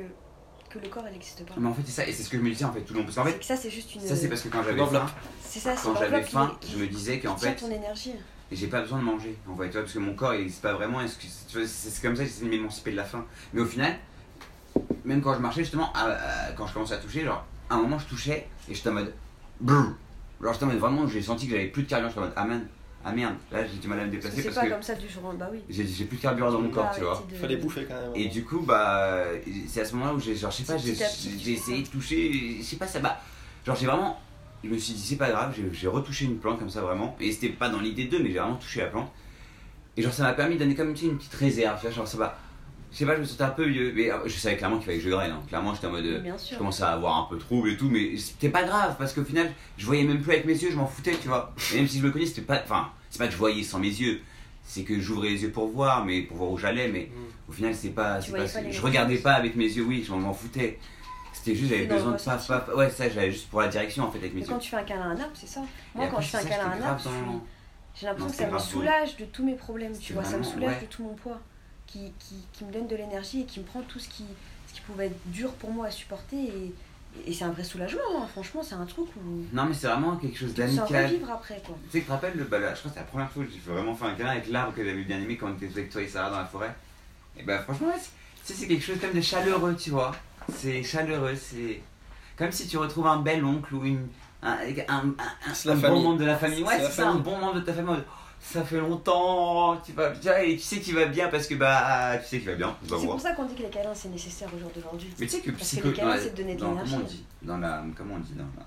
que 0.71 0.79
le 0.79 0.89
corps, 0.89 1.05
il 1.09 1.13
n'existe 1.13 1.45
pas. 1.47 1.55
mais 1.57 1.69
en 1.69 1.75
fait, 1.75 1.83
c'est 1.87 1.93
ça, 2.03 2.07
et 2.07 2.13
c'est 2.13 2.23
ce 2.23 2.29
que 2.31 2.37
je 2.39 2.43
me 2.43 2.51
disais 2.51 2.65
en 2.65 2.73
fait 2.73 2.81
tout 2.83 2.93
le 2.95 3.01
long. 3.01 3.05
Parce 3.05 3.17
qu'en 3.17 3.25
C'est 3.25 3.33
fait, 3.33 3.39
que 3.39 3.45
ça, 3.45 3.57
c'est 3.57 3.71
juste 3.71 3.95
une. 3.95 4.01
ça 4.01 4.17
c'est 4.17 4.29
parce 4.29 4.43
que 4.43 4.49
quand 4.49 4.63
j'avais 4.63 4.85
faim, 4.87 5.07
C'est 5.43 5.61
ça, 5.61 5.75
quand 5.83 5.95
j'avais 5.97 6.23
faim, 6.23 6.57
qui- 6.61 6.73
je 6.73 6.79
me 6.79 6.87
disais 6.87 7.19
qu'en 7.21 7.37
fait, 7.37 7.55
ton 7.57 7.71
énergie. 7.71 8.13
Et 8.51 8.57
j'ai 8.57 8.67
pas 8.67 8.83
besoin 8.83 8.99
de 8.99 9.05
manger, 9.05 9.35
en 9.49 9.57
fait, 9.57 9.67
tu 9.67 9.73
vois, 9.73 9.81
parce 9.83 9.95
que 9.95 9.99
mon 9.99 10.15
corps, 10.15 10.35
il 10.35 10.41
n'existe 10.41 10.61
pas 10.61 10.75
vraiment. 10.75 10.99
C'est 11.09 11.67
c'est 11.67 12.03
comme 12.03 12.15
ça 12.17 12.23
que 12.25 12.29
j'essaie 12.29 12.45
de 12.45 12.51
m'émanciper 12.51 12.91
de 12.93 12.97
la 12.97 13.05
faim. 13.05 13.25
Mais 13.55 13.63
au 13.63 13.65
final, 13.67 13.97
même 15.05 15.23
quand 15.23 15.35
je 15.35 15.39
marchais, 15.41 15.63
justement, 15.63 15.91
à- 15.95 16.11
à- 16.11 16.53
quand 16.53 16.67
je 16.67 16.75
commençais 16.75 16.95
à 16.95 16.99
toucher, 16.99 17.25
genre, 17.25 17.47
à 17.71 17.75
un 17.77 17.79
moment, 17.79 17.99
je 17.99 18.07
touchais 18.07 18.47
et 18.69 18.75
j'étais 18.75 18.91
en 18.91 18.93
mode. 18.93 19.15
Brrr. 19.61 19.95
Genre, 20.43 20.53
j'étais 20.53 20.65
en 20.65 20.69
mode 20.69 20.79
vraiment, 20.79 21.07
j'ai 21.07 21.23
senti 21.23 21.47
que 21.47 21.53
j'avais 21.53 21.69
plus 21.69 21.85
de 21.85 21.89
carburant. 21.89 22.11
J'étais 22.11 22.21
en 22.21 22.25
mode, 22.25 22.33
ah 22.37 22.45
man, 22.45 22.67
ah 23.05 23.13
merde, 23.13 23.35
là, 23.51 23.61
j'ai 23.67 23.79
du 23.79 23.89
mal 23.89 23.99
à 24.01 24.05
me 24.07 24.13
Parce 24.13 24.23
que 24.25 24.31
déplacer 24.31 24.37
c'est 24.37 24.43
parce 24.49 24.57
pas 24.57 24.67
que 24.67 24.73
comme 24.75 24.83
ça 24.83 24.95
du 24.95 25.09
jour 25.09 25.25
au 25.25 25.27
lendemain. 25.29 25.47
Bah 25.47 25.51
oui. 25.53 25.61
j'ai 25.69 25.87
j'ai 25.87 26.05
plus 26.05 26.17
de 26.19 26.23
carburant 26.23 26.53
dans 26.53 26.61
mon 26.61 26.69
Tu 26.69 26.75
corps, 26.75 26.91
tu 26.95 27.01
vois. 27.01 27.27
de- 27.31 27.35
Fallait 27.37 27.57
bouffer 27.57 27.85
quand 27.85 27.95
même. 27.95 28.13
Et 28.15 28.29
du 28.29 28.45
coup, 28.45 28.61
bah, 28.61 29.25
c'est 29.67 29.81
à 29.81 29.85
ce 29.85 29.95
moment-là 29.95 30.15
où 30.15 30.21
j'ai, 30.21 30.37
genre, 30.37 30.51
je 30.51 30.57
sais 30.59 30.63
pas, 30.73 30.79
j'ai 30.79 31.53
essayé 31.53 31.83
de 31.83 31.89
toucher, 31.89 32.57
je 32.59 32.63
sais 32.63 32.77
pas, 32.77 32.87
ça 32.87 33.01
m'a. 33.01 33.19
Genre, 33.67 33.77
j'ai 33.77 33.87
vraiment. 33.87 34.21
Je 34.65 34.69
me 34.69 34.79
suis 34.79 34.93
dit, 34.95 35.01
c'est 35.03 35.17
pas 35.17 35.29
grave, 35.31 35.53
j'ai- 35.57 35.69
j'ai 35.73 35.89
retouché 35.89 36.25
une 36.25 36.39
plante 36.39 36.61
comme 36.61 36.71
ça 36.71 36.81
vraiment. 36.83 37.17
Et 37.19 37.33
c'était 37.33 37.49
pas 37.49 37.69
dans 37.69 37.81
l'idée 37.81 38.05
d'eux, 38.05 38.21
mais 38.23 38.31
j'ai 38.31 38.39
vraiment 38.39 38.55
touché 38.57 38.81
la 38.81 38.87
plante. 38.87 39.11
Et 39.97 40.03
genre, 40.03 40.13
ça 40.13 40.23
m'a 40.23 40.33
permis 40.35 40.55
de 40.55 40.61
donner 40.61 40.75
comme 40.77 40.95
tu 40.95 41.01
sais, 41.01 41.07
une 41.11 41.19
petite 41.19 41.35
réserve, 41.35 41.81
tu 41.81 41.87
vois, 41.87 41.95
genre, 41.95 42.07
ça 42.07 42.17
va. 42.19 42.39
Je 42.93 42.99
sais 42.99 43.07
pas, 43.07 43.15
je 43.17 43.21
me 43.21 43.25
sentais 43.25 43.45
un 43.45 43.49
peu 43.51 43.65
vieux, 43.67 43.93
mais 43.97 44.11
euh, 44.13 44.19
je 44.27 44.37
savais 44.37 44.57
clairement 44.57 44.77
qu'il 44.77 44.85
fallait 44.87 44.99
que 44.99 45.05
je 45.05 45.09
grêle. 45.11 45.31
Hein. 45.31 45.41
Clairement, 45.49 45.75
j'étais 45.75 45.87
en 45.87 45.93
mode. 45.93 46.23
Bien 46.23 46.37
Je 46.37 46.43
sûr. 46.43 46.59
commençais 46.59 46.83
à 46.83 46.91
avoir 46.91 47.17
un 47.19 47.27
peu 47.31 47.39
trouble 47.39 47.71
et 47.71 47.77
tout, 47.77 47.89
mais 47.89 48.17
c'était 48.19 48.51
pas 48.51 48.65
grave 48.65 48.97
parce 48.99 49.15
qu'au 49.15 49.25
final, 49.25 49.51
je 49.79 49.87
voyais 49.87 50.05
même 50.05 50.21
plus 50.21 50.33
avec 50.33 50.45
mes 50.45 50.53
yeux, 50.53 50.71
je 50.71 50.77
m'en 50.77 50.87
foutais, 50.87 51.15
tu 51.21 51.29
vois. 51.29 51.55
Et 51.73 51.77
même 51.77 51.89
si 51.89 51.99
je 52.01 52.05
me 52.07 52.11
connais, 52.11 52.27
c'était 52.27 52.43
pas. 52.43 52.61
Enfin, 52.63 52.91
c'est 53.09 53.19
pas 53.19 53.27
que 53.27 53.33
je 53.33 53.39
voyais 53.39 53.63
sans 53.63 53.79
mes 53.79 53.89
yeux, 53.89 54.21
c'est 54.65 54.83
que 54.83 55.01
j'ouvrais 55.01 55.31
les 55.31 55.43
yeux 55.43 55.51
pour 55.51 55.69
voir, 55.69 56.05
mais 56.05 56.21
pour 56.23 56.37
voir 56.37 56.51
où 56.51 56.59
j'allais, 56.59 56.89
mais 56.89 57.11
Mm. 57.15 57.51
au 57.51 57.53
final, 57.53 57.75
c'est 57.75 57.89
pas. 57.91 58.19
Pas- 58.21 58.45
pas 58.45 58.71
je 58.71 58.81
regardais 58.83 59.17
pas 59.19 59.33
avec 59.33 59.57
mes 59.57 59.65
yeux, 59.65 59.85
oui, 59.85 60.05
je 60.07 60.13
m'en 60.13 60.35
foutais. 60.35 60.79
C'était 61.33 61.55
juste, 61.55 61.71
j'avais 61.71 61.87
besoin 61.87 62.13
de 62.13 62.23
paf, 62.23 62.47
paf. 62.47 62.69
Ouais, 62.77 62.91
ça, 62.91 63.09
j'avais 63.09 63.33
juste 63.33 63.49
pour 63.49 63.63
la 63.63 63.69
direction 63.69 64.05
en 64.05 64.11
fait 64.11 64.19
avec 64.19 64.35
mes 64.35 64.41
Mais 64.43 64.47
yeux. 64.47 64.53
quand 64.53 64.59
tu 64.59 64.69
fais 64.71 64.77
un 64.77 64.83
câlin 64.85 65.01
à 65.03 65.07
un 65.07 65.17
arbre, 65.19 65.33
c'est 65.35 65.49
ça. 65.49 65.63
Moi, 65.95 66.07
quand 66.09 66.21
je 66.21 66.29
fais 66.29 66.37
un 66.37 66.45
câlin 66.45 66.65
à 66.71 66.75
un 66.77 66.83
arbre, 66.83 67.01
je 67.03 68.01
j'ai 68.01 68.07
l'impression 68.07 68.31
que 68.31 68.37
ça 68.37 68.47
me 68.51 68.59
soulage 68.59 69.17
de 69.17 69.25
tous 69.25 69.45
mes 69.45 69.55
problèmes, 69.55 69.97
tu 69.99 70.13
vois. 70.13 70.25
Ça 70.25 70.37
me 70.37 70.43
soulage 70.43 70.81
de 70.83 70.87
tout 70.87 71.03
mon 71.03 71.15
poids. 71.15 71.41
Qui, 71.93 72.11
qui, 72.19 72.37
qui 72.55 72.65
me 72.65 72.73
donne 72.73 72.87
de 72.89 72.97
l'énergie 72.97 73.43
et 73.43 73.45
qui 73.45 73.61
me 73.61 73.65
prend 73.67 73.83
tout 73.83 73.99
ce 73.99 74.09
qui, 74.09 74.25
ce 74.67 74.73
qui 74.75 74.81
pouvait 74.81 75.07
être 75.09 75.21
dur 75.27 75.53
pour 75.53 75.71
moi 75.71 75.87
à 75.89 75.91
supporter. 75.91 76.37
Et, 76.37 76.73
et 77.27 77.35
c'est 77.35 77.45
un 77.45 77.51
vrai 77.51 77.65
soulagement, 77.65 78.01
hein. 78.17 78.27
franchement, 78.33 78.63
c'est 78.63 78.75
un 78.77 78.87
truc 78.87 79.07
où. 79.17 79.45
Non, 79.53 79.67
mais 79.67 79.75
c'est 79.75 79.89
vraiment 79.89 80.17
quelque 80.17 80.39
chose 80.39 80.55
d'amical. 80.55 81.05
revivre 81.07 81.31
après, 81.31 81.61
quoi. 81.67 81.77
Tu 81.85 81.91
sais, 81.91 81.99
tu 82.01 82.05
te 82.07 82.11
rappelles, 82.11 82.35
le, 82.39 82.45
bah, 82.45 82.59
là, 82.59 82.73
je 82.75 82.79
crois 82.81 82.91
que 82.91 82.95
c'est 82.97 83.03
la 83.03 83.07
première 83.07 83.31
fois 83.31 83.45
que 83.45 83.51
j'ai 83.51 83.71
vraiment 83.71 83.95
fait 83.95 84.07
un 84.07 84.15
câlin 84.15 84.31
avec 84.31 84.49
l'arbre 84.49 84.75
que 84.75 84.83
j'avais 84.83 85.03
bien 85.03 85.19
aimé 85.21 85.37
quand 85.37 85.49
on 85.51 85.55
était 85.55 85.67
avec 85.67 85.91
toi 85.91 86.01
et 86.01 86.09
Sarah 86.09 86.31
dans 86.31 86.39
la 86.39 86.47
forêt. 86.47 86.75
Et 87.37 87.43
bah, 87.43 87.59
franchement, 87.59 87.89
ouais, 87.89 87.95
c'est- 88.01 88.11
tu 88.47 88.53
sais, 88.55 88.61
c'est 88.61 88.69
quelque 88.69 88.83
chose 88.85 88.99
comme 88.99 89.13
de 89.13 89.21
chaleureux, 89.21 89.77
tu 89.77 89.91
vois. 89.91 90.13
C'est 90.57 90.83
chaleureux, 90.83 91.37
c'est 91.37 91.83
comme 92.39 92.51
si 92.53 92.67
tu 92.67 92.79
retrouves 92.79 93.07
un 93.07 93.19
bel 93.19 93.45
oncle 93.45 93.75
ou 93.75 93.85
une, 93.85 94.09
un, 94.43 94.53
un, 94.89 94.95
un, 94.95 95.15
un- 95.19 95.71
un 95.71 95.75
bon 95.77 96.01
membre 96.01 96.19
de 96.21 96.25
la 96.25 96.39
famille. 96.39 96.63
Ouais, 96.63 96.79
C'est 96.81 96.91
ça, 96.91 97.03
un 97.03 97.07
famille. 97.09 97.23
bon 97.23 97.37
membre 97.39 97.57
de 97.57 97.61
ta 97.61 97.75
famille. 97.75 98.03
Ça 98.45 98.65
fait 98.65 98.79
longtemps, 98.81 99.77
tu 99.79 99.93
vas 99.93 100.11
bien, 100.11 100.37
et 100.39 100.57
tu 100.57 100.63
sais 100.63 100.81
qu'il 100.81 100.95
va 100.97 101.07
bien 101.07 101.29
parce 101.29 101.47
que 101.47 101.55
bah, 101.55 102.19
tu 102.19 102.27
sais 102.29 102.39
qu'il 102.41 102.49
va 102.51 102.57
bien, 102.57 102.77
C'est 102.87 103.07
pour 103.07 103.21
ça 103.21 103.33
qu'on 103.35 103.45
dit 103.47 103.55
que 103.55 103.63
les 103.63 103.71
câlins, 103.71 103.95
c'est 103.95 104.09
nécessaire 104.09 104.49
au 104.55 104.59
jour 104.59 104.71
d'aujourd'hui. 104.75 105.09
Mais 105.19 105.27
tu 105.27 105.33
sais 105.33 105.41
que 105.41 105.51
Parce 105.53 105.77
que 105.77 105.89
les 105.89 105.93
câlins, 105.95 106.19
c'est 106.19 106.31
de 106.33 106.37
donner 106.37 106.57
de 106.57 106.65
l'énergie. 106.65 106.91
Comment 106.93 107.05
on 107.05 107.09
dit 107.09 107.25
Dans 107.43 107.59
la... 107.59 107.85
Comment 107.97 108.15
on 108.15 108.19
dit 108.19 108.33
dans 108.35 108.45
la... 108.45 108.67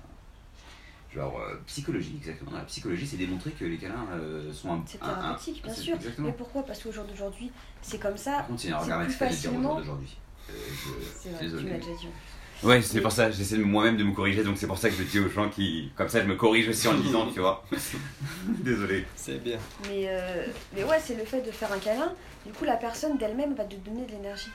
Genre 1.14 1.38
euh, 1.40 1.54
psychologie, 1.66 2.14
exactement. 2.16 2.50
Dans 2.52 2.58
la 2.58 2.64
psychologie, 2.64 3.06
c'est 3.06 3.16
démontré 3.16 3.50
que 3.52 3.64
les 3.64 3.76
câlins 3.78 4.06
euh, 4.14 4.52
sont 4.52 4.72
un... 4.72 4.82
C'est 4.86 5.02
un- 5.02 5.06
un- 5.08 5.14
thérapeutique, 5.14 5.62
bien 5.62 5.74
sûr. 5.74 5.94
Exactement. 5.96 6.26
Mais 6.28 6.34
pourquoi? 6.34 6.62
Parce 6.64 6.82
qu'au 6.82 6.92
jour 6.92 7.04
d'aujourd'hui, 7.04 7.50
c'est 7.82 7.98
comme 7.98 8.16
ça. 8.16 8.32
Par 8.32 8.46
contre, 8.48 8.66
un 8.70 8.78
regard 8.78 8.98
radical 8.98 9.30
de 9.30 9.34
dire 9.34 9.50
au 9.50 9.52
jour 9.52 9.62
facilement- 9.62 9.74
d'aujourd'hui. 9.78 10.16
Euh, 10.48 10.52
je- 10.70 11.06
C'est 11.20 11.28
vrai, 11.30 11.38
tu 11.38 11.44
Désolé. 11.44 11.70
m'as 11.70 11.76
déjà 11.78 11.90
dit. 12.00 12.08
Ouais, 12.62 12.80
c'est 12.82 13.00
pour 13.00 13.12
ça, 13.12 13.30
j'essaie 13.30 13.58
de 13.58 13.62
moi-même 13.64 13.96
de 13.96 14.04
me 14.04 14.12
corriger, 14.12 14.42
donc 14.42 14.56
c'est 14.56 14.66
pour 14.66 14.78
ça 14.78 14.88
que 14.88 14.96
je 14.96 15.02
dis 15.02 15.20
aux 15.20 15.28
gens 15.28 15.48
qui. 15.48 15.90
Comme 15.94 16.08
ça, 16.08 16.20
je 16.22 16.26
me 16.26 16.36
corrige 16.36 16.68
aussi 16.68 16.88
en 16.88 16.92
le 16.94 17.00
disant, 17.02 17.30
tu 17.32 17.40
vois. 17.40 17.64
Désolé. 18.48 19.04
C'est 19.14 19.42
bien. 19.42 19.58
Mais, 19.88 20.06
euh, 20.08 20.46
mais 20.74 20.84
ouais, 20.84 20.98
c'est 21.02 21.14
le 21.16 21.24
fait 21.24 21.42
de 21.42 21.50
faire 21.50 21.72
un 21.72 21.78
câlin. 21.78 22.12
Du 22.46 22.52
coup, 22.52 22.64
la 22.64 22.76
personne 22.76 23.18
d'elle-même 23.18 23.54
va 23.54 23.64
te 23.64 23.74
donner 23.76 24.06
de 24.06 24.12
l'énergie. 24.12 24.50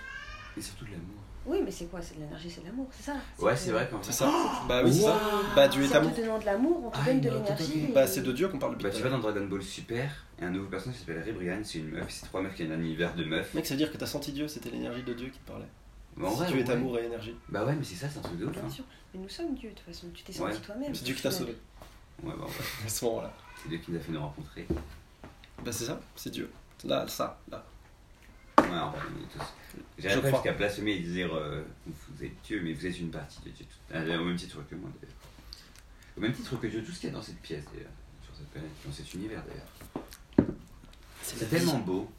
Et 0.57 0.61
surtout 0.61 0.85
de 0.85 0.91
l'amour. 0.91 1.05
Oui, 1.45 1.59
mais 1.63 1.71
c'est 1.71 1.85
quoi? 1.85 1.99
C'est 2.01 2.15
de 2.17 2.21
l'énergie, 2.21 2.49
c'est 2.51 2.61
de 2.61 2.67
l'amour, 2.67 2.87
c'est 2.91 3.03
ça? 3.11 3.13
Ouais, 3.39 3.55
c'est 3.55 3.71
vrai 3.71 3.89
C'est 4.03 4.11
ça 4.11 4.31
Bah 4.67 4.81
oui, 4.85 4.93
c'est 4.93 5.01
ça. 5.01 5.19
Bah 5.55 5.67
Dieu 5.67 5.83
est 5.83 5.87
C'est 5.87 5.97
en 5.97 6.01
amour. 6.01 6.13
te 6.15 6.21
donnant 6.21 6.39
de 6.39 6.45
l'amour, 6.45 6.83
on 6.85 6.89
te 6.91 6.97
Ah, 7.01 7.05
donne 7.07 7.19
de 7.21 7.29
l'énergie. 7.29 7.87
Bah 7.95 8.05
c'est 8.05 8.21
de 8.21 8.31
Dieu 8.31 8.47
qu'on 8.47 8.59
parle 8.59 8.77
Bah, 8.77 8.89
tu 8.91 9.01
vas 9.01 9.09
dans 9.09 9.17
Dragon 9.17 9.45
Ball 9.45 9.63
Super, 9.63 10.25
et 10.39 10.45
un 10.45 10.51
nouveau 10.51 10.67
personnage 10.67 10.99
qui 10.99 11.05
s'appelle 11.05 11.23
Ribrianne, 11.23 11.63
c'est 11.63 11.79
une 11.79 11.89
meuf, 11.89 12.05
c'est 12.09 12.25
trois 12.27 12.41
meufs 12.43 12.53
qui 12.53 12.63
ont 12.63 12.71
un 12.71 12.79
univers 12.79 13.15
de 13.15 13.23
meufs. 13.23 13.53
Mec, 13.55 13.65
ça 13.65 13.73
veut 13.73 13.79
dire 13.79 13.91
que 13.91 13.97
t'as 13.97 14.05
senti 14.05 14.31
Dieu, 14.33 14.47
c'était 14.47 14.69
l'énergie 14.69 15.01
de 15.01 15.13
Dieu 15.13 15.29
qui 15.29 15.39
te 15.39 15.47
parlait. 15.47 15.65
Bah, 16.21 16.27
en 16.27 16.31
Si 16.31 16.37
vrai, 16.37 16.47
Dieu 16.51 16.59
est 16.59 16.63
ouais. 16.67 16.71
amour 16.73 16.99
et 16.99 17.05
énergie. 17.05 17.35
Bah 17.49 17.65
ouais, 17.65 17.75
mais 17.75 17.83
c'est 17.83 17.95
ça, 17.95 18.09
c'est 18.09 18.19
un 18.19 18.21
truc 18.21 18.37
de 18.39 18.45
ouf. 18.45 18.51
Bien 18.51 18.63
Hein. 18.63 18.69
sûr. 18.69 18.83
Mais 19.13 19.19
nous 19.19 19.29
sommes 19.29 19.55
Dieu, 19.55 19.69
de 19.71 19.75
toute 19.75 19.85
façon. 19.85 20.07
Tu 20.13 20.23
t'es 20.23 20.39
Ouais. 20.39 20.51
senti 20.53 20.61
toi-même. 20.65 20.93
C'est 20.95 21.03
Dieu 21.03 21.15
qui 21.15 21.21
t'a 21.21 21.31
sauvé 21.31 21.57
Ouais, 22.23 22.33
bah 22.37 22.45
ouais. 22.45 22.51
à 22.85 22.89
ce 22.89 23.05
moment-là. 23.05 23.33
C'est 23.61 23.69
Dieu 23.69 23.77
qui 23.79 23.91
nous 23.91 23.97
a 23.97 24.01
fait 24.01 24.11
nous 24.11 24.19
rencontrer. 24.21 24.67
Bah 25.63 25.71
c'est 25.71 25.85
ça, 25.85 25.99
c'est 26.15 26.29
Dieu. 26.31 26.51
Là, 26.85 27.07
ça, 27.07 27.39
là. 27.49 27.63
Ouais, 28.59 28.65
en 28.77 28.91
vrai, 28.91 28.99
on 29.09 29.23
est 29.23 29.27
tous. 29.27 29.53
Je 29.97 30.03
J'arrive 30.03 30.27
jusqu'à 30.33 30.53
blasphémer 30.53 30.91
et 30.93 30.99
dire 30.99 31.33
euh, 31.35 31.63
vous 31.87 32.23
êtes 32.23 32.41
Dieu, 32.43 32.61
mais 32.63 32.73
vous 32.73 32.85
êtes 32.85 32.99
une 32.99 33.09
partie 33.11 33.39
de 33.41 33.49
Dieu. 33.49 33.65
Ah, 33.93 33.99
Au 34.01 34.23
même 34.25 34.35
titre 34.35 34.57
que 34.69 34.75
moi 34.75 34.89
d'ailleurs. 35.01 35.15
Au 36.17 36.21
même 36.21 36.33
titre 36.33 36.55
que 36.59 36.67
Dieu, 36.67 36.83
tout 36.83 36.91
ce 36.91 36.99
qu'il 36.99 37.09
y 37.09 37.11
a 37.11 37.15
dans 37.15 37.21
cette 37.21 37.39
pièce 37.41 37.63
d'ailleurs, 37.73 37.91
sur 38.23 38.35
cette 38.35 38.49
planète, 38.49 38.69
dans 38.85 38.91
cet 38.91 39.13
univers 39.13 39.41
d'ailleurs. 39.43 40.53
C'est 41.21 41.49
tellement 41.49 41.79
beau. 41.79 42.09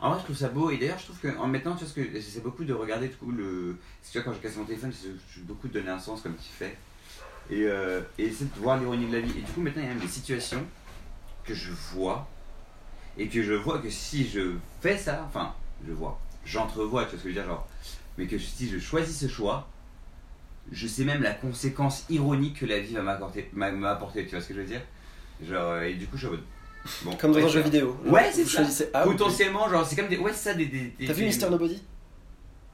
En 0.00 0.10
vrai, 0.10 0.18
je 0.20 0.24
trouve 0.24 0.36
ça 0.36 0.48
beau 0.48 0.70
et 0.70 0.78
d'ailleurs, 0.78 0.98
je 0.98 1.04
trouve 1.04 1.18
que 1.18 1.36
en 1.38 1.46
maintenant, 1.46 1.72
tu 1.74 1.84
vois, 1.84 1.88
ce 1.88 1.94
que 1.94 2.02
j'essaie 2.12 2.40
beaucoup 2.40 2.64
de 2.64 2.72
regarder 2.72 3.08
du 3.08 3.16
coup 3.16 3.30
le. 3.30 3.76
Tu 4.10 4.18
vois, 4.18 4.22
quand 4.22 4.32
j'ai 4.32 4.40
cassé 4.40 4.58
mon 4.58 4.64
téléphone, 4.64 4.92
j'essaie 4.92 5.14
beaucoup 5.42 5.68
de 5.68 5.72
donner 5.74 5.90
un 5.90 5.98
sens 5.98 6.20
comme 6.22 6.34
tu 6.36 6.48
fais 6.48 6.76
et, 7.50 7.64
euh, 7.64 8.00
et 8.18 8.24
essayer 8.26 8.46
de 8.54 8.60
voir 8.60 8.78
l'ironie 8.78 9.06
de 9.06 9.12
la 9.12 9.20
vie. 9.20 9.30
Et 9.38 9.42
du 9.42 9.52
coup, 9.52 9.60
maintenant, 9.60 9.82
il 9.82 9.86
y 9.86 9.90
a 9.90 9.94
même 9.94 10.02
des 10.02 10.08
situations 10.08 10.64
que 11.44 11.54
je 11.54 11.70
vois 11.92 12.28
et 13.18 13.28
que 13.28 13.42
je 13.42 13.52
vois 13.52 13.78
que 13.78 13.90
si 13.90 14.28
je 14.28 14.54
fais 14.80 14.96
ça, 14.98 15.24
enfin, 15.28 15.54
je 15.86 15.92
vois, 15.92 16.18
j'entrevois, 16.44 17.04
tu 17.04 17.10
vois 17.10 17.18
ce 17.18 17.24
que 17.24 17.30
je 17.30 17.34
veux 17.34 17.40
dire, 17.40 17.46
genre, 17.50 17.68
mais 18.18 18.26
que 18.26 18.38
si 18.38 18.68
je 18.68 18.78
choisis 18.78 19.18
ce 19.18 19.28
choix, 19.28 19.68
je 20.70 20.86
sais 20.86 21.04
même 21.04 21.22
la 21.22 21.32
conséquence 21.34 22.04
ironique 22.08 22.60
que 22.60 22.66
la 22.66 22.80
vie 22.80 22.94
va 22.94 23.02
m'apporter, 23.02 23.50
m'a- 23.52 23.70
m'apporter, 23.72 24.24
tu 24.24 24.30
vois 24.30 24.40
ce 24.40 24.48
que 24.48 24.54
je 24.54 24.60
veux 24.60 24.66
dire? 24.66 24.82
Genre, 25.46 25.62
euh, 25.72 25.82
et 25.82 25.94
du 25.94 26.06
coup, 26.06 26.16
je 26.16 26.26
suis 26.28 26.36
Bon, 27.04 27.14
Comme 27.16 27.32
dans 27.32 27.38
un 27.38 27.48
jeu 27.48 27.60
ça- 27.60 27.68
vidéo. 27.68 27.96
Ouais, 28.06 28.30
c'est 28.32 28.44
ça. 28.44 28.62
A 28.94 29.06
ou. 29.06 29.12
Potentiellement, 29.12 29.68
genre, 29.68 29.86
c'est 29.86 29.94
comme 29.96 30.08
des. 30.08 30.18
Ouais, 30.18 30.32
c'est 30.32 30.50
ça, 30.50 30.54
des. 30.54 30.66
des, 30.66 30.88
des- 30.98 31.06
T'as 31.06 31.12
vu 31.12 31.24
Mister 31.24 31.48
Nobody? 31.48 31.82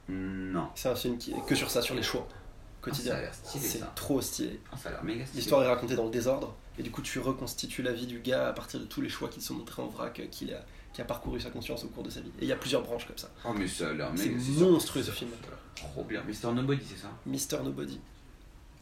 Non. 0.07 0.69
C'est 0.75 0.89
un 0.89 0.95
film 0.95 1.17
qui 1.17 1.31
est 1.31 1.45
que 1.45 1.55
sur 1.55 1.69
ça, 1.69 1.81
sur 1.81 1.93
les 1.95 2.01
choix 2.01 2.27
Ah, 2.29 2.33
ça 2.33 2.81
quotidiens. 2.81 3.15
a 3.15 3.21
l'air 3.21 3.33
stylé 3.33 3.63
C'est 3.67 3.77
ça. 3.79 3.91
trop 3.95 4.19
stylé. 4.21 4.59
Ah, 4.71 4.77
ça 4.77 4.89
a 4.89 4.93
l'air 4.93 5.03
méga 5.03 5.25
stylé. 5.25 5.39
L'histoire 5.41 5.63
est 5.63 5.67
racontée 5.67 5.95
dans 5.95 6.05
le 6.05 6.09
désordre, 6.11 6.55
et 6.79 6.83
du 6.83 6.89
coup 6.89 7.01
tu 7.03 7.19
reconstitues 7.19 7.83
la 7.83 7.91
vie 7.93 8.07
du 8.07 8.19
gars 8.19 8.47
à 8.47 8.53
partir 8.53 8.79
de 8.79 8.85
tous 8.85 9.01
les 9.01 9.09
choix 9.09 9.29
qui 9.29 9.39
te 9.39 9.43
sont 9.43 9.53
montrés 9.53 9.81
en 9.83 9.87
vrac, 9.87 10.19
euh, 10.19 10.25
qu'il 10.31 10.51
a, 10.53 10.63
qui 10.93 11.01
a 11.01 11.05
parcouru 11.05 11.39
sa 11.39 11.51
conscience 11.51 11.83
au 11.83 11.89
cours 11.89 12.01
de 12.03 12.09
sa 12.09 12.21
vie. 12.21 12.31
Et 12.39 12.43
il 12.43 12.47
y 12.47 12.51
a 12.51 12.55
plusieurs 12.55 12.81
branches 12.81 13.05
comme 13.05 13.17
ça. 13.17 13.29
Oh, 13.45 13.49
mais 13.55 13.67
ça 13.67 13.89
a 13.89 13.93
l'air 13.93 14.11
C'est 14.15 14.29
méga. 14.29 14.65
monstrueux, 14.65 15.03
ce 15.03 15.11
film. 15.11 15.29
Trop 15.75 16.03
bien. 16.03 16.23
Mister 16.23 16.47
Nobody, 16.51 16.83
c'est 16.89 16.97
ça? 17.01 17.09
Mister 17.27 17.57
Nobody. 17.63 17.99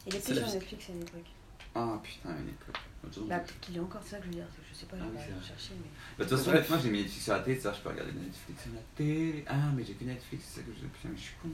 Il 0.06 0.14
était 0.14 0.28
C'est 0.28 0.34
la 0.40 0.44
sur. 0.46 0.54
Netflix 0.54 0.86
à 0.88 0.92
une 0.92 1.02
époque. 1.02 1.26
Ah 1.74 2.00
putain, 2.02 2.30
une 2.30 2.48
époque. 2.48 3.26
Bah, 3.28 3.38
peut-être 3.38 3.60
qu'il 3.60 3.76
est 3.76 3.80
encore, 3.80 4.00
c'est 4.02 4.12
ça 4.12 4.16
que 4.16 4.24
je 4.24 4.28
veux 4.30 4.34
dire. 4.36 4.46
Je 4.78 4.82
sais 4.82 4.86
pas, 4.86 4.96
Ah 5.00 5.06
oui, 5.10 5.16
pas 5.16 5.22
c'est 5.24 5.32
vrai. 5.32 5.42
cherché. 5.44 5.70
Mais... 5.74 5.88
Bah, 6.18 6.24
de 6.24 6.30
toute 6.30 6.38
façon, 6.38 6.70
moi 6.70 6.78
j'ai 6.80 6.90
mis 6.90 6.98
Netflix 7.02 7.24
sur 7.24 7.32
la 7.32 7.40
télé, 7.40 7.58
ça 7.60 7.72
je 7.72 7.80
peux 7.80 7.88
regarder 7.88 8.12
Netflix 8.12 8.62
sur 8.62 8.72
la 8.72 8.80
télé. 8.94 9.44
Ah, 9.48 9.72
mais 9.74 9.84
j'ai 9.84 9.94
que 9.94 10.04
Netflix, 10.04 10.44
c'est 10.46 10.60
ça 10.60 10.66
que 10.66 10.72
je. 10.72 10.86
Putain, 10.86 11.08
mais 11.08 11.16
je 11.16 11.22
suis 11.22 11.34
con. 11.42 11.48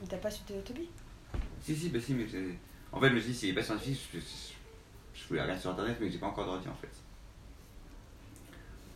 Mais 0.00 0.06
T'as 0.08 0.16
pas 0.16 0.30
su 0.30 0.40
Toby 0.44 0.88
Si, 1.60 1.76
si, 1.76 1.90
bah 1.90 2.00
si, 2.00 2.14
mais 2.14 2.26
j'ai. 2.26 2.58
En 2.90 2.98
fait, 3.00 3.10
je 3.10 3.14
me 3.14 3.20
suis 3.20 3.32
dit, 3.32 3.36
s'il 3.38 3.50
est 3.50 3.54
pas 3.54 3.62
sur 3.62 3.74
Netflix, 3.74 4.00
je, 4.14 4.18
je, 4.20 4.24
je 5.20 5.28
voulais 5.28 5.42
regarder 5.42 5.60
sur 5.60 5.70
internet, 5.72 5.98
mais 6.00 6.10
j'ai 6.10 6.18
pas 6.18 6.28
encore 6.28 6.46
d'ordi 6.46 6.68
en 6.68 6.74
fait. 6.76 6.90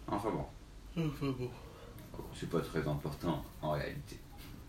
Enfin 0.09 0.31
bon, 0.31 0.47
c'est 2.35 2.49
pas 2.49 2.61
très 2.61 2.87
important 2.89 3.45
en 3.61 3.73
réalité. 3.73 4.19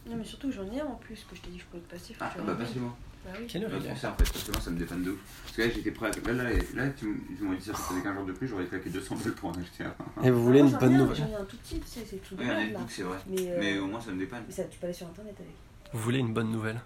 Non, 0.06 0.16
mais 0.18 0.26
surtout, 0.26 0.52
j'en 0.52 0.70
ai 0.72 0.82
un 0.82 0.86
en 0.86 0.96
plus 0.96 1.24
que 1.30 1.36
je 1.36 1.42
t'ai 1.42 1.50
dit 1.50 1.58
que 1.58 1.64
je 1.64 1.68
pouvais 1.70 1.84
te 1.84 1.92
passer. 1.92 2.16
Ah, 2.20 2.30
tu 2.32 2.38
bah 2.40 2.44
regardes. 2.44 2.60
passe-moi. 2.60 2.98
Bah 3.28 3.34
oui. 3.40 3.46
Quelle 3.48 3.64
heure 3.66 3.70
Je 3.72 3.76
il 3.78 3.86
est 3.86 3.90
pense 3.90 4.04
en 4.06 4.16
fait, 4.16 4.32
parce 4.32 4.44
que 4.46 4.52
moi 4.54 4.62
ça 4.62 4.72
me 4.72 4.78
dépanne 4.80 5.04
de 5.04 5.12
ouf. 5.12 5.20
Parce 5.44 5.56
que 5.58 5.62
là 5.64 5.70
j'étais 5.70 5.92
prêt 5.92 6.08
à. 6.08 6.32
Là, 6.32 6.44
là, 6.44 6.50
là 6.76 6.90
tu 6.92 7.06
m- 7.06 7.22
ils 7.30 7.44
m'ont 7.44 7.54
dit 7.54 7.62
ça, 7.62 7.74
ça 7.74 7.84
faisait 7.84 8.02
15 8.02 8.16
jours 8.16 8.26
de 8.26 8.32
plus, 8.32 8.48
j'aurais 8.48 8.66
claqué 8.66 8.90
200 8.90 9.16
balles 9.18 9.34
pour 9.34 9.50
en 9.50 9.54
acheter 9.54 9.84
un. 9.84 9.96
Et 10.24 10.32
vous 10.32 10.40
Ah, 10.40 10.42
voulez 10.42 10.62
moi, 10.64 10.72
une 10.72 10.78
bonne 10.78 10.94
un, 10.96 10.98
nouvelle 11.00 11.18
J'en 11.18 11.28
ai 11.28 11.36
un 11.36 11.44
tout 11.46 11.58
petit, 11.58 11.80
tu 11.82 11.88
sais, 11.88 12.06
c'est 12.10 12.18
tout 12.18 12.36
Oui, 12.40 12.50
un 12.50 12.56
netbook, 12.56 12.90
c'est 12.90 13.04
vrai. 13.04 13.18
Mais, 13.28 13.50
euh, 13.52 13.58
Mais 13.60 13.78
au 13.80 13.88
moins 13.88 14.00
ça 14.02 14.12
me 14.12 14.20
dépanne. 14.20 14.44
mais 14.48 14.54
ça, 14.54 14.64
tu 14.64 14.80
peux 14.80 14.86
aller 14.86 14.94
sur 14.94 15.08
internet 15.08 15.36
avec. 15.40 15.52
Vous 15.94 16.00
voulez 16.00 16.20
une 16.20 16.34
bonne 16.34 16.52
nouvelle. 16.52 16.80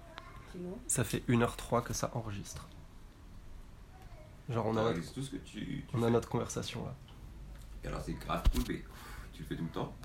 Ça 0.87 1.03
fait 1.05 1.23
1h03 1.29 1.81
que 1.83 1.93
ça 1.93 2.09
enregistre. 2.13 2.67
Genre 4.49 4.65
on 4.65 4.69
a, 4.69 4.71
On 4.71 4.83
notre, 4.83 4.89
réalise 4.95 5.11
tout 5.13 5.21
ce 5.21 5.29
que 5.31 5.37
tu. 5.37 5.59
tu 5.59 5.85
on 5.93 6.03
a 6.03 6.09
notre 6.09 6.27
conversation 6.27 6.83
là. 6.83 6.93
Et 7.83 7.87
alors 7.87 8.01
c'est 8.05 8.13
grave 8.13 8.43
cool, 8.53 8.63
mais 8.67 8.83
tu 9.33 9.43
le 9.43 9.47
fais 9.47 9.55
tout 9.55 9.63
le 9.63 9.69
temps. 9.69 9.95